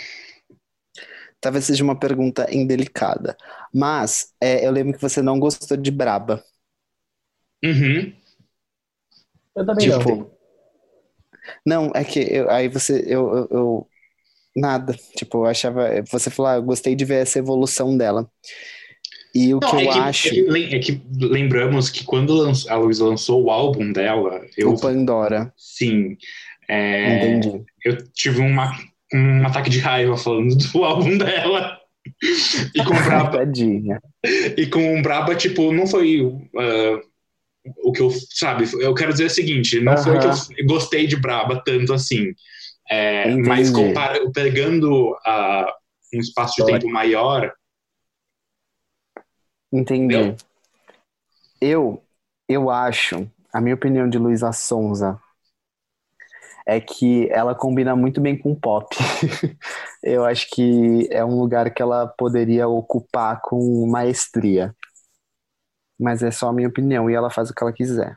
Talvez 1.40 1.66
seja 1.66 1.84
uma 1.84 1.98
pergunta 1.98 2.46
indelicada. 2.52 3.36
Mas 3.72 4.32
é, 4.40 4.66
eu 4.66 4.72
lembro 4.72 4.94
que 4.94 5.02
você 5.02 5.22
não 5.22 5.38
gostou 5.38 5.76
de 5.76 5.90
Braba. 5.90 6.42
Uhum. 7.64 8.12
Eu 9.56 9.66
também 9.66 9.88
não. 9.88 9.98
Tipo. 9.98 10.30
Não, 11.64 11.90
é 11.94 12.04
que 12.04 12.20
eu- 12.20 12.50
aí 12.50 12.68
você. 12.68 13.02
Eu, 13.06 13.28
eu, 13.36 13.48
eu- 13.50 13.88
Nada. 14.56 14.94
Tipo, 15.16 15.38
eu 15.38 15.46
achava. 15.46 15.88
Você 16.10 16.30
falou, 16.30 16.50
ah, 16.50 16.54
eu 16.56 16.62
gostei 16.62 16.94
de 16.94 17.04
ver 17.04 17.22
essa 17.22 17.38
evolução 17.38 17.96
dela. 17.96 18.28
E 19.34 19.54
o 19.54 19.60
Não, 19.60 19.70
que 19.70 19.76
é 19.76 19.84
eu 19.86 19.92
que, 19.92 19.98
acho. 19.98 20.28
é 20.28 20.30
que 20.30 20.42
lem- 20.42 20.74
é 20.74 20.78
que 20.78 21.02
lembramos 21.20 21.90
que 21.90 22.02
quando 22.04 22.34
lanç- 22.34 22.66
a 22.68 22.76
Luísa 22.76 23.04
lançou 23.04 23.44
o 23.44 23.50
álbum 23.50 23.92
dela, 23.92 24.40
eu 24.56 24.72
O 24.72 24.80
Pandora. 24.80 25.52
sim, 25.56 26.16
é, 26.68 27.36
Entendi. 27.36 27.62
eu 27.84 27.96
tive 28.12 28.40
uma, 28.40 28.72
um 29.14 29.46
ataque 29.46 29.70
de 29.70 29.78
raiva 29.78 30.16
falando 30.16 30.56
do 30.72 30.84
álbum 30.84 31.16
dela. 31.18 31.78
E 32.74 32.82
com 32.82 32.94
Braba, 33.04 33.38
e 34.56 34.66
com 34.66 35.02
Braba, 35.02 35.34
tipo, 35.36 35.72
não 35.72 35.86
foi 35.86 36.20
ah, 36.56 37.00
o 37.84 37.92
que 37.92 38.00
eu, 38.00 38.10
sabe, 38.30 38.64
eu 38.80 38.94
quero 38.94 39.12
dizer 39.12 39.26
o 39.26 39.30
seguinte, 39.30 39.78
não 39.78 39.96
foi 39.98 40.18
que 40.18 40.26
eu 40.26 40.66
gostei 40.66 41.06
de 41.06 41.16
Braba 41.16 41.62
tanto 41.64 41.92
assim, 41.92 42.32
É, 42.90 43.34
mas 43.36 43.70
compara, 43.70 44.18
pegando 44.32 45.16
ah, 45.26 45.74
um 46.14 46.20
espaço 46.20 46.54
de 46.56 46.72
tempo 46.72 46.88
maior, 46.88 47.52
Entendi. 49.72 50.16
Entendeu? 50.16 50.36
Eu, 51.60 52.02
eu 52.48 52.70
acho, 52.70 53.30
a 53.52 53.60
minha 53.60 53.74
opinião 53.74 54.08
de 54.08 54.18
Luísa 54.18 54.52
Sonza 54.52 55.20
é 56.66 56.80
que 56.80 57.28
ela 57.30 57.54
combina 57.54 57.96
muito 57.96 58.20
bem 58.20 58.36
com 58.36 58.54
pop. 58.54 58.94
eu 60.02 60.24
acho 60.24 60.48
que 60.50 61.08
é 61.10 61.24
um 61.24 61.38
lugar 61.38 61.72
que 61.72 61.82
ela 61.82 62.06
poderia 62.06 62.68
ocupar 62.68 63.40
com 63.42 63.86
maestria. 63.86 64.74
Mas 65.98 66.22
é 66.22 66.30
só 66.30 66.48
a 66.48 66.52
minha 66.52 66.68
opinião 66.68 67.10
e 67.10 67.14
ela 67.14 67.30
faz 67.30 67.50
o 67.50 67.54
que 67.54 67.62
ela 67.62 67.72
quiser. 67.72 68.14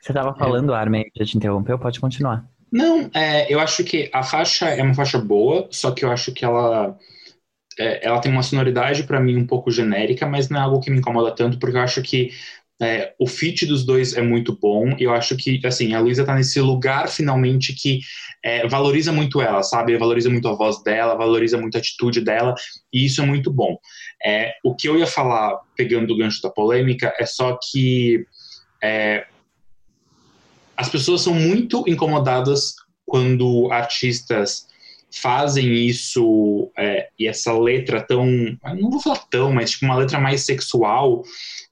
Você 0.00 0.12
tava 0.14 0.34
falando, 0.34 0.72
Armin, 0.72 1.04
já 1.14 1.24
te 1.26 1.36
interrompeu? 1.36 1.78
Pode 1.78 2.00
continuar. 2.00 2.49
Não, 2.72 3.10
é, 3.14 3.52
eu 3.52 3.58
acho 3.58 3.82
que 3.82 4.08
a 4.12 4.22
faixa 4.22 4.68
é 4.68 4.82
uma 4.82 4.94
faixa 4.94 5.18
boa, 5.18 5.68
só 5.70 5.90
que 5.90 6.04
eu 6.04 6.10
acho 6.10 6.32
que 6.32 6.44
ela 6.44 6.96
é, 7.78 8.06
ela 8.06 8.20
tem 8.20 8.30
uma 8.30 8.42
sonoridade 8.42 9.04
para 9.04 9.20
mim 9.20 9.36
um 9.36 9.46
pouco 9.46 9.70
genérica, 9.70 10.26
mas 10.26 10.48
não 10.48 10.60
é 10.60 10.62
algo 10.62 10.80
que 10.80 10.90
me 10.90 10.98
incomoda 10.98 11.34
tanto, 11.34 11.58
porque 11.58 11.76
eu 11.76 11.80
acho 11.80 12.02
que 12.02 12.30
é, 12.82 13.12
o 13.18 13.26
feat 13.26 13.66
dos 13.66 13.84
dois 13.84 14.16
é 14.16 14.22
muito 14.22 14.56
bom. 14.58 14.96
E 14.98 15.02
eu 15.04 15.12
acho 15.12 15.36
que 15.36 15.60
assim 15.64 15.94
a 15.94 16.00
Luísa 16.00 16.24
tá 16.24 16.34
nesse 16.34 16.60
lugar 16.60 17.08
finalmente 17.08 17.74
que 17.74 18.00
é, 18.42 18.66
valoriza 18.66 19.12
muito 19.12 19.40
ela, 19.40 19.62
sabe? 19.62 19.96
Valoriza 19.98 20.30
muito 20.30 20.48
a 20.48 20.54
voz 20.54 20.82
dela, 20.82 21.14
valoriza 21.14 21.58
muito 21.58 21.76
a 21.76 21.78
atitude 21.78 22.20
dela, 22.22 22.54
e 22.92 23.04
isso 23.04 23.20
é 23.20 23.26
muito 23.26 23.52
bom. 23.52 23.76
É, 24.24 24.54
o 24.64 24.74
que 24.74 24.88
eu 24.88 24.98
ia 24.98 25.06
falar, 25.06 25.58
pegando 25.76 26.12
o 26.12 26.16
gancho 26.16 26.40
da 26.42 26.50
polêmica, 26.50 27.12
é 27.18 27.26
só 27.26 27.58
que 27.70 28.24
é, 28.82 29.26
as 30.80 30.88
pessoas 30.88 31.20
são 31.20 31.34
muito 31.34 31.84
incomodadas 31.86 32.74
quando 33.04 33.70
artistas 33.70 34.66
fazem 35.12 35.74
isso 35.74 36.72
é, 36.78 37.10
e 37.18 37.28
essa 37.28 37.52
letra 37.52 38.00
tão, 38.00 38.24
não 38.78 38.88
vou 38.88 38.98
falar 38.98 39.18
tão, 39.30 39.52
mas 39.52 39.72
tipo 39.72 39.84
uma 39.84 39.98
letra 39.98 40.18
mais 40.18 40.46
sexual 40.46 41.22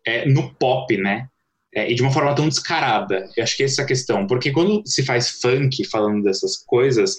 é, 0.06 0.28
no 0.28 0.54
pop, 0.56 0.94
né? 0.98 1.26
É, 1.74 1.90
e 1.90 1.94
de 1.94 2.02
uma 2.02 2.12
forma 2.12 2.34
tão 2.34 2.50
descarada. 2.50 3.26
Eu 3.34 3.44
acho 3.44 3.56
que 3.56 3.62
essa 3.62 3.80
é 3.80 3.84
a 3.84 3.88
questão, 3.88 4.26
porque 4.26 4.50
quando 4.50 4.82
se 4.84 5.02
faz 5.02 5.40
funk 5.40 5.86
falando 5.86 6.22
dessas 6.22 6.58
coisas, 6.58 7.16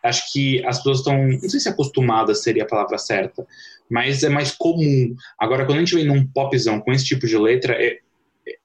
acho 0.00 0.32
que 0.32 0.64
as 0.64 0.76
pessoas 0.78 0.98
estão, 0.98 1.26
não 1.26 1.48
sei 1.48 1.58
se 1.58 1.68
acostumadas 1.68 2.44
seria 2.44 2.62
a 2.62 2.68
palavra 2.68 2.98
certa, 2.98 3.44
mas 3.90 4.22
é 4.22 4.28
mais 4.28 4.52
comum. 4.52 5.12
Agora, 5.36 5.66
quando 5.66 5.78
a 5.78 5.80
gente 5.80 5.96
vem 5.96 6.04
num 6.04 6.24
popzão 6.24 6.78
com 6.80 6.92
esse 6.92 7.04
tipo 7.04 7.26
de 7.26 7.36
letra, 7.36 7.74
é, 7.74 7.98
é, 8.46 8.56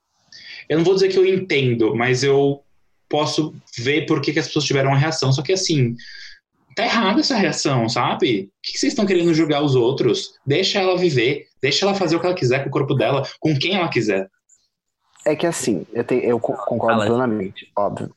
eu 0.68 0.78
não 0.78 0.84
vou 0.84 0.94
dizer 0.94 1.08
que 1.08 1.18
eu 1.18 1.26
entendo, 1.26 1.96
mas 1.96 2.22
eu 2.22 2.62
posso 3.08 3.54
ver 3.76 4.06
por 4.06 4.20
que, 4.20 4.32
que 4.32 4.38
as 4.38 4.46
pessoas 4.46 4.64
tiveram 4.64 4.90
uma 4.90 4.98
reação. 4.98 5.32
Só 5.32 5.42
que 5.42 5.52
assim, 5.52 5.96
tá 6.76 6.84
errada 6.84 7.20
essa 7.20 7.36
reação, 7.36 7.88
sabe? 7.88 8.42
O 8.42 8.62
que, 8.62 8.72
que 8.72 8.78
vocês 8.78 8.92
estão 8.92 9.06
querendo 9.06 9.34
julgar 9.34 9.62
os 9.62 9.74
outros? 9.74 10.34
Deixa 10.46 10.78
ela 10.78 10.96
viver, 10.96 11.46
deixa 11.60 11.84
ela 11.84 11.94
fazer 11.94 12.16
o 12.16 12.20
que 12.20 12.26
ela 12.26 12.34
quiser 12.34 12.62
com 12.62 12.68
o 12.68 12.72
corpo 12.72 12.94
dela, 12.94 13.26
com 13.40 13.56
quem 13.58 13.74
ela 13.74 13.88
quiser. 13.88 14.30
É 15.26 15.34
que 15.34 15.46
assim, 15.46 15.86
eu, 15.92 16.04
te, 16.04 16.14
eu 16.14 16.38
concordo 16.38 17.04
plenamente, 17.04 17.70
óbvio. 17.76 18.14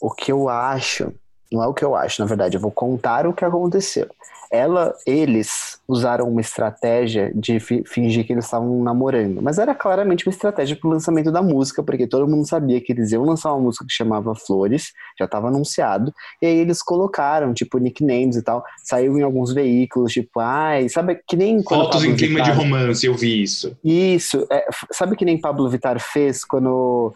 O 0.00 0.10
que 0.10 0.32
eu 0.32 0.48
acho, 0.48 1.12
não 1.50 1.62
é 1.62 1.66
o 1.66 1.74
que 1.74 1.84
eu 1.84 1.94
acho, 1.94 2.20
na 2.20 2.26
verdade, 2.26 2.56
eu 2.56 2.60
vou 2.60 2.70
contar 2.70 3.26
o 3.26 3.32
que 3.32 3.44
aconteceu 3.44 4.08
ela, 4.50 4.96
eles 5.06 5.78
usaram 5.86 6.28
uma 6.28 6.40
estratégia 6.40 7.30
de 7.32 7.60
fi 7.60 7.84
fingir 7.86 8.26
que 8.26 8.32
eles 8.32 8.44
estavam 8.44 8.82
namorando, 8.82 9.40
mas 9.40 9.58
era 9.58 9.74
claramente 9.76 10.26
uma 10.26 10.32
estratégia 10.32 10.74
para 10.74 10.88
o 10.88 10.92
lançamento 10.92 11.30
da 11.30 11.40
música, 11.40 11.84
porque 11.84 12.06
todo 12.06 12.28
mundo 12.28 12.48
sabia 12.48 12.80
que 12.80 12.92
eles 12.92 13.12
iam 13.12 13.24
lançar 13.24 13.52
uma 13.52 13.62
música 13.62 13.84
que 13.86 13.92
chamava 13.92 14.34
Flores, 14.34 14.92
já 15.16 15.26
estava 15.26 15.46
anunciado, 15.46 16.12
e 16.42 16.46
aí 16.46 16.58
eles 16.58 16.82
colocaram, 16.82 17.54
tipo, 17.54 17.78
nicknames 17.78 18.36
e 18.36 18.42
tal, 18.42 18.64
saiu 18.82 19.16
em 19.16 19.22
alguns 19.22 19.52
veículos, 19.54 20.12
tipo, 20.12 20.40
ai, 20.40 20.88
sabe 20.88 21.20
que 21.28 21.36
nem... 21.36 21.62
Fotos 21.62 22.02
em 22.02 22.16
clima 22.16 22.40
Vittar... 22.40 22.56
de 22.56 22.58
romance, 22.58 23.06
eu 23.06 23.14
vi 23.14 23.42
isso. 23.42 23.76
Isso, 23.84 24.48
é, 24.50 24.66
sabe 24.90 25.14
que 25.14 25.24
nem 25.24 25.40
Pablo 25.40 25.70
Vittar 25.70 26.00
fez 26.00 26.44
quando 26.44 27.14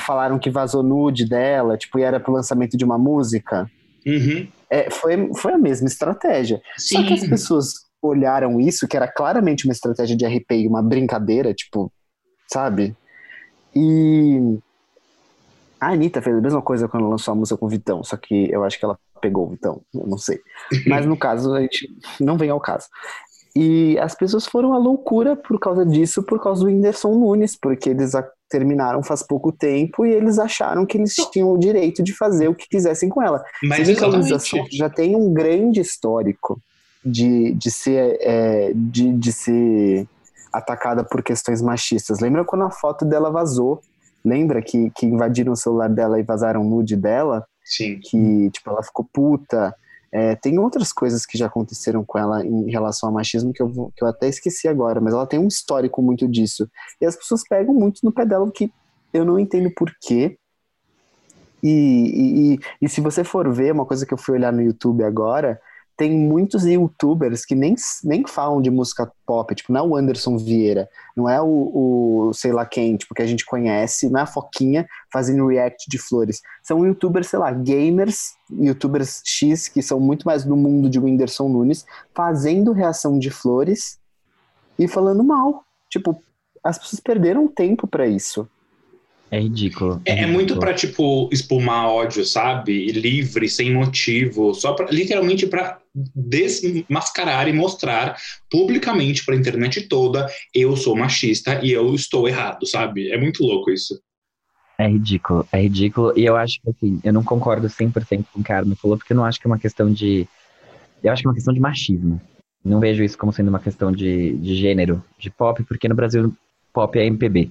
falaram 0.00 0.38
que 0.38 0.50
vazou 0.50 0.82
nude 0.82 1.28
dela, 1.28 1.76
tipo, 1.76 1.98
e 1.98 2.02
era 2.02 2.20
pro 2.20 2.32
lançamento 2.32 2.76
de 2.76 2.84
uma 2.84 2.98
música? 2.98 3.70
Uhum. 4.06 4.48
É, 4.70 4.90
foi, 4.90 5.32
foi 5.34 5.52
a 5.52 5.58
mesma 5.58 5.86
estratégia. 5.86 6.60
Sim. 6.76 6.96
Só 6.96 7.02
que 7.06 7.14
as 7.14 7.26
pessoas 7.26 7.88
olharam 8.00 8.60
isso, 8.60 8.86
que 8.86 8.96
era 8.96 9.08
claramente 9.08 9.66
uma 9.66 9.72
estratégia 9.72 10.16
de 10.16 10.26
RP 10.26 10.52
e 10.52 10.68
uma 10.68 10.82
brincadeira, 10.82 11.52
tipo, 11.52 11.92
sabe? 12.50 12.96
E 13.74 14.58
a 15.80 15.92
Anitta 15.92 16.22
fez 16.22 16.36
a 16.36 16.40
mesma 16.40 16.62
coisa 16.62 16.88
quando 16.88 17.08
lançou 17.08 17.32
a 17.32 17.34
música 17.34 17.56
com 17.56 17.66
o 17.66 17.68
Vitão, 17.68 18.02
só 18.02 18.16
que 18.16 18.50
eu 18.50 18.64
acho 18.64 18.78
que 18.78 18.84
ela 18.84 18.98
pegou 19.20 19.46
o 19.46 19.50
Vitão, 19.50 19.82
não 19.92 20.18
sei. 20.18 20.40
Mas 20.86 21.06
no 21.06 21.16
caso, 21.16 21.54
a 21.54 21.60
gente 21.60 21.88
não 22.20 22.36
vem 22.36 22.50
ao 22.50 22.60
caso. 22.60 22.86
E 23.54 23.98
as 23.98 24.14
pessoas 24.14 24.46
foram 24.46 24.72
à 24.72 24.78
loucura 24.78 25.34
por 25.34 25.58
causa 25.58 25.84
disso, 25.84 26.22
por 26.22 26.40
causa 26.40 26.62
do 26.62 26.66
Whindersson 26.66 27.14
Nunes, 27.14 27.56
porque 27.56 27.90
eles 27.90 28.14
terminaram 28.48 29.02
faz 29.02 29.22
pouco 29.22 29.52
tempo 29.52 30.06
e 30.06 30.12
eles 30.12 30.38
acharam 30.38 30.86
que 30.86 30.96
eles 30.96 31.14
tinham 31.32 31.52
o 31.52 31.58
direito 31.58 32.02
de 32.02 32.14
fazer 32.14 32.48
o 32.48 32.54
que 32.54 32.68
quisessem 32.68 33.08
com 33.08 33.22
ela. 33.22 33.44
Mas 33.62 33.80
a 33.80 33.84
já 34.70 34.88
tem 34.88 35.14
um 35.14 35.32
grande 35.32 35.80
histórico 35.80 36.60
de, 37.04 37.52
de, 37.54 37.70
ser, 37.70 38.18
é, 38.20 38.72
de, 38.74 39.12
de 39.12 39.32
ser 39.32 40.06
atacada 40.52 41.04
por 41.04 41.22
questões 41.22 41.62
machistas. 41.62 42.20
Lembra 42.20 42.44
quando 42.44 42.64
a 42.64 42.70
foto 42.70 43.04
dela 43.04 43.30
vazou? 43.30 43.80
Lembra 44.24 44.60
que, 44.60 44.90
que 44.96 45.06
invadiram 45.06 45.52
o 45.52 45.56
celular 45.56 45.88
dela 45.88 46.18
e 46.18 46.22
vazaram 46.22 46.64
nude 46.64 46.96
dela? 46.96 47.46
Sim. 47.64 48.00
Que, 48.00 48.50
tipo, 48.50 48.70
ela 48.70 48.82
ficou 48.82 49.06
puta. 49.12 49.74
É, 50.10 50.34
tem 50.36 50.58
outras 50.58 50.92
coisas 50.92 51.26
que 51.26 51.36
já 51.36 51.46
aconteceram 51.46 52.04
com 52.04 52.18
ela 52.18 52.44
em 52.44 52.70
relação 52.70 53.08
ao 53.08 53.14
machismo 53.14 53.52
que 53.52 53.62
eu, 53.62 53.68
vou, 53.68 53.92
que 53.94 54.02
eu 54.02 54.08
até 54.08 54.28
esqueci 54.28 54.66
agora, 54.66 55.00
mas 55.00 55.12
ela 55.12 55.26
tem 55.26 55.38
um 55.38 55.48
histórico 55.48 56.02
muito 56.02 56.26
disso. 56.26 56.68
E 57.00 57.06
as 57.06 57.14
pessoas 57.14 57.42
pegam 57.46 57.74
muito 57.74 58.00
no 58.02 58.12
pé 58.12 58.24
dela, 58.24 58.50
que 58.50 58.72
eu 59.12 59.24
não 59.24 59.38
entendo 59.38 59.70
porquê. 59.74 60.38
E, 61.62 61.68
e, 61.68 62.54
e, 62.54 62.58
e 62.82 62.88
se 62.88 63.00
você 63.00 63.22
for 63.22 63.52
ver, 63.52 63.72
uma 63.72 63.84
coisa 63.84 64.06
que 64.06 64.14
eu 64.14 64.18
fui 64.18 64.36
olhar 64.36 64.52
no 64.52 64.62
YouTube 64.62 65.02
agora, 65.04 65.60
tem 65.98 66.12
muitos 66.12 66.64
youtubers 66.64 67.44
que 67.44 67.56
nem, 67.56 67.74
nem 68.04 68.24
falam 68.24 68.62
de 68.62 68.70
música 68.70 69.10
pop, 69.26 69.52
tipo, 69.52 69.72
não 69.72 69.80
é 69.80 69.82
o 69.82 69.96
Anderson 69.96 70.38
Vieira, 70.38 70.88
não 71.16 71.28
é 71.28 71.42
o, 71.42 72.28
o 72.28 72.32
sei 72.32 72.52
lá 72.52 72.64
quem, 72.64 72.96
tipo, 72.96 73.12
que 73.16 73.20
a 73.20 73.26
gente 73.26 73.44
conhece, 73.44 74.08
não 74.08 74.20
é 74.20 74.22
a 74.22 74.26
Foquinha 74.26 74.86
fazendo 75.12 75.48
react 75.48 75.90
de 75.90 75.98
flores. 75.98 76.40
São 76.62 76.86
youtubers, 76.86 77.26
sei 77.26 77.40
lá, 77.40 77.50
gamers, 77.50 78.34
youtubers 78.48 79.20
X, 79.24 79.66
que 79.66 79.82
são 79.82 79.98
muito 79.98 80.24
mais 80.24 80.44
do 80.44 80.56
mundo 80.56 80.88
de 80.88 81.00
Whindersson 81.00 81.48
Nunes, 81.48 81.84
fazendo 82.14 82.70
reação 82.70 83.18
de 83.18 83.30
flores 83.30 83.98
e 84.78 84.86
falando 84.86 85.24
mal. 85.24 85.64
Tipo, 85.90 86.22
as 86.62 86.78
pessoas 86.78 87.00
perderam 87.00 87.48
tempo 87.48 87.88
para 87.88 88.06
isso. 88.06 88.48
É 89.30 89.38
ridículo. 89.38 90.00
É, 90.04 90.20
é, 90.20 90.22
é 90.22 90.26
muito 90.26 90.58
pra, 90.58 90.72
tipo, 90.72 91.28
espumar 91.30 91.88
ódio, 91.88 92.24
sabe? 92.24 92.90
Livre, 92.92 93.48
sem 93.48 93.72
motivo, 93.72 94.54
só 94.54 94.72
pra, 94.72 94.86
literalmente 94.90 95.46
para 95.46 95.78
desmascarar 95.94 97.48
e 97.48 97.52
mostrar 97.52 98.16
publicamente 98.50 99.24
pra 99.24 99.36
internet 99.36 99.82
toda 99.82 100.26
eu 100.54 100.76
sou 100.76 100.96
machista 100.96 101.60
e 101.62 101.72
eu 101.72 101.94
estou 101.94 102.28
errado, 102.28 102.66
sabe? 102.66 103.10
É 103.10 103.18
muito 103.18 103.42
louco 103.42 103.70
isso. 103.70 104.00
É 104.78 104.86
ridículo, 104.86 105.46
é 105.52 105.62
ridículo. 105.62 106.12
E 106.16 106.24
eu 106.24 106.36
acho 106.36 106.60
que, 106.62 106.70
assim, 106.70 107.00
eu 107.02 107.12
não 107.12 107.24
concordo 107.24 107.66
100% 107.66 108.24
com 108.32 108.40
o 108.40 108.44
que 108.44 108.52
a 108.52 108.58
Armin 108.58 108.76
falou, 108.76 108.96
porque 108.96 109.12
eu 109.12 109.16
não 109.16 109.24
acho 109.24 109.40
que 109.40 109.46
é 109.46 109.50
uma 109.50 109.58
questão 109.58 109.92
de. 109.92 110.26
Eu 111.02 111.12
acho 111.12 111.20
que 111.20 111.26
é 111.26 111.30
uma 111.30 111.34
questão 111.34 111.52
de 111.52 111.60
machismo. 111.60 112.20
Não 112.64 112.80
vejo 112.80 113.02
isso 113.02 113.18
como 113.18 113.32
sendo 113.32 113.48
uma 113.48 113.58
questão 113.58 113.90
de, 113.90 114.36
de 114.36 114.54
gênero, 114.54 115.02
de 115.18 115.30
pop, 115.30 115.62
porque 115.64 115.88
no 115.88 115.94
Brasil 115.94 116.32
pop 116.72 116.96
é 116.98 117.06
MPB. 117.06 117.50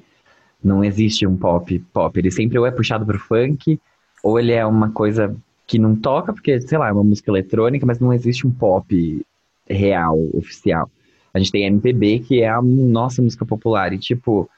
Não 0.63 0.83
existe 0.83 1.25
um 1.25 1.37
pop 1.37 1.79
pop. 1.93 2.19
Ele 2.19 2.31
sempre 2.31 2.57
ou 2.57 2.65
é 2.65 2.71
puxado 2.71 3.05
pro 3.05 3.19
funk, 3.19 3.79
ou 4.23 4.39
ele 4.39 4.51
é 4.51 4.65
uma 4.65 4.91
coisa 4.91 5.35
que 5.65 5.77
não 5.77 5.95
toca, 5.95 6.33
porque, 6.33 6.59
sei 6.61 6.77
lá, 6.77 6.87
é 6.87 6.91
uma 6.91 7.03
música 7.03 7.29
eletrônica, 7.29 7.85
mas 7.85 7.99
não 7.99 8.13
existe 8.13 8.47
um 8.47 8.51
pop 8.51 9.25
real, 9.69 10.17
oficial. 10.33 10.89
A 11.33 11.39
gente 11.39 11.51
tem 11.51 11.65
MPB, 11.65 12.19
que 12.19 12.41
é 12.41 12.49
a 12.49 12.61
nossa 12.61 13.21
música 13.21 13.45
popular. 13.45 13.93
E, 13.93 13.97
tipo, 13.97 14.49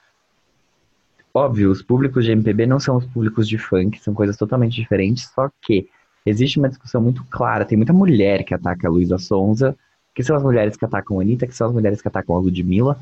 óbvio, 1.34 1.72
os 1.72 1.82
públicos 1.82 2.24
de 2.24 2.32
MPB 2.32 2.68
não 2.68 2.80
são 2.80 2.98
os 2.98 3.06
públicos 3.06 3.48
de 3.48 3.58
funk, 3.58 4.00
são 4.00 4.14
coisas 4.14 4.38
totalmente 4.38 4.76
diferentes, 4.76 5.30
só 5.34 5.50
que 5.62 5.90
existe 6.26 6.60
uma 6.60 6.70
discussão 6.70 7.02
muito 7.02 7.24
clara. 7.26 7.66
Tem 7.66 7.78
muita 7.78 7.92
mulher 7.94 8.44
que 8.44 8.54
ataca 8.54 8.88
a 8.88 8.92
Luísa 8.92 9.18
Sonza, 9.18 9.76
que 10.14 10.24
são 10.24 10.36
as 10.36 10.44
mulheres 10.44 10.78
que 10.78 10.86
atacam 10.86 11.20
a 11.20 11.22
Anitta, 11.22 11.48
que 11.48 11.56
são 11.56 11.68
as 11.68 11.74
mulheres 11.74 12.02
que 12.02 12.08
atacam 12.08 12.36
a 12.36 12.40
Ludmilla, 12.40 12.98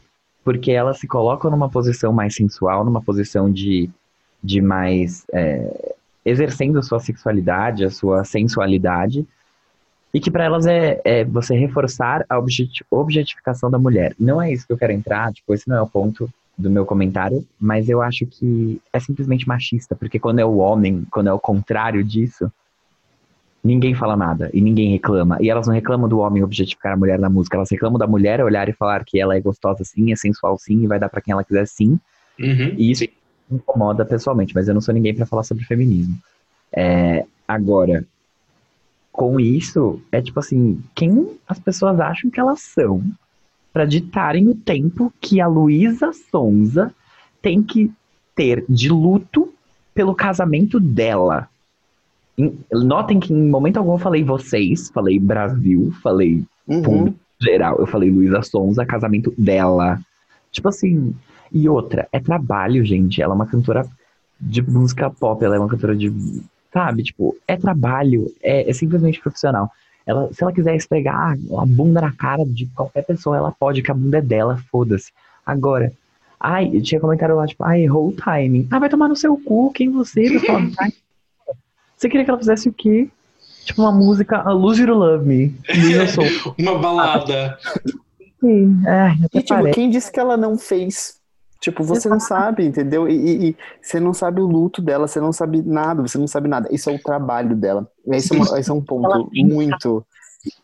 porque 0.47 0.71
elas 0.71 0.97
se 0.99 1.05
colocam 1.05 1.51
numa 1.51 1.67
posição 1.67 2.13
mais 2.13 2.33
sensual, 2.33 2.85
numa 2.85 3.01
posição 3.01 3.51
de, 3.51 3.89
de 4.41 4.61
mais. 4.61 5.25
É, 5.33 5.93
exercendo 6.23 6.79
a 6.79 6.81
sua 6.81 7.01
sexualidade, 7.01 7.83
a 7.83 7.91
sua 7.91 8.23
sensualidade, 8.23 9.27
e 10.13 10.21
que 10.21 10.31
para 10.31 10.45
elas 10.45 10.65
é, 10.65 11.01
é, 11.03 11.25
você 11.25 11.53
reforçar 11.53 12.25
a 12.29 12.39
objetificação 12.91 13.69
da 13.69 13.77
mulher. 13.77 14.15
Não 14.17 14.41
é 14.41 14.49
isso 14.49 14.65
que 14.65 14.71
eu 14.71 14.77
quero 14.77 14.93
entrar, 14.93 15.33
tipo, 15.33 15.53
esse 15.53 15.67
não 15.67 15.75
é 15.75 15.81
o 15.81 15.87
ponto 15.87 16.29
do 16.57 16.69
meu 16.69 16.85
comentário, 16.85 17.45
mas 17.59 17.89
eu 17.89 18.01
acho 18.01 18.25
que 18.25 18.81
é 18.93 19.01
simplesmente 19.01 19.45
machista, 19.45 19.97
porque 19.97 20.17
quando 20.17 20.39
é 20.39 20.45
o 20.45 20.59
homem, 20.59 21.05
quando 21.11 21.27
é 21.27 21.33
o 21.33 21.39
contrário 21.39 22.01
disso, 22.05 22.49
ninguém 23.63 23.93
fala 23.93 24.15
nada 24.15 24.49
e 24.53 24.61
ninguém 24.61 24.91
reclama. 24.91 25.37
E 25.41 25.49
elas 25.49 25.67
não 25.67 25.73
reclamam 25.73 26.07
do 26.07 26.19
homem 26.19 26.43
objetificar 26.43 26.93
a 26.93 26.97
mulher 26.97 27.19
na 27.19 27.29
música, 27.29 27.57
elas 27.57 27.69
reclamam 27.69 27.97
da 27.97 28.07
mulher 28.07 28.41
olhar 28.41 28.69
e 28.69 28.73
falar 28.73 29.03
que 29.03 29.19
ela 29.19 29.35
é 29.35 29.41
gostosa 29.41 29.83
sim, 29.83 30.11
é 30.11 30.15
sensual 30.15 30.57
sim, 30.57 30.83
e 30.83 30.87
vai 30.87 30.99
dar 30.99 31.09
para 31.09 31.21
quem 31.21 31.31
ela 31.31 31.43
quiser 31.43 31.67
sim. 31.67 31.99
Uhum, 32.39 32.75
e 32.77 32.91
isso 32.91 33.03
sim. 33.03 33.09
me 33.49 33.57
incomoda 33.57 34.05
pessoalmente, 34.05 34.53
mas 34.53 34.67
eu 34.67 34.73
não 34.73 34.81
sou 34.81 34.93
ninguém 34.93 35.13
para 35.13 35.25
falar 35.25 35.43
sobre 35.43 35.63
feminismo. 35.65 36.17
É, 36.71 37.25
agora, 37.47 38.05
com 39.11 39.39
isso, 39.39 39.99
é 40.11 40.21
tipo 40.21 40.39
assim, 40.39 40.81
quem 40.93 41.37
as 41.47 41.59
pessoas 41.59 41.99
acham 41.99 42.29
que 42.29 42.39
elas 42.39 42.61
são 42.61 43.03
para 43.73 43.85
ditarem 43.85 44.47
o 44.47 44.55
tempo 44.55 45.11
que 45.19 45.41
a 45.41 45.47
Luísa 45.47 46.11
Sonza 46.13 46.93
tem 47.41 47.61
que 47.61 47.91
ter 48.35 48.63
de 48.69 48.89
luto 48.89 49.51
pelo 49.93 50.13
casamento 50.13 50.79
dela 50.79 51.49
notem 52.71 53.19
que 53.19 53.33
em 53.33 53.49
momento 53.49 53.77
algum 53.77 53.93
eu 53.93 53.97
falei 53.97 54.23
vocês, 54.23 54.89
falei 54.89 55.17
Brasil, 55.19 55.91
falei 56.03 56.43
uhum. 56.67 56.81
público 56.81 57.19
geral. 57.39 57.77
Eu 57.79 57.87
falei 57.87 58.09
Luísa 58.09 58.41
Sonza, 58.41 58.85
casamento 58.85 59.33
dela. 59.37 59.99
Tipo 60.51 60.69
assim. 60.69 61.15
E 61.51 61.67
outra, 61.69 62.07
é 62.11 62.19
trabalho, 62.19 62.83
gente. 62.83 63.21
Ela 63.21 63.33
é 63.33 63.35
uma 63.35 63.47
cantora 63.47 63.87
de 64.39 64.61
música 64.61 65.09
pop, 65.09 65.43
ela 65.43 65.55
é 65.55 65.59
uma 65.59 65.69
cantora 65.69 65.95
de. 65.95 66.11
Sabe? 66.73 67.03
Tipo, 67.03 67.35
é 67.47 67.55
trabalho, 67.55 68.31
é, 68.43 68.69
é 68.69 68.73
simplesmente 68.73 69.19
profissional. 69.19 69.71
Ela, 70.05 70.31
se 70.31 70.43
ela 70.43 70.53
quiser 70.53 70.75
esfregar 70.75 71.37
a 71.57 71.65
bunda 71.65 72.01
na 72.01 72.11
cara 72.11 72.45
de 72.45 72.65
qualquer 72.67 73.03
pessoa, 73.03 73.37
ela 73.37 73.51
pode, 73.51 73.81
que 73.81 73.91
a 73.91 73.93
bunda 73.93 74.19
é 74.19 74.21
dela, 74.21 74.57
foda-se. 74.69 75.11
Agora, 75.45 75.91
ai, 76.39 76.69
tinha 76.81 77.01
comentário 77.01 77.35
lá, 77.35 77.47
tipo, 77.47 77.63
ai, 77.63 77.83
errou 77.83 78.09
o 78.09 78.13
timing. 78.13 78.67
Ah, 78.69 78.79
vai 78.79 78.89
tomar 78.89 79.07
no 79.07 79.15
seu 79.15 79.37
cu, 79.37 79.71
quem 79.71 79.89
você? 79.89 80.27
Você 81.97 82.07
queria 82.07 82.23
que 82.23 82.29
ela 82.29 82.39
fizesse 82.39 82.69
o 82.69 82.73
quê? 82.73 83.09
Tipo 83.65 83.81
uma 83.81 83.91
música, 83.91 84.37
A 84.37 84.51
Lose 84.53 84.81
You 84.81 84.93
Love 84.95 85.25
Me. 85.27 85.55
Uma 86.57 86.77
balada. 86.79 87.57
Sim, 88.39 88.81
é, 88.85 89.07
até 89.25 89.39
E, 89.39 89.41
tipo, 89.41 89.47
parece. 89.49 89.73
quem 89.73 89.89
disse 89.89 90.11
que 90.11 90.19
ela 90.19 90.37
não 90.37 90.57
fez? 90.57 91.17
Tipo, 91.59 91.83
você 91.83 92.07
não 92.07 92.19
sabe, 92.19 92.63
entendeu? 92.65 93.09
E, 93.09 93.13
e- 93.15 93.49
e 93.49 93.55
você 93.81 93.99
não 93.99 94.13
sabe 94.13 94.39
o 94.39 94.45
luto 94.45 94.79
dela, 94.81 95.07
você 95.07 95.19
não 95.19 95.33
sabe 95.33 95.61
nada, 95.65 96.01
você 96.03 96.17
não 96.17 96.27
sabe 96.27 96.47
nada. 96.47 96.69
Isso 96.71 96.89
é 96.89 96.93
o 96.93 96.99
trabalho 97.01 97.55
dela. 97.55 97.89
Esse 98.07 98.31
é, 98.33 98.37
uma- 98.37 98.59
esse 98.59 98.69
é 98.69 98.73
um 98.73 98.81
ponto 98.81 99.27
muito. 99.33 100.05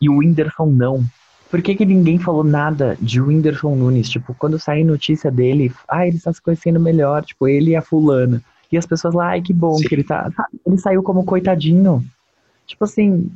E 0.00 0.08
o 0.08 0.18
Whindersson 0.18 0.66
não. 0.66 1.04
Por 1.50 1.60
que, 1.60 1.74
que 1.74 1.84
ninguém 1.84 2.18
falou 2.18 2.42
nada 2.44 2.96
de 3.00 3.20
Whindersson 3.20 3.74
Nunes? 3.74 4.08
Tipo, 4.08 4.34
quando 4.34 4.58
sai 4.58 4.82
notícia 4.84 5.30
dele, 5.30 5.72
ah, 5.88 6.06
ele 6.06 6.16
está 6.16 6.32
se 6.32 6.40
conhecendo 6.40 6.80
melhor, 6.80 7.24
tipo, 7.24 7.46
ele 7.48 7.72
e 7.72 7.76
a 7.76 7.82
fulana. 7.82 8.40
E 8.74 8.78
as 8.78 8.86
pessoas 8.86 9.14
lá, 9.14 9.28
ai, 9.28 9.40
que 9.40 9.52
bom 9.52 9.76
Sim. 9.76 9.86
que 9.86 9.94
ele 9.94 10.02
tá. 10.02 10.28
Ele 10.66 10.76
saiu 10.78 11.00
como 11.02 11.24
coitadinho. 11.24 12.04
Tipo 12.66 12.84
assim. 12.84 13.30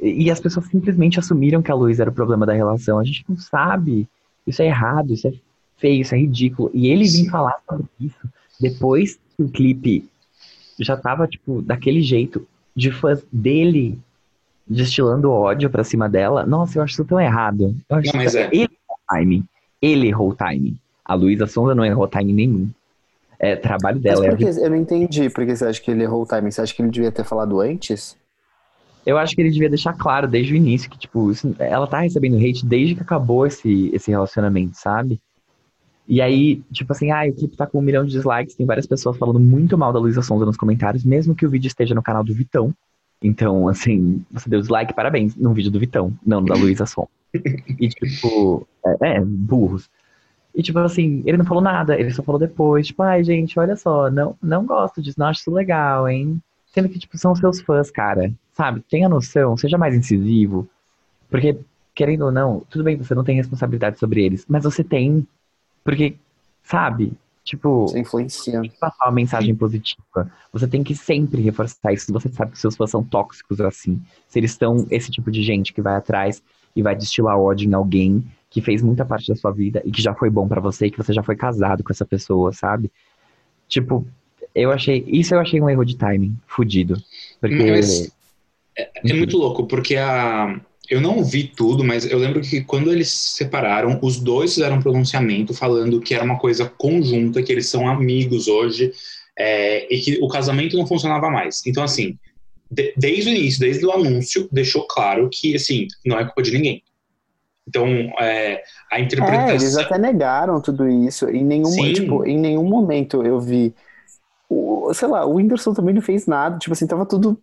E 0.00 0.30
as 0.30 0.40
pessoas 0.40 0.66
simplesmente 0.66 1.18
assumiram 1.18 1.60
que 1.60 1.70
a 1.70 1.74
Luísa 1.74 2.02
era 2.02 2.10
o 2.10 2.14
problema 2.14 2.46
da 2.46 2.54
relação. 2.54 2.98
A 2.98 3.04
gente 3.04 3.22
não 3.28 3.36
sabe. 3.36 4.08
Isso 4.46 4.62
é 4.62 4.66
errado, 4.66 5.12
isso 5.12 5.28
é 5.28 5.32
feio, 5.76 6.00
isso 6.00 6.14
é 6.14 6.18
ridículo. 6.18 6.70
E 6.72 6.88
ele 6.88 7.04
vir 7.04 7.24
Sim. 7.24 7.28
falar 7.28 7.56
sobre 7.68 7.86
isso 8.00 8.18
depois 8.58 9.18
que 9.36 9.42
o 9.42 9.48
clipe 9.48 10.08
já 10.80 10.96
tava, 10.96 11.28
tipo, 11.28 11.60
daquele 11.60 12.00
jeito, 12.00 12.46
de 12.74 12.90
fãs 12.90 13.22
dele 13.30 13.98
destilando 14.66 15.30
ódio 15.30 15.68
pra 15.68 15.84
cima 15.84 16.08
dela. 16.08 16.46
Nossa, 16.46 16.78
eu 16.78 16.82
acho 16.82 16.94
isso 16.94 17.04
tão 17.04 17.20
errado. 17.20 17.76
Eu 17.90 17.96
acho 17.96 18.16
Não, 18.16 18.24
mas 18.24 18.34
é. 18.34 18.48
Ele 18.50 18.70
errou 18.72 18.96
o 18.96 19.16
time. 19.18 19.44
Ele 19.82 20.08
errou 20.08 20.30
o 20.30 20.34
time. 20.34 20.76
A 21.04 21.14
Luísa 21.14 21.46
Sonza 21.46 21.74
não 21.74 21.84
errou 21.84 22.08
time 22.08 22.32
nenhum. 22.32 22.70
É 23.42 23.56
trabalho 23.56 23.96
Mas 23.96 24.04
dela. 24.04 24.26
é 24.26 24.30
por 24.30 24.38
que, 24.38 24.44
eu 24.44 24.70
não 24.70 24.76
entendi 24.76 25.28
por 25.28 25.44
que 25.44 25.56
você 25.56 25.64
acha 25.64 25.82
que 25.82 25.90
ele 25.90 26.04
errou 26.04 26.22
o 26.22 26.26
timing. 26.26 26.52
Você 26.52 26.60
acha 26.60 26.72
que 26.72 26.80
ele 26.80 26.92
devia 26.92 27.10
ter 27.10 27.24
falado 27.24 27.60
antes? 27.60 28.16
Eu 29.04 29.18
acho 29.18 29.34
que 29.34 29.40
ele 29.42 29.50
devia 29.50 29.68
deixar 29.68 29.94
claro 29.94 30.28
desde 30.28 30.52
o 30.52 30.56
início 30.56 30.88
que, 30.88 30.96
tipo, 30.96 31.32
ela 31.58 31.88
tá 31.88 31.98
recebendo 31.98 32.36
hate 32.36 32.64
desde 32.64 32.94
que 32.94 33.02
acabou 33.02 33.44
esse, 33.44 33.90
esse 33.92 34.12
relacionamento, 34.12 34.76
sabe? 34.76 35.20
E 36.06 36.20
aí, 36.20 36.62
tipo 36.72 36.92
assim, 36.92 37.10
ah, 37.10 37.24
o 37.28 37.34
clipe 37.34 37.56
tá 37.56 37.66
com 37.66 37.80
um 37.80 37.82
milhão 37.82 38.04
de 38.04 38.12
dislikes, 38.12 38.54
tem 38.54 38.64
várias 38.64 38.86
pessoas 38.86 39.16
falando 39.16 39.40
muito 39.40 39.76
mal 39.76 39.92
da 39.92 39.98
Luísa 39.98 40.22
Sonza 40.22 40.46
nos 40.46 40.56
comentários, 40.56 41.04
mesmo 41.04 41.34
que 41.34 41.44
o 41.44 41.50
vídeo 41.50 41.66
esteja 41.66 41.96
no 41.96 42.02
canal 42.02 42.22
do 42.22 42.32
Vitão. 42.34 42.72
Então, 43.20 43.68
assim, 43.68 44.24
você 44.30 44.48
deu 44.48 44.60
dislike, 44.60 44.94
parabéns, 44.94 45.34
no 45.34 45.52
vídeo 45.52 45.70
do 45.70 45.80
Vitão, 45.80 46.12
não 46.24 46.44
da 46.44 46.54
Luísa 46.54 46.86
Sonza. 46.86 47.08
E, 47.34 47.88
tipo, 47.88 48.66
é, 48.86 49.16
é, 49.16 49.20
burros. 49.24 49.88
E, 50.54 50.62
tipo 50.62 50.78
assim, 50.78 51.22
ele 51.24 51.38
não 51.38 51.44
falou 51.44 51.62
nada, 51.62 51.98
ele 51.98 52.10
só 52.12 52.22
falou 52.22 52.38
depois, 52.38 52.86
tipo, 52.86 53.02
ai, 53.02 53.24
gente, 53.24 53.58
olha 53.58 53.74
só, 53.74 54.10
não, 54.10 54.36
não 54.42 54.66
gosto 54.66 55.00
disso, 55.00 55.18
não 55.18 55.26
acho 55.26 55.40
isso 55.40 55.50
legal, 55.50 56.08
hein? 56.08 56.40
Sendo 56.66 56.88
que, 56.88 56.98
tipo, 56.98 57.16
são 57.16 57.34
seus 57.34 57.60
fãs, 57.60 57.90
cara. 57.90 58.32
Sabe? 58.52 58.82
Tenha 58.88 59.08
noção, 59.08 59.56
seja 59.56 59.78
mais 59.78 59.94
incisivo. 59.94 60.68
Porque, 61.30 61.58
querendo 61.94 62.26
ou 62.26 62.32
não, 62.32 62.60
tudo 62.68 62.84
bem, 62.84 62.96
você 62.96 63.14
não 63.14 63.24
tem 63.24 63.36
responsabilidade 63.36 63.98
sobre 63.98 64.22
eles, 64.24 64.44
mas 64.48 64.64
você 64.64 64.84
tem. 64.84 65.26
Porque, 65.82 66.16
sabe? 66.62 67.12
Tipo, 67.44 67.88
Você 67.88 67.98
influencia. 67.98 68.60
tem 68.60 68.70
que 68.70 68.78
passar 68.78 69.06
uma 69.06 69.12
mensagem 69.12 69.54
positiva. 69.54 70.30
Você 70.52 70.68
tem 70.68 70.84
que 70.84 70.94
sempre 70.94 71.42
reforçar 71.42 71.92
isso. 71.92 72.06
Se 72.06 72.12
você 72.12 72.28
sabe 72.28 72.52
que 72.52 72.58
seus 72.58 72.76
fãs 72.76 72.90
são 72.90 73.02
tóxicos 73.02 73.60
assim, 73.60 74.00
se 74.28 74.38
eles 74.38 74.52
estão 74.52 74.86
esse 74.90 75.10
tipo 75.10 75.30
de 75.30 75.42
gente 75.42 75.72
que 75.72 75.82
vai 75.82 75.96
atrás 75.96 76.40
e 76.76 76.82
vai 76.82 76.94
destilar 76.94 77.36
ódio 77.38 77.68
em 77.68 77.74
alguém 77.74 78.24
que 78.52 78.60
fez 78.60 78.82
muita 78.82 79.04
parte 79.04 79.28
da 79.28 79.34
sua 79.34 79.50
vida 79.50 79.82
e 79.84 79.90
que 79.90 80.02
já 80.02 80.14
foi 80.14 80.28
bom 80.28 80.46
pra 80.46 80.60
você 80.60 80.86
e 80.86 80.90
que 80.90 80.98
você 80.98 81.12
já 81.12 81.22
foi 81.22 81.34
casado 81.34 81.82
com 81.82 81.90
essa 81.90 82.04
pessoa, 82.04 82.52
sabe? 82.52 82.90
Tipo, 83.66 84.06
eu 84.54 84.70
achei. 84.70 85.02
Isso 85.06 85.34
eu 85.34 85.40
achei 85.40 85.58
um 85.58 85.70
erro 85.70 85.84
de 85.84 85.96
timing, 85.96 86.36
fudido. 86.46 87.02
Porque. 87.40 87.54
Mas 87.54 88.12
É 88.76 89.14
muito 89.14 89.38
louco, 89.38 89.66
porque 89.66 89.96
a. 89.96 90.60
Eu 90.90 91.00
não 91.00 91.24
vi 91.24 91.44
tudo, 91.44 91.82
mas 91.82 92.04
eu 92.04 92.18
lembro 92.18 92.42
que 92.42 92.60
quando 92.62 92.92
eles 92.92 93.08
se 93.08 93.36
separaram, 93.38 93.98
os 94.02 94.20
dois 94.20 94.52
fizeram 94.52 94.76
um 94.76 94.82
pronunciamento 94.82 95.54
falando 95.54 96.00
que 96.00 96.12
era 96.14 96.24
uma 96.24 96.38
coisa 96.38 96.68
conjunta, 96.68 97.42
que 97.42 97.50
eles 97.52 97.68
são 97.68 97.88
amigos 97.88 98.48
hoje, 98.48 98.92
é, 99.38 99.86
e 99.94 99.98
que 100.00 100.18
o 100.20 100.28
casamento 100.28 100.76
não 100.76 100.86
funcionava 100.86 101.30
mais. 101.30 101.64
Então, 101.66 101.82
assim, 101.82 102.18
de- 102.70 102.92
desde 102.96 103.30
o 103.30 103.32
início, 103.32 103.60
desde 103.60 103.86
o 103.86 103.92
anúncio, 103.92 104.48
deixou 104.52 104.86
claro 104.86 105.30
que, 105.32 105.54
assim, 105.54 105.86
não 106.04 106.18
é 106.18 106.24
culpa 106.24 106.42
de 106.42 106.52
ninguém. 106.52 106.82
Então, 107.68 107.86
é, 108.20 108.62
a 108.90 109.00
É, 109.20 109.54
eles 109.54 109.76
interpretação. 109.76 109.76
até 109.76 109.98
negaram 109.98 110.60
tudo 110.60 110.88
isso. 110.88 111.28
Em 111.28 111.44
nenhum, 111.44 111.70
Sim. 111.74 111.92
tipo, 111.92 112.24
em 112.26 112.38
nenhum 112.38 112.64
momento 112.64 113.24
eu 113.24 113.38
vi. 113.40 113.74
O, 114.48 114.92
sei 114.94 115.08
lá, 115.08 115.26
o 115.26 115.34
Whindersson 115.36 115.74
também 115.74 115.94
não 115.94 116.02
fez 116.02 116.26
nada. 116.26 116.58
Tipo 116.58 116.74
assim, 116.74 116.86
tava 116.86 117.06
tudo. 117.06 117.42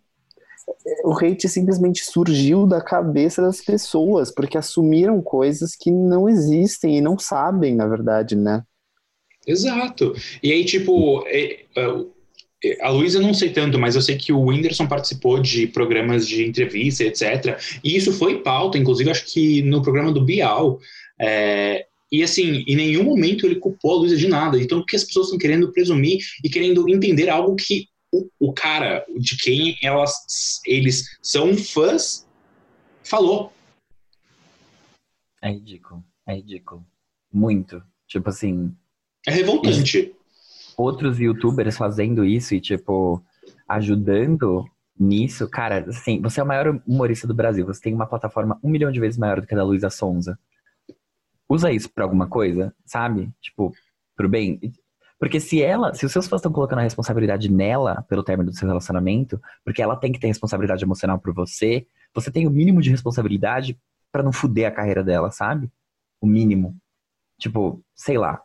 O 1.04 1.12
hate 1.12 1.48
simplesmente 1.48 2.04
surgiu 2.04 2.66
da 2.66 2.80
cabeça 2.80 3.42
das 3.42 3.60
pessoas, 3.60 4.30
porque 4.32 4.56
assumiram 4.56 5.20
coisas 5.20 5.74
que 5.76 5.90
não 5.90 6.28
existem 6.28 6.96
e 6.98 7.00
não 7.00 7.18
sabem, 7.18 7.74
na 7.74 7.86
verdade, 7.86 8.36
né? 8.36 8.62
Exato. 9.46 10.14
E 10.42 10.52
aí, 10.52 10.64
tipo, 10.64 11.24
é, 11.26 11.64
é, 11.76 12.06
a 12.80 12.90
Luísa 12.90 13.20
não 13.20 13.32
sei 13.32 13.50
tanto, 13.50 13.78
mas 13.78 13.94
eu 13.94 14.02
sei 14.02 14.16
que 14.16 14.32
o 14.32 14.42
Whindersson 14.42 14.86
participou 14.86 15.40
de 15.40 15.66
programas 15.66 16.26
de 16.26 16.44
entrevista, 16.44 17.04
etc. 17.04 17.58
E 17.82 17.96
isso 17.96 18.12
foi 18.12 18.42
pauta, 18.42 18.76
inclusive, 18.76 19.10
acho 19.10 19.24
que 19.26 19.62
no 19.62 19.82
programa 19.82 20.12
do 20.12 20.24
Bial. 20.24 20.78
É, 21.18 21.86
e 22.12 22.22
assim, 22.22 22.64
em 22.66 22.76
nenhum 22.76 23.04
momento 23.04 23.46
ele 23.46 23.56
culpou 23.56 23.92
a 23.92 23.96
Luísa 24.00 24.16
de 24.16 24.28
nada. 24.28 24.60
Então, 24.60 24.78
o 24.80 24.84
que 24.84 24.96
as 24.96 25.04
pessoas 25.04 25.26
estão 25.26 25.38
querendo 25.38 25.72
presumir 25.72 26.18
e 26.44 26.50
querendo 26.50 26.88
entender 26.88 27.28
algo 27.28 27.54
que 27.56 27.86
o, 28.12 28.28
o 28.38 28.52
cara 28.52 29.04
de 29.18 29.36
quem 29.36 29.76
elas, 29.82 30.12
eles 30.66 31.18
são 31.22 31.56
fãs 31.56 32.26
falou. 33.04 33.52
É 35.40 35.50
ridículo. 35.50 36.04
É 36.26 36.34
ridículo. 36.34 36.84
Muito. 37.32 37.82
Tipo 38.06 38.28
assim, 38.28 38.74
É 39.26 39.30
revoltante. 39.30 40.12
Outros 40.80 41.18
youtubers 41.18 41.76
fazendo 41.76 42.24
isso 42.24 42.54
e, 42.54 42.60
tipo, 42.60 43.22
ajudando 43.68 44.64
nisso, 44.98 45.48
cara, 45.48 45.86
assim, 45.88 46.20
você 46.20 46.40
é 46.40 46.42
o 46.42 46.46
maior 46.46 46.80
humorista 46.86 47.26
do 47.26 47.34
Brasil, 47.34 47.64
você 47.64 47.80
tem 47.80 47.94
uma 47.94 48.06
plataforma 48.06 48.58
um 48.62 48.68
milhão 48.68 48.92
de 48.92 49.00
vezes 49.00 49.18
maior 49.18 49.40
do 49.40 49.46
que 49.46 49.54
a 49.54 49.56
da 49.56 49.64
Luísa 49.64 49.88
Sonza. 49.88 50.38
Usa 51.48 51.72
isso 51.72 51.90
pra 51.92 52.04
alguma 52.04 52.28
coisa, 52.28 52.74
sabe? 52.84 53.32
Tipo, 53.40 53.72
pro 54.14 54.28
bem. 54.28 54.60
Porque 55.18 55.40
se 55.40 55.62
ela, 55.62 55.92
se 55.94 56.06
os 56.06 56.12
seus 56.12 56.28
fãs 56.28 56.40
estão 56.40 56.52
colocando 56.52 56.78
a 56.78 56.82
responsabilidade 56.82 57.50
nela 57.50 58.02
pelo 58.08 58.22
término 58.22 58.50
do 58.50 58.56
seu 58.56 58.68
relacionamento, 58.68 59.40
porque 59.64 59.82
ela 59.82 59.96
tem 59.96 60.12
que 60.12 60.20
ter 60.20 60.28
responsabilidade 60.28 60.84
emocional 60.84 61.18
por 61.18 61.34
você, 61.34 61.86
você 62.14 62.30
tem 62.30 62.46
o 62.46 62.50
mínimo 62.50 62.80
de 62.80 62.90
responsabilidade 62.90 63.78
pra 64.12 64.22
não 64.22 64.32
fuder 64.32 64.68
a 64.68 64.70
carreira 64.70 65.02
dela, 65.02 65.30
sabe? 65.30 65.70
O 66.20 66.26
mínimo. 66.26 66.76
Tipo, 67.38 67.82
sei 67.94 68.18
lá. 68.18 68.40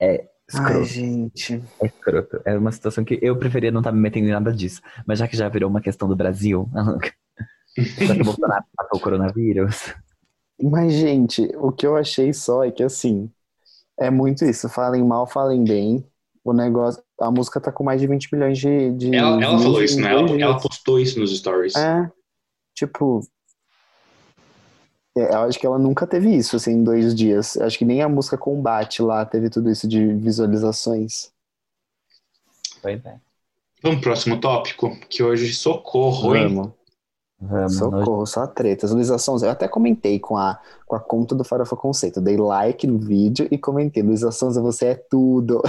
É 0.00 0.28
escroto. 0.48 0.78
Ai, 0.78 0.84
gente. 0.84 1.62
É 1.80 1.86
escroto. 1.86 2.40
É 2.44 2.56
uma 2.56 2.72
situação 2.72 3.04
que 3.04 3.18
eu 3.22 3.36
preferia 3.36 3.70
não 3.70 3.80
estar 3.80 3.92
me 3.92 4.00
metendo 4.00 4.26
em 4.26 4.32
nada 4.32 4.52
disso. 4.52 4.80
Mas 5.06 5.18
já 5.18 5.28
que 5.28 5.36
já 5.36 5.48
virou 5.48 5.68
uma 5.68 5.80
questão 5.80 6.08
do 6.08 6.16
Brasil, 6.16 6.68
já 7.76 8.14
que 8.14 8.22
o 8.22 8.24
Bolsonaro 8.24 8.64
matou 8.76 8.98
o 8.98 9.02
coronavírus. 9.02 9.94
Mas, 10.62 10.92
gente, 10.94 11.50
o 11.56 11.70
que 11.70 11.86
eu 11.86 11.96
achei 11.96 12.32
só 12.32 12.64
é 12.64 12.70
que, 12.70 12.82
assim, 12.82 13.30
é 13.98 14.10
muito 14.10 14.44
isso. 14.44 14.68
Falem 14.68 15.04
mal, 15.04 15.26
falem 15.26 15.64
bem. 15.64 16.06
O 16.44 16.52
negócio. 16.52 17.02
A 17.20 17.30
música 17.30 17.60
tá 17.60 17.72
com 17.72 17.82
mais 17.82 18.00
de 18.00 18.06
20 18.06 18.32
milhões 18.32 18.58
de. 18.58 18.92
de 18.92 19.14
Ela, 19.14 19.42
ela 19.42 19.58
falou 19.58 19.82
isso, 19.82 20.00
né? 20.00 20.12
Ela, 20.12 20.40
ela 20.40 20.60
postou 20.60 20.98
isso 21.00 21.18
nos 21.18 21.36
stories. 21.36 21.74
É. 21.74 22.10
Tipo. 22.74 23.20
É, 25.16 25.34
Eu 25.34 25.38
acho 25.40 25.58
que 25.58 25.66
ela 25.66 25.78
nunca 25.78 26.06
teve 26.06 26.34
isso, 26.34 26.56
assim, 26.56 26.72
em 26.72 26.84
dois 26.84 27.14
dias. 27.14 27.56
Eu 27.56 27.66
acho 27.66 27.78
que 27.78 27.84
nem 27.84 28.02
a 28.02 28.08
música 28.08 28.36
Combate 28.36 29.02
lá 29.02 29.24
teve 29.24 29.48
tudo 29.48 29.70
isso 29.70 29.88
de 29.88 30.14
visualizações. 30.14 31.30
Pois 32.82 33.04
é. 33.04 33.16
Vamos 33.82 34.00
pro 34.00 34.10
próximo 34.10 34.40
tópico, 34.40 34.96
que 35.08 35.22
hoje 35.22 35.52
socorro, 35.54 36.34
hein? 36.34 36.54
Vamos. 36.54 36.72
Vamos. 37.38 37.76
Socorro, 37.76 38.26
só 38.26 38.46
tretas. 38.46 38.92
Luísa 38.92 39.18
Sonza, 39.18 39.46
eu 39.46 39.50
até 39.50 39.68
comentei 39.68 40.18
com 40.18 40.36
a, 40.36 40.58
com 40.86 40.96
a 40.96 41.00
conta 41.00 41.34
do 41.34 41.44
Farofa 41.44 41.76
Conceito. 41.76 42.20
Dei 42.20 42.36
like 42.36 42.86
no 42.86 42.98
vídeo 42.98 43.46
e 43.50 43.58
comentei. 43.58 44.02
Luísa 44.02 44.30
Sonza, 44.30 44.60
você 44.60 44.86
é 44.86 44.94
tudo. 44.94 45.62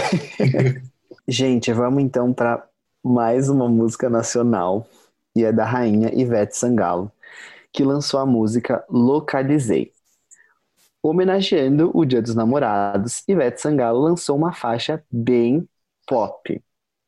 Gente, 1.28 1.74
vamos 1.74 2.02
então 2.02 2.32
para 2.34 2.66
mais 3.04 3.50
uma 3.50 3.68
música 3.68 4.10
nacional. 4.10 4.88
E 5.36 5.44
é 5.44 5.52
da 5.52 5.66
rainha 5.66 6.10
Ivete 6.16 6.58
Sangalo, 6.58 7.12
que 7.74 7.84
lançou 7.84 8.20
a 8.20 8.26
música 8.26 8.84
Localizei. 8.90 9.92
Homenageando 11.02 11.92
o 11.94 12.06
Dia 12.06 12.22
dos 12.22 12.36
Namorados, 12.36 13.24
Ivete 13.28 13.62
Sangalo 13.62 14.00
lançou 14.00 14.36
uma 14.36 14.52
faixa 14.52 15.04
bem 15.12 15.68
pop, 16.08 16.62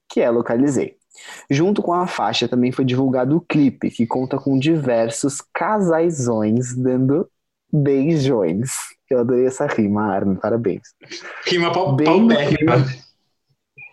que 0.10 0.22
é 0.22 0.30
Localizei. 0.30 0.98
Junto 1.50 1.82
com 1.82 1.94
a 1.94 2.08
faixa 2.08 2.48
também 2.48 2.72
foi 2.72 2.86
divulgado 2.86 3.36
o 3.36 3.42
clipe, 3.42 3.90
que 3.90 4.06
conta 4.06 4.38
com 4.38 4.58
diversos 4.58 5.42
casaisões 5.54 6.76
dando 6.76 7.30
beijões. 7.72 8.72
Eu 9.10 9.20
adorei 9.20 9.46
essa 9.46 9.66
rima, 9.66 10.14
Armin, 10.14 10.36
parabéns. 10.36 10.94
Rima 11.46 11.72
pau, 11.72 11.96
Bem 11.96 12.06
paupérrima. 12.06 12.76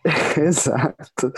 Exato. 0.36 1.32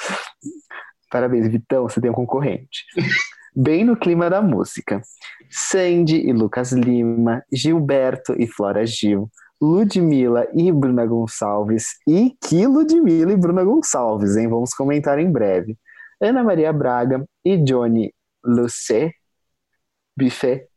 Parabéns, 1.10 1.48
Vitão, 1.48 1.88
você 1.88 2.00
tem 2.00 2.10
um 2.10 2.14
concorrente. 2.14 2.84
bem 3.58 3.84
no 3.84 3.96
clima 3.96 4.30
da 4.30 4.40
música. 4.40 5.02
Sandy 5.50 6.28
e 6.28 6.32
Lucas 6.32 6.70
Lima, 6.70 7.42
Gilberto 7.52 8.34
e 8.38 8.46
Flora 8.46 8.86
Gil, 8.86 9.28
Ludmilla 9.60 10.46
e 10.54 10.70
Bruna 10.70 11.04
Gonçalves. 11.04 11.96
E 12.06 12.36
que 12.40 12.64
Ludmilla 12.66 13.32
e 13.32 13.36
Bruna 13.36 13.64
Gonçalves, 13.64 14.36
hein? 14.36 14.48
Vamos 14.48 14.72
comentar 14.72 15.18
em 15.18 15.30
breve. 15.30 15.76
Ana 16.20 16.44
Maria 16.44 16.72
Braga 16.72 17.24
e 17.44 17.56
Johnny 17.56 18.14
Lucet, 18.44 19.12
Buffet. 20.16 20.68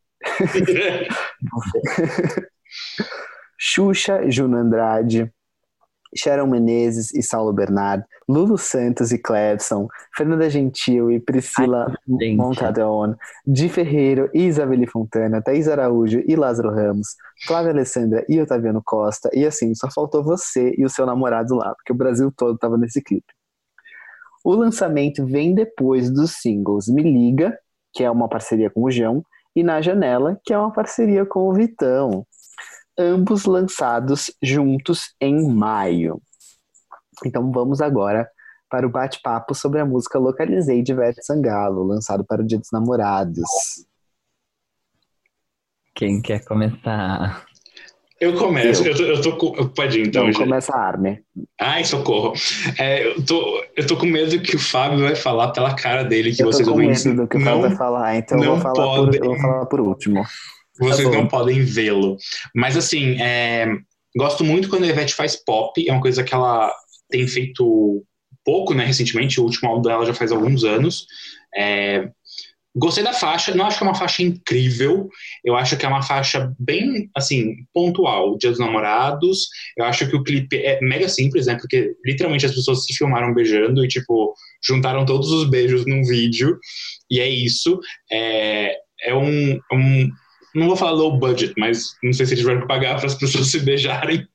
Xuxa, 3.59 4.29
Juno 4.29 4.57
Andrade, 4.57 5.31
Sharon 6.15 6.47
Menezes 6.47 7.13
e 7.13 7.21
Saulo 7.21 7.53
Bernard, 7.53 8.05
Lulu 8.27 8.57
Santos 8.57 9.11
e 9.11 9.17
Clebson, 9.17 9.87
Fernanda 10.15 10.49
Gentil 10.49 11.11
e 11.11 11.19
Priscila 11.19 11.93
Montadon, 12.07 13.15
Di 13.45 13.69
Ferreiro 13.69 14.29
e 14.33 14.45
Isabelle 14.45 14.87
Fontana, 14.87 15.41
Thaís 15.41 15.67
Araújo 15.67 16.21
e 16.25 16.35
Lázaro 16.35 16.71
Ramos, 16.71 17.15
Flávia 17.45 17.71
Alessandra 17.71 18.25
e 18.27 18.39
Otaviano 18.39 18.81
Costa, 18.83 19.29
e 19.33 19.45
assim, 19.45 19.73
só 19.75 19.89
faltou 19.89 20.23
você 20.23 20.73
e 20.77 20.85
o 20.85 20.89
seu 20.89 21.05
namorado 21.05 21.55
lá, 21.55 21.73
porque 21.75 21.91
o 21.91 21.95
Brasil 21.95 22.31
todo 22.35 22.55
estava 22.55 22.77
nesse 22.77 23.01
clipe. 23.01 23.33
O 24.43 24.53
lançamento 24.53 25.25
vem 25.25 25.53
depois 25.53 26.09
dos 26.09 26.31
singles 26.41 26.87
Me 26.87 27.03
Liga, 27.03 27.57
que 27.93 28.03
é 28.03 28.09
uma 28.09 28.27
parceria 28.27 28.69
com 28.69 28.83
o 28.83 28.91
João, 28.91 29.23
e 29.55 29.63
Na 29.63 29.81
Janela, 29.81 30.39
que 30.45 30.53
é 30.53 30.57
uma 30.57 30.71
parceria 30.71 31.25
com 31.25 31.49
o 31.49 31.53
Vitão 31.53 32.25
ambos 32.97 33.45
lançados 33.45 34.31
juntos 34.41 35.13
em 35.19 35.47
maio. 35.47 36.21
Então 37.25 37.51
vamos 37.51 37.81
agora 37.81 38.29
para 38.69 38.87
o 38.87 38.89
bate-papo 38.89 39.53
sobre 39.53 39.79
a 39.79 39.85
música 39.85 40.17
Localizei 40.17 40.81
de 40.81 40.93
Ivete 40.93 41.23
Sangalo, 41.23 41.83
lançado 41.83 42.23
para 42.23 42.41
o 42.41 42.45
Dia 42.45 42.57
dos 42.57 42.71
Namorados. 42.71 43.85
Quem 45.93 46.21
quer 46.21 46.43
começar? 46.45 47.45
Eu 48.21 48.35
começo, 48.35 48.83
eu, 48.87 48.91
eu, 48.91 48.95
tô, 48.95 49.03
eu 49.03 49.21
tô 49.21 49.37
com. 49.37 49.67
Pode 49.69 49.99
ir, 49.99 50.07
então. 50.07 50.27
Não, 50.27 50.33
começa 50.33 50.71
a 50.71 50.79
Arme. 50.79 51.23
Ai, 51.59 51.83
socorro. 51.83 52.33
É, 52.77 53.07
eu, 53.07 53.25
tô, 53.25 53.63
eu 53.75 53.87
tô 53.87 53.97
com 53.97 54.05
medo 54.05 54.39
que 54.43 54.55
o 54.55 54.59
Fábio 54.59 54.99
vai 54.99 55.15
falar 55.15 55.51
pela 55.51 55.75
cara 55.75 56.03
dele 56.03 56.31
que 56.31 56.43
eu 56.43 56.45
vocês 56.45 56.67
tô 56.67 56.73
com 56.73 56.79
medo 56.79 57.15
do 57.15 57.27
que 57.27 57.37
o 57.37 57.41
Fábio 57.41 57.61
vai 57.61 57.75
falar, 57.75 58.17
então 58.17 58.37
eu 58.43 58.51
vou 58.51 58.61
falar, 58.61 58.95
por, 58.95 59.15
eu 59.15 59.25
vou 59.25 59.39
falar 59.39 59.65
por 59.65 59.81
último. 59.81 60.23
Vocês 60.81 61.09
tá 61.09 61.15
não 61.15 61.27
podem 61.27 61.63
vê-lo. 61.63 62.17
Mas 62.55 62.75
assim, 62.75 63.21
é, 63.21 63.67
gosto 64.15 64.43
muito 64.43 64.69
quando 64.69 64.83
a 64.83 64.87
Ivete 64.87 65.13
faz 65.13 65.35
pop. 65.35 65.87
É 65.87 65.91
uma 65.91 66.01
coisa 66.01 66.23
que 66.23 66.33
ela 66.33 66.73
tem 67.09 67.27
feito 67.27 68.03
pouco, 68.43 68.73
né, 68.73 68.85
recentemente. 68.85 69.39
O 69.39 69.43
último 69.43 69.69
álbum 69.69 69.81
dela 69.83 70.05
já 70.05 70.13
faz 70.13 70.31
alguns 70.31 70.63
anos. 70.63 71.05
É, 71.55 72.09
gostei 72.75 73.03
da 73.03 73.13
faixa. 73.13 73.53
Não 73.53 73.65
acho 73.65 73.77
que 73.77 73.83
é 73.83 73.87
uma 73.87 73.95
faixa 73.95 74.23
incrível. 74.23 75.09
Eu 75.43 75.55
acho 75.55 75.77
que 75.77 75.85
é 75.85 75.89
uma 75.89 76.01
faixa 76.01 76.53
bem, 76.57 77.09
assim, 77.15 77.55
pontual. 77.73 78.37
Dia 78.37 78.49
dos 78.49 78.59
Namorados. 78.59 79.47
Eu 79.77 79.85
acho 79.85 80.09
que 80.09 80.15
o 80.15 80.23
clipe 80.23 80.57
é 80.57 80.79
mega 80.81 81.07
simples, 81.07 81.45
né? 81.45 81.57
Porque 81.59 81.93
literalmente 82.05 82.45
as 82.45 82.55
pessoas 82.55 82.85
se 82.85 82.93
filmaram 82.95 83.33
beijando 83.33 83.85
e, 83.85 83.87
tipo, 83.87 84.33
juntaram 84.65 85.05
todos 85.05 85.29
os 85.31 85.49
beijos 85.49 85.85
num 85.85 86.03
vídeo. 86.03 86.57
E 87.09 87.19
é 87.19 87.29
isso. 87.29 87.79
É, 88.11 88.75
é 89.03 89.13
um, 89.13 89.59
um 89.71 90.09
não 90.55 90.67
vou 90.67 90.75
falar 90.75 90.91
low 90.91 91.17
budget, 91.17 91.53
mas 91.57 91.95
não 92.03 92.13
sei 92.13 92.25
se 92.25 92.33
eles 92.33 92.43
vão 92.43 92.67
pagar 92.67 92.97
para 92.97 93.07
as 93.07 93.15
pessoas 93.15 93.47
se 93.47 93.59
beijarem. 93.59 94.27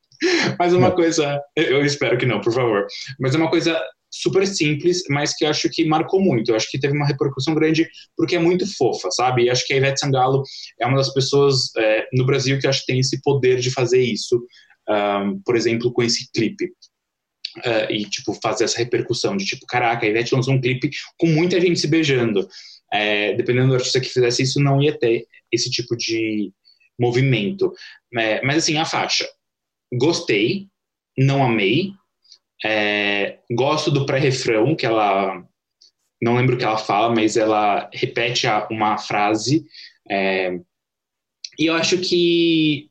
Mas 0.57 0.73
uma 0.73 0.91
coisa, 0.91 1.39
eu 1.55 1.85
espero 1.85 2.17
que 2.17 2.25
não, 2.25 2.41
por 2.41 2.51
favor. 2.51 2.87
Mas 3.19 3.35
é 3.35 3.37
uma 3.37 3.49
coisa 3.49 3.79
super 4.09 4.47
simples, 4.47 5.03
mas 5.09 5.35
que 5.35 5.45
eu 5.45 5.49
acho 5.49 5.69
que 5.69 5.85
marcou 5.85 6.19
muito. 6.21 6.49
Eu 6.49 6.55
acho 6.55 6.69
que 6.69 6.79
teve 6.79 6.95
uma 6.95 7.05
repercussão 7.05 7.53
grande 7.53 7.87
porque 8.15 8.35
é 8.35 8.39
muito 8.39 8.65
fofa, 8.77 9.09
sabe? 9.11 9.43
E 9.43 9.49
acho 9.49 9.65
que 9.65 9.73
a 9.73 9.77
Ivete 9.77 9.99
Sangalo 9.99 10.43
é 10.79 10.85
uma 10.85 10.97
das 10.97 11.13
pessoas 11.13 11.75
é, 11.77 12.07
no 12.13 12.25
Brasil 12.25 12.57
que 12.59 12.67
acho 12.67 12.81
que 12.81 12.87
tem 12.87 12.99
esse 12.99 13.21
poder 13.21 13.59
de 13.59 13.71
fazer 13.71 14.01
isso, 14.01 14.41
um, 14.89 15.39
por 15.45 15.55
exemplo, 15.55 15.91
com 15.91 16.01
esse 16.01 16.29
clipe. 16.31 16.71
Uh, 17.57 17.91
e, 17.91 18.05
tipo, 18.05 18.35
fazer 18.35 18.65
essa 18.65 18.77
repercussão 18.77 19.35
de, 19.35 19.43
tipo, 19.43 19.65
caraca, 19.65 20.05
a 20.05 20.09
Ivete 20.09 20.35
lançou 20.35 20.53
um 20.53 20.61
clipe 20.61 20.91
com 21.17 21.25
muita 21.25 21.59
gente 21.59 21.79
se 21.79 21.87
beijando. 21.87 22.47
É, 22.91 23.33
dependendo 23.33 23.69
do 23.69 23.75
artista 23.75 23.99
que 23.99 24.09
fizesse 24.09 24.43
isso, 24.43 24.59
não 24.59 24.81
ia 24.81 24.97
ter 24.97 25.27
esse 25.51 25.69
tipo 25.69 25.95
de 25.95 26.51
movimento. 26.99 27.73
É, 28.17 28.41
mas 28.43 28.57
assim, 28.57 28.77
a 28.77 28.85
faixa. 28.85 29.27
Gostei, 29.93 30.67
não 31.17 31.43
amei. 31.43 31.91
É, 32.65 33.39
gosto 33.51 33.91
do 33.91 34.05
pré-refrão, 34.05 34.75
que 34.75 34.85
ela. 34.85 35.43
Não 36.21 36.35
lembro 36.35 36.55
o 36.55 36.57
que 36.57 36.63
ela 36.63 36.79
fala, 36.79 37.13
mas 37.13 37.37
ela 37.37 37.89
repete 37.93 38.47
a, 38.47 38.67
uma 38.71 38.97
frase. 38.97 39.65
É, 40.09 40.59
e 41.59 41.65
eu 41.67 41.75
acho 41.75 41.99
que 41.99 42.89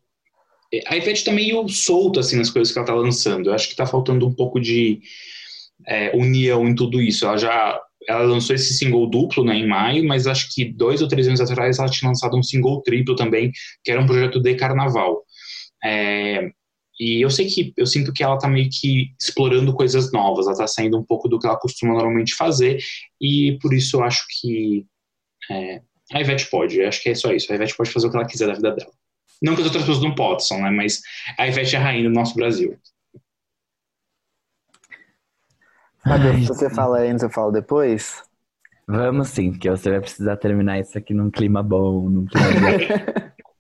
a 0.87 0.97
Ivete 0.97 1.25
tá 1.25 1.33
meio 1.33 1.69
solta 1.69 2.21
assim, 2.21 2.37
nas 2.37 2.51
coisas 2.51 2.73
que 2.73 2.79
ela 2.79 2.87
tá 2.87 2.95
lançando. 2.95 3.51
Eu 3.51 3.55
acho 3.55 3.69
que 3.69 3.77
tá 3.77 3.87
faltando 3.87 4.27
um 4.27 4.35
pouco 4.35 4.61
de 4.61 5.01
é, 5.87 6.15
união 6.17 6.67
em 6.67 6.75
tudo 6.75 7.01
isso. 7.01 7.25
Ela 7.25 7.37
já 7.37 7.81
ela 8.09 8.23
lançou 8.25 8.55
esse 8.55 8.75
single 8.75 9.09
duplo 9.09 9.45
né, 9.45 9.57
em 9.57 9.67
maio, 9.67 10.07
mas 10.07 10.27
acho 10.27 10.49
que 10.55 10.65
dois 10.65 11.03
ou 11.03 11.09
três 11.09 11.27
anos 11.27 11.41
atrás 11.41 11.79
ela 11.79 11.89
tinha 11.89 12.09
lançado 12.09 12.37
um 12.37 12.43
single 12.43 12.83
triplo 12.83 13.17
também, 13.17 13.51
que 13.85 13.91
era 13.91 14.01
um 14.01 14.07
projeto 14.07 14.41
de 14.41 14.55
carnaval. 14.55 15.23
É, 15.85 16.51
e 16.99 17.21
eu 17.21 17.31
sei 17.31 17.47
que 17.47 17.73
eu 17.77 17.87
sinto 17.87 18.13
que 18.13 18.23
ela 18.23 18.39
tá 18.39 18.49
meio 18.49 18.69
que 18.71 19.11
explorando 19.21 19.75
coisas 19.75 20.11
novas, 20.13 20.47
ela 20.47 20.57
tá 20.57 20.67
saindo 20.67 20.99
um 20.99 21.05
pouco 21.05 21.29
do 21.29 21.39
que 21.39 21.47
ela 21.47 21.59
costuma 21.59 21.93
normalmente 21.93 22.35
fazer, 22.35 22.79
e 23.21 23.59
por 23.61 23.75
isso 23.75 23.97
eu 23.97 24.05
acho 24.05 24.25
que 24.41 24.87
é, 25.51 25.83
a 26.13 26.21
Ivete 26.21 26.49
pode, 26.51 26.81
acho 26.83 27.03
que 27.03 27.11
é 27.11 27.15
só 27.15 27.33
isso, 27.33 27.53
a 27.53 27.57
Ivete 27.57 27.77
pode 27.77 27.91
fazer 27.91 28.07
o 28.07 28.11
que 28.11 28.17
ela 28.17 28.27
quiser 28.27 28.47
da 28.47 28.55
vida 28.55 28.73
dela. 28.73 28.93
Não 29.43 29.55
que 29.55 29.61
as 29.61 29.67
outras 29.67 29.85
pessoas 29.85 30.03
não 30.03 30.15
possam, 30.15 30.63
né, 30.63 30.71
mas 30.71 31.01
a 31.39 31.47
Ivete 31.47 31.77
é 31.77 31.79
a 31.79 31.83
rainha 31.83 32.09
do 32.09 32.15
nosso 32.15 32.35
Brasil. 32.35 32.79
Ai, 36.07 36.43
você 36.45 36.71
fala 36.71 37.01
antes, 37.01 37.23
eu 37.23 37.31
falo 37.31 37.51
depois? 37.51 38.23
Vamos 38.87 39.29
sim, 39.29 39.51
porque 39.51 39.69
você 39.69 39.91
vai 39.91 40.01
precisar 40.01 40.37
terminar 40.37 40.79
isso 40.79 40.97
aqui 40.97 41.13
num 41.13 41.31
clima 41.31 41.63
bom, 41.63 42.09
num 42.09 42.25
clima 42.25 42.47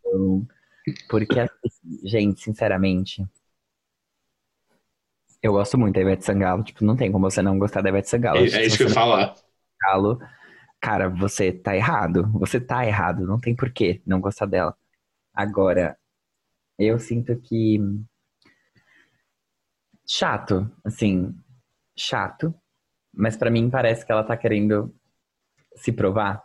bom. 0.04 0.46
Porque, 1.08 1.40
assim, 1.40 1.50
gente, 2.04 2.40
sinceramente, 2.40 3.26
eu 5.42 5.52
gosto 5.52 5.76
muito 5.76 5.94
da 5.94 6.00
Ivete 6.00 6.24
Sangalo. 6.24 6.62
Tipo, 6.62 6.84
não 6.84 6.96
tem 6.96 7.10
como 7.10 7.28
você 7.28 7.42
não 7.42 7.58
gostar 7.58 7.82
da 7.82 7.88
Ivete 7.88 8.08
Sangalo. 8.08 8.38
É, 8.38 8.42
é 8.48 8.66
isso 8.66 8.76
que 8.76 8.84
eu 8.84 8.88
ia 8.88 8.94
falar. 8.94 9.34
Sangalo, 9.82 10.20
cara, 10.80 11.08
você 11.08 11.52
tá 11.52 11.76
errado. 11.76 12.30
Você 12.34 12.60
tá 12.60 12.86
errado. 12.86 13.26
Não 13.26 13.38
tem 13.38 13.54
porquê 13.54 14.00
não 14.06 14.20
gostar 14.20 14.46
dela. 14.46 14.76
Agora, 15.34 15.96
eu 16.78 16.98
sinto 16.98 17.36
que. 17.36 17.80
Chato, 20.08 20.70
assim, 20.84 21.34
chato, 21.96 22.54
mas 23.14 23.36
para 23.36 23.50
mim 23.50 23.70
parece 23.70 24.04
que 24.04 24.12
ela 24.12 24.24
tá 24.24 24.36
querendo 24.36 24.94
se 25.76 25.92
provar. 25.92 26.42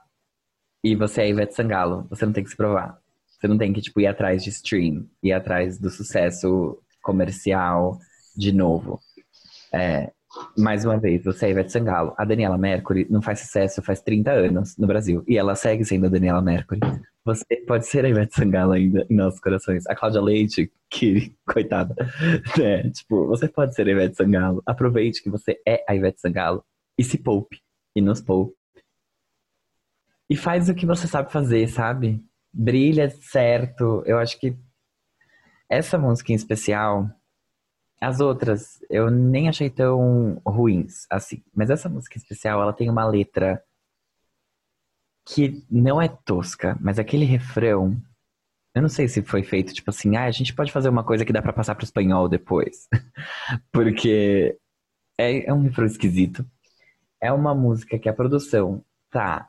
E 0.84 0.96
você 0.96 1.22
é 1.22 1.30
Ivete 1.30 1.54
Sangalo, 1.54 2.08
você 2.10 2.26
não 2.26 2.34
tem 2.34 2.44
que 2.44 2.50
se 2.50 2.58
provar. 2.58 3.00
Você 3.40 3.48
não 3.48 3.58
tem 3.58 3.74
que, 3.74 3.82
tipo, 3.82 4.00
ir 4.00 4.08
atrás 4.08 4.44
de 4.44 4.50
stream, 4.50 5.08
ir 5.22 5.34
atrás 5.34 5.78
do 5.78 5.90
sucesso 5.90 6.78
comercial 7.02 8.00
de 8.36 8.52
novo. 8.52 9.00
É, 9.74 10.12
mais 10.58 10.86
uma 10.86 10.98
vez, 10.98 11.24
você 11.24 11.48
é 11.48 11.50
Ivete 11.52 11.72
Sangalo. 11.72 12.14
A 12.18 12.24
Daniela 12.24 12.58
Mercury 12.58 13.08
não 13.10 13.22
faz 13.22 13.40
sucesso 13.40 13.82
faz 13.82 14.02
30 14.02 14.32
anos 14.32 14.78
no 14.78 14.88
Brasil. 14.88 15.24
E 15.28 15.38
ela 15.38 15.56
segue 15.56 15.84
sendo 15.84 16.06
a 16.06 16.10
Daniela 16.10 16.42
Mercury. 16.42 16.80
Você 17.24 17.46
pode 17.68 17.86
ser 17.86 18.04
a 18.04 18.10
Ivete 18.10 18.36
Sangalo 18.36 18.72
ainda 18.72 19.06
em 19.10 19.16
nossos 19.16 19.40
corações. 19.40 19.86
A 19.88 19.96
Cláudia 19.96 20.22
Leite, 20.22 20.72
que, 20.90 21.36
coitada, 21.46 21.96
né? 22.58 22.90
Tipo, 22.90 23.28
você 23.28 23.48
pode 23.48 23.76
ser 23.76 23.88
a 23.88 23.92
Ivete 23.92 24.18
Sangalo. 24.18 24.64
Aproveite 24.66 25.22
que 25.22 25.30
você 25.30 25.62
é 25.68 25.84
a 25.88 25.96
Ivete 25.96 26.20
Sangalo 26.20 26.64
e 26.98 27.04
se 27.04 27.18
poupe. 27.18 27.62
E 27.96 28.02
nos 28.02 28.22
poupe. 28.22 28.56
E 30.30 30.36
faz 30.36 30.70
o 30.70 30.74
que 30.74 30.86
você 30.86 31.08
sabe 31.08 31.32
fazer, 31.32 31.68
sabe? 31.68 32.24
Brilha 32.52 33.10
certo. 33.10 34.02
Eu 34.06 34.18
acho 34.18 34.40
que 34.40 34.58
essa 35.70 35.98
música 35.98 36.32
em 36.32 36.36
especial, 36.36 37.10
as 38.00 38.20
outras 38.20 38.80
eu 38.90 39.12
nem 39.12 39.48
achei 39.48 39.70
tão 39.70 40.42
ruins 40.46 41.06
assim. 41.10 41.44
Mas 41.54 41.70
essa 41.70 41.88
música 41.88 42.18
em 42.18 42.22
especial, 42.22 42.62
ela 42.62 42.74
tem 42.74 42.90
uma 42.90 43.06
letra 43.06 43.62
que 45.28 45.64
não 45.70 46.02
é 46.02 46.08
tosca, 46.08 46.78
mas 46.82 47.00
aquele 47.00 47.26
refrão. 47.26 48.02
Eu 48.74 48.82
não 48.82 48.90
sei 48.90 49.08
se 49.08 49.22
foi 49.22 49.44
feito 49.44 49.74
tipo 49.74 49.90
assim, 49.90 50.16
ah, 50.16 50.26
a 50.26 50.32
gente 50.32 50.54
pode 50.56 50.72
fazer 50.72 50.90
uma 50.90 51.04
coisa 51.04 51.26
que 51.26 51.34
dá 51.34 51.42
para 51.42 51.54
passar 51.54 51.76
pro 51.76 51.84
espanhol 51.84 52.30
depois. 52.30 52.88
Porque 53.72 54.58
é, 55.20 55.50
é 55.50 55.54
um 55.54 55.62
refrão 55.64 55.86
esquisito. 55.86 56.46
É 57.22 57.32
uma 57.32 57.54
música 57.54 58.00
que 58.00 58.10
a 58.10 58.14
produção 58.14 58.84
tá. 59.10 59.48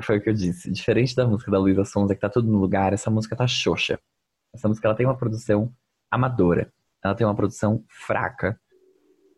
Foi 0.00 0.18
o 0.18 0.22
que 0.22 0.30
eu 0.30 0.34
disse. 0.34 0.70
Diferente 0.70 1.16
da 1.16 1.26
música 1.26 1.50
da 1.50 1.58
Luísa 1.58 1.84
Sonza, 1.84 2.14
que 2.14 2.20
tá 2.20 2.28
tudo 2.28 2.50
no 2.50 2.58
lugar, 2.58 2.92
essa 2.92 3.10
música 3.10 3.34
tá 3.34 3.46
xoxa. 3.46 3.98
Essa 4.54 4.68
música 4.68 4.86
ela 4.86 4.96
tem 4.96 5.06
uma 5.06 5.16
produção 5.16 5.72
amadora. 6.10 6.72
Ela 7.02 7.14
tem 7.14 7.26
uma 7.26 7.34
produção 7.34 7.84
fraca. 7.88 8.60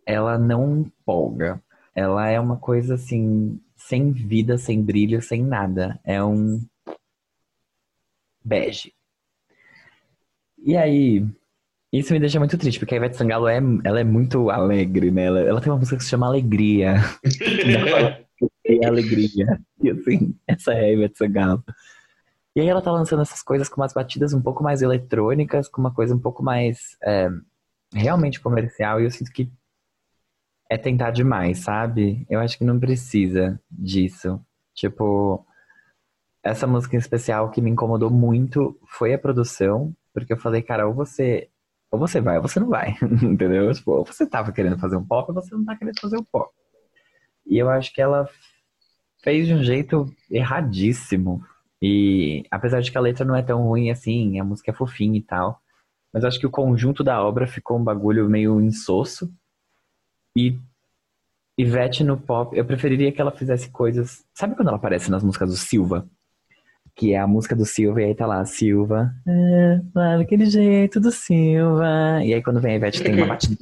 Ela 0.06 0.36
não 0.36 0.80
empolga. 0.80 1.62
Ela 1.94 2.28
é 2.28 2.40
uma 2.40 2.56
coisa 2.56 2.94
assim, 2.94 3.60
sem 3.76 4.10
vida, 4.12 4.58
sem 4.58 4.82
brilho, 4.82 5.22
sem 5.22 5.42
nada. 5.42 6.00
É 6.04 6.22
um 6.22 6.60
bege. 8.44 8.92
E 10.58 10.76
aí, 10.76 11.26
isso 11.92 12.12
me 12.12 12.18
deixa 12.18 12.38
muito 12.38 12.58
triste, 12.58 12.78
porque 12.78 12.94
a 12.94 12.96
Ivete 12.96 13.16
Sangalo 13.16 13.46
é, 13.46 13.60
ela 13.84 14.00
é 14.00 14.04
muito 14.04 14.50
alegre, 14.50 15.10
né? 15.10 15.26
Ela, 15.26 15.40
ela 15.40 15.60
tem 15.60 15.70
uma 15.70 15.78
música 15.78 15.96
que 15.96 16.04
se 16.04 16.10
chama 16.10 16.26
Alegria. 16.26 16.96
é 18.66 18.84
alegria. 18.86 19.60
E 19.82 19.90
assim, 19.90 20.34
essa 20.46 20.72
é 20.72 20.86
a 20.86 20.92
Ivete 20.92 21.18
Sangalo. 21.18 21.62
E 22.56 22.60
aí 22.60 22.68
ela 22.68 22.82
tá 22.82 22.90
lançando 22.90 23.22
essas 23.22 23.42
coisas 23.42 23.68
com 23.68 23.80
umas 23.80 23.92
batidas 23.92 24.32
um 24.32 24.40
pouco 24.40 24.62
mais 24.62 24.80
eletrônicas, 24.80 25.68
com 25.68 25.80
uma 25.80 25.92
coisa 25.92 26.14
um 26.14 26.18
pouco 26.18 26.42
mais 26.42 26.96
é, 27.02 27.28
realmente 27.92 28.40
comercial, 28.40 29.00
e 29.00 29.04
eu 29.04 29.10
sinto 29.10 29.32
que 29.32 29.50
é 30.70 30.78
tentar 30.78 31.10
demais, 31.10 31.58
sabe? 31.58 32.26
Eu 32.28 32.40
acho 32.40 32.58
que 32.58 32.64
não 32.64 32.78
precisa 32.78 33.60
disso. 33.70 34.40
Tipo, 34.74 35.46
essa 36.42 36.66
música 36.66 36.96
em 36.96 36.98
especial 36.98 37.50
que 37.50 37.60
me 37.60 37.70
incomodou 37.70 38.10
muito 38.10 38.78
foi 38.86 39.14
a 39.14 39.18
produção, 39.18 39.94
porque 40.12 40.32
eu 40.32 40.38
falei, 40.38 40.62
cara, 40.62 40.86
ou 40.86 40.94
você, 40.94 41.48
ou 41.90 41.98
você 41.98 42.20
vai 42.20 42.36
ou 42.36 42.42
você 42.42 42.60
não 42.60 42.68
vai, 42.68 42.96
entendeu? 43.22 43.72
Tipo, 43.72 43.92
ou 43.92 44.04
você 44.04 44.26
tava 44.26 44.52
querendo 44.52 44.78
fazer 44.78 44.96
um 44.96 45.04
pop 45.04 45.30
ou 45.30 45.34
você 45.34 45.54
não 45.54 45.64
tá 45.64 45.76
querendo 45.76 46.00
fazer 46.00 46.18
um 46.18 46.24
pop. 46.24 46.52
E 47.46 47.58
eu 47.58 47.68
acho 47.70 47.92
que 47.92 48.00
ela 48.00 48.28
fez 49.22 49.46
de 49.46 49.54
um 49.54 49.62
jeito 49.62 50.06
erradíssimo. 50.30 51.42
E 51.80 52.44
apesar 52.50 52.80
de 52.80 52.90
que 52.90 52.98
a 52.98 53.00
letra 53.00 53.24
não 53.24 53.36
é 53.36 53.42
tão 53.42 53.62
ruim 53.62 53.90
assim, 53.90 54.38
a 54.38 54.44
música 54.44 54.70
é 54.70 54.74
fofinha 54.74 55.18
e 55.18 55.22
tal, 55.22 55.60
mas 56.12 56.24
acho 56.24 56.38
que 56.38 56.46
o 56.46 56.50
conjunto 56.50 57.02
da 57.02 57.22
obra 57.22 57.46
ficou 57.46 57.78
um 57.78 57.84
bagulho 57.84 58.28
meio 58.28 58.60
insosso. 58.60 59.32
E 60.36 60.58
Ivete 61.56 62.02
no 62.02 62.16
pop, 62.16 62.56
eu 62.56 62.64
preferiria 62.64 63.12
que 63.12 63.20
ela 63.20 63.30
fizesse 63.30 63.70
coisas. 63.70 64.24
Sabe 64.34 64.56
quando 64.56 64.68
ela 64.68 64.76
aparece 64.76 65.10
nas 65.10 65.22
músicas 65.22 65.50
do 65.50 65.56
Silva? 65.56 66.08
Que 66.96 67.14
é 67.14 67.18
a 67.18 67.26
música 67.26 67.54
do 67.54 67.64
Silva, 67.64 68.02
e 68.02 68.04
aí 68.06 68.14
tá 68.14 68.26
lá, 68.26 68.44
Silva, 68.44 69.12
é, 69.26 69.80
lá 69.94 70.16
daquele 70.16 70.46
jeito 70.46 71.00
do 71.00 71.10
Silva. 71.10 72.20
E 72.24 72.34
aí 72.34 72.42
quando 72.42 72.60
vem 72.60 72.72
a 72.72 72.76
Ivete 72.76 73.02
tem 73.02 73.14
uma 73.14 73.26
batida, 73.26 73.56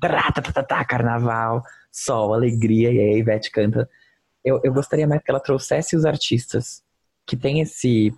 tá, 0.00 0.32
tá, 0.32 0.52
tá, 0.52 0.62
tá, 0.62 0.84
carnaval, 0.84 1.62
sol, 1.90 2.34
alegria, 2.34 2.90
e 2.92 2.98
aí 2.98 3.14
a 3.14 3.18
Ivete 3.18 3.50
canta. 3.50 3.88
Eu, 4.42 4.60
eu 4.62 4.72
gostaria 4.72 5.06
mais 5.06 5.22
que 5.22 5.30
ela 5.30 5.40
trouxesse 5.40 5.96
os 5.96 6.04
artistas 6.04 6.82
que 7.26 7.36
tem 7.36 7.60
esse. 7.60 8.12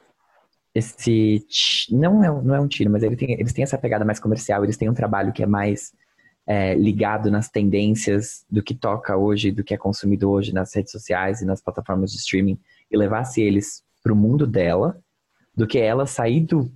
Esse. 0.74 1.46
Não 1.90 2.22
é, 2.22 2.28
não 2.28 2.54
é 2.54 2.60
um 2.60 2.68
tiro, 2.68 2.90
mas 2.90 3.02
ele 3.02 3.16
tem, 3.16 3.32
eles 3.32 3.52
têm 3.52 3.62
essa 3.64 3.78
pegada 3.78 4.04
mais 4.04 4.20
comercial, 4.20 4.62
eles 4.62 4.76
têm 4.76 4.90
um 4.90 4.94
trabalho 4.94 5.32
que 5.32 5.42
é 5.42 5.46
mais 5.46 5.92
é, 6.46 6.74
ligado 6.74 7.30
nas 7.30 7.48
tendências 7.48 8.44
do 8.48 8.62
que 8.62 8.74
toca 8.74 9.16
hoje, 9.16 9.50
do 9.50 9.64
que 9.64 9.74
é 9.74 9.76
consumido 9.76 10.30
hoje 10.30 10.54
nas 10.54 10.74
redes 10.74 10.92
sociais 10.92 11.42
e 11.42 11.44
nas 11.44 11.60
plataformas 11.60 12.12
de 12.12 12.18
streaming, 12.18 12.58
e 12.90 12.96
levasse 12.96 13.40
eles 13.40 13.82
para 14.02 14.12
o 14.12 14.16
mundo 14.16 14.46
dela, 14.46 14.96
do 15.54 15.66
que 15.66 15.78
ela 15.78 16.06
sair 16.06 16.42
do, 16.42 16.70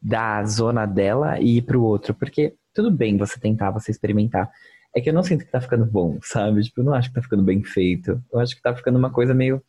da 0.00 0.44
zona 0.44 0.86
dela 0.86 1.40
e 1.40 1.56
ir 1.56 1.62
para 1.62 1.76
o 1.76 1.82
outro. 1.82 2.14
Porque 2.14 2.54
tudo 2.72 2.90
bem 2.90 3.16
você 3.16 3.40
tentar, 3.40 3.70
você 3.70 3.90
experimentar. 3.90 4.50
É 4.94 5.00
que 5.00 5.08
eu 5.08 5.14
não 5.14 5.22
sinto 5.22 5.44
que 5.44 5.50
tá 5.50 5.60
ficando 5.60 5.84
bom, 5.84 6.18
sabe? 6.22 6.62
Tipo, 6.62 6.80
eu 6.80 6.84
não 6.84 6.94
acho 6.94 7.08
que 7.08 7.14
tá 7.14 7.22
ficando 7.22 7.42
bem 7.42 7.64
feito. 7.64 8.22
Eu 8.32 8.38
acho 8.38 8.54
que 8.54 8.62
tá 8.62 8.74
ficando 8.74 8.98
uma 8.98 9.10
coisa 9.10 9.34
meio. 9.34 9.62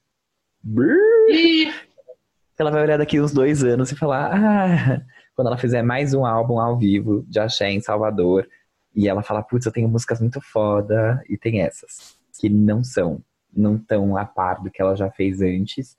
Ela 2.59 2.69
vai 2.69 2.83
olhar 2.83 2.97
daqui 2.97 3.19
uns 3.19 3.33
dois 3.33 3.63
anos 3.63 3.91
e 3.91 3.95
falar: 3.95 4.31
Ah, 4.33 5.01
quando 5.35 5.47
ela 5.47 5.57
fizer 5.57 5.81
mais 5.81 6.13
um 6.13 6.25
álbum 6.25 6.59
ao 6.59 6.77
vivo 6.77 7.25
de 7.27 7.39
Axé 7.39 7.71
em 7.71 7.81
Salvador, 7.81 8.47
e 8.95 9.07
ela 9.07 9.23
fala: 9.23 9.43
Putz, 9.43 9.65
eu 9.65 9.71
tenho 9.71 9.89
músicas 9.89 10.19
muito 10.21 10.39
foda, 10.41 11.23
e 11.29 11.37
tem 11.37 11.61
essas, 11.61 12.17
que 12.39 12.49
não 12.49 12.83
são, 12.83 13.21
não 13.55 13.77
tão 13.77 14.17
a 14.17 14.25
par 14.25 14.61
do 14.61 14.71
que 14.71 14.81
ela 14.81 14.95
já 14.95 15.09
fez 15.11 15.41
antes. 15.41 15.97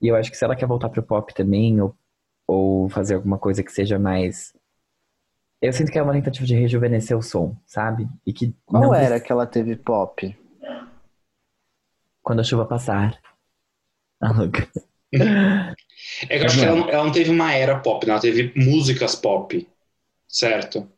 E 0.00 0.08
eu 0.08 0.16
acho 0.16 0.30
que 0.30 0.36
se 0.36 0.44
ela 0.44 0.56
quer 0.56 0.66
voltar 0.66 0.88
pro 0.88 1.02
pop 1.02 1.32
também, 1.34 1.80
ou, 1.80 1.94
ou 2.46 2.88
fazer 2.88 3.14
alguma 3.14 3.38
coisa 3.38 3.62
que 3.62 3.72
seja 3.72 3.98
mais. 3.98 4.54
Eu 5.62 5.72
sinto 5.72 5.90
que 5.90 5.98
é 5.98 6.02
uma 6.02 6.12
tentativa 6.12 6.46
de 6.46 6.54
rejuvenescer 6.54 7.16
o 7.16 7.22
som, 7.22 7.56
sabe? 7.64 8.06
E 8.26 8.32
que 8.32 8.54
Qual 8.66 8.82
não 8.82 8.94
era 8.94 9.18
que 9.18 9.32
ela 9.32 9.46
teve 9.46 9.76
pop? 9.76 10.36
Quando 12.22 12.40
a 12.40 12.44
chuva 12.44 12.66
passar. 12.66 13.18
Ah, 14.20 14.32
louca. 14.32 14.66
É 15.12 16.38
que 16.38 16.42
eu 16.42 16.46
acho 16.46 16.58
que 16.58 16.64
ela, 16.64 16.76
não- 16.76 16.88
ela 16.88 17.04
não 17.04 17.12
teve 17.12 17.30
uma 17.30 17.52
era 17.52 17.78
pop, 17.78 18.06
né? 18.06 18.12
ela 18.12 18.20
teve 18.20 18.52
músicas 18.56 19.14
pop, 19.14 19.68
certo? 20.26 20.88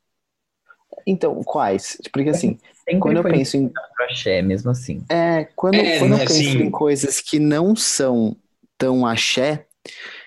Então, 1.07 1.43
quais? 1.45 1.99
Porque 2.13 2.31
assim, 2.31 2.59
Sempre 2.73 3.01
quando 3.01 3.17
eu 3.19 3.23
penso 3.23 3.57
em. 3.57 3.69
pro 3.69 4.05
axé, 4.05 4.43
mesmo 4.43 4.71
assim. 4.71 5.05
É, 5.09 5.45
quando, 5.57 5.77
É, 5.79 5.99
quando 5.99 6.13
eu 6.13 6.19
né, 6.19 6.25
penso 6.25 6.41
assim- 6.41 6.63
em 6.63 6.71
coisas 6.71 7.21
que 7.21 7.39
não 7.39 7.77
são 7.77 8.37
tão 8.77 9.07
axé, 9.07 9.67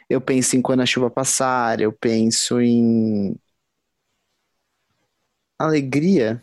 eu 0.09 0.21
penso 0.21 0.55
em 0.55 0.61
Quando 0.61 0.81
a 0.81 0.85
Chuva 0.85 1.09
Passar, 1.09 1.81
eu 1.81 1.91
penso 1.91 2.61
em. 2.61 3.35
Alegria. 5.57 6.41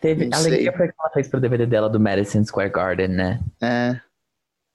Teve, 0.00 0.26
Não 0.26 0.38
alegria 0.38 0.70
sei. 0.70 0.76
foi 0.78 0.88
que 0.88 0.94
ela 0.98 1.10
fez 1.10 1.28
pro 1.28 1.40
DVD 1.40 1.66
dela 1.66 1.88
do 1.88 2.00
Madison 2.00 2.44
Square 2.44 2.70
Garden, 2.70 3.08
né? 3.08 3.40
É, 3.60 4.00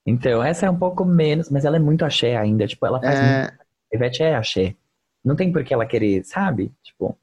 Então, 0.06 0.42
essa 0.44 0.66
é 0.66 0.70
um 0.70 0.78
pouco 0.78 1.04
menos, 1.06 1.50
mas 1.50 1.66
ela 1.66 1.76
é 1.76 1.80
muito 1.80 2.06
axé 2.06 2.36
ainda. 2.38 2.66
Tipo, 2.68 2.86
ela 2.86 3.02
faz 3.04 3.20
muito. 3.22 3.46
é, 3.46 3.58
A 3.94 3.96
Ivete 3.96 4.24
é 4.24 4.36
axé. 4.36 4.76
Não 5.24 5.36
tem 5.36 5.52
por 5.52 5.64
que 5.64 5.74
ela 5.74 5.86
querer, 5.86 6.24
sabe? 6.26 6.74
Tipo, 6.84 7.18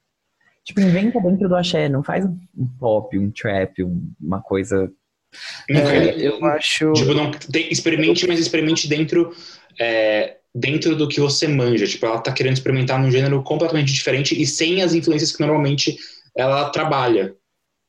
tipo 0.64 0.80
inventa 0.80 1.20
dentro 1.20 1.48
do 1.48 1.56
axé. 1.56 1.88
Não 1.88 2.02
faz 2.02 2.24
um 2.24 2.66
pop, 2.78 3.18
um 3.18 3.30
trap, 3.30 3.82
um- 3.84 4.12
uma 4.20 4.40
coisa. 4.42 4.90
Nunca- 5.68 5.94
é, 5.94 6.26
eu 6.26 6.44
acho. 6.46 6.92
Tipo, 6.92 7.14
não, 7.14 7.30
tem- 7.30 7.70
experimente, 7.70 8.26
mas 8.26 8.38
experimente 8.40 8.88
dentro, 8.88 9.32
é, 9.80 10.38
dentro 10.54 10.94
do 10.96 11.08
que 11.08 11.20
você 11.20 11.46
manja. 11.48 11.86
Tipo, 11.86 12.06
ela 12.06 12.20
tá 12.20 12.32
querendo 12.32 12.54
experimentar 12.54 13.00
num 13.00 13.10
gênero 13.10 13.42
completamente 13.42 13.92
diferente 13.92 14.40
e 14.40 14.46
sem 14.46 14.82
as 14.82 14.94
influências 14.94 15.32
que 15.32 15.40
normalmente 15.40 15.96
ela 16.36 16.70
trabalha. 16.70 17.34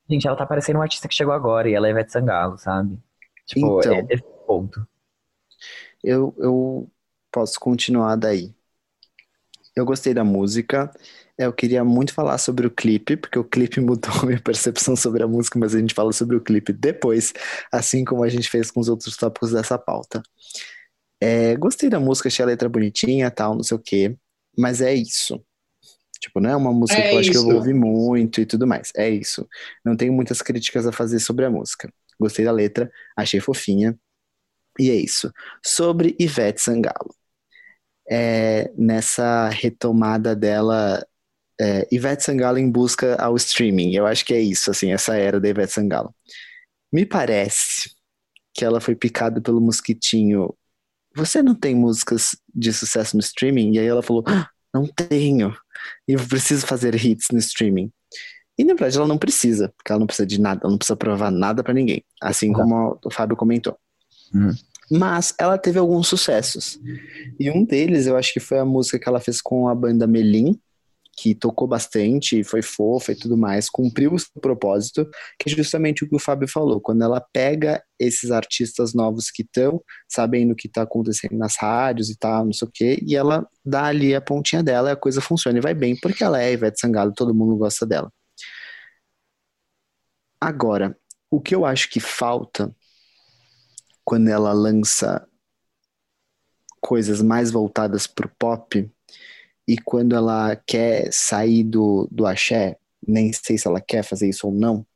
Gente, 0.08 0.26
ela 0.26 0.36
tá 0.36 0.46
parecendo 0.46 0.78
um 0.78 0.82
artista 0.82 1.08
que 1.08 1.14
chegou 1.14 1.32
agora 1.34 1.68
e 1.68 1.74
ela 1.74 1.88
é 1.88 1.90
Ivete 1.90 2.12
Sangalo, 2.12 2.56
sabe? 2.58 2.98
Tipo, 3.46 3.80
Então. 3.80 3.94
é 3.94 4.06
esse 4.10 4.22
ponto. 4.46 4.86
Eu, 6.02 6.34
eu 6.38 6.88
posso 7.32 7.58
continuar 7.58 8.16
daí. 8.16 8.54
Eu 9.74 9.84
gostei 9.84 10.14
da 10.14 10.24
música. 10.24 10.90
Eu 11.38 11.52
queria 11.52 11.84
muito 11.84 12.14
falar 12.14 12.38
sobre 12.38 12.66
o 12.66 12.70
clipe, 12.70 13.16
porque 13.16 13.38
o 13.38 13.44
clipe 13.44 13.80
mudou 13.80 14.10
a 14.22 14.26
minha 14.26 14.40
percepção 14.40 14.96
sobre 14.96 15.22
a 15.22 15.28
música, 15.28 15.58
mas 15.58 15.74
a 15.74 15.78
gente 15.78 15.94
fala 15.94 16.12
sobre 16.12 16.36
o 16.36 16.40
clipe 16.40 16.72
depois, 16.72 17.32
assim 17.72 18.04
como 18.04 18.24
a 18.24 18.28
gente 18.28 18.48
fez 18.48 18.70
com 18.70 18.80
os 18.80 18.88
outros 18.88 19.16
tópicos 19.16 19.52
dessa 19.52 19.78
pauta. 19.78 20.22
É, 21.20 21.56
gostei 21.56 21.88
da 21.88 22.00
música, 22.00 22.28
achei 22.28 22.42
a 22.42 22.46
letra 22.46 22.68
bonitinha, 22.68 23.30
tal, 23.30 23.54
não 23.54 23.62
sei 23.62 23.76
o 23.76 23.80
quê, 23.80 24.16
mas 24.56 24.80
é 24.80 24.94
isso. 24.94 25.42
Tipo, 26.20 26.40
não 26.40 26.50
é 26.50 26.56
uma 26.56 26.72
música 26.72 27.00
É 27.00 27.08
que 27.08 27.14
eu 27.14 27.18
acho 27.20 27.30
que 27.30 27.36
eu 27.36 27.48
ouvir 27.48 27.74
muito 27.74 28.40
e 28.40 28.46
tudo 28.46 28.66
mais. 28.66 28.90
É 28.96 29.08
isso. 29.08 29.46
Não 29.84 29.96
tenho 29.96 30.12
muitas 30.12 30.42
críticas 30.42 30.86
a 30.86 30.92
fazer 30.92 31.20
sobre 31.20 31.44
a 31.44 31.50
música. 31.50 31.92
Gostei 32.18 32.44
da 32.44 32.52
letra, 32.52 32.90
achei 33.16 33.40
fofinha. 33.40 33.98
E 34.78 34.90
é 34.90 34.94
isso. 34.94 35.32
Sobre 35.64 36.16
Ivete 36.18 36.60
Sangalo. 36.60 37.14
É, 38.08 38.70
nessa 38.76 39.48
retomada 39.48 40.34
dela, 40.36 41.04
é, 41.60 41.86
Ivete 41.90 42.24
Sangalo 42.24 42.58
em 42.58 42.70
busca 42.70 43.16
ao 43.16 43.36
streaming. 43.36 43.94
Eu 43.94 44.06
acho 44.06 44.24
que 44.24 44.34
é 44.34 44.40
isso, 44.40 44.70
assim, 44.70 44.92
essa 44.92 45.16
era 45.16 45.40
da 45.40 45.48
Ivete 45.48 45.72
Sangalo. 45.72 46.14
Me 46.92 47.04
parece 47.04 47.90
que 48.54 48.64
ela 48.64 48.80
foi 48.80 48.94
picada 48.94 49.40
pelo 49.40 49.60
mosquitinho. 49.60 50.54
Você 51.14 51.42
não 51.42 51.54
tem 51.54 51.74
músicas 51.74 52.36
de 52.54 52.72
sucesso 52.72 53.16
no 53.16 53.20
streaming? 53.20 53.74
E 53.74 53.78
aí 53.78 53.86
ela 53.86 54.02
falou: 54.02 54.24
"Ah, 54.26 54.48
não 54.72 54.86
tenho. 54.86 55.54
E 56.06 56.12
eu 56.12 56.26
preciso 56.26 56.66
fazer 56.66 56.94
hits 56.94 57.28
no 57.32 57.38
streaming. 57.38 57.90
E 58.58 58.64
na 58.64 58.74
verdade 58.74 58.96
ela 58.96 59.06
não 59.06 59.18
precisa, 59.18 59.72
porque 59.76 59.92
ela 59.92 59.98
não 59.98 60.06
precisa 60.06 60.26
de 60.26 60.40
nada, 60.40 60.60
ela 60.62 60.70
não 60.70 60.78
precisa 60.78 60.96
provar 60.96 61.30
nada 61.30 61.62
pra 61.62 61.74
ninguém. 61.74 62.02
Assim 62.22 62.50
Exato. 62.50 62.62
como 62.62 62.98
o 63.04 63.10
Fábio 63.10 63.36
comentou. 63.36 63.78
Uhum. 64.34 64.54
Mas 64.90 65.34
ela 65.38 65.58
teve 65.58 65.78
alguns 65.78 66.08
sucessos. 66.08 66.78
E 67.38 67.50
um 67.50 67.64
deles 67.64 68.06
eu 68.06 68.16
acho 68.16 68.32
que 68.32 68.40
foi 68.40 68.58
a 68.58 68.64
música 68.64 68.98
que 68.98 69.08
ela 69.08 69.20
fez 69.20 69.42
com 69.42 69.68
a 69.68 69.74
banda 69.74 70.06
Melim, 70.06 70.58
que 71.16 71.34
tocou 71.34 71.66
bastante, 71.66 72.44
foi 72.44 72.60
fofa 72.60 73.12
e 73.12 73.16
tudo 73.16 73.36
mais, 73.36 73.70
cumpriu 73.70 74.12
o 74.12 74.18
seu 74.18 74.40
propósito, 74.40 75.08
que 75.38 75.50
é 75.50 75.56
justamente 75.56 76.04
o 76.04 76.08
que 76.08 76.14
o 76.14 76.18
Fábio 76.18 76.46
falou. 76.46 76.80
Quando 76.80 77.02
ela 77.02 77.20
pega 77.20 77.82
esses 77.98 78.30
artistas 78.30 78.92
novos 78.92 79.30
que 79.30 79.42
estão 79.42 79.82
sabendo 80.06 80.52
o 80.52 80.56
que 80.56 80.68
está 80.68 80.82
acontecendo 80.82 81.36
nas 81.38 81.56
rádios 81.56 82.10
e 82.10 82.18
tal, 82.18 82.44
não 82.44 82.52
sei 82.52 82.68
o 82.68 82.70
quê, 82.72 82.98
e 83.02 83.16
ela 83.16 83.48
dá 83.64 83.84
ali 83.86 84.14
a 84.14 84.20
pontinha 84.20 84.62
dela 84.62 84.90
e 84.90 84.92
a 84.92 84.96
coisa 84.96 85.20
funciona 85.22 85.58
e 85.58 85.62
vai 85.62 85.72
bem, 85.72 85.98
porque 85.98 86.22
ela 86.22 86.42
é 86.42 86.52
Ivete 86.52 86.78
Sangalo, 86.78 87.12
todo 87.14 87.34
mundo 87.34 87.56
gosta 87.56 87.86
dela. 87.86 88.12
Agora, 90.38 90.96
o 91.30 91.40
que 91.40 91.54
eu 91.54 91.64
acho 91.64 91.88
que 91.88 91.98
falta 91.98 92.74
quando 94.04 94.28
ela 94.28 94.52
lança 94.52 95.26
coisas 96.80 97.22
mais 97.22 97.50
voltadas 97.50 98.06
pro 98.06 98.28
pop 98.38 98.88
e 99.66 99.76
quando 99.78 100.14
ela 100.14 100.56
quer 100.66 101.12
sair 101.12 101.64
do, 101.64 102.08
do 102.10 102.26
axé, 102.26 102.76
nem 103.06 103.32
sei 103.32 103.58
se 103.58 103.66
ela 103.66 103.80
quer 103.80 104.02
fazer 104.02 104.28
isso 104.28 104.46
ou 104.46 104.52
não, 104.52 104.86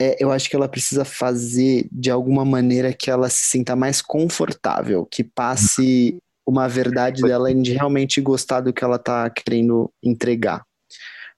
é, 0.00 0.16
eu 0.22 0.30
acho 0.30 0.48
que 0.48 0.54
ela 0.54 0.68
precisa 0.68 1.04
fazer 1.04 1.88
de 1.90 2.10
alguma 2.10 2.44
maneira 2.44 2.92
que 2.92 3.10
ela 3.10 3.28
se 3.28 3.50
sinta 3.50 3.74
mais 3.74 4.00
confortável, 4.00 5.04
que 5.04 5.24
passe 5.24 6.18
uma 6.46 6.68
verdade 6.68 7.20
dela 7.22 7.52
de 7.52 7.72
realmente 7.72 8.20
gostar 8.20 8.60
do 8.60 8.72
que 8.72 8.82
ela 8.82 8.98
tá 8.98 9.28
querendo 9.28 9.92
entregar. 10.02 10.64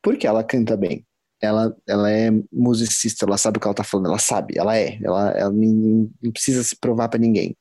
Porque 0.02 0.26
ela 0.26 0.44
canta 0.44 0.76
bem. 0.76 1.04
Ela, 1.42 1.74
ela 1.88 2.10
é 2.12 2.30
musicista, 2.52 3.24
ela 3.24 3.38
sabe 3.38 3.56
o 3.56 3.60
que 3.60 3.66
ela 3.66 3.74
tá 3.74 3.82
falando, 3.82 4.08
ela 4.08 4.18
sabe, 4.18 4.58
ela 4.58 4.76
é, 4.76 4.98
ela, 5.02 5.30
ela 5.30 5.50
não, 5.50 6.10
precisa 6.32 6.62
se 6.62 6.76
provar 6.78 7.08
para 7.08 7.18
ninguém. 7.18 7.56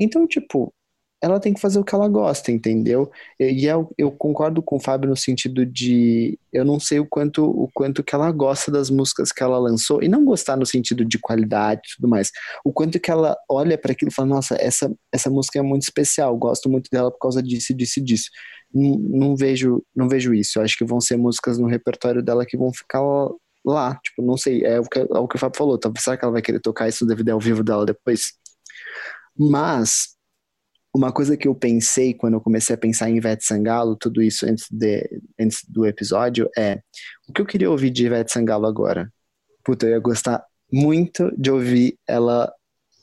Então, 0.00 0.26
tipo, 0.26 0.72
ela 1.20 1.40
tem 1.40 1.52
que 1.52 1.60
fazer 1.60 1.78
o 1.78 1.84
que 1.84 1.94
ela 1.94 2.08
gosta, 2.08 2.52
entendeu? 2.52 3.10
E 3.40 3.66
eu, 3.66 3.92
eu, 3.98 4.10
concordo 4.10 4.62
com 4.62 4.76
o 4.76 4.80
Fábio 4.80 5.10
no 5.10 5.16
sentido 5.16 5.66
de 5.66 6.38
eu 6.52 6.64
não 6.64 6.78
sei 6.78 7.00
o 7.00 7.06
quanto 7.06 7.44
o 7.44 7.68
quanto 7.74 8.04
que 8.04 8.14
ela 8.14 8.30
gosta 8.30 8.70
das 8.70 8.88
músicas 8.88 9.32
que 9.32 9.42
ela 9.42 9.58
lançou 9.58 10.02
e 10.02 10.08
não 10.08 10.24
gostar 10.24 10.56
no 10.56 10.64
sentido 10.64 11.04
de 11.04 11.18
qualidade 11.18 11.80
e 11.84 11.96
tudo 11.96 12.08
mais. 12.08 12.30
O 12.64 12.72
quanto 12.72 13.00
que 13.00 13.10
ela 13.10 13.36
olha 13.48 13.76
para 13.76 13.92
aquilo 13.92 14.10
e 14.10 14.14
fala, 14.14 14.28
nossa, 14.28 14.56
essa 14.60 14.90
essa 15.12 15.28
música 15.30 15.58
é 15.58 15.62
muito 15.62 15.82
especial, 15.82 16.36
gosto 16.36 16.68
muito 16.68 16.88
dela 16.90 17.10
por 17.10 17.18
causa 17.18 17.42
disso, 17.42 17.74
disso 17.74 18.00
disso. 18.02 18.30
Não, 18.72 18.98
não 18.98 19.36
vejo 19.36 19.82
não 19.96 20.08
vejo 20.08 20.32
isso. 20.34 20.58
Eu 20.58 20.62
acho 20.62 20.76
que 20.78 20.84
vão 20.84 21.00
ser 21.00 21.16
músicas 21.16 21.58
no 21.58 21.66
repertório 21.66 22.22
dela 22.22 22.46
que 22.46 22.56
vão 22.56 22.72
ficar 22.72 23.00
lá, 23.64 23.96
tipo, 24.02 24.22
não 24.22 24.36
sei, 24.36 24.64
é 24.64 24.80
o 24.80 24.84
que, 24.84 24.98
é 25.00 25.02
o, 25.02 25.28
que 25.28 25.36
o 25.36 25.38
Fábio 25.38 25.58
falou, 25.58 25.78
tá? 25.78 25.90
será 25.98 26.16
que 26.16 26.24
ela 26.24 26.32
vai 26.32 26.42
querer 26.42 26.60
tocar 26.60 26.88
isso 26.88 27.04
DVD 27.06 27.32
ao 27.32 27.40
vivo 27.40 27.62
dela 27.62 27.84
depois? 27.84 28.32
Mas 29.36 30.17
uma 30.94 31.12
coisa 31.12 31.36
que 31.36 31.46
eu 31.46 31.54
pensei 31.54 32.14
quando 32.14 32.34
eu 32.34 32.40
comecei 32.40 32.74
a 32.74 32.78
pensar 32.78 33.10
em 33.10 33.16
Ivete 33.16 33.44
Sangalo, 33.44 33.96
tudo 33.96 34.22
isso 34.22 34.46
antes, 34.46 34.66
de, 34.70 35.08
antes 35.38 35.64
do 35.68 35.86
episódio, 35.86 36.48
é 36.56 36.80
o 37.28 37.32
que 37.32 37.40
eu 37.40 37.46
queria 37.46 37.70
ouvir 37.70 37.90
de 37.90 38.06
Ivete 38.06 38.32
Sangalo 38.32 38.66
agora? 38.66 39.12
Puta, 39.64 39.86
eu 39.86 39.90
ia 39.92 39.98
gostar 39.98 40.44
muito 40.72 41.30
de 41.36 41.50
ouvir 41.50 41.98
ela 42.06 42.52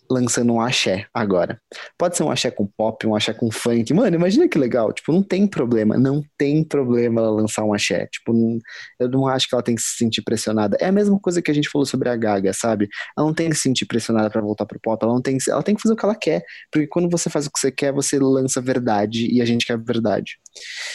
lançando 0.10 0.54
um 0.54 0.62
axé 0.62 1.06
agora. 1.14 1.60
Pode 1.98 2.18
ser 2.18 2.24
um 2.24 2.32
axé 2.32 2.52
com 2.52 2.66
pop, 2.66 3.06
um 3.08 3.16
axé 3.16 3.34
com 3.34 3.52
funk. 3.52 3.94
Mano, 3.94 4.16
imagina 4.16 4.48
que 4.48 4.58
legal. 4.58 4.92
Tipo, 4.94 5.12
não 5.12 5.24
tem 5.24 5.48
problema. 5.48 5.98
Não 5.98 6.24
tem 6.38 6.64
problema 6.64 7.22
ela 7.22 7.32
lançar 7.32 7.64
um 7.64 7.74
axé. 7.74 8.08
Tipo, 8.08 8.34
não, 8.34 8.60
eu 9.00 9.10
não 9.10 9.28
acho 9.28 9.48
que 9.48 9.56
ela 9.56 9.64
tem 9.64 9.76
que 9.76 9.82
se 9.82 9.98
sentir 9.98 10.22
pressionada. 10.22 10.78
É 10.80 10.88
a 10.88 10.92
mesma 10.92 11.20
coisa 11.20 11.42
que 11.42 11.52
a 11.52 11.54
gente 11.54 11.70
falou 11.70 11.86
sobre 11.86 12.10
a 12.10 12.16
Gaga, 12.16 12.54
sabe? 12.54 12.88
Ela 13.18 13.28
não 13.28 13.34
tem 13.34 13.50
que 13.50 13.56
se 13.56 13.64
sentir 13.64 13.86
pressionada 13.86 14.30
para 14.30 14.42
voltar 14.42 14.66
pro 14.66 14.80
pop. 14.80 15.04
Ela 15.04 15.14
não 15.14 15.22
tem, 15.22 15.38
ela 15.50 15.64
tem 15.64 15.76
que 15.76 15.82
fazer 15.82 15.94
o 15.94 15.98
que 15.98 16.06
ela 16.06 16.16
quer. 16.16 16.44
Porque 16.72 16.88
quando 16.88 17.10
você 17.10 17.30
faz 17.30 17.48
o 17.48 17.52
que 17.52 17.60
você 17.60 17.72
quer, 17.72 17.92
você 17.92 18.20
lança 18.20 18.62
verdade 18.62 19.28
e 19.32 19.42
a 19.42 19.46
gente 19.46 19.66
quer 19.66 19.78
verdade. 19.78 20.38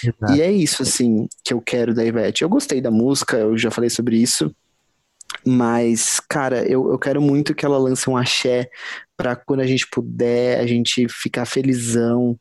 Exato. 0.03 0.32
E 0.35 0.41
é 0.41 0.51
isso, 0.51 0.82
assim, 0.82 1.27
que 1.45 1.53
eu 1.53 1.61
quero 1.61 1.95
da 1.95 2.05
Ivete. 2.05 2.43
Eu 2.43 2.49
gostei 2.49 2.81
da 2.81 2.91
música, 2.91 3.37
eu 3.37 3.57
já 3.57 3.70
falei 3.70 3.91
sobre 3.91 4.16
isso. 4.16 4.55
Mas, 5.47 6.21
cara, 6.29 6.62
eu, 6.71 6.91
eu 6.91 6.99
quero 6.99 7.21
muito 7.21 7.55
que 7.55 7.65
ela 7.65 7.79
lance 7.79 8.09
um 8.09 8.17
axé 8.17 8.69
para 9.17 9.37
quando 9.37 9.61
a 9.61 9.67
gente 9.67 9.87
puder, 9.91 10.61
a 10.61 10.67
gente 10.67 11.07
ficar 11.09 11.47
felizão. 11.47 12.39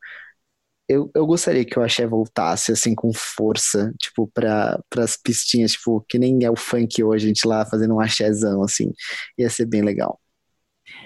Eu, 0.88 1.10
eu 1.14 1.26
gostaria 1.26 1.64
que 1.64 1.78
o 1.78 1.82
axé 1.82 2.06
voltasse, 2.06 2.72
assim, 2.72 2.94
com 2.94 3.12
força, 3.14 3.92
tipo, 3.98 4.26
para 4.34 4.82
as 4.96 5.16
pistinhas, 5.16 5.72
tipo, 5.72 6.04
que 6.08 6.18
nem 6.18 6.44
é 6.44 6.50
o 6.50 6.56
funk 6.56 7.02
hoje, 7.02 7.26
a 7.26 7.28
gente 7.28 7.46
lá 7.46 7.64
fazendo 7.64 7.94
um 7.94 8.00
axézão, 8.00 8.62
assim. 8.62 8.92
Ia 9.38 9.48
ser 9.48 9.66
bem 9.66 9.82
legal. 9.82 10.20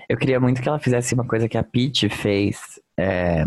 Eu 0.08 0.16
queria 0.16 0.40
muito 0.40 0.62
que 0.62 0.68
ela 0.68 0.78
fizesse 0.78 1.14
uma 1.14 1.26
coisa 1.26 1.48
que 1.48 1.58
a 1.58 1.62
Pete 1.62 2.08
fez, 2.08 2.58
é, 2.98 3.44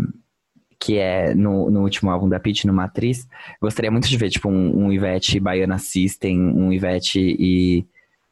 que 0.78 0.96
é 0.96 1.34
no, 1.34 1.70
no 1.70 1.82
último 1.82 2.10
álbum 2.10 2.28
da 2.28 2.38
Pete, 2.38 2.66
no 2.66 2.72
Matriz. 2.72 3.26
Gostaria 3.60 3.90
muito 3.90 4.08
de 4.08 4.16
ver, 4.16 4.30
tipo, 4.30 4.48
um, 4.48 4.84
um 4.84 4.92
Ivete 4.92 5.40
Baiana 5.40 5.78
System, 5.78 6.38
um 6.38 6.72
Ivete 6.72 7.18
e 7.20 7.86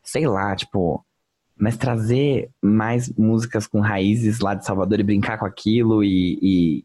sei 0.06 0.26
lá, 0.26 0.54
tipo, 0.54 1.04
mas 1.58 1.76
trazer 1.76 2.48
mais 2.62 3.10
músicas 3.10 3.66
com 3.66 3.80
raízes 3.80 4.38
lá 4.38 4.54
de 4.54 4.64
Salvador 4.64 5.00
e 5.00 5.02
brincar 5.02 5.36
com 5.36 5.44
aquilo 5.44 6.04
e, 6.04 6.38
e, 6.40 6.84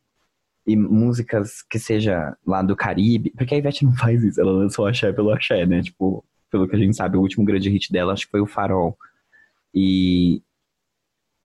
e, 0.66 0.76
músicas 0.76 1.62
que 1.70 1.78
seja 1.78 2.36
lá 2.46 2.64
do 2.64 2.76
Caribe, 2.76 3.32
porque 3.38 3.54
a 3.54 3.58
Ivete 3.58 3.86
não 3.86 3.96
faz 3.96 4.24
isso, 4.24 4.42
ela 4.42 4.52
lançou 4.52 4.88
Axé 4.88 5.14
pelo 5.14 5.32
Axé, 5.32 5.66
né, 5.68 5.84
tipo, 5.84 6.26
pelo 6.50 6.68
que 6.68 6.76
a 6.76 6.80
gente 6.80 6.98
sabe, 6.98 7.16
o 7.16 7.22
último 7.22 7.46
grande 7.46 7.70
hit 7.70 7.92
dela 7.92 8.14
acho 8.14 8.26
que 8.26 8.32
foi 8.32 8.42
o 8.42 8.48
Farol. 8.48 8.98
E, 9.74 10.42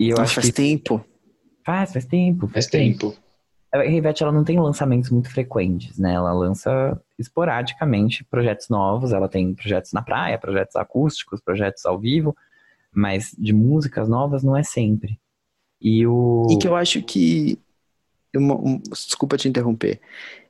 e 0.00 0.08
eu 0.08 0.16
Nossa, 0.16 0.22
acho 0.22 0.34
faz 0.36 0.46
que... 0.46 0.52
tempo. 0.52 1.04
Faz, 1.64 1.92
faz 1.92 2.06
tempo. 2.06 2.48
Faz 2.48 2.66
tempo. 2.66 3.14
A 3.72 3.84
Ivete, 3.84 4.22
ela 4.22 4.32
não 4.32 4.44
tem 4.44 4.58
lançamentos 4.58 5.10
muito 5.10 5.30
frequentes, 5.30 5.98
né? 5.98 6.14
Ela 6.14 6.32
lança 6.32 7.00
esporadicamente 7.18 8.24
projetos 8.24 8.68
novos, 8.68 9.12
ela 9.12 9.28
tem 9.28 9.54
projetos 9.54 9.92
na 9.92 10.02
praia, 10.02 10.38
projetos 10.38 10.76
acústicos, 10.76 11.40
projetos 11.40 11.84
ao 11.84 11.98
vivo, 11.98 12.34
mas 12.94 13.34
de 13.36 13.52
músicas 13.52 14.08
novas 14.08 14.42
não 14.42 14.56
é 14.56 14.62
sempre. 14.62 15.18
E 15.80 16.06
o... 16.06 16.46
E 16.50 16.58
que 16.58 16.66
eu 16.66 16.76
acho 16.76 17.02
que... 17.02 17.58
Uma, 18.34 18.54
um, 18.54 18.78
desculpa 18.78 19.36
te 19.36 19.48
interromper. 19.48 20.00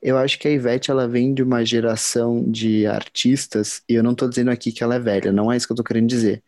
Eu 0.03 0.19
acho 0.19 0.39
que 0.39 0.49
a 0.49 0.51
Ivete, 0.51 0.91
ela 0.91 1.07
vem 1.07 1.33
de 1.33 1.43
uma 1.43 1.65
geração 1.65 2.45
de 2.51 2.87
artistas, 2.87 3.83
e 3.89 3.95
eu 3.95 4.03
não 4.03 4.15
tô 4.15 4.29
dizendo 4.29 4.51
aqui 4.51 4.73
que 4.73 4.83
ela 4.83 4.97
é 4.97 5.01
velha, 5.01 5.33
não 5.33 5.51
é 5.51 5.57
isso 5.57 5.67
que 5.67 5.73
eu 5.73 5.77
tô 5.77 5.85
querendo 5.85 6.09
dizer, 6.09 6.43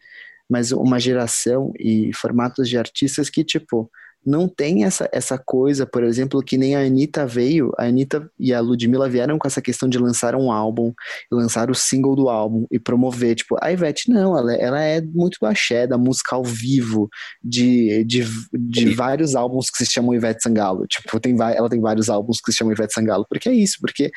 mas 0.49 0.73
uma 0.73 0.99
geração 0.99 1.73
e 1.78 2.12
formatos 2.12 2.69
de 2.69 2.77
artistas 2.77 3.31
que, 3.31 3.45
tipo 3.45 3.90
não 4.24 4.49
tem 4.49 4.85
essa, 4.85 5.09
essa 5.12 5.39
coisa, 5.39 5.86
por 5.86 6.05
exemplo, 6.05 6.43
que 6.43 6.59
nem 6.59 6.77
a 6.77 6.81
Anitta 6.81 7.27
veio, 7.27 7.73
a 7.78 7.85
Anitta 7.85 8.31
e 8.39 8.53
a 8.53 8.61
Ludmilla 8.61 9.09
vieram 9.09 9.39
com 9.39 9.47
essa 9.47 9.62
questão 9.62 9.89
de 9.89 9.99
lançar 9.99 10.35
um 10.35 10.53
álbum, 10.53 10.93
lançar 11.31 11.70
o 11.70 11.74
single 11.74 12.15
do 12.15 12.28
álbum 12.28 12.66
e 12.70 12.78
promover, 12.78 13.35
tipo, 13.36 13.57
a 13.62 13.73
Ivete 13.73 14.11
não, 14.11 14.36
ela, 14.36 14.55
ela 14.55 14.82
é 14.82 15.01
muito 15.01 15.39
do 15.40 15.47
axé, 15.47 15.86
da 15.86 15.97
música 15.97 16.36
ao 16.36 16.45
vivo, 16.45 17.09
de, 17.43 18.05
de, 18.05 18.24
de 18.53 18.95
vários 18.95 19.35
álbuns 19.35 19.70
que 19.70 19.85
se 19.85 19.90
chamam 19.90 20.15
Ivete 20.15 20.43
Sangalo, 20.43 20.86
tipo, 20.86 21.19
tem, 21.20 21.36
ela 21.40 21.69
tem 21.69 21.81
vários 21.81 22.09
álbuns 22.09 22.40
que 22.40 22.53
se 22.53 22.59
chamam 22.59 22.73
Ivete 22.73 22.93
Sangalo, 22.93 23.27
porque 23.28 23.49
é 23.49 23.55
isso, 23.55 23.77
porque 23.81 24.11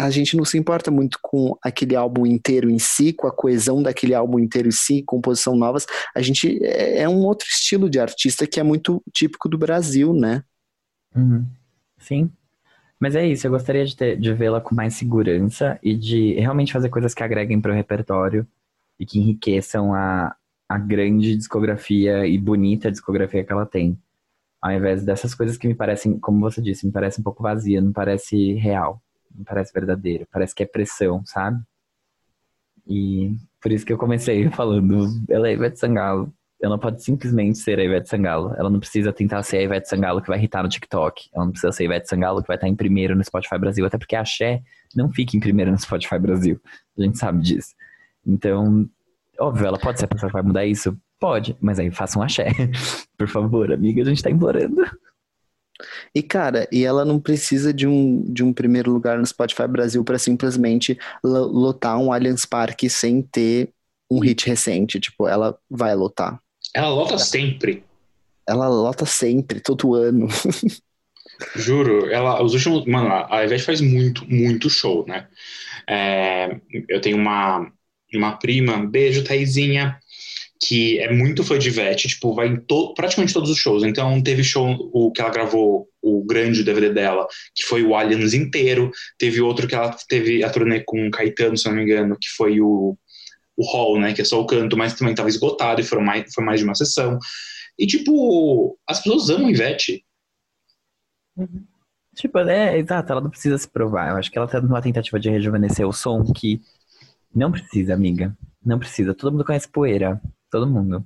a 0.00 0.08
gente 0.08 0.34
não 0.34 0.46
se 0.46 0.56
importa 0.56 0.90
muito 0.90 1.18
com 1.20 1.58
aquele 1.62 1.94
álbum 1.94 2.24
inteiro 2.24 2.70
em 2.70 2.78
si, 2.78 3.12
com 3.12 3.26
a 3.26 3.32
coesão 3.32 3.82
daquele 3.82 4.14
álbum 4.14 4.38
inteiro 4.38 4.68
em 4.68 4.72
si, 4.72 5.02
composição 5.02 5.54
novas. 5.54 5.84
A 6.16 6.22
gente 6.22 6.58
é, 6.64 7.02
é 7.02 7.08
um 7.08 7.18
outro 7.18 7.46
estilo 7.46 7.90
de 7.90 8.00
artista 8.00 8.46
que 8.46 8.58
é 8.58 8.62
muito 8.62 9.02
típico 9.12 9.46
do 9.46 9.58
Brasil, 9.58 10.14
né? 10.14 10.42
Uhum. 11.14 11.46
Sim. 11.98 12.30
Mas 12.98 13.14
é 13.14 13.26
isso, 13.26 13.46
eu 13.46 13.50
gostaria 13.50 13.84
de, 13.84 14.16
de 14.16 14.32
vê-la 14.32 14.60
com 14.60 14.74
mais 14.74 14.94
segurança 14.94 15.78
e 15.82 15.94
de 15.94 16.32
realmente 16.34 16.72
fazer 16.72 16.88
coisas 16.88 17.12
que 17.12 17.22
agreguem 17.22 17.60
para 17.60 17.72
o 17.72 17.74
repertório 17.74 18.46
e 18.98 19.04
que 19.04 19.18
enriqueçam 19.18 19.94
a, 19.94 20.34
a 20.66 20.78
grande 20.78 21.36
discografia 21.36 22.26
e 22.26 22.38
bonita 22.38 22.90
discografia 22.90 23.44
que 23.44 23.52
ela 23.52 23.66
tem. 23.66 23.98
Ao 24.62 24.72
invés 24.72 25.04
dessas 25.04 25.34
coisas 25.34 25.58
que 25.58 25.68
me 25.68 25.74
parecem, 25.74 26.18
como 26.18 26.40
você 26.40 26.62
disse, 26.62 26.86
me 26.86 26.92
parece 26.92 27.20
um 27.20 27.24
pouco 27.24 27.42
vazia, 27.42 27.82
não 27.82 27.92
parece 27.92 28.54
real 28.54 29.02
não 29.34 29.44
parece 29.44 29.72
verdadeiro, 29.72 30.26
parece 30.30 30.54
que 30.54 30.62
é 30.62 30.66
pressão, 30.66 31.22
sabe? 31.24 31.60
E 32.86 33.34
por 33.60 33.70
isso 33.70 33.86
que 33.86 33.92
eu 33.92 33.98
comecei 33.98 34.48
falando, 34.50 35.06
ela 35.28 35.48
é 35.48 35.52
Ivete 35.52 35.78
Sangalo. 35.78 36.32
Ela 36.62 36.72
não 36.72 36.78
pode 36.78 37.02
simplesmente 37.02 37.58
ser 37.58 37.78
a 37.78 37.84
Ivete 37.84 38.08
Sangalo. 38.08 38.54
Ela 38.58 38.68
não 38.68 38.78
precisa 38.78 39.12
tentar 39.12 39.42
ser 39.42 39.58
a 39.58 39.62
Ivete 39.62 39.88
Sangalo 39.88 40.20
que 40.20 40.28
vai 40.28 40.38
irritar 40.38 40.62
no 40.62 40.68
TikTok. 40.68 41.30
Ela 41.32 41.46
não 41.46 41.52
precisa 41.52 41.72
ser 41.72 41.84
a 41.84 41.86
Ivete 41.86 42.08
Sangalo 42.08 42.42
que 42.42 42.48
vai 42.48 42.56
estar 42.56 42.68
em 42.68 42.76
primeiro 42.76 43.16
no 43.16 43.24
Spotify 43.24 43.58
Brasil. 43.58 43.86
Até 43.86 43.96
porque 43.96 44.14
a 44.14 44.24
Xé 44.24 44.62
não 44.94 45.10
fica 45.10 45.36
em 45.36 45.40
primeiro 45.40 45.70
no 45.70 45.78
Spotify 45.78 46.18
Brasil. 46.18 46.60
A 46.98 47.02
gente 47.02 47.16
sabe 47.16 47.40
disso. 47.40 47.74
Então, 48.26 48.86
óbvio, 49.38 49.66
ela 49.66 49.78
pode 49.78 49.98
ser 49.98 50.04
a 50.04 50.08
pessoa 50.08 50.28
que 50.28 50.34
vai 50.34 50.42
mudar 50.42 50.66
isso? 50.66 50.94
Pode, 51.18 51.56
mas 51.60 51.78
aí 51.78 51.90
faça 51.90 52.18
um 52.18 52.22
axé. 52.22 52.48
Por 53.16 53.28
favor, 53.28 53.72
amiga, 53.72 54.02
a 54.02 54.04
gente 54.04 54.22
tá 54.22 54.30
implorando. 54.30 54.82
E 56.14 56.22
cara, 56.22 56.68
e 56.70 56.84
ela 56.84 57.04
não 57.04 57.18
precisa 57.18 57.72
de 57.72 57.86
um, 57.86 58.22
de 58.24 58.42
um 58.42 58.52
primeiro 58.52 58.90
lugar 58.90 59.18
no 59.18 59.26
Spotify 59.26 59.66
Brasil 59.66 60.04
para 60.04 60.18
simplesmente 60.18 60.98
lotar 61.22 61.98
um 61.98 62.12
Allianz 62.12 62.44
Parque 62.44 62.88
sem 62.88 63.22
ter 63.22 63.70
um 64.10 64.20
hit 64.20 64.46
recente. 64.46 64.98
Tipo, 65.00 65.28
ela 65.28 65.58
vai 65.70 65.94
lotar. 65.94 66.40
Ela 66.74 66.88
lota 66.88 67.18
sempre. 67.18 67.84
Ela 68.46 68.68
lota 68.68 69.06
sempre, 69.06 69.60
todo 69.60 69.94
ano. 69.94 70.28
Juro, 71.56 72.10
ela, 72.10 72.42
os 72.42 72.54
últimos. 72.54 72.84
Mano, 72.86 73.08
a 73.28 73.44
Ivete 73.44 73.62
faz 73.62 73.80
muito, 73.80 74.26
muito 74.28 74.68
show, 74.68 75.06
né? 75.06 75.26
É, 75.88 76.60
eu 76.88 77.00
tenho 77.00 77.16
uma, 77.16 77.70
uma 78.12 78.36
prima, 78.36 78.84
beijo, 78.86 79.24
Taizinha, 79.24 79.98
que 80.62 80.98
é 80.98 81.10
muito 81.10 81.42
fã 81.42 81.58
de 81.58 81.68
Ivete, 81.68 82.06
tipo, 82.06 82.34
vai 82.34 82.48
em 82.48 82.60
to 82.60 82.92
praticamente 82.94 83.32
todos 83.32 83.50
os 83.50 83.56
shows. 83.56 83.82
Então, 83.82 84.22
teve 84.22 84.44
show 84.44 84.76
o 84.92 85.10
que 85.10 85.20
ela 85.20 85.30
gravou, 85.30 85.88
o 86.02 86.22
grande 86.24 86.62
DVD 86.62 86.90
dela, 86.92 87.26
que 87.54 87.64
foi 87.64 87.82
o 87.82 87.96
Aliens 87.96 88.34
inteiro. 88.34 88.90
Teve 89.18 89.40
outro 89.40 89.66
que 89.66 89.74
ela 89.74 89.96
teve 90.08 90.44
a 90.44 90.50
turnê 90.50 90.82
com 90.84 91.10
Caetano, 91.10 91.56
se 91.56 91.66
não 91.66 91.74
me 91.74 91.82
engano, 91.82 92.16
que 92.20 92.28
foi 92.36 92.60
o, 92.60 92.96
o 93.56 93.72
Hall, 93.72 93.98
né, 93.98 94.12
que 94.12 94.20
é 94.20 94.24
só 94.24 94.38
o 94.38 94.46
canto, 94.46 94.76
mas 94.76 94.94
também 94.94 95.12
estava 95.12 95.30
esgotado 95.30 95.80
e 95.80 95.84
foram 95.84 96.02
mais, 96.02 96.32
foi 96.32 96.44
mais 96.44 96.60
de 96.60 96.64
uma 96.66 96.74
sessão. 96.74 97.18
E, 97.78 97.86
tipo, 97.86 98.78
as 98.86 99.02
pessoas 99.02 99.30
amam 99.30 99.50
Ivete. 99.50 100.04
Uhum. 101.36 101.64
Tipo, 102.14 102.38
é, 102.40 102.76
exato, 102.76 103.12
ela 103.12 103.20
não 103.22 103.30
precisa 103.30 103.56
se 103.56 103.68
provar. 103.68 104.10
Eu 104.10 104.16
acho 104.16 104.30
que 104.30 104.36
ela 104.36 104.46
tá 104.46 104.60
numa 104.60 104.82
tentativa 104.82 105.18
de 105.18 105.30
rejuvenescer 105.30 105.88
o 105.88 105.92
som 105.92 106.22
que 106.22 106.60
não 107.34 107.50
precisa, 107.50 107.94
amiga. 107.94 108.36
Não 108.62 108.78
precisa. 108.78 109.14
Todo 109.14 109.32
mundo 109.32 109.44
conhece 109.44 109.68
poeira. 109.68 110.20
Todo 110.50 110.66
mundo. 110.66 111.04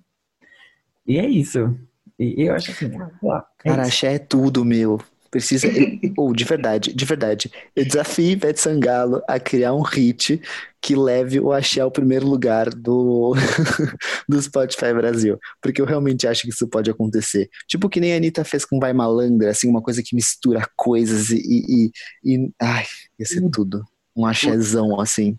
E 1.07 1.19
é 1.19 1.29
isso. 1.29 1.77
E 2.19 2.47
eu 2.47 2.55
acho 2.55 2.71
assim, 2.71 2.91
ah, 3.31 3.47
é 3.65 3.69
Cara, 3.69 3.83
axé 3.83 4.15
é 4.15 4.19
tudo, 4.19 4.65
meu. 4.65 5.01
Precisa. 5.31 5.67
Ou, 6.17 6.33
de 6.33 6.45
verdade, 6.45 6.93
de 6.93 7.05
verdade. 7.05 7.51
Eu 7.75 7.85
desafio 7.85 8.31
Ivete 8.31 8.61
Sangalo 8.61 9.21
a 9.27 9.41
criar 9.41 9.75
um 9.75 9.83
hit 9.83 10.41
que 10.81 10.95
leve 10.95 11.41
o 11.41 11.51
axé 11.51 11.81
ao 11.81 11.91
primeiro 11.91 12.25
lugar 12.25 12.71
do, 12.71 13.35
do 14.29 14.41
Spotify 14.41 14.93
Brasil. 14.95 15.37
Porque 15.61 15.81
eu 15.81 15.87
realmente 15.87 16.29
acho 16.29 16.43
que 16.43 16.51
isso 16.51 16.69
pode 16.69 16.89
acontecer. 16.89 17.51
Tipo 17.67 17.89
que 17.89 17.99
nem 17.99 18.13
a 18.13 18.17
Anitta 18.17 18.45
fez 18.45 18.65
com 18.65 18.79
Vai 18.79 18.93
Malandra, 18.93 19.51
assim, 19.51 19.69
uma 19.69 19.83
coisa 19.83 20.03
que 20.05 20.15
mistura 20.15 20.69
coisas 20.77 21.31
e. 21.31 21.43
e, 21.45 21.91
e- 22.25 22.51
ai, 22.63 22.85
ia 23.19 23.27
ser 23.27 23.51
tudo. 23.51 23.85
Um 24.17 24.25
axézão, 24.25 25.01
assim. 25.01 25.37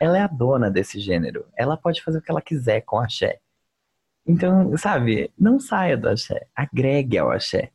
Ela 0.00 0.18
é 0.18 0.22
a 0.22 0.26
dona 0.26 0.70
desse 0.70 0.98
gênero. 0.98 1.46
Ela 1.54 1.76
pode 1.76 2.02
fazer 2.02 2.18
o 2.18 2.22
que 2.22 2.30
ela 2.30 2.40
quiser 2.40 2.80
com 2.80 2.98
axé. 2.98 3.38
Então, 4.26 4.76
sabe, 4.78 5.30
não 5.38 5.60
saia 5.60 5.96
do 5.96 6.08
axé. 6.08 6.46
Agregue 6.56 7.18
ao 7.18 7.30
axé. 7.30 7.70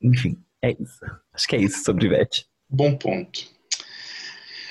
Enfim, 0.00 0.38
é 0.62 0.70
isso. 0.70 1.04
Acho 1.32 1.48
que 1.48 1.56
é 1.56 1.60
isso 1.60 1.82
sobre 1.84 2.06
Ivete. 2.06 2.46
Bom 2.68 2.96
ponto. 2.96 3.40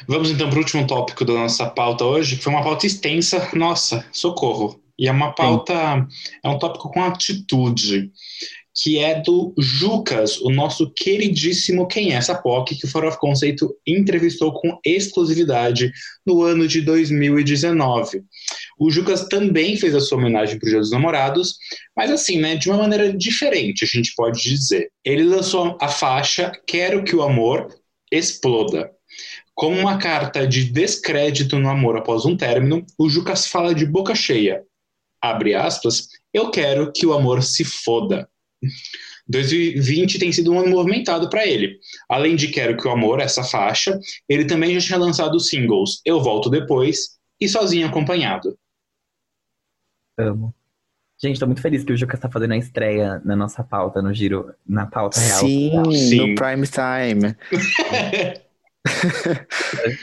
Vamos 0.07 0.31
então 0.31 0.49
para 0.49 0.57
o 0.57 0.59
último 0.59 0.87
tópico 0.87 1.25
da 1.25 1.33
nossa 1.33 1.69
pauta 1.69 2.05
hoje, 2.05 2.37
que 2.37 2.43
foi 2.43 2.53
uma 2.53 2.63
pauta 2.63 2.85
extensa. 2.85 3.49
Nossa, 3.53 4.05
socorro. 4.11 4.81
E 4.97 5.07
é 5.07 5.11
uma 5.11 5.33
pauta, 5.33 5.73
é 6.43 6.49
um 6.49 6.59
tópico 6.59 6.91
com 6.91 7.03
atitude, 7.03 8.11
que 8.81 8.97
é 8.97 9.21
do 9.21 9.53
Jucas, 9.57 10.39
o 10.39 10.49
nosso 10.49 10.91
queridíssimo 10.91 11.87
Quem 11.87 12.13
é 12.13 12.15
essa 12.15 12.35
POC, 12.35 12.75
que 12.75 12.85
o 12.85 12.89
Fora 12.89 13.09
of 13.09 13.17
Conceito 13.19 13.75
entrevistou 13.85 14.53
com 14.53 14.79
exclusividade 14.85 15.91
no 16.25 16.41
ano 16.43 16.67
de 16.67 16.81
2019. 16.81 18.23
O 18.79 18.89
Jucas 18.89 19.27
também 19.27 19.75
fez 19.75 19.93
a 19.93 19.99
sua 19.99 20.17
homenagem 20.17 20.57
para 20.57 20.67
o 20.67 20.69
Dia 20.69 20.79
dos 20.79 20.91
Namorados, 20.91 21.57
mas 21.95 22.09
assim, 22.09 22.39
né, 22.39 22.55
de 22.55 22.69
uma 22.69 22.77
maneira 22.77 23.11
diferente, 23.11 23.83
a 23.83 23.87
gente 23.87 24.13
pode 24.15 24.41
dizer. 24.41 24.89
Ele 25.03 25.23
lançou 25.23 25.77
a 25.81 25.87
faixa 25.89 26.51
Quero 26.65 27.03
que 27.03 27.15
o 27.15 27.21
amor 27.21 27.67
exploda. 28.11 28.89
Como 29.53 29.77
uma 29.77 29.97
carta 29.97 30.47
de 30.47 30.63
descrédito 30.63 31.59
no 31.59 31.69
amor 31.69 31.97
após 31.97 32.25
um 32.25 32.37
término, 32.37 32.85
o 32.97 33.09
Jucas 33.09 33.45
fala 33.45 33.75
de 33.75 33.85
boca 33.85 34.15
cheia. 34.15 34.63
Abre 35.21 35.53
aspas, 35.53 36.07
eu 36.33 36.49
quero 36.49 36.93
que 36.93 37.05
o 37.05 37.13
amor 37.13 37.43
se 37.43 37.65
foda. 37.65 38.29
2020 39.27 40.19
tem 40.19 40.31
sido 40.31 40.51
um 40.51 40.59
ano 40.59 40.69
movimentado 40.69 41.29
para 41.29 41.45
ele. 41.45 41.79
Além 42.09 42.35
de 42.35 42.47
Quero 42.47 42.77
que 42.77 42.87
o 42.87 42.91
Amor, 42.91 43.19
essa 43.19 43.43
faixa, 43.43 43.97
ele 44.27 44.45
também 44.45 44.79
já 44.79 44.87
tinha 44.87 44.99
lançado 44.99 45.35
os 45.35 45.47
singles 45.47 46.01
Eu 46.05 46.21
Volto 46.21 46.49
Depois 46.49 47.19
e 47.39 47.47
Sozinho 47.47 47.87
Acompanhado. 47.87 48.57
Amo. 50.17 50.53
Gente, 51.21 51.39
tô 51.39 51.45
muito 51.45 51.61
feliz 51.61 51.83
que 51.83 51.91
o 51.91 51.97
Jucas 51.97 52.19
tá 52.19 52.29
fazendo 52.29 52.53
a 52.53 52.57
estreia 52.57 53.21
na 53.25 53.35
nossa 53.35 53.61
pauta, 53.61 54.01
no 54.01 54.13
giro, 54.13 54.53
na 54.65 54.85
pauta 54.85 55.19
real. 55.19 55.39
Sim, 55.39 55.71
Sim. 55.91 56.29
no 56.29 56.35
prime 56.35 56.65
time. 56.65 57.35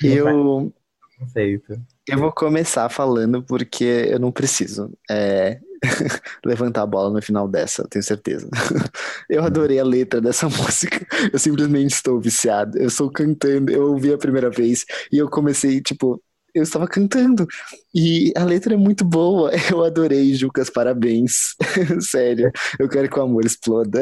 Eu, 0.04 0.72
Conceito. 1.18 1.80
eu 2.06 2.18
vou 2.18 2.30
começar 2.30 2.88
falando 2.90 3.42
porque 3.42 3.84
eu 4.10 4.18
não 4.18 4.30
preciso 4.30 4.92
é, 5.10 5.58
levantar 6.44 6.82
a 6.82 6.86
bola 6.86 7.10
no 7.10 7.22
final 7.22 7.48
dessa, 7.48 7.86
tenho 7.88 8.02
certeza. 8.02 8.48
Eu 9.28 9.44
adorei 9.44 9.78
a 9.78 9.84
letra 9.84 10.20
dessa 10.20 10.48
música. 10.50 11.06
Eu 11.32 11.38
simplesmente 11.38 11.94
estou 11.94 12.20
viciado. 12.20 12.78
Eu 12.78 12.88
estou 12.88 13.10
cantando, 13.10 13.72
eu 13.72 13.92
ouvi 13.92 14.12
a 14.12 14.18
primeira 14.18 14.50
vez 14.50 14.84
e 15.12 15.18
eu 15.18 15.28
comecei, 15.28 15.80
tipo, 15.80 16.22
eu 16.54 16.62
estava 16.62 16.86
cantando. 16.88 17.46
E 17.94 18.32
a 18.34 18.44
letra 18.44 18.74
é 18.74 18.76
muito 18.76 19.04
boa. 19.04 19.50
Eu 19.70 19.84
adorei, 19.84 20.34
Jucas, 20.34 20.70
parabéns. 20.70 21.54
Sério, 22.00 22.50
eu 22.78 22.88
quero 22.88 23.10
que 23.10 23.18
o 23.18 23.22
amor 23.22 23.44
exploda. 23.44 24.00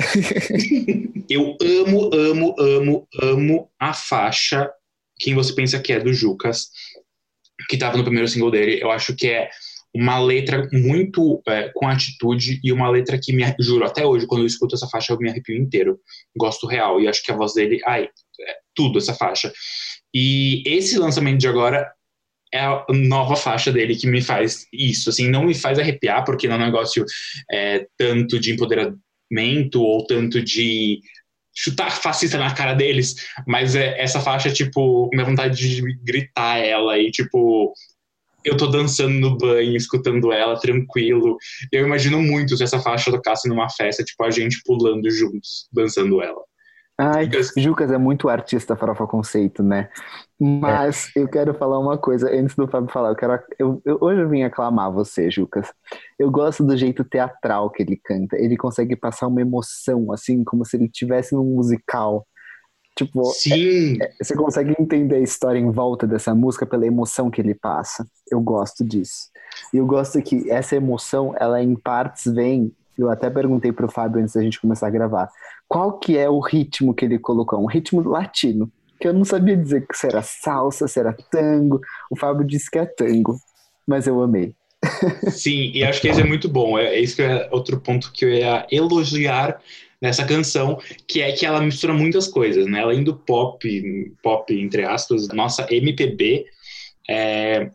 Eu 1.28 1.56
amo, 1.60 2.10
amo, 2.14 2.54
amo, 2.58 3.08
amo 3.20 3.70
a 3.80 3.92
faixa 3.92 4.70
Quem 5.18 5.34
Você 5.34 5.52
Pensa 5.52 5.80
Que 5.80 5.94
É 5.94 6.00
do 6.00 6.12
Jucas, 6.12 6.68
que 7.68 7.74
estava 7.74 7.96
no 7.96 8.04
primeiro 8.04 8.28
single 8.28 8.50
dele. 8.50 8.80
Eu 8.80 8.90
acho 8.90 9.16
que 9.16 9.26
é 9.26 9.50
uma 9.94 10.18
letra 10.18 10.68
muito 10.72 11.40
é, 11.46 11.70
com 11.74 11.86
atitude 11.86 12.60
e 12.64 12.72
uma 12.72 12.90
letra 12.90 13.18
que 13.20 13.32
me 13.32 13.44
juro 13.60 13.84
até 13.84 14.04
hoje 14.04 14.26
quando 14.26 14.40
eu 14.42 14.46
escuto 14.46 14.74
essa 14.74 14.88
faixa 14.88 15.12
eu 15.12 15.18
me 15.18 15.30
arrepio 15.30 15.56
inteiro. 15.56 16.00
Gosto 16.36 16.66
real 16.66 17.00
e 17.00 17.06
acho 17.06 17.22
que 17.22 17.30
a 17.30 17.36
voz 17.36 17.54
dele 17.54 17.80
ai 17.86 18.04
é 18.04 18.54
tudo 18.74 18.98
essa 18.98 19.14
faixa. 19.14 19.52
E 20.12 20.62
esse 20.66 20.98
lançamento 20.98 21.38
de 21.38 21.48
agora 21.48 21.88
é 22.52 22.60
a 22.60 22.84
nova 22.90 23.36
faixa 23.36 23.72
dele 23.72 23.96
que 23.96 24.06
me 24.06 24.22
faz 24.22 24.66
isso 24.72 25.10
assim 25.10 25.28
não 25.28 25.44
me 25.44 25.54
faz 25.54 25.78
arrepiar 25.78 26.24
porque 26.24 26.46
não 26.46 26.54
é 26.54 26.58
um 26.58 26.66
negócio 26.66 27.04
é, 27.50 27.86
tanto 27.96 28.38
de 28.38 28.52
empoderamento 28.52 29.82
ou 29.82 30.06
tanto 30.06 30.42
de 30.42 31.00
chutar 31.56 31.90
fascista 31.90 32.36
na 32.36 32.52
cara 32.52 32.74
deles, 32.74 33.14
mas 33.46 33.76
é, 33.76 33.98
essa 34.00 34.20
faixa, 34.20 34.52
tipo, 34.52 35.08
minha 35.12 35.24
vontade 35.24 35.56
de 35.56 35.80
gritar 36.02 36.58
ela 36.58 36.98
e, 36.98 37.10
tipo, 37.10 37.72
eu 38.44 38.56
tô 38.56 38.66
dançando 38.66 39.14
no 39.14 39.36
banho, 39.36 39.76
escutando 39.76 40.32
ela, 40.32 40.58
tranquilo. 40.58 41.36
Eu 41.72 41.86
imagino 41.86 42.20
muito 42.22 42.56
se 42.56 42.62
essa 42.62 42.78
faixa 42.78 43.10
tocasse 43.10 43.48
numa 43.48 43.68
festa, 43.70 44.04
tipo, 44.04 44.22
a 44.24 44.30
gente 44.30 44.60
pulando 44.64 45.10
juntos, 45.10 45.68
dançando 45.72 46.22
ela. 46.22 46.40
Ai, 46.96 47.28
Jucas 47.56 47.90
é 47.90 47.98
muito 47.98 48.28
artista 48.28 48.76
farofa 48.76 49.04
conceito, 49.04 49.64
né? 49.64 49.88
Mas 50.38 51.10
eu 51.16 51.26
quero 51.26 51.52
falar 51.54 51.80
uma 51.80 51.98
coisa 51.98 52.30
antes 52.30 52.54
do 52.54 52.68
Fábio 52.68 52.88
falar. 52.92 53.08
Eu 53.10 53.16
quero, 53.16 53.38
eu, 53.58 53.82
eu- 53.84 53.98
hoje 54.00 54.20
eu 54.20 54.28
vim 54.28 54.44
aclamar 54.44 54.92
você, 54.92 55.28
Jucas. 55.28 55.72
Eu 56.18 56.30
gosto 56.30 56.62
do 56.62 56.76
jeito 56.76 57.02
teatral 57.02 57.68
que 57.70 57.82
ele 57.82 57.96
canta. 57.96 58.36
Ele 58.36 58.56
consegue 58.56 58.94
passar 58.94 59.26
uma 59.26 59.40
emoção, 59.40 60.12
assim, 60.12 60.44
como 60.44 60.64
se 60.64 60.76
ele 60.76 60.84
estivesse 60.84 61.34
num 61.34 61.44
musical. 61.56 62.26
Tipo, 62.96 63.24
Sim, 63.24 63.98
você 64.22 64.36
consegue 64.36 64.74
entender 64.78 65.16
a 65.16 65.20
história 65.20 65.58
em 65.58 65.70
volta 65.70 66.06
dessa 66.06 66.32
música 66.34 66.64
pela 66.64 66.86
emoção 66.86 67.28
que 67.28 67.40
ele 67.40 67.54
passa. 67.54 68.06
Eu 68.30 68.40
gosto 68.40 68.84
disso. 68.84 69.30
E 69.72 69.78
eu 69.78 69.86
gosto 69.86 70.22
que 70.22 70.48
essa 70.50 70.76
emoção, 70.76 71.34
ela 71.38 71.60
em 71.62 71.74
partes 71.74 72.32
vem. 72.32 72.72
Eu 72.96 73.10
até 73.10 73.28
perguntei 73.28 73.72
pro 73.72 73.90
Fábio 73.90 74.22
antes 74.22 74.34
da 74.34 74.42
gente 74.42 74.60
começar 74.60 74.86
a 74.86 74.90
gravar. 74.90 75.28
Qual 75.66 75.98
que 75.98 76.16
é 76.16 76.30
o 76.30 76.38
ritmo 76.38 76.94
que 76.94 77.04
ele 77.04 77.18
colocou? 77.18 77.60
Um 77.60 77.66
ritmo 77.66 78.08
latino. 78.08 78.70
Que 79.00 79.08
eu 79.08 79.12
não 79.12 79.24
sabia 79.24 79.56
dizer 79.56 79.84
que 79.86 79.96
se 79.96 80.06
era 80.06 80.22
salsa, 80.22 80.86
se 80.86 81.00
era 81.00 81.12
tango. 81.30 81.80
O 82.08 82.16
Fábio 82.16 82.46
disse 82.46 82.70
que 82.70 82.78
é 82.78 82.86
tango. 82.86 83.36
Mas 83.84 84.06
eu 84.06 84.22
amei. 84.22 84.54
sim, 85.32 85.72
e 85.74 85.82
acho 85.82 86.00
que 86.00 86.08
esse 86.08 86.20
é 86.20 86.24
muito 86.24 86.48
bom. 86.48 86.78
É, 86.78 86.94
é 86.94 87.00
isso 87.00 87.16
que 87.16 87.22
é 87.22 87.48
outro 87.50 87.80
ponto 87.80 88.12
que 88.12 88.24
eu 88.24 88.28
ia 88.28 88.66
elogiar 88.70 89.60
nessa 90.04 90.22
canção, 90.22 90.78
que 91.08 91.22
é 91.22 91.32
que 91.32 91.46
ela 91.46 91.62
mistura 91.62 91.94
muitas 91.94 92.28
coisas, 92.28 92.66
né? 92.66 92.82
Além 92.82 93.02
do 93.02 93.16
pop, 93.16 94.12
pop 94.22 94.54
entre 94.54 94.84
aspas, 94.84 95.28
nossa 95.28 95.66
MPB, 95.70 96.44
é, 97.08 97.70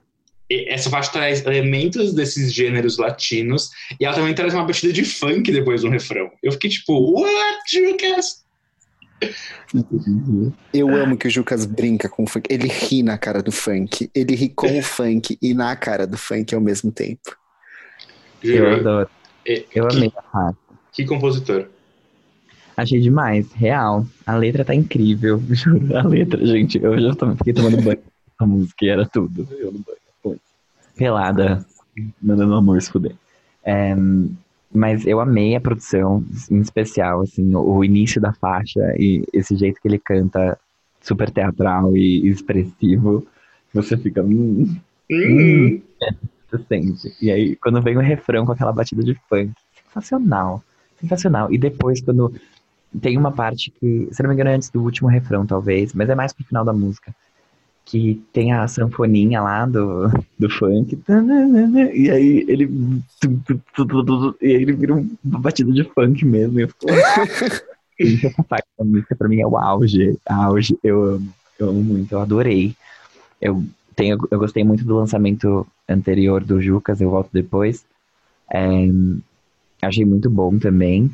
essa 0.47 0.91
faixa 0.91 1.11
traz 1.11 1.43
elementos 1.43 2.13
desses 2.13 2.53
gêneros 2.53 2.99
latinos 2.99 3.71
e 3.99 4.05
ela 4.05 4.13
também 4.13 4.35
traz 4.35 4.53
uma 4.53 4.63
batida 4.63 4.93
de 4.93 5.03
funk 5.03 5.51
depois 5.51 5.81
do 5.81 5.89
refrão. 5.89 6.29
Eu 6.43 6.51
fiquei 6.51 6.69
tipo, 6.69 6.93
what, 7.19 7.81
Lucas? 7.81 8.45
Eu 10.71 10.95
amo 10.95 11.17
que 11.17 11.27
o 11.27 11.31
Jucas 11.31 11.65
brinca 11.65 12.07
com 12.07 12.23
o 12.23 12.27
funk. 12.27 12.47
Ele 12.47 12.67
ri 12.67 13.01
na 13.01 13.17
cara 13.17 13.41
do 13.41 13.51
funk. 13.51 14.09
Ele 14.13 14.35
ri 14.35 14.49
com 14.49 14.77
o 14.77 14.83
funk 14.83 15.35
e 15.41 15.53
na 15.55 15.75
cara 15.75 16.05
do 16.05 16.17
funk 16.17 16.53
ao 16.53 16.61
mesmo 16.61 16.91
tempo. 16.91 17.35
Eu 18.43 18.57
Juro. 18.57 18.75
adoro. 18.75 19.09
Eu 19.45 19.87
que, 19.87 19.97
amei 19.97 20.13
que 20.91 21.05
compositor. 21.05 21.67
Achei 22.81 22.99
demais, 22.99 23.51
real. 23.53 24.05
A 24.25 24.35
letra 24.35 24.63
tá 24.63 24.73
incrível, 24.73 25.41
juro. 25.49 25.97
A 25.97 26.07
letra, 26.07 26.45
gente, 26.45 26.81
eu 26.81 26.99
já 26.99 27.13
fiquei 27.35 27.53
tomando 27.53 27.81
banho 27.81 27.99
a 28.37 28.45
música 28.45 28.85
e 28.85 28.89
era 28.89 29.05
tudo. 29.05 29.47
Eu 29.51 29.71
no 29.71 29.79
banho, 29.79 29.97
foi. 30.23 30.37
Pelada, 30.95 31.65
mandando 32.21 32.53
amor 32.53 32.81
se 32.81 32.89
fuder. 32.89 33.15
É, 33.63 33.93
mas 34.73 35.05
eu 35.05 35.19
amei 35.19 35.55
a 35.55 35.61
produção, 35.61 36.23
em 36.49 36.59
especial, 36.59 37.21
assim, 37.21 37.53
o, 37.53 37.59
o 37.59 37.83
início 37.83 38.21
da 38.21 38.31
faixa 38.31 38.79
e 38.97 39.25
esse 39.33 39.55
jeito 39.55 39.81
que 39.81 39.87
ele 39.87 39.99
canta 39.99 40.57
super 41.01 41.29
teatral 41.29 41.95
e 41.97 42.27
expressivo. 42.29 43.27
Você 43.73 43.97
fica, 43.97 44.23
hum, 44.23 44.79
Hum, 45.11 45.81
você 46.49 46.63
sente. 46.67 47.15
E 47.19 47.31
aí, 47.31 47.55
quando 47.55 47.81
vem 47.81 47.97
o 47.97 48.01
refrão 48.01 48.45
com 48.45 48.51
aquela 48.51 48.71
batida 48.71 49.03
de 49.03 49.15
funk, 49.27 49.51
sensacional. 49.83 50.63
Sensacional. 51.01 51.51
E 51.51 51.57
depois, 51.57 52.01
quando 52.01 52.33
tem 53.01 53.17
uma 53.17 53.31
parte 53.31 53.71
que, 53.71 54.07
se 54.11 54.23
não 54.23 54.29
me 54.29 54.33
engano, 54.33 54.49
é 54.49 54.55
antes 54.55 54.69
do 54.69 54.81
último 54.81 55.09
refrão, 55.09 55.45
talvez, 55.45 55.93
mas 55.93 56.09
é 56.09 56.15
mais 56.15 56.33
pro 56.33 56.45
final 56.45 56.65
da 56.65 56.73
música. 56.73 57.13
Que 57.85 58.21
tem 58.31 58.53
a 58.53 58.67
sanfoninha 58.67 59.41
lá 59.41 59.65
do, 59.65 60.09
do 60.37 60.49
funk. 60.49 60.99
E 61.93 62.11
aí 62.11 62.45
ele. 62.47 62.69
E 64.41 64.47
aí 64.47 64.53
ele 64.61 64.73
vira 64.73 64.93
uma 64.93 65.39
batida 65.39 65.71
de 65.71 65.83
funk 65.83 66.23
mesmo. 66.23 66.59
E 66.59 66.63
eu 66.63 66.67
fico. 66.67 66.85
Essa 67.99 68.43
parte 68.43 68.67
da 68.77 68.85
música 68.85 69.15
pra 69.15 69.27
mim 69.27 69.41
é 69.41 69.47
o 69.47 69.57
auge. 69.57 70.17
Auge. 70.25 70.77
Eu 70.83 71.03
amo. 71.03 71.33
Eu 71.59 71.69
amo 71.69 71.83
muito. 71.83 72.11
Eu 72.13 72.21
adorei. 72.21 72.75
Eu 73.41 73.63
tenho, 73.95 74.17
eu 74.29 74.39
gostei 74.39 74.63
muito 74.63 74.85
do 74.85 74.95
lançamento 74.95 75.65
anterior 75.87 76.43
do 76.43 76.61
Jucas, 76.61 77.01
eu 77.01 77.09
volto 77.09 77.29
depois. 77.33 77.83
É, 78.53 78.87
achei 79.81 80.05
muito 80.05 80.29
bom 80.29 80.57
também. 80.57 81.11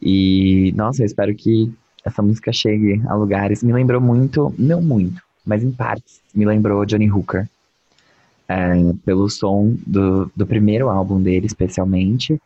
E, 0.00 0.72
nossa, 0.76 1.02
eu 1.02 1.06
espero 1.06 1.34
que 1.34 1.72
essa 2.04 2.22
música 2.22 2.52
chegue 2.52 3.02
a 3.06 3.14
lugares. 3.14 3.62
Me 3.62 3.72
lembrou 3.72 4.00
muito, 4.00 4.54
não 4.58 4.82
muito, 4.82 5.22
mas 5.44 5.62
em 5.62 5.70
partes, 5.72 6.20
me 6.34 6.44
lembrou 6.44 6.84
Johnny 6.84 7.10
Hooker. 7.10 7.48
É, 8.46 8.74
pelo 9.06 9.28
som 9.30 9.74
do, 9.86 10.30
do 10.36 10.46
primeiro 10.46 10.90
álbum 10.90 11.20
dele, 11.20 11.46
especialmente, 11.46 12.38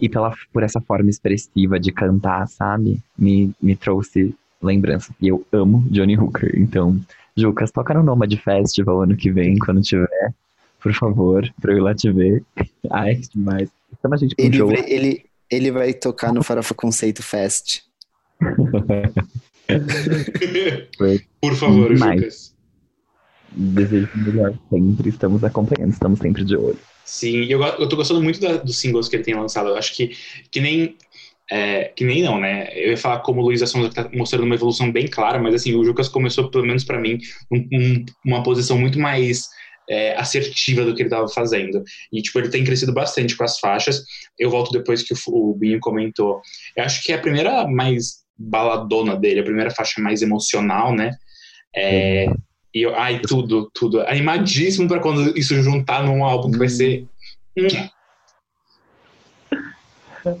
e 0.00 0.08
pela, 0.08 0.34
por 0.52 0.64
essa 0.64 0.80
forma 0.80 1.08
expressiva 1.08 1.78
de 1.78 1.92
cantar, 1.92 2.48
sabe? 2.48 3.00
Me, 3.16 3.52
me 3.62 3.76
trouxe 3.76 4.34
lembrança. 4.60 5.14
E 5.22 5.28
eu 5.28 5.46
amo 5.52 5.84
Johnny 5.88 6.18
Hooker. 6.18 6.52
Então, 6.58 7.00
Jucas, 7.36 7.70
toca 7.70 7.94
no 7.94 8.02
Nomad 8.02 8.34
Festival 8.34 9.02
ano 9.02 9.16
que 9.16 9.30
vem, 9.30 9.56
quando 9.58 9.80
tiver. 9.82 10.34
Por 10.80 10.92
favor, 10.92 11.48
pra 11.60 11.72
eu 11.72 11.78
ir 11.78 11.80
lá 11.80 11.94
te 11.94 12.10
ver. 12.10 12.42
Ai, 12.90 13.20
demais. 13.32 13.70
Chama 14.02 14.16
a 14.16 14.18
gente 14.18 14.34
pro 14.34 14.44
Ele, 14.44 14.56
show. 14.56 14.72
ele, 14.72 15.24
ele 15.50 15.70
vai 15.70 15.92
tocar 15.94 16.32
no 16.32 16.42
Farofa 16.42 16.74
Conceito 16.74 17.22
Fest. 17.22 17.80
Por 21.40 21.54
favor, 21.54 21.92
Demais. 21.92 22.20
Lucas. 22.20 22.56
Desejo 23.52 24.08
o 24.14 24.18
melhor 24.18 24.54
sempre. 24.70 25.08
Estamos 25.08 25.44
acompanhando, 25.44 25.92
estamos 25.92 26.18
sempre 26.18 26.44
de 26.44 26.56
olho. 26.56 26.78
Sim, 27.04 27.42
e 27.42 27.52
eu, 27.52 27.62
eu 27.62 27.88
tô 27.88 27.96
gostando 27.96 28.22
muito 28.22 28.40
da- 28.40 28.56
dos 28.56 28.78
singles 28.78 29.08
que 29.08 29.16
ele 29.16 29.22
tem 29.24 29.34
lançado. 29.34 29.68
Eu 29.68 29.76
acho 29.76 29.94
que, 29.94 30.16
que 30.50 30.60
nem. 30.60 30.96
é, 31.50 31.84
que 31.84 32.04
nem 32.04 32.22
não, 32.22 32.40
né? 32.40 32.68
Eu 32.74 32.90
ia 32.90 32.96
falar 32.96 33.20
como 33.20 33.40
o 33.40 33.44
Luiz 33.44 33.60
Sonza 33.70 33.90
tá 33.90 34.10
mostrando 34.12 34.44
uma 34.44 34.54
evolução 34.56 34.90
bem 34.90 35.06
clara, 35.06 35.38
mas 35.38 35.54
assim, 35.54 35.74
o 35.74 35.82
Lucas 35.82 36.08
começou, 36.08 36.50
pelo 36.50 36.66
menos 36.66 36.84
pra 36.84 37.00
mim, 37.00 37.18
um- 37.50 37.68
um- 37.72 38.04
uma 38.24 38.42
posição 38.42 38.76
muito 38.78 38.98
mais 38.98 39.48
é, 39.88 40.16
assertiva 40.16 40.84
do 40.84 40.94
que 40.94 41.02
ele 41.02 41.10
tava 41.10 41.28
fazendo. 41.28 41.82
E, 42.12 42.20
tipo, 42.22 42.38
ele 42.38 42.48
tem 42.48 42.64
crescido 42.64 42.92
bastante 42.92 43.36
com 43.36 43.44
as 43.44 43.58
faixas. 43.58 44.02
Eu 44.38 44.50
volto 44.50 44.72
depois 44.72 45.02
que 45.02 45.14
o, 45.14 45.50
o 45.50 45.54
Binho 45.54 45.80
comentou. 45.80 46.40
Eu 46.76 46.84
acho 46.84 47.02
que 47.02 47.12
é 47.12 47.16
a 47.16 47.20
primeira 47.20 47.66
mais 47.66 48.24
baladona 48.38 49.16
dele, 49.16 49.40
a 49.40 49.44
primeira 49.44 49.70
faixa 49.70 50.00
mais 50.00 50.22
emocional, 50.22 50.94
né? 50.94 51.12
É, 51.74 52.26
e 52.74 52.82
eu, 52.82 52.94
ai, 52.94 53.20
tudo, 53.20 53.70
tudo. 53.72 54.00
Animadíssimo 54.02 54.88
pra 54.88 55.00
quando 55.00 55.36
isso 55.36 55.54
juntar 55.62 56.04
num 56.04 56.24
álbum 56.24 56.50
que 56.50 56.58
vai 56.58 56.68
ser. 56.68 57.06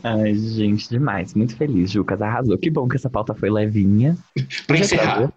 Ai, 0.02 0.34
gente, 0.34 0.88
demais. 0.88 1.32
Muito 1.34 1.56
feliz, 1.56 1.90
Jucas. 1.90 2.20
Arrasou. 2.20 2.58
Que 2.58 2.68
bom 2.68 2.88
que 2.88 2.96
essa 2.96 3.08
pauta 3.08 3.34
foi 3.34 3.48
levinha. 3.48 4.16
pra 4.66 4.78
encerrar. 4.78 5.32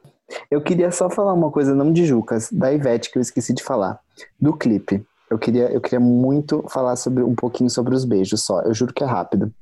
Eu 0.49 0.61
queria 0.61 0.91
só 0.91 1.09
falar 1.09 1.33
uma 1.33 1.51
coisa, 1.51 1.73
não 1.73 1.91
de 1.91 2.05
Jucas, 2.05 2.51
da 2.51 2.71
Ivete, 2.71 3.11
que 3.11 3.17
eu 3.17 3.21
esqueci 3.21 3.53
de 3.53 3.63
falar. 3.63 3.99
Do 4.39 4.55
clipe. 4.55 5.03
Eu 5.29 5.37
queria, 5.37 5.71
eu 5.71 5.79
queria 5.79 5.99
muito 5.99 6.63
falar 6.69 6.95
sobre 6.95 7.23
um 7.23 7.35
pouquinho 7.35 7.69
sobre 7.69 7.95
os 7.95 8.03
beijos 8.03 8.41
só. 8.41 8.61
Eu 8.61 8.73
juro 8.73 8.93
que 8.93 9.03
é 9.03 9.07
rápido. 9.07 9.53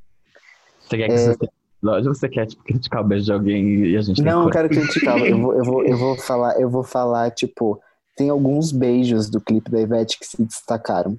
Você 0.82 0.98
quer 0.98 1.08
que 1.08 1.14
É. 1.14 1.18
você 1.18 1.50
Lógico, 1.82 2.16
você 2.16 2.28
quer 2.28 2.48
tipo, 2.48 2.64
criticar 2.64 3.02
o 3.02 3.08
beijo 3.08 3.26
de 3.26 3.32
alguém 3.32 3.86
e 3.86 3.98
a 3.98 4.02
gente 4.02 4.22
Não, 4.22 4.42
eu 4.42 4.46
que... 4.48 4.54
quero 4.54 4.70
criticar. 4.70 5.20
Eu 5.20 5.40
vou, 5.40 5.54
eu, 5.54 5.64
vou, 5.64 5.86
eu 5.86 5.98
vou 5.98 6.18
falar, 6.18 6.60
eu 6.60 6.70
vou 6.70 6.84
falar, 6.84 7.30
tipo, 7.32 7.80
tem 8.16 8.30
alguns 8.30 8.72
beijos 8.72 9.30
do 9.30 9.40
clipe 9.40 9.70
da 9.70 9.80
Ivete 9.80 10.18
que 10.20 10.26
se 10.26 10.44
destacaram. 10.44 11.18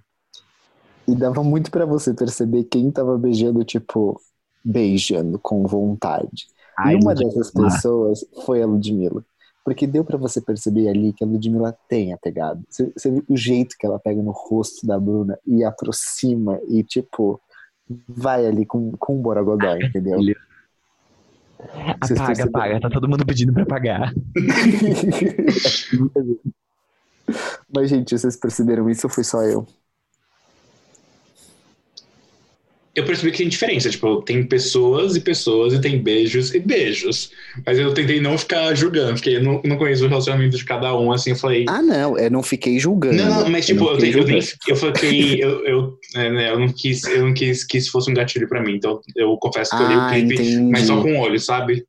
E 1.07 1.15
dava 1.15 1.43
muito 1.45 1.71
pra 1.71 1.87
você 1.87 2.13
perceber 2.13 2.65
quem 2.65 2.91
tava 2.91 3.17
beijando, 3.17 3.65
tipo, 3.65 4.21
beijando 4.65 5.39
com 5.39 5.65
vontade. 5.65 6.49
Ai, 6.77 6.95
e 6.95 6.97
uma 6.97 7.15
dessas 7.15 7.51
pessoas 7.51 8.25
foi 8.45 8.61
a 8.61 8.67
Ludmilla. 8.67 9.25
Porque 9.69 9.87
deu 9.87 10.03
pra 10.03 10.17
você 10.17 10.41
perceber 10.41 10.89
ali 10.89 11.13
que 11.13 11.23
a 11.23 11.27
Ludmilla 11.27 11.77
tem 11.91 12.15
a 12.15 12.17
pegada. 12.17 12.59
Você, 12.71 12.91
você 12.97 13.11
viu 13.11 13.23
o 13.29 13.37
jeito 13.37 13.77
que 13.79 13.85
ela 13.85 13.99
pega 13.99 14.23
no 14.23 14.31
rosto 14.31 14.87
da 14.87 14.99
Bruna 14.99 15.39
e 15.47 15.63
aproxima 15.63 16.59
e, 16.67 16.83
tipo, 16.83 17.39
vai 18.09 18.47
ali 18.47 18.65
com, 18.65 18.93
com 18.93 19.19
o 19.19 19.21
Borogodó, 19.21 19.77
entendeu? 19.85 20.17
Vocês 20.17 20.35
Apaga, 22.19 22.27
perceberam? 22.29 22.49
apaga. 22.49 22.81
Tá 22.81 22.89
todo 22.89 23.11
mundo 23.11 23.27
pedindo 23.27 23.53
pra 23.53 23.65
apagar. 23.65 24.11
Mas, 27.71 27.91
gente, 27.91 28.19
vocês 28.19 28.37
perceberam 28.37 28.89
isso 28.89 29.07
ou 29.07 29.13
foi 29.13 29.23
só 29.23 29.43
eu? 29.43 29.67
Eu 32.99 33.05
percebi 33.05 33.31
que 33.31 33.39
tem 33.39 33.49
diferença. 33.49 33.89
Tipo, 33.89 34.21
tem 34.23 34.43
pessoas 34.45 35.15
e 35.15 35.21
pessoas 35.21 35.73
e 35.73 35.81
tem 35.81 36.03
beijos 36.03 36.53
e 36.53 36.59
beijos. 36.59 37.31
Mas 37.65 37.79
eu 37.79 37.95
tentei 37.95 38.21
não 38.21 38.37
ficar 38.37 38.75
julgando, 38.75 39.15
porque 39.15 39.31
eu 39.31 39.43
não, 39.43 39.63
não 39.65 39.77
conheço 39.77 40.05
o 40.05 40.09
relacionamento 40.09 40.57
de 40.57 40.65
cada 40.65 40.99
um, 40.99 41.13
assim. 41.13 41.31
Eu 41.31 41.37
falei. 41.37 41.65
Ah, 41.69 41.81
não, 41.81 42.19
eu 42.19 42.31
não 42.31 42.43
fiquei 42.43 42.79
julgando. 42.79 43.17
Não, 43.17 43.43
não, 43.45 43.49
mas 43.51 43.69
Eu 43.69 43.77
tipo, 43.77 43.89
eu, 43.89 43.95
fiquei 43.95 44.11
te- 44.11 44.19
eu 44.19 44.25
nem 44.27 44.39
eu 44.69 44.77
fiquei, 44.77 45.45
eu, 45.45 45.65
eu, 45.65 45.99
é, 46.17 46.31
né, 46.31 46.51
eu 46.51 46.59
não 46.59 46.69
quis, 46.69 47.05
eu 47.05 47.25
não 47.25 47.33
quis 47.33 47.65
que 47.65 47.79
isso 47.79 47.93
fosse 47.93 48.11
um 48.11 48.15
gatilho 48.15 48.49
pra 48.49 48.63
mim, 48.63 48.75
então 48.75 49.01
eu 49.15 49.37
confesso 49.37 49.71
que 49.77 49.83
eu 49.83 49.87
olhei 49.87 49.97
o 49.97 50.01
Ah, 50.01 50.09
clipe, 50.11 50.35
entendi. 50.35 50.61
mas 50.63 50.87
só 50.87 51.01
com 51.01 51.13
o 51.17 51.21
olho, 51.21 51.39
sabe? 51.39 51.85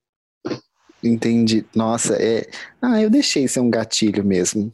Entendi. 1.03 1.65
Nossa, 1.75 2.15
é. 2.21 2.45
Ah, 2.81 3.01
eu 3.01 3.09
deixei 3.09 3.47
ser 3.47 3.61
um 3.61 3.69
gatilho 3.69 4.23
mesmo. 4.23 4.71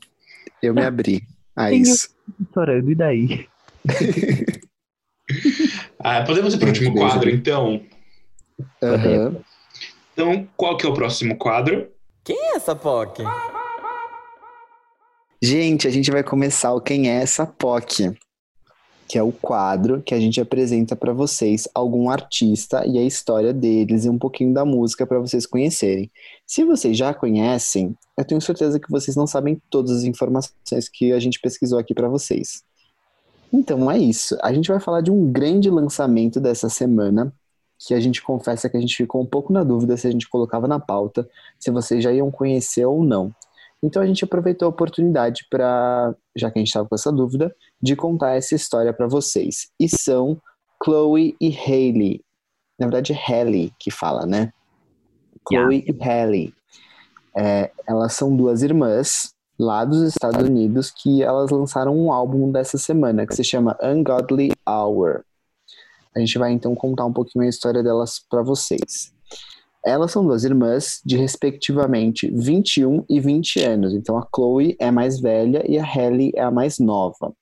Eu 0.62 0.74
me 0.74 0.82
abri 0.84 1.22
a 1.56 1.72
isso. 1.72 2.10
Chorando, 2.54 2.92
e 2.92 2.96
daí? 2.96 3.46
Ah, 6.00 6.24
podemos 6.24 6.54
ir 6.54 6.58
pro 6.58 6.68
Gente, 6.68 6.80
último 6.80 6.96
beijo. 6.96 7.10
quadro, 7.14 7.30
então. 7.30 7.82
Aham. 8.84 9.38
Então, 10.14 10.48
qual 10.56 10.78
que 10.78 10.86
é 10.86 10.90
o 10.90 10.94
próximo 10.94 11.38
quadro? 11.38 11.90
Quem 12.24 12.38
é 12.38 12.56
essa 12.56 12.76
POC? 12.76 13.24
Gente, 15.42 15.88
a 15.88 15.92
gente 15.92 16.10
vai 16.12 16.24
começar 16.24 16.74
o 16.74 16.82
Quem 16.82 17.10
é 17.10 17.22
essa 17.22 17.46
POC? 17.46 18.18
Que 19.08 19.20
é 19.20 19.24
o 19.24 19.32
quadro 19.32 20.02
que 20.02 20.16
a 20.16 20.20
gente 20.20 20.42
apresenta 20.42 20.96
pra 20.96 21.14
vocês 21.14 21.68
algum 21.76 22.10
artista 22.10 22.84
e 22.88 22.98
a 22.98 23.04
história 23.04 23.54
deles 23.54 24.06
e 24.06 24.10
um 24.10 24.18
pouquinho 24.18 24.54
da 24.54 24.66
música 24.66 25.06
pra 25.06 25.20
vocês 25.20 25.46
conhecerem. 25.46 26.10
Se 26.48 26.64
vocês 26.64 26.98
já 26.98 27.14
conhecem, 27.14 27.96
eu 28.18 28.26
tenho 28.26 28.42
certeza 28.42 28.80
que 28.80 28.90
vocês 28.90 29.16
não 29.16 29.28
sabem 29.28 29.62
todas 29.70 29.92
as 29.92 30.04
informações 30.04 30.90
que 30.92 31.12
a 31.12 31.20
gente 31.20 31.40
pesquisou 31.40 31.78
aqui 31.78 31.94
pra 31.94 32.08
vocês. 32.10 32.64
Então 33.56 33.90
é 33.90 33.98
isso. 33.98 34.38
A 34.44 34.52
gente 34.54 34.68
vai 34.68 34.82
falar 34.82 35.00
de 35.00 35.10
um 35.10 35.32
grande 35.32 35.70
lançamento 35.70 36.42
dessa 36.42 36.68
semana, 36.68 37.34
que 37.80 37.94
a 37.94 38.00
gente 38.02 38.22
confessa 38.22 38.70
que 38.70 38.76
a 38.76 38.80
gente 38.82 38.96
ficou 38.96 39.22
um 39.22 39.26
pouco 39.26 39.54
na 39.54 39.64
dúvida 39.64 39.96
se 39.96 40.08
a 40.08 40.12
gente 40.12 40.28
colocava 40.28 40.68
na 40.68 40.80
pauta, 40.80 41.28
se 41.58 41.72
vocês 41.72 42.04
já 42.04 42.12
iam 42.12 42.30
conhecer 42.30 42.86
ou 42.86 43.02
não. 43.02 43.32
Então 43.82 44.02
a 44.02 44.06
gente 44.06 44.26
aproveitou 44.26 44.66
a 44.66 44.70
oportunidade 44.70 45.46
para, 45.50 46.14
já 46.36 46.52
que 46.52 46.60
a 46.60 46.62
gente 46.62 46.68
estava 46.68 46.88
com 46.88 46.96
essa 46.96 47.12
dúvida, 47.12 47.56
de 47.82 47.96
contar 47.96 48.36
essa 48.36 48.56
história 48.56 48.92
para 48.92 49.08
vocês. 49.08 49.70
E 49.80 49.88
são 49.88 50.38
Chloe 50.84 51.36
e 51.40 51.56
Hailey. 51.56 52.22
Na 52.78 52.88
verdade, 52.88 53.14
é 53.14 53.16
Hailey 53.16 53.72
que 53.80 53.90
fala, 53.90 54.26
né? 54.26 54.52
Chloe 55.48 55.86
e 55.88 56.04
Hailey. 56.04 56.54
É, 57.38 57.72
elas 57.88 58.14
são 58.14 58.36
duas 58.36 58.64
irmãs 58.64 59.35
lá 59.58 59.86
dos 59.86 60.02
Estados 60.02 60.44
Unidos 60.44 60.92
que 60.92 61.24
elas 61.24 61.50
lançaram 61.50 61.98
um 61.98 62.12
álbum 62.12 62.52
dessa 62.52 62.78
semana 62.78 63.26
que 63.26 63.36
se 63.36 63.44
chama 63.44 63.78
Ungodly 63.82 64.52
Hour. 64.68 65.24
A 66.16 66.20
gente 66.20 66.38
vai 66.38 66.52
então 66.52 66.76
contar 66.76 67.06
um 67.06 67.14
pouquinho 67.14 67.46
a 67.46 67.50
história 67.50 67.84
delas 67.84 68.20
para 68.30 68.42
vocês. 68.42 69.14
Elas 69.86 70.12
são 70.12 70.26
duas 70.26 70.44
irmãs 70.44 71.02
de 71.06 71.16
respectivamente 71.16 72.30
21 72.32 73.06
e 73.10 73.20
20 73.20 73.62
anos. 73.62 73.94
Então 73.94 74.18
a 74.18 74.28
Chloe 74.34 74.76
é 74.80 74.90
mais 74.90 75.20
velha 75.20 75.64
e 75.70 75.78
a 75.78 75.84
Hailey 75.84 76.32
é 76.36 76.42
a 76.42 76.52
mais 76.52 76.80
nova. 76.80 77.34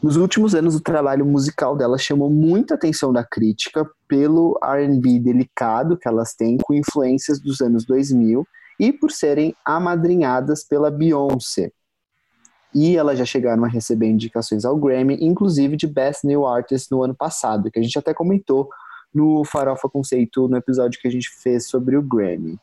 Nos 0.00 0.16
últimos 0.16 0.54
anos, 0.54 0.76
o 0.76 0.80
trabalho 0.80 1.26
musical 1.26 1.76
delas 1.76 2.02
chamou 2.02 2.30
muita 2.30 2.76
atenção 2.76 3.12
da 3.12 3.24
crítica 3.24 3.84
pelo 4.06 4.56
R&B 4.62 5.18
delicado 5.18 5.98
que 5.98 6.06
elas 6.06 6.34
têm, 6.34 6.56
com 6.56 6.72
influências 6.72 7.40
dos 7.40 7.60
anos 7.60 7.84
2000 7.84 8.46
e 8.78 8.92
por 8.92 9.10
serem 9.10 9.54
amadrinhadas 9.64 10.64
pela 10.64 10.90
Beyoncé. 10.90 11.72
E 12.74 12.96
elas 12.96 13.18
já 13.18 13.24
chegaram 13.24 13.64
a 13.64 13.68
receber 13.68 14.06
indicações 14.06 14.64
ao 14.64 14.76
Grammy, 14.76 15.16
inclusive 15.20 15.76
de 15.76 15.86
Best 15.86 16.26
New 16.26 16.46
Artist 16.46 16.90
no 16.90 17.02
ano 17.02 17.14
passado, 17.14 17.70
que 17.70 17.78
a 17.78 17.82
gente 17.82 17.98
até 17.98 18.12
comentou 18.12 18.68
no 19.12 19.44
Farofa 19.44 19.88
Conceito, 19.88 20.48
no 20.48 20.56
episódio 20.56 21.00
que 21.00 21.08
a 21.08 21.10
gente 21.10 21.30
fez 21.42 21.66
sobre 21.66 21.96
o 21.96 22.02
Grammy. 22.02 22.58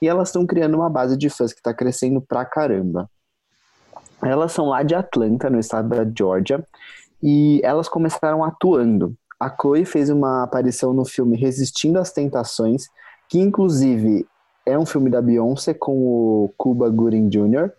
E 0.00 0.08
elas 0.08 0.28
estão 0.28 0.46
criando 0.46 0.76
uma 0.76 0.88
base 0.88 1.16
de 1.16 1.28
fãs 1.28 1.52
que 1.52 1.58
está 1.60 1.74
crescendo 1.74 2.20
pra 2.20 2.44
caramba. 2.44 3.10
Elas 4.22 4.52
são 4.52 4.66
lá 4.66 4.82
de 4.82 4.94
Atlanta, 4.94 5.50
no 5.50 5.58
estado 5.58 5.88
da 5.88 6.10
Georgia, 6.16 6.64
e 7.22 7.60
elas 7.62 7.88
começaram 7.88 8.44
atuando. 8.44 9.14
A 9.38 9.50
Chloe 9.50 9.84
fez 9.84 10.10
uma 10.10 10.42
aparição 10.42 10.92
no 10.92 11.04
filme 11.04 11.36
Resistindo 11.36 11.98
às 11.98 12.12
Tentações, 12.12 12.84
que 13.28 13.38
inclusive 13.38 14.26
é 14.66 14.78
um 14.78 14.86
filme 14.86 15.10
da 15.10 15.20
Beyoncé 15.20 15.74
com 15.74 15.92
o 15.92 16.54
Cuba 16.56 16.88
Gooding 16.88 17.28
Jr. 17.28 17.70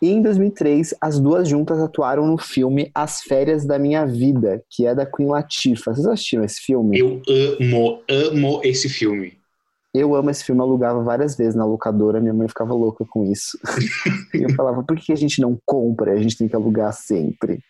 E 0.00 0.10
em 0.10 0.20
2003, 0.20 0.94
as 1.00 1.18
duas 1.18 1.48
juntas 1.48 1.78
atuaram 1.80 2.26
no 2.26 2.36
filme 2.36 2.90
As 2.94 3.22
Férias 3.22 3.64
da 3.64 3.78
Minha 3.78 4.04
Vida, 4.06 4.62
que 4.70 4.86
é 4.86 4.94
da 4.94 5.06
Queen 5.06 5.28
Latifah. 5.28 5.94
Vocês 5.94 6.06
assistiram 6.06 6.44
esse 6.44 6.60
filme? 6.60 6.98
Eu 6.98 7.22
amo, 7.28 8.02
amo 8.08 8.60
esse 8.62 8.88
filme. 8.88 9.38
Eu 9.94 10.14
amo 10.14 10.28
esse 10.28 10.44
filme, 10.44 10.60
alugava 10.60 11.02
várias 11.02 11.34
vezes 11.36 11.54
na 11.54 11.64
locadora, 11.64 12.20
minha 12.20 12.34
mãe 12.34 12.46
ficava 12.46 12.74
louca 12.74 13.06
com 13.08 13.24
isso. 13.24 13.58
e 14.34 14.42
eu 14.42 14.54
falava, 14.54 14.82
por 14.82 14.96
que 14.98 15.10
a 15.10 15.16
gente 15.16 15.40
não 15.40 15.58
compra? 15.64 16.12
A 16.12 16.22
gente 16.22 16.36
tem 16.36 16.46
que 16.46 16.54
alugar 16.54 16.92
sempre. 16.92 17.60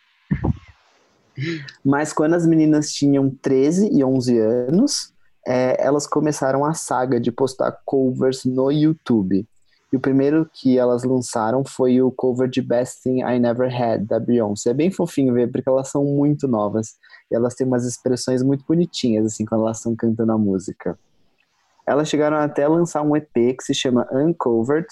Mas 1.84 2.12
quando 2.12 2.34
as 2.34 2.44
meninas 2.44 2.90
tinham 2.90 3.30
13 3.30 3.90
e 3.92 4.02
11 4.02 4.38
anos, 4.38 5.12
é, 5.46 5.76
elas 5.78 6.06
começaram 6.06 6.64
a 6.64 6.74
saga 6.74 7.20
de 7.20 7.30
postar 7.30 7.78
covers 7.84 8.44
no 8.44 8.70
YouTube. 8.72 9.46
E 9.92 9.96
o 9.96 10.00
primeiro 10.00 10.50
que 10.52 10.76
elas 10.76 11.04
lançaram 11.04 11.64
foi 11.64 12.02
o 12.02 12.10
cover 12.10 12.48
de 12.48 12.60
Best 12.60 13.04
Thing 13.04 13.20
I 13.20 13.38
Never 13.38 13.72
Had, 13.72 14.04
da 14.04 14.18
Beyoncé. 14.18 14.70
É 14.70 14.74
bem 14.74 14.90
fofinho 14.90 15.32
ver, 15.32 15.50
porque 15.50 15.68
elas 15.68 15.88
são 15.88 16.04
muito 16.04 16.48
novas. 16.48 16.96
E 17.30 17.36
elas 17.36 17.54
têm 17.54 17.64
umas 17.66 17.84
expressões 17.84 18.42
muito 18.42 18.64
bonitinhas, 18.66 19.26
assim, 19.26 19.44
quando 19.44 19.62
elas 19.62 19.76
estão 19.76 19.94
cantando 19.94 20.32
a 20.32 20.38
música. 20.38 20.98
Elas 21.86 22.08
chegaram 22.08 22.36
até 22.38 22.64
a 22.64 22.68
lançar 22.68 23.02
um 23.02 23.14
EP 23.14 23.32
que 23.32 23.62
se 23.62 23.72
chama 23.72 24.08
Uncovered, 24.10 24.88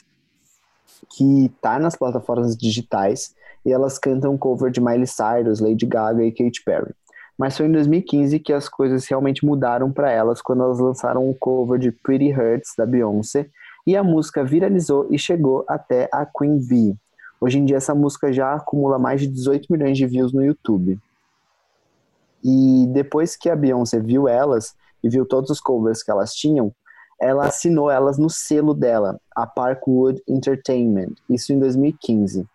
que 1.10 1.52
tá 1.60 1.80
nas 1.80 1.96
plataformas 1.96 2.56
digitais, 2.56 3.34
e 3.66 3.72
elas 3.72 3.98
cantam 3.98 4.38
cover 4.38 4.70
de 4.70 4.80
Miley 4.80 5.08
Cyrus, 5.08 5.58
Lady 5.58 5.86
Gaga 5.86 6.22
e 6.22 6.30
Katy 6.30 6.62
Perry. 6.64 6.94
Mas 7.36 7.56
foi 7.56 7.66
em 7.66 7.72
2015 7.72 8.38
que 8.38 8.52
as 8.52 8.68
coisas 8.68 9.06
realmente 9.06 9.44
mudaram 9.44 9.90
para 9.90 10.10
elas 10.10 10.40
quando 10.40 10.62
elas 10.62 10.78
lançaram 10.78 11.28
o 11.28 11.34
cover 11.34 11.78
de 11.78 11.90
Pretty 11.90 12.32
Hurts 12.32 12.74
da 12.76 12.86
Beyoncé 12.86 13.48
e 13.86 13.96
a 13.96 14.04
música 14.04 14.44
viralizou 14.44 15.08
e 15.10 15.18
chegou 15.18 15.64
até 15.68 16.08
a 16.12 16.24
Queen 16.24 16.58
Bee. 16.58 16.96
Hoje 17.40 17.58
em 17.58 17.64
dia 17.64 17.76
essa 17.76 17.94
música 17.94 18.32
já 18.32 18.54
acumula 18.54 18.98
mais 18.98 19.20
de 19.20 19.26
18 19.26 19.70
milhões 19.70 19.98
de 19.98 20.06
views 20.06 20.32
no 20.32 20.44
YouTube. 20.44 20.98
E 22.42 22.86
depois 22.88 23.36
que 23.36 23.50
a 23.50 23.56
Beyoncé 23.56 23.98
viu 23.98 24.28
elas 24.28 24.74
e 25.02 25.08
viu 25.08 25.26
todos 25.26 25.50
os 25.50 25.60
covers 25.60 26.02
que 26.02 26.10
elas 26.10 26.34
tinham, 26.34 26.72
ela 27.20 27.46
assinou 27.46 27.90
elas 27.90 28.18
no 28.18 28.28
selo 28.28 28.74
dela, 28.74 29.18
a 29.34 29.46
Parkwood 29.46 30.22
Entertainment, 30.28 31.14
isso 31.28 31.52
em 31.52 31.58
2015. 31.58 32.46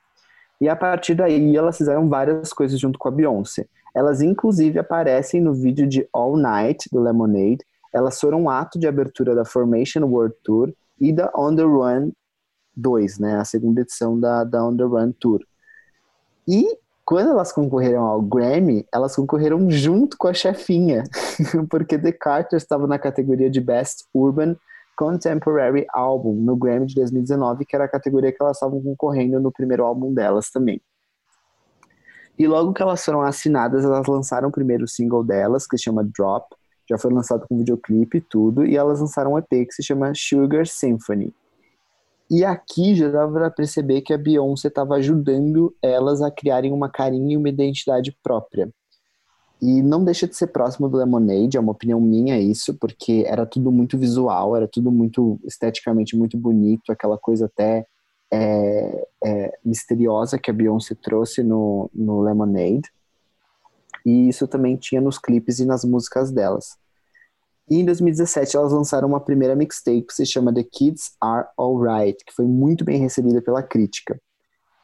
E 0.61 0.67
a 0.67 0.75
partir 0.75 1.15
daí 1.15 1.55
elas 1.55 1.77
fizeram 1.77 2.07
várias 2.09 2.51
coisas 2.51 2.79
junto 2.79 2.99
com 2.99 3.07
a 3.07 3.11
Beyoncé. 3.11 3.65
Elas 3.99 4.21
inclusive 4.21 4.79
aparecem 4.79 5.41
no 5.41 5.53
vídeo 5.53 5.85
de 5.85 6.07
All 6.13 6.37
Night 6.37 6.87
do 6.89 7.01
Lemonade. 7.01 7.65
Elas 7.93 8.17
foram 8.17 8.43
um 8.43 8.49
ato 8.49 8.79
de 8.79 8.87
abertura 8.87 9.35
da 9.35 9.43
Formation 9.43 10.05
World 10.05 10.33
Tour 10.41 10.71
e 10.97 11.11
da 11.11 11.29
On 11.35 11.53
the 11.53 11.63
Run 11.63 12.13
2, 12.77 13.19
né, 13.19 13.35
a 13.35 13.43
segunda 13.43 13.81
edição 13.81 14.17
da, 14.17 14.45
da 14.45 14.65
On 14.65 14.77
the 14.77 14.85
Run 14.85 15.11
Tour. 15.19 15.41
E 16.47 16.65
quando 17.03 17.31
elas 17.31 17.51
concorreram 17.51 18.05
ao 18.05 18.21
Grammy, 18.21 18.87
elas 18.93 19.17
concorreram 19.17 19.69
junto 19.69 20.17
com 20.17 20.29
a 20.29 20.33
chefinha, 20.33 21.03
porque 21.69 21.99
The 21.99 22.13
Carters 22.13 22.63
estava 22.63 22.87
na 22.87 22.97
categoria 22.97 23.49
de 23.49 23.59
Best 23.59 24.05
Urban 24.13 24.55
Contemporary 24.95 25.85
Album 25.93 26.35
no 26.35 26.55
Grammy 26.55 26.85
de 26.85 26.95
2019, 26.95 27.65
que 27.65 27.75
era 27.75 27.83
a 27.83 27.89
categoria 27.89 28.31
que 28.31 28.41
elas 28.41 28.55
estavam 28.55 28.81
concorrendo 28.81 29.41
no 29.41 29.51
primeiro 29.51 29.83
álbum 29.83 30.13
delas 30.13 30.49
também. 30.49 30.81
E 32.39 32.47
logo 32.47 32.71
que 32.71 32.81
elas 32.81 33.03
foram 33.03 33.21
assinadas, 33.21 33.83
elas 33.83 34.07
lançaram 34.07 34.47
o 34.47 34.51
primeiro 34.51 34.87
single 34.87 35.25
delas, 35.25 35.67
que 35.67 35.77
se 35.77 35.83
chama 35.83 36.05
Drop, 36.05 36.47
já 36.89 36.97
foi 36.97 37.11
lançado 37.11 37.45
com 37.45 37.57
videoclipe 37.57 38.19
e 38.19 38.21
tudo, 38.21 38.65
e 38.65 38.77
elas 38.77 39.01
lançaram 39.01 39.33
um 39.33 39.37
EP 39.37 39.49
que 39.49 39.73
se 39.73 39.83
chama 39.83 40.13
Sugar 40.15 40.65
Symphony. 40.65 41.33
E 42.31 42.45
aqui 42.45 42.95
já 42.95 43.09
dava 43.09 43.33
para 43.33 43.51
perceber 43.51 44.01
que 44.01 44.13
a 44.13 44.17
Beyoncé 44.17 44.69
estava 44.69 44.95
ajudando 44.95 45.75
elas 45.81 46.21
a 46.21 46.31
criarem 46.31 46.71
uma 46.71 46.89
carinha 46.89 47.33
e 47.33 47.37
uma 47.37 47.49
identidade 47.49 48.15
própria. 48.23 48.69
E 49.61 49.81
não 49.81 50.05
deixa 50.05 50.25
de 50.25 50.35
ser 50.35 50.47
próximo 50.47 50.87
do 50.87 50.97
Lemonade, 50.97 51.57
é 51.57 51.59
uma 51.59 51.73
opinião 51.73 51.99
minha 51.99 52.39
isso, 52.39 52.73
porque 52.75 53.25
era 53.27 53.45
tudo 53.45 53.69
muito 53.69 53.97
visual, 53.97 54.55
era 54.55 54.67
tudo 54.67 54.89
muito 54.89 55.37
esteticamente 55.43 56.15
muito 56.15 56.37
bonito, 56.37 56.91
aquela 56.91 57.17
coisa 57.17 57.47
até 57.47 57.85
é, 58.31 59.07
é, 59.23 59.59
misteriosa 59.63 60.37
que 60.37 60.49
a 60.49 60.53
Beyoncé 60.53 60.95
trouxe 60.95 61.43
no, 61.43 61.89
no 61.93 62.21
Lemonade. 62.21 62.89
E 64.05 64.29
isso 64.29 64.47
também 64.47 64.75
tinha 64.75 65.01
nos 65.01 65.17
clipes 65.17 65.59
e 65.59 65.65
nas 65.65 65.83
músicas 65.83 66.31
delas. 66.31 66.77
E 67.69 67.77
em 67.79 67.85
2017 67.85 68.57
elas 68.57 68.71
lançaram 68.71 69.07
uma 69.07 69.19
primeira 69.19 69.55
mixtape 69.55 70.01
que 70.01 70.13
se 70.13 70.25
chama 70.25 70.53
The 70.53 70.63
Kids 70.63 71.11
Are 71.21 71.47
Alright, 71.57 72.23
que 72.25 72.33
foi 72.33 72.45
muito 72.45 72.83
bem 72.83 72.99
recebida 72.99 73.41
pela 73.41 73.61
crítica. 73.61 74.19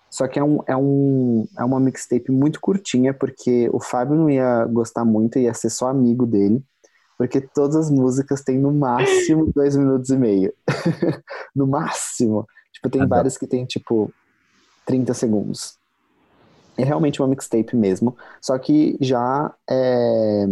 Só 0.10 0.28
que 0.28 0.40
é, 0.40 0.44
um, 0.44 0.60
é, 0.68 0.78
um, 0.78 1.46
é 1.58 1.64
uma 1.66 1.80
mixtape 1.80 2.32
muito 2.32 2.62
curtinha, 2.62 3.14
porque 3.14 3.70
o 3.74 3.82
Fábio 3.82 4.16
não 4.16 4.30
ia 4.30 4.66
gostar 4.66 5.04
muito, 5.04 5.40
ia 5.40 5.54
ser 5.54 5.70
só 5.70 5.90
amigo 5.90 6.26
dele, 6.26 6.64
porque 7.18 7.42
todas 7.42 7.76
as 7.76 7.92
músicas 7.92 8.42
têm 8.42 8.58
no 8.60 8.72
máximo 8.72 9.52
dois 9.54 9.76
minutos 9.76 10.10
e 10.12 10.18
meio. 10.18 10.54
no 11.56 11.66
máximo. 11.68 12.46
Tipo, 12.76 12.90
tem 12.90 13.08
várias 13.08 13.38
que 13.38 13.48
tem, 13.48 13.66
tipo, 13.66 14.12
30 14.86 15.14
segundos. 15.14 15.78
É 16.78 16.84
realmente 16.84 17.22
uma 17.22 17.28
mixtape 17.28 17.76
mesmo, 17.76 18.18
só 18.42 18.58
que 18.60 18.98
já 19.00 19.54
é, 19.70 20.46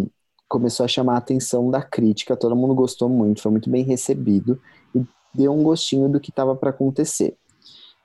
começou 0.48 0.86
a 0.86 0.88
chamar 0.88 1.16
a 1.16 1.18
atenção 1.18 1.70
da 1.70 1.82
crítica, 1.82 2.38
todo 2.38 2.56
mundo 2.56 2.74
gostou 2.74 3.10
muito, 3.10 3.42
foi 3.42 3.52
muito 3.52 3.70
bem 3.70 3.84
recebido 3.84 4.60
e 4.96 5.06
deu 5.36 5.54
um 5.54 5.62
gostinho 5.62 6.08
do 6.08 6.22
que 6.22 6.30
estava 6.30 6.56
para 6.56 6.70
acontecer. 6.70 7.36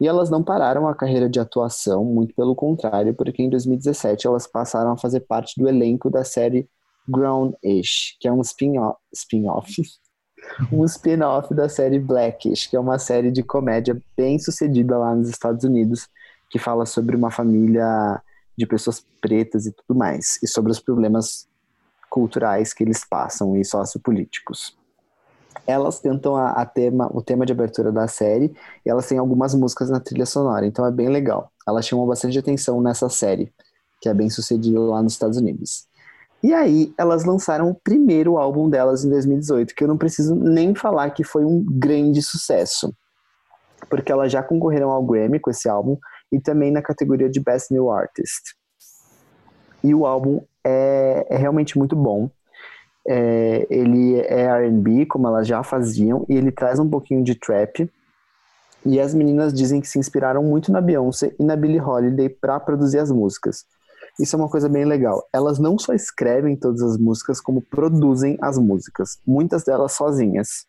E 0.01 0.09
elas 0.09 0.31
não 0.31 0.43
pararam 0.43 0.89
a 0.89 0.95
carreira 0.97 1.29
de 1.29 1.39
atuação, 1.39 2.05
muito 2.05 2.35
pelo 2.35 2.57
contrário, 2.57 3.15
porque 3.15 3.43
em 3.43 3.51
2017 3.51 4.27
elas 4.27 4.49
passaram 4.49 4.93
a 4.93 4.99
fazer 4.99 5.21
parte 5.21 5.61
do 5.61 5.69
elenco 5.69 6.11
da 6.11 6.25
série 6.25 6.69
Grown-ish, 7.09 8.17
que 8.21 8.27
é 8.27 8.33
um 8.33 8.41
spin-off, 8.41 8.99
spin-off 9.13 9.81
um 10.73 10.85
spin-off 10.85 11.55
da 11.55 11.69
série 11.69 11.99
Blackish, 11.99 12.67
que 12.67 12.77
é 12.77 12.81
uma 12.81 12.99
série 12.99 13.31
de 13.31 13.43
comédia 13.43 14.01
bem 14.17 14.39
sucedida 14.39 14.99
lá 14.99 15.15
nos 15.15 15.29
Estados 15.29 15.65
Unidos, 15.65 16.09
que 16.51 16.59
fala 16.59 16.87
sobre 16.87 17.17
uma 17.17 17.31
família 17.31 18.21
de 18.57 18.67
pessoas 18.67 19.05
pretas 19.21 19.67
e 19.67 19.73
tudo 19.73 19.97
mais, 19.97 20.39
e 20.43 20.47
sobre 20.47 20.73
os 20.73 20.81
problemas 20.81 21.47
culturais 22.11 22.73
que 22.73 22.83
eles 22.83 23.05
passam 23.05 23.57
e 23.57 23.65
sociopolíticos 23.65 24.79
elas 25.69 26.01
cantam 26.01 26.35
a, 26.35 26.53
a, 26.53 26.67
tema, 26.67 27.11
o 27.13 27.23
tema 27.23 27.45
de 27.45 27.53
abertura 27.53 27.93
da 27.93 28.09
série 28.09 28.55
e 28.85 28.91
elas 28.91 29.07
têm 29.07 29.19
algumas 29.19 29.55
músicas 29.55 29.91
na 29.91 30.01
trilha 30.01 30.25
sonora, 30.25 30.65
então 30.67 30.87
é 30.87 30.91
bem 30.91 31.09
legal. 31.09 31.53
Elas 31.67 31.87
chamam 31.87 32.07
bastante 32.07 32.39
atenção 32.39 32.81
nessa 32.81 33.09
série, 33.11 33.53
que 34.01 34.09
é 34.09 34.15
bem 34.15 34.31
sucedida 34.31 34.81
lá 34.81 35.03
nos 35.03 35.13
Estados 35.13 35.37
Unidos. 35.37 35.88
E 36.43 36.55
aí, 36.55 36.95
elas 36.97 37.25
lançaram 37.25 37.69
o 37.69 37.75
primeiro 37.75 38.39
álbum 38.39 38.71
delas 38.71 39.05
em 39.05 39.11
2018, 39.11 39.75
que 39.75 39.83
eu 39.83 39.89
não 39.89 39.99
preciso 39.99 40.37
nem 40.37 40.75
falar 40.75 41.11
que 41.11 41.25
foi 41.25 41.45
um 41.45 41.65
grande 41.69 42.23
sucesso. 42.23 42.95
Porque 43.91 44.13
elas 44.13 44.31
já 44.31 44.43
concorreram 44.43 44.91
ao 44.91 45.05
Grammy 45.05 45.41
com 45.41 45.51
esse 45.51 45.69
álbum 45.69 45.97
e 46.31 46.41
também 46.41 46.71
na 46.71 46.83
categoria 46.83 47.29
de 47.29 47.41
Best 47.41 47.73
New 47.73 47.91
Artist. 47.91 48.55
E 49.83 49.95
o 49.95 50.07
álbum 50.07 50.41
é, 50.65 51.27
é 51.29 51.37
realmente 51.37 51.77
muito 51.77 51.97
bom. 51.97 52.31
É, 53.07 53.67
ele 53.71 54.21
é 54.21 54.43
R&B, 54.43 55.07
como 55.07 55.27
elas 55.27 55.47
já 55.47 55.63
faziam, 55.63 56.25
e 56.29 56.37
ele 56.37 56.53
traz 56.53 56.79
um 56.79 56.89
pouquinho 56.89 57.25
de 57.25 57.35
trap. 57.35 57.91
E 58.85 59.01
as 59.01 59.13
meninas 59.13 59.53
dizem 59.53 59.81
que 59.81 59.89
se 59.89 59.99
inspiraram 59.99 60.43
muito 60.43 60.71
na 60.71 60.81
Beyoncé 60.81 61.35
e 61.39 61.43
na 61.43 61.57
Billie 61.57 61.81
Holiday 61.81 62.29
para 62.29 62.61
produzir 62.61 62.99
as 62.99 63.11
músicas. 63.11 63.65
Isso 64.19 64.35
é 64.35 64.39
uma 64.39 64.49
coisa 64.49 64.69
bem 64.69 64.85
legal. 64.85 65.29
Elas 65.33 65.59
não 65.59 65.79
só 65.79 65.95
escrevem 65.95 66.57
todas 66.57 66.83
as 66.83 66.99
músicas, 66.99 67.41
como 67.41 67.63
produzem 67.63 68.37
as 68.41 68.59
músicas, 68.59 69.19
muitas 69.25 69.65
delas 69.65 69.93
sozinhas. 69.93 70.67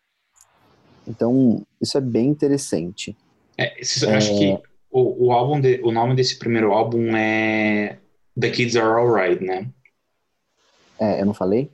Então, 1.06 1.66
isso 1.80 1.98
é 1.98 2.00
bem 2.00 2.28
interessante. 2.28 3.16
É, 3.58 3.74
eu 4.02 4.10
acho 4.10 4.38
que 4.38 4.58
o, 4.90 5.26
o 5.26 5.32
álbum, 5.32 5.60
de, 5.60 5.80
o 5.82 5.90
nome 5.90 6.14
desse 6.14 6.38
primeiro 6.38 6.72
álbum 6.72 7.16
é 7.16 7.98
The 8.38 8.50
Kids 8.50 8.76
Are 8.76 9.00
Alright, 9.00 9.44
né? 9.44 9.68
É, 10.98 11.20
eu 11.20 11.26
não 11.26 11.34
falei? 11.34 11.70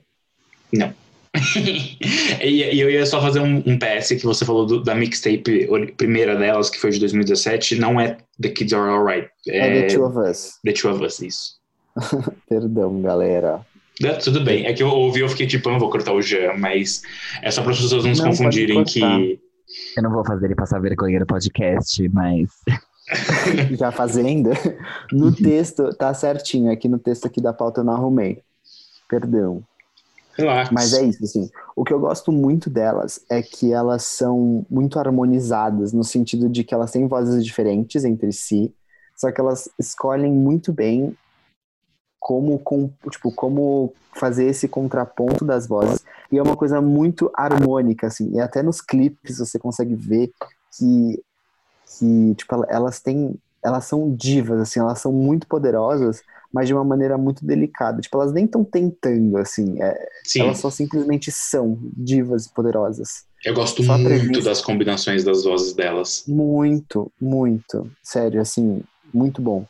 Não. 0.73 0.93
e, 2.41 2.79
eu 2.79 2.89
ia 2.89 3.05
só 3.05 3.21
fazer 3.21 3.39
um, 3.39 3.57
um 3.57 3.77
PS 3.77 4.09
que 4.09 4.25
você 4.25 4.43
falou 4.43 4.65
do, 4.65 4.83
da 4.83 4.95
mixtape 4.95 5.67
primeira 5.95 6.35
delas, 6.35 6.69
que 6.69 6.79
foi 6.79 6.89
de 6.89 6.99
2017, 6.99 7.75
não 7.75 8.01
é 8.01 8.17
The 8.41 8.49
Kids 8.49 8.73
Are 8.73 8.89
Alright. 8.89 9.29
É, 9.47 9.57
é 9.57 9.81
The 9.81 9.95
Two 9.95 10.05
of 10.05 10.17
Us. 10.17 10.53
The 10.63 10.71
Two 10.73 10.91
of 10.91 11.03
Us, 11.03 11.19
isso. 11.19 11.57
Perdão, 12.47 13.01
galera. 13.01 13.65
É, 14.03 14.13
tudo 14.13 14.43
bem. 14.43 14.65
É 14.65 14.73
que 14.73 14.83
eu 14.83 14.89
ouvi 14.89 15.21
eu 15.21 15.29
fiquei 15.29 15.47
tipo, 15.47 15.69
eu 15.69 15.73
não 15.73 15.79
vou 15.79 15.89
cortar 15.89 16.13
o 16.13 16.21
Jean, 16.21 16.53
mas 16.57 17.01
é 17.41 17.49
só 17.49 17.61
para 17.61 17.71
as 17.71 17.81
pessoas 17.81 18.03
não, 18.03 18.09
não 18.09 18.15
se 18.15 18.23
confundirem 18.23 18.83
que. 18.83 19.39
Eu 19.95 20.03
não 20.03 20.11
vou 20.11 20.25
fazer 20.25 20.45
ele 20.45 20.55
passar 20.55 20.79
vergonha 20.79 21.19
no 21.19 21.25
podcast, 21.25 22.07
mas. 22.09 22.49
Já 23.77 23.91
fazendo? 23.91 24.51
No 25.11 25.33
texto, 25.33 25.93
tá 25.95 26.13
certinho. 26.13 26.71
Aqui 26.71 26.87
no 26.87 26.99
texto 26.99 27.25
aqui 27.25 27.41
da 27.41 27.53
pauta 27.53 27.81
eu 27.81 27.85
não 27.85 27.93
arrumei. 27.93 28.41
Perdão. 29.09 29.63
Relax. 30.37 30.69
Mas 30.71 30.93
é 30.93 31.03
isso, 31.03 31.23
assim. 31.23 31.49
O 31.75 31.83
que 31.83 31.91
eu 31.91 31.99
gosto 31.99 32.31
muito 32.31 32.69
delas 32.69 33.21
é 33.29 33.41
que 33.41 33.73
elas 33.73 34.03
são 34.03 34.65
muito 34.69 34.99
harmonizadas, 34.99 35.91
no 35.91 36.03
sentido 36.03 36.47
de 36.47 36.63
que 36.63 36.73
elas 36.73 36.91
têm 36.91 37.07
vozes 37.07 37.43
diferentes 37.43 38.05
entre 38.05 38.31
si, 38.31 38.71
só 39.15 39.31
que 39.31 39.41
elas 39.41 39.67
escolhem 39.79 40.31
muito 40.31 40.71
bem 40.71 41.15
como, 42.19 42.59
com, 42.59 42.89
tipo, 43.09 43.31
como 43.31 43.93
fazer 44.15 44.45
esse 44.45 44.67
contraponto 44.67 45.45
das 45.45 45.67
vozes. 45.67 46.03
E 46.31 46.37
é 46.37 46.43
uma 46.43 46.57
coisa 46.57 46.81
muito 46.81 47.31
harmônica, 47.33 48.07
assim. 48.07 48.31
E 48.33 48.39
até 48.39 48.61
nos 48.61 48.81
clipes 48.81 49.37
você 49.37 49.57
consegue 49.57 49.95
ver 49.95 50.31
que, 50.77 51.23
que 51.97 52.35
tipo, 52.35 52.65
elas 52.67 52.99
têm. 52.99 53.35
Elas 53.63 53.85
são 53.85 54.13
divas, 54.13 54.61
assim, 54.61 54.79
elas 54.79 54.99
são 54.99 55.11
muito 55.11 55.47
poderosas, 55.47 56.21
mas 56.53 56.67
de 56.67 56.73
uma 56.73 56.83
maneira 56.83 57.17
muito 57.17 57.45
delicada. 57.45 58.01
Tipo, 58.01 58.17
elas 58.21 58.31
nem 58.31 58.45
estão 58.45 58.63
tentando, 58.63 59.37
assim. 59.37 59.81
É, 59.81 60.07
elas 60.37 60.59
só 60.59 60.69
simplesmente 60.69 61.31
são 61.31 61.77
divas 61.81 62.45
e 62.45 62.53
poderosas. 62.53 63.25
eu 63.43 63.53
gosto 63.53 63.83
só 63.83 63.97
muito 63.97 64.41
das 64.41 64.61
combinações 64.61 65.23
das 65.23 65.43
vozes 65.43 65.73
delas. 65.73 66.23
Muito, 66.27 67.11
muito. 67.19 67.89
Sério, 68.01 68.39
assim, 68.39 68.81
muito 69.13 69.41
bom. 69.41 69.65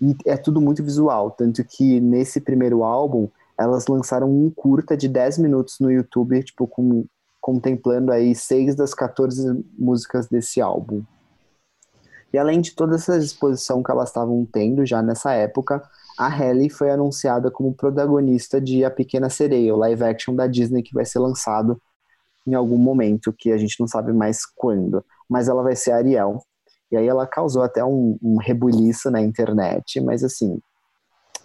E 0.00 0.16
é 0.26 0.36
tudo 0.36 0.60
muito 0.60 0.82
visual. 0.82 1.30
Tanto 1.30 1.64
que 1.64 2.00
nesse 2.00 2.40
primeiro 2.40 2.84
álbum, 2.84 3.28
elas 3.58 3.86
lançaram 3.86 4.30
um 4.30 4.50
curta 4.50 4.96
de 4.96 5.08
10 5.08 5.38
minutos 5.38 5.78
no 5.80 5.90
YouTube, 5.90 6.42
tipo, 6.42 6.66
com, 6.66 7.04
contemplando 7.40 8.12
aí 8.12 8.34
seis 8.34 8.74
das 8.74 8.94
14 8.94 9.64
músicas 9.76 10.28
desse 10.28 10.60
álbum. 10.60 11.02
E 12.32 12.38
além 12.38 12.60
de 12.60 12.74
toda 12.74 12.96
essa 12.96 13.16
exposição 13.16 13.82
que 13.82 13.90
elas 13.90 14.10
estavam 14.10 14.46
tendo 14.50 14.84
já 14.84 15.02
nessa 15.02 15.32
época, 15.32 15.82
a 16.18 16.28
Halle 16.28 16.68
foi 16.68 16.90
anunciada 16.90 17.50
como 17.50 17.74
protagonista 17.74 18.60
de 18.60 18.84
A 18.84 18.90
Pequena 18.90 19.30
Sereia, 19.30 19.74
o 19.74 19.78
live 19.78 20.04
action 20.04 20.34
da 20.34 20.46
Disney 20.46 20.82
que 20.82 20.92
vai 20.92 21.04
ser 21.04 21.20
lançado 21.20 21.80
em 22.46 22.54
algum 22.54 22.78
momento, 22.78 23.32
que 23.32 23.52
a 23.52 23.58
gente 23.58 23.78
não 23.78 23.86
sabe 23.86 24.12
mais 24.12 24.44
quando. 24.44 25.04
Mas 25.28 25.48
ela 25.48 25.62
vai 25.62 25.76
ser 25.76 25.92
Ariel. 25.92 26.42
E 26.90 26.96
aí 26.96 27.06
ela 27.06 27.26
causou 27.26 27.62
até 27.62 27.84
um, 27.84 28.18
um 28.22 28.36
rebuliço 28.38 29.10
na 29.10 29.20
internet, 29.20 30.00
mas 30.00 30.24
assim, 30.24 30.58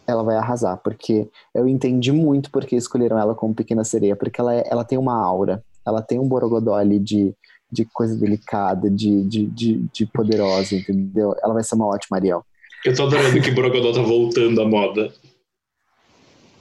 ela 0.08 0.24
vai 0.24 0.36
arrasar, 0.36 0.78
porque 0.84 1.30
eu 1.54 1.68
entendi 1.68 2.12
muito 2.12 2.52
porque 2.52 2.76
escolheram 2.76 3.18
ela 3.18 3.36
como 3.36 3.56
Pequena 3.56 3.84
Sereia, 3.84 4.16
porque 4.16 4.40
ela, 4.40 4.54
é- 4.54 4.64
ela 4.70 4.84
tem 4.84 4.98
uma 4.98 5.16
aura, 5.16 5.64
ela 5.86 6.02
tem 6.02 6.20
um 6.20 6.28
borogodó 6.28 6.76
ali 6.76 7.00
de, 7.00 7.36
de 7.72 7.86
coisa 7.86 8.16
delicada, 8.18 8.90
de, 8.90 9.24
de, 9.24 9.46
de, 9.48 9.78
de 9.94 10.06
poderosa, 10.06 10.76
entendeu? 10.76 11.36
Ela 11.42 11.54
vai 11.54 11.64
ser 11.64 11.76
uma 11.76 11.88
ótima 11.88 12.18
Ariel. 12.18 12.46
Eu 12.86 12.94
tô 12.94 13.04
adorando 13.04 13.42
que 13.42 13.52
Borogodó 13.52 13.94
tá 13.94 14.02
voltando 14.02 14.62
à 14.62 14.68
moda. 14.68 15.14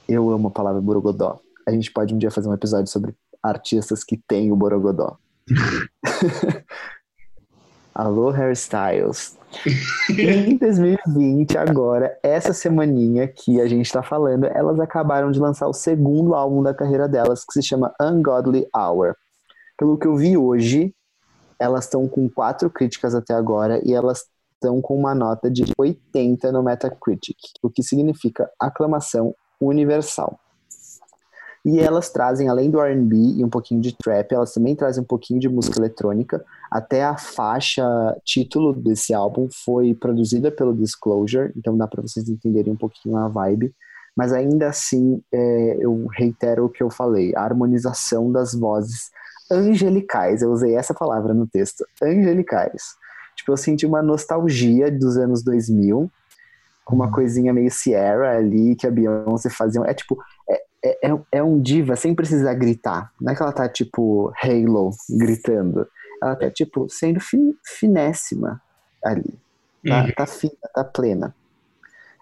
Eu 0.07 0.29
amo 0.31 0.47
a 0.47 0.51
palavra 0.51 0.81
borogodó. 0.81 1.39
A 1.67 1.71
gente 1.71 1.91
pode 1.91 2.13
um 2.13 2.17
dia 2.17 2.31
fazer 2.31 2.47
um 2.47 2.53
episódio 2.53 2.89
sobre 2.89 3.13
artistas 3.41 4.05
que 4.05 4.15
têm 4.17 4.49
o 4.49 4.55
borogodó. 4.55 5.17
Alô, 7.95 8.31
hairstyles. 8.31 9.37
em 10.09 10.57
2020, 10.57 11.59
agora, 11.59 12.17
essa 12.23 12.51
semaninha 12.51 13.27
que 13.27 13.61
a 13.61 13.67
gente 13.67 13.91
tá 13.91 14.01
falando, 14.01 14.45
elas 14.45 14.79
acabaram 14.79 15.29
de 15.29 15.39
lançar 15.39 15.67
o 15.67 15.73
segundo 15.73 16.33
álbum 16.33 16.63
da 16.63 16.73
carreira 16.73 17.07
delas, 17.07 17.45
que 17.45 17.53
se 17.53 17.61
chama 17.61 17.93
Ungodly 18.01 18.67
Hour. 18.75 19.15
Pelo 19.77 19.95
que 19.99 20.07
eu 20.07 20.15
vi 20.15 20.35
hoje, 20.35 20.91
elas 21.59 21.83
estão 21.83 22.07
com 22.07 22.27
quatro 22.27 22.67
críticas 22.67 23.13
até 23.13 23.35
agora 23.35 23.79
e 23.85 23.93
elas 23.93 24.25
estão 24.55 24.81
com 24.81 24.97
uma 24.97 25.13
nota 25.13 25.51
de 25.51 25.63
80 25.77 26.51
no 26.51 26.63
Metacritic, 26.63 27.37
o 27.61 27.69
que 27.69 27.83
significa 27.83 28.49
aclamação 28.59 29.35
universal. 29.61 30.39
E 31.65 31.79
elas 31.79 32.09
trazem, 32.09 32.49
além 32.49 32.69
do 32.69 32.81
R&B 32.81 33.15
e 33.15 33.43
um 33.43 33.49
pouquinho 33.49 33.79
de 33.79 33.95
trap, 33.95 34.33
elas 34.33 34.53
também 34.53 34.75
trazem 34.75 35.01
um 35.01 35.05
pouquinho 35.05 35.39
de 35.39 35.47
música 35.47 35.79
eletrônica. 35.79 36.43
Até 36.73 37.03
a 37.03 37.15
faixa 37.15 37.83
título 38.25 38.73
desse 38.73 39.13
álbum 39.13 39.47
foi 39.63 39.93
produzida 39.93 40.49
pelo 40.51 40.75
Disclosure, 40.75 41.53
então 41.55 41.77
dá 41.77 41.87
para 41.87 42.01
vocês 42.01 42.27
entenderem 42.27 42.73
um 42.73 42.75
pouquinho 42.75 43.15
a 43.15 43.27
vibe. 43.27 43.71
Mas 44.17 44.33
ainda 44.33 44.69
assim, 44.69 45.21
é, 45.31 45.77
eu 45.79 46.07
reitero 46.07 46.65
o 46.65 46.69
que 46.69 46.81
eu 46.81 46.89
falei, 46.89 47.31
a 47.35 47.43
harmonização 47.43 48.31
das 48.31 48.55
vozes 48.55 49.11
angelicais, 49.51 50.41
eu 50.41 50.51
usei 50.51 50.75
essa 50.75 50.95
palavra 50.95 51.31
no 51.31 51.45
texto, 51.45 51.85
angelicais. 52.01 52.81
Tipo, 53.35 53.51
eu 53.51 53.57
senti 53.57 53.85
uma 53.85 54.01
nostalgia 54.01 54.89
dos 54.91 55.15
anos 55.15 55.43
2000, 55.43 56.09
com 56.83 56.95
uma 56.95 57.11
coisinha 57.11 57.53
meio 57.53 57.69
Sierra 57.69 58.35
ali, 58.35 58.75
que 58.75 58.87
a 58.87 58.91
Beyoncé 58.91 59.49
fazia. 59.51 59.81
É 59.85 59.93
tipo, 59.93 60.17
é, 60.49 60.61
é, 60.83 61.11
é- 61.11 61.21
é 61.33 61.43
um 61.43 61.61
diva 61.61 61.95
sem 61.95 62.15
precisar 62.15 62.55
gritar. 62.55 63.11
Não 63.21 63.31
é 63.31 63.35
que 63.35 63.43
ela 63.43 63.51
tá 63.53 63.69
tipo 63.69 64.33
Halo 64.41 64.89
gritando. 65.07 65.87
Ela 66.23 66.35
tá 66.35 66.49
tipo 66.49 66.87
sendo 66.89 67.19
fi, 67.19 67.37
finésima 67.65 68.61
ali. 69.03 69.37
Tá, 69.85 70.03
Uhum. 70.03 70.11
tá 70.15 70.25
fina, 70.25 70.53
tá 70.73 70.83
plena. 70.83 71.35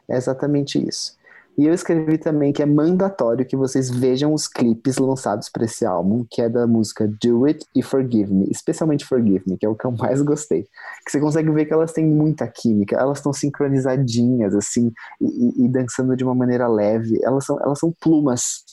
É 0.10 0.18
exatamente 0.18 0.84
isso. 0.86 1.15
E 1.57 1.65
eu 1.68 1.73
escrevi 1.73 2.18
também 2.18 2.52
que 2.53 2.64
é 2.64 2.65
mandatório 2.65 3.45
que 3.45 3.57
vocês 3.57 3.90
vejam 3.91 4.34
os 4.34 4.48
clipes 4.48 4.98
lançados 4.98 5.49
para 5.49 5.65
esse 5.65 5.86
álbum, 5.86 6.26
que 6.32 6.41
é 6.41 6.49
da 6.49 6.65
música 6.65 7.07
Do 7.22 7.45
It 7.45 7.65
e 7.76 7.84
Forgive 7.84 8.34
Me, 8.34 8.48
especialmente 8.49 9.06
Forgive 9.06 9.44
Me, 9.45 9.57
que 9.57 9.65
é 9.65 9.69
o 9.69 9.76
que 9.76 9.86
eu 9.86 9.91
mais 9.91 10.22
gostei. 10.22 10.64
Que 11.06 11.11
você 11.11 11.19
consegue 11.19 11.52
ver 11.52 11.65
que 11.65 11.73
elas 11.73 11.91
têm 11.91 12.06
muita 12.07 12.48
química, 12.48 12.95
elas 12.98 13.19
estão 13.19 13.34
sincronizadinhas, 13.34 14.56
assim, 14.56 14.91
e, 15.19 15.26
e- 15.26 15.65
e 15.65 15.69
dançando 15.69 16.15
de 16.15 16.23
uma 16.23 16.34
maneira 16.34 16.68
leve. 16.68 17.19
Elas 17.22 17.45
são, 17.45 17.60
elas 17.61 17.78
são 17.78 17.94
plumas 17.99 18.64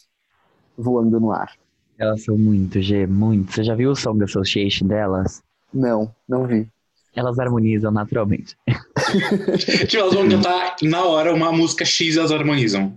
voando 0.76 1.20
no 1.20 1.32
ar. 1.32 1.52
Elas 1.98 2.22
são 2.24 2.38
muito, 2.38 2.80
G, 2.80 3.06
muito. 3.06 3.52
Você 3.52 3.64
já 3.64 3.74
viu 3.74 3.90
o 3.90 3.96
Song 3.96 4.22
Association 4.22 4.86
delas? 4.86 5.42
Não, 5.74 6.14
não 6.28 6.46
vi. 6.46 6.68
Elas 7.14 7.38
harmonizam 7.38 7.90
naturalmente. 7.90 8.56
Tipo, 9.88 9.96
elas 10.02 10.14
vão 10.14 10.28
cantar 10.28 10.76
na 10.82 11.04
hora 11.04 11.34
uma 11.34 11.50
música 11.50 11.84
X 11.84 12.14
e 12.14 12.18
elas 12.18 12.30
harmonizam. 12.30 12.96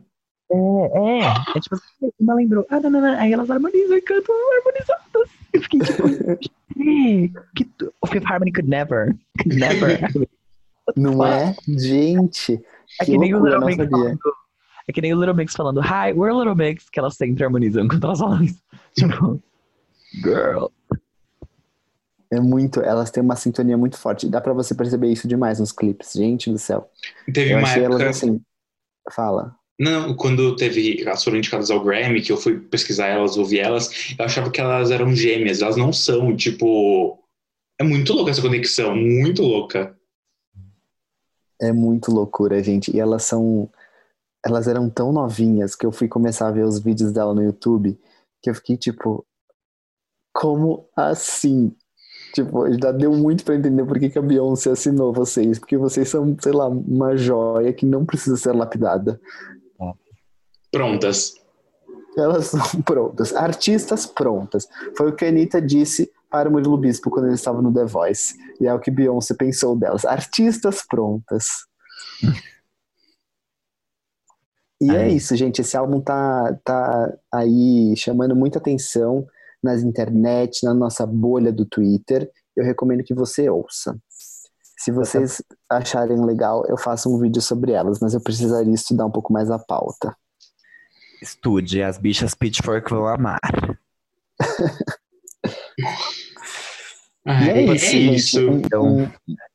É, 0.51 0.55
é. 0.55 1.19
É 1.55 1.59
tipo 1.61 1.75
assim, 1.75 2.11
uma 2.19 2.33
lembrou. 2.35 2.65
Ah, 2.69 2.79
não, 2.81 2.89
não, 2.89 3.01
não. 3.01 3.19
Aí 3.19 3.31
elas 3.31 3.49
harmonizam 3.49 3.97
e 3.97 4.01
cantam 4.01 4.35
harmonizadas. 4.57 5.29
Eu 5.53 5.61
fiquei 5.61 5.79
tipo, 5.79 6.03
que 7.55 7.65
tu- 7.77 7.93
o 8.01 8.07
Fifth 8.07 8.25
Harmony 8.25 8.51
could 8.51 8.69
never. 8.69 9.15
Could 9.41 9.55
never. 9.57 9.99
Não 10.97 11.25
é? 11.25 11.55
Gente, 11.69 12.59
É 12.99 13.05
que 13.05 13.11
que 13.11 13.17
nem 13.17 13.33
o 13.33 13.39
sabia. 13.49 13.87
falando. 13.89 14.19
É 14.87 14.93
que 14.93 15.01
nem 15.01 15.13
o 15.13 15.19
Little 15.19 15.35
Mix 15.35 15.53
falando, 15.53 15.79
Hi, 15.81 16.13
we're 16.15 16.33
Little 16.35 16.55
Mix, 16.55 16.89
que 16.89 16.99
elas 16.99 17.15
sempre 17.15 17.43
harmonizam 17.43 17.87
quando 17.87 18.03
elas 18.05 18.19
falam 18.19 18.43
isso. 18.43 18.61
Tipo, 18.95 19.41
girl. 20.21 20.67
É 22.29 22.39
muito, 22.39 22.81
elas 22.81 23.11
têm 23.11 23.21
uma 23.23 23.35
sintonia 23.35 23.77
muito 23.77 23.97
forte. 23.97 24.27
Dá 24.29 24.39
pra 24.41 24.53
você 24.53 24.73
perceber 24.73 25.11
isso 25.11 25.27
demais 25.27 25.59
nos 25.59 25.71
clipes. 25.71 26.13
Gente 26.13 26.49
do 26.49 26.57
céu. 26.57 26.89
Teve 27.33 27.51
Eu 27.53 27.57
uma 27.57 27.67
achei 27.67 27.83
época. 27.83 28.03
elas 28.03 28.17
assim. 28.17 28.41
Fala. 29.11 29.55
Não, 29.79 30.13
quando 30.15 30.55
teve, 30.55 31.01
elas 31.01 31.23
foram 31.23 31.37
indicadas 31.37 31.71
ao 31.71 31.83
Grammy, 31.83 32.21
que 32.21 32.31
eu 32.31 32.37
fui 32.37 32.59
pesquisar 32.59 33.07
elas, 33.07 33.35
ouvir 33.35 33.59
elas, 33.59 34.13
eu 34.17 34.23
achava 34.23 34.51
que 34.51 34.61
elas 34.61 34.91
eram 34.91 35.13
gêmeas. 35.15 35.61
Elas 35.61 35.75
não 35.75 35.91
são, 35.91 36.35
tipo. 36.35 37.17
É 37.79 37.83
muito 37.83 38.13
louca 38.13 38.29
essa 38.31 38.41
conexão, 38.41 38.95
muito 38.95 39.41
louca. 39.41 39.97
É 41.59 41.71
muito 41.71 42.11
loucura, 42.11 42.61
gente. 42.63 42.95
E 42.95 42.99
elas 42.99 43.23
são. 43.23 43.69
Elas 44.45 44.67
eram 44.67 44.89
tão 44.89 45.11
novinhas 45.11 45.75
que 45.75 45.85
eu 45.85 45.91
fui 45.91 46.07
começar 46.07 46.47
a 46.47 46.51
ver 46.51 46.65
os 46.65 46.79
vídeos 46.79 47.11
dela 47.11 47.33
no 47.33 47.43
YouTube 47.43 47.99
que 48.41 48.49
eu 48.49 48.55
fiquei 48.55 48.77
tipo. 48.77 49.25
Como 50.33 50.87
assim? 50.95 51.75
Tipo, 52.33 52.71
já 52.81 52.91
deu 52.93 53.11
muito 53.11 53.43
pra 53.43 53.55
entender 53.55 53.85
por 53.85 53.99
que, 53.99 54.09
que 54.09 54.17
a 54.17 54.21
Beyoncé 54.21 54.71
assinou 54.71 55.11
vocês. 55.11 55.59
Porque 55.59 55.75
vocês 55.77 56.07
são, 56.07 56.35
sei 56.39 56.53
lá, 56.53 56.67
uma 56.67 57.17
joia 57.17 57.73
que 57.73 57.85
não 57.85 58.05
precisa 58.05 58.37
ser 58.37 58.53
lapidada. 58.53 59.19
Prontas. 60.71 61.35
Elas 62.17 62.47
são 62.47 62.61
prontas. 62.81 63.35
Artistas 63.35 64.05
prontas. 64.05 64.67
Foi 64.97 65.09
o 65.09 65.15
que 65.15 65.25
a 65.25 65.27
Anitta 65.27 65.61
disse 65.61 66.09
para 66.29 66.47
o 66.47 66.51
Murilo 66.51 66.77
Bispo 66.77 67.09
quando 67.09 67.25
ele 67.25 67.35
estava 67.35 67.61
no 67.61 67.73
The 67.73 67.85
Voice. 67.85 68.35
E 68.59 68.67
é 68.67 68.73
o 68.73 68.79
que 68.79 68.89
Beyoncé 68.89 69.33
pensou 69.33 69.75
delas. 69.75 70.05
Artistas 70.05 70.81
prontas. 70.87 71.45
E 74.81 74.89
é 74.89 75.01
Ai. 75.03 75.09
isso, 75.13 75.35
gente. 75.35 75.61
Esse 75.61 75.77
álbum 75.77 76.01
tá, 76.01 76.57
tá 76.63 77.13
aí 77.31 77.93
chamando 77.95 78.35
muita 78.35 78.57
atenção 78.57 79.25
nas 79.63 79.83
internet, 79.83 80.63
na 80.65 80.73
nossa 80.73 81.05
bolha 81.05 81.51
do 81.53 81.65
Twitter. 81.65 82.29
Eu 82.55 82.63
recomendo 82.65 83.03
que 83.03 83.13
você 83.13 83.47
ouça. 83.49 83.95
Se 84.77 84.91
vocês 84.91 85.41
acharem 85.69 86.25
legal, 86.25 86.65
eu 86.67 86.75
faço 86.77 87.13
um 87.15 87.19
vídeo 87.19 87.39
sobre 87.41 87.71
elas, 87.71 87.99
mas 87.99 88.15
eu 88.15 88.21
precisaria 88.21 88.73
estudar 88.73 89.05
um 89.05 89.11
pouco 89.11 89.31
mais 89.31 89.51
a 89.51 89.59
pauta. 89.59 90.15
Estude, 91.21 91.83
as 91.83 91.99
bichas 91.99 92.33
Pitchfork 92.33 92.89
vão 92.89 93.05
amar. 93.07 93.39
Ah, 97.25 97.43
E 97.45 97.49
é 97.51 97.61
isso, 97.75 97.85
gente. 97.91 98.15
isso. 98.15 98.39
Um- 98.49 98.57
Então, 98.57 98.83
um- 98.87 99.03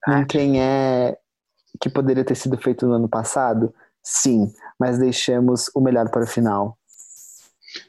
um 0.08 0.24
quem 0.28 0.62
é 0.62 1.18
que 1.80 1.90
poderia 1.90 2.24
ter 2.24 2.36
sido 2.36 2.56
feito 2.56 2.86
no 2.86 2.92
ano 2.94 3.08
passado? 3.08 3.74
Sim, 4.02 4.52
mas 4.78 4.98
deixamos 4.98 5.70
o 5.74 5.80
melhor 5.80 6.10
para 6.10 6.24
o 6.24 6.26
final. 6.26 6.76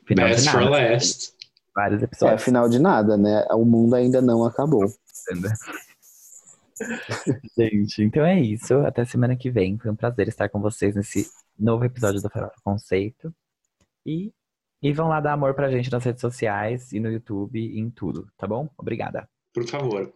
Final 0.05 0.27
de 0.27 0.34
Best 0.35 0.49
for 0.51 0.61
nada. 0.61 0.69
last. 0.91 1.34
Vários 1.76 2.01
É, 2.01 2.05
episódios. 2.05 2.43
final 2.43 2.69
de 2.69 2.80
nada, 2.80 3.18
né? 3.18 3.45
O 3.51 3.65
mundo 3.65 3.95
ainda 3.95 4.22
não 4.22 4.45
acabou. 4.45 4.85
Gente, 7.57 8.03
então 8.03 8.26
é 8.26 8.39
isso. 8.39 8.73
Até 8.85 9.05
semana 9.05 9.35
que 9.35 9.49
vem. 9.49 9.77
Foi 9.77 9.91
um 9.91 9.95
prazer 9.95 10.27
estar 10.27 10.49
com 10.49 10.61
vocês 10.61 10.95
nesse 10.95 11.30
novo 11.57 11.84
episódio 11.85 12.22
do 12.22 12.30
Farofa 12.30 12.55
Conceito. 12.64 13.34
E, 14.05 14.31
e 14.81 14.93
vão 14.93 15.07
lá 15.07 15.19
dar 15.19 15.34
amor 15.34 15.53
pra 15.53 15.69
gente 15.72 15.91
nas 15.91 16.03
redes 16.03 16.22
sociais 16.22 16.91
e 16.93 16.99
no 16.99 17.11
YouTube 17.11 17.59
e 17.59 17.80
em 17.80 17.89
tudo, 17.89 18.27
tá 18.38 18.47
bom? 18.47 18.69
Obrigada. 18.77 19.27
Por 19.53 19.68
favor. 19.68 20.14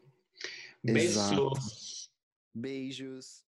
Exato. 0.84 1.52
Beijos. 1.52 2.10
Beijos. 2.54 3.44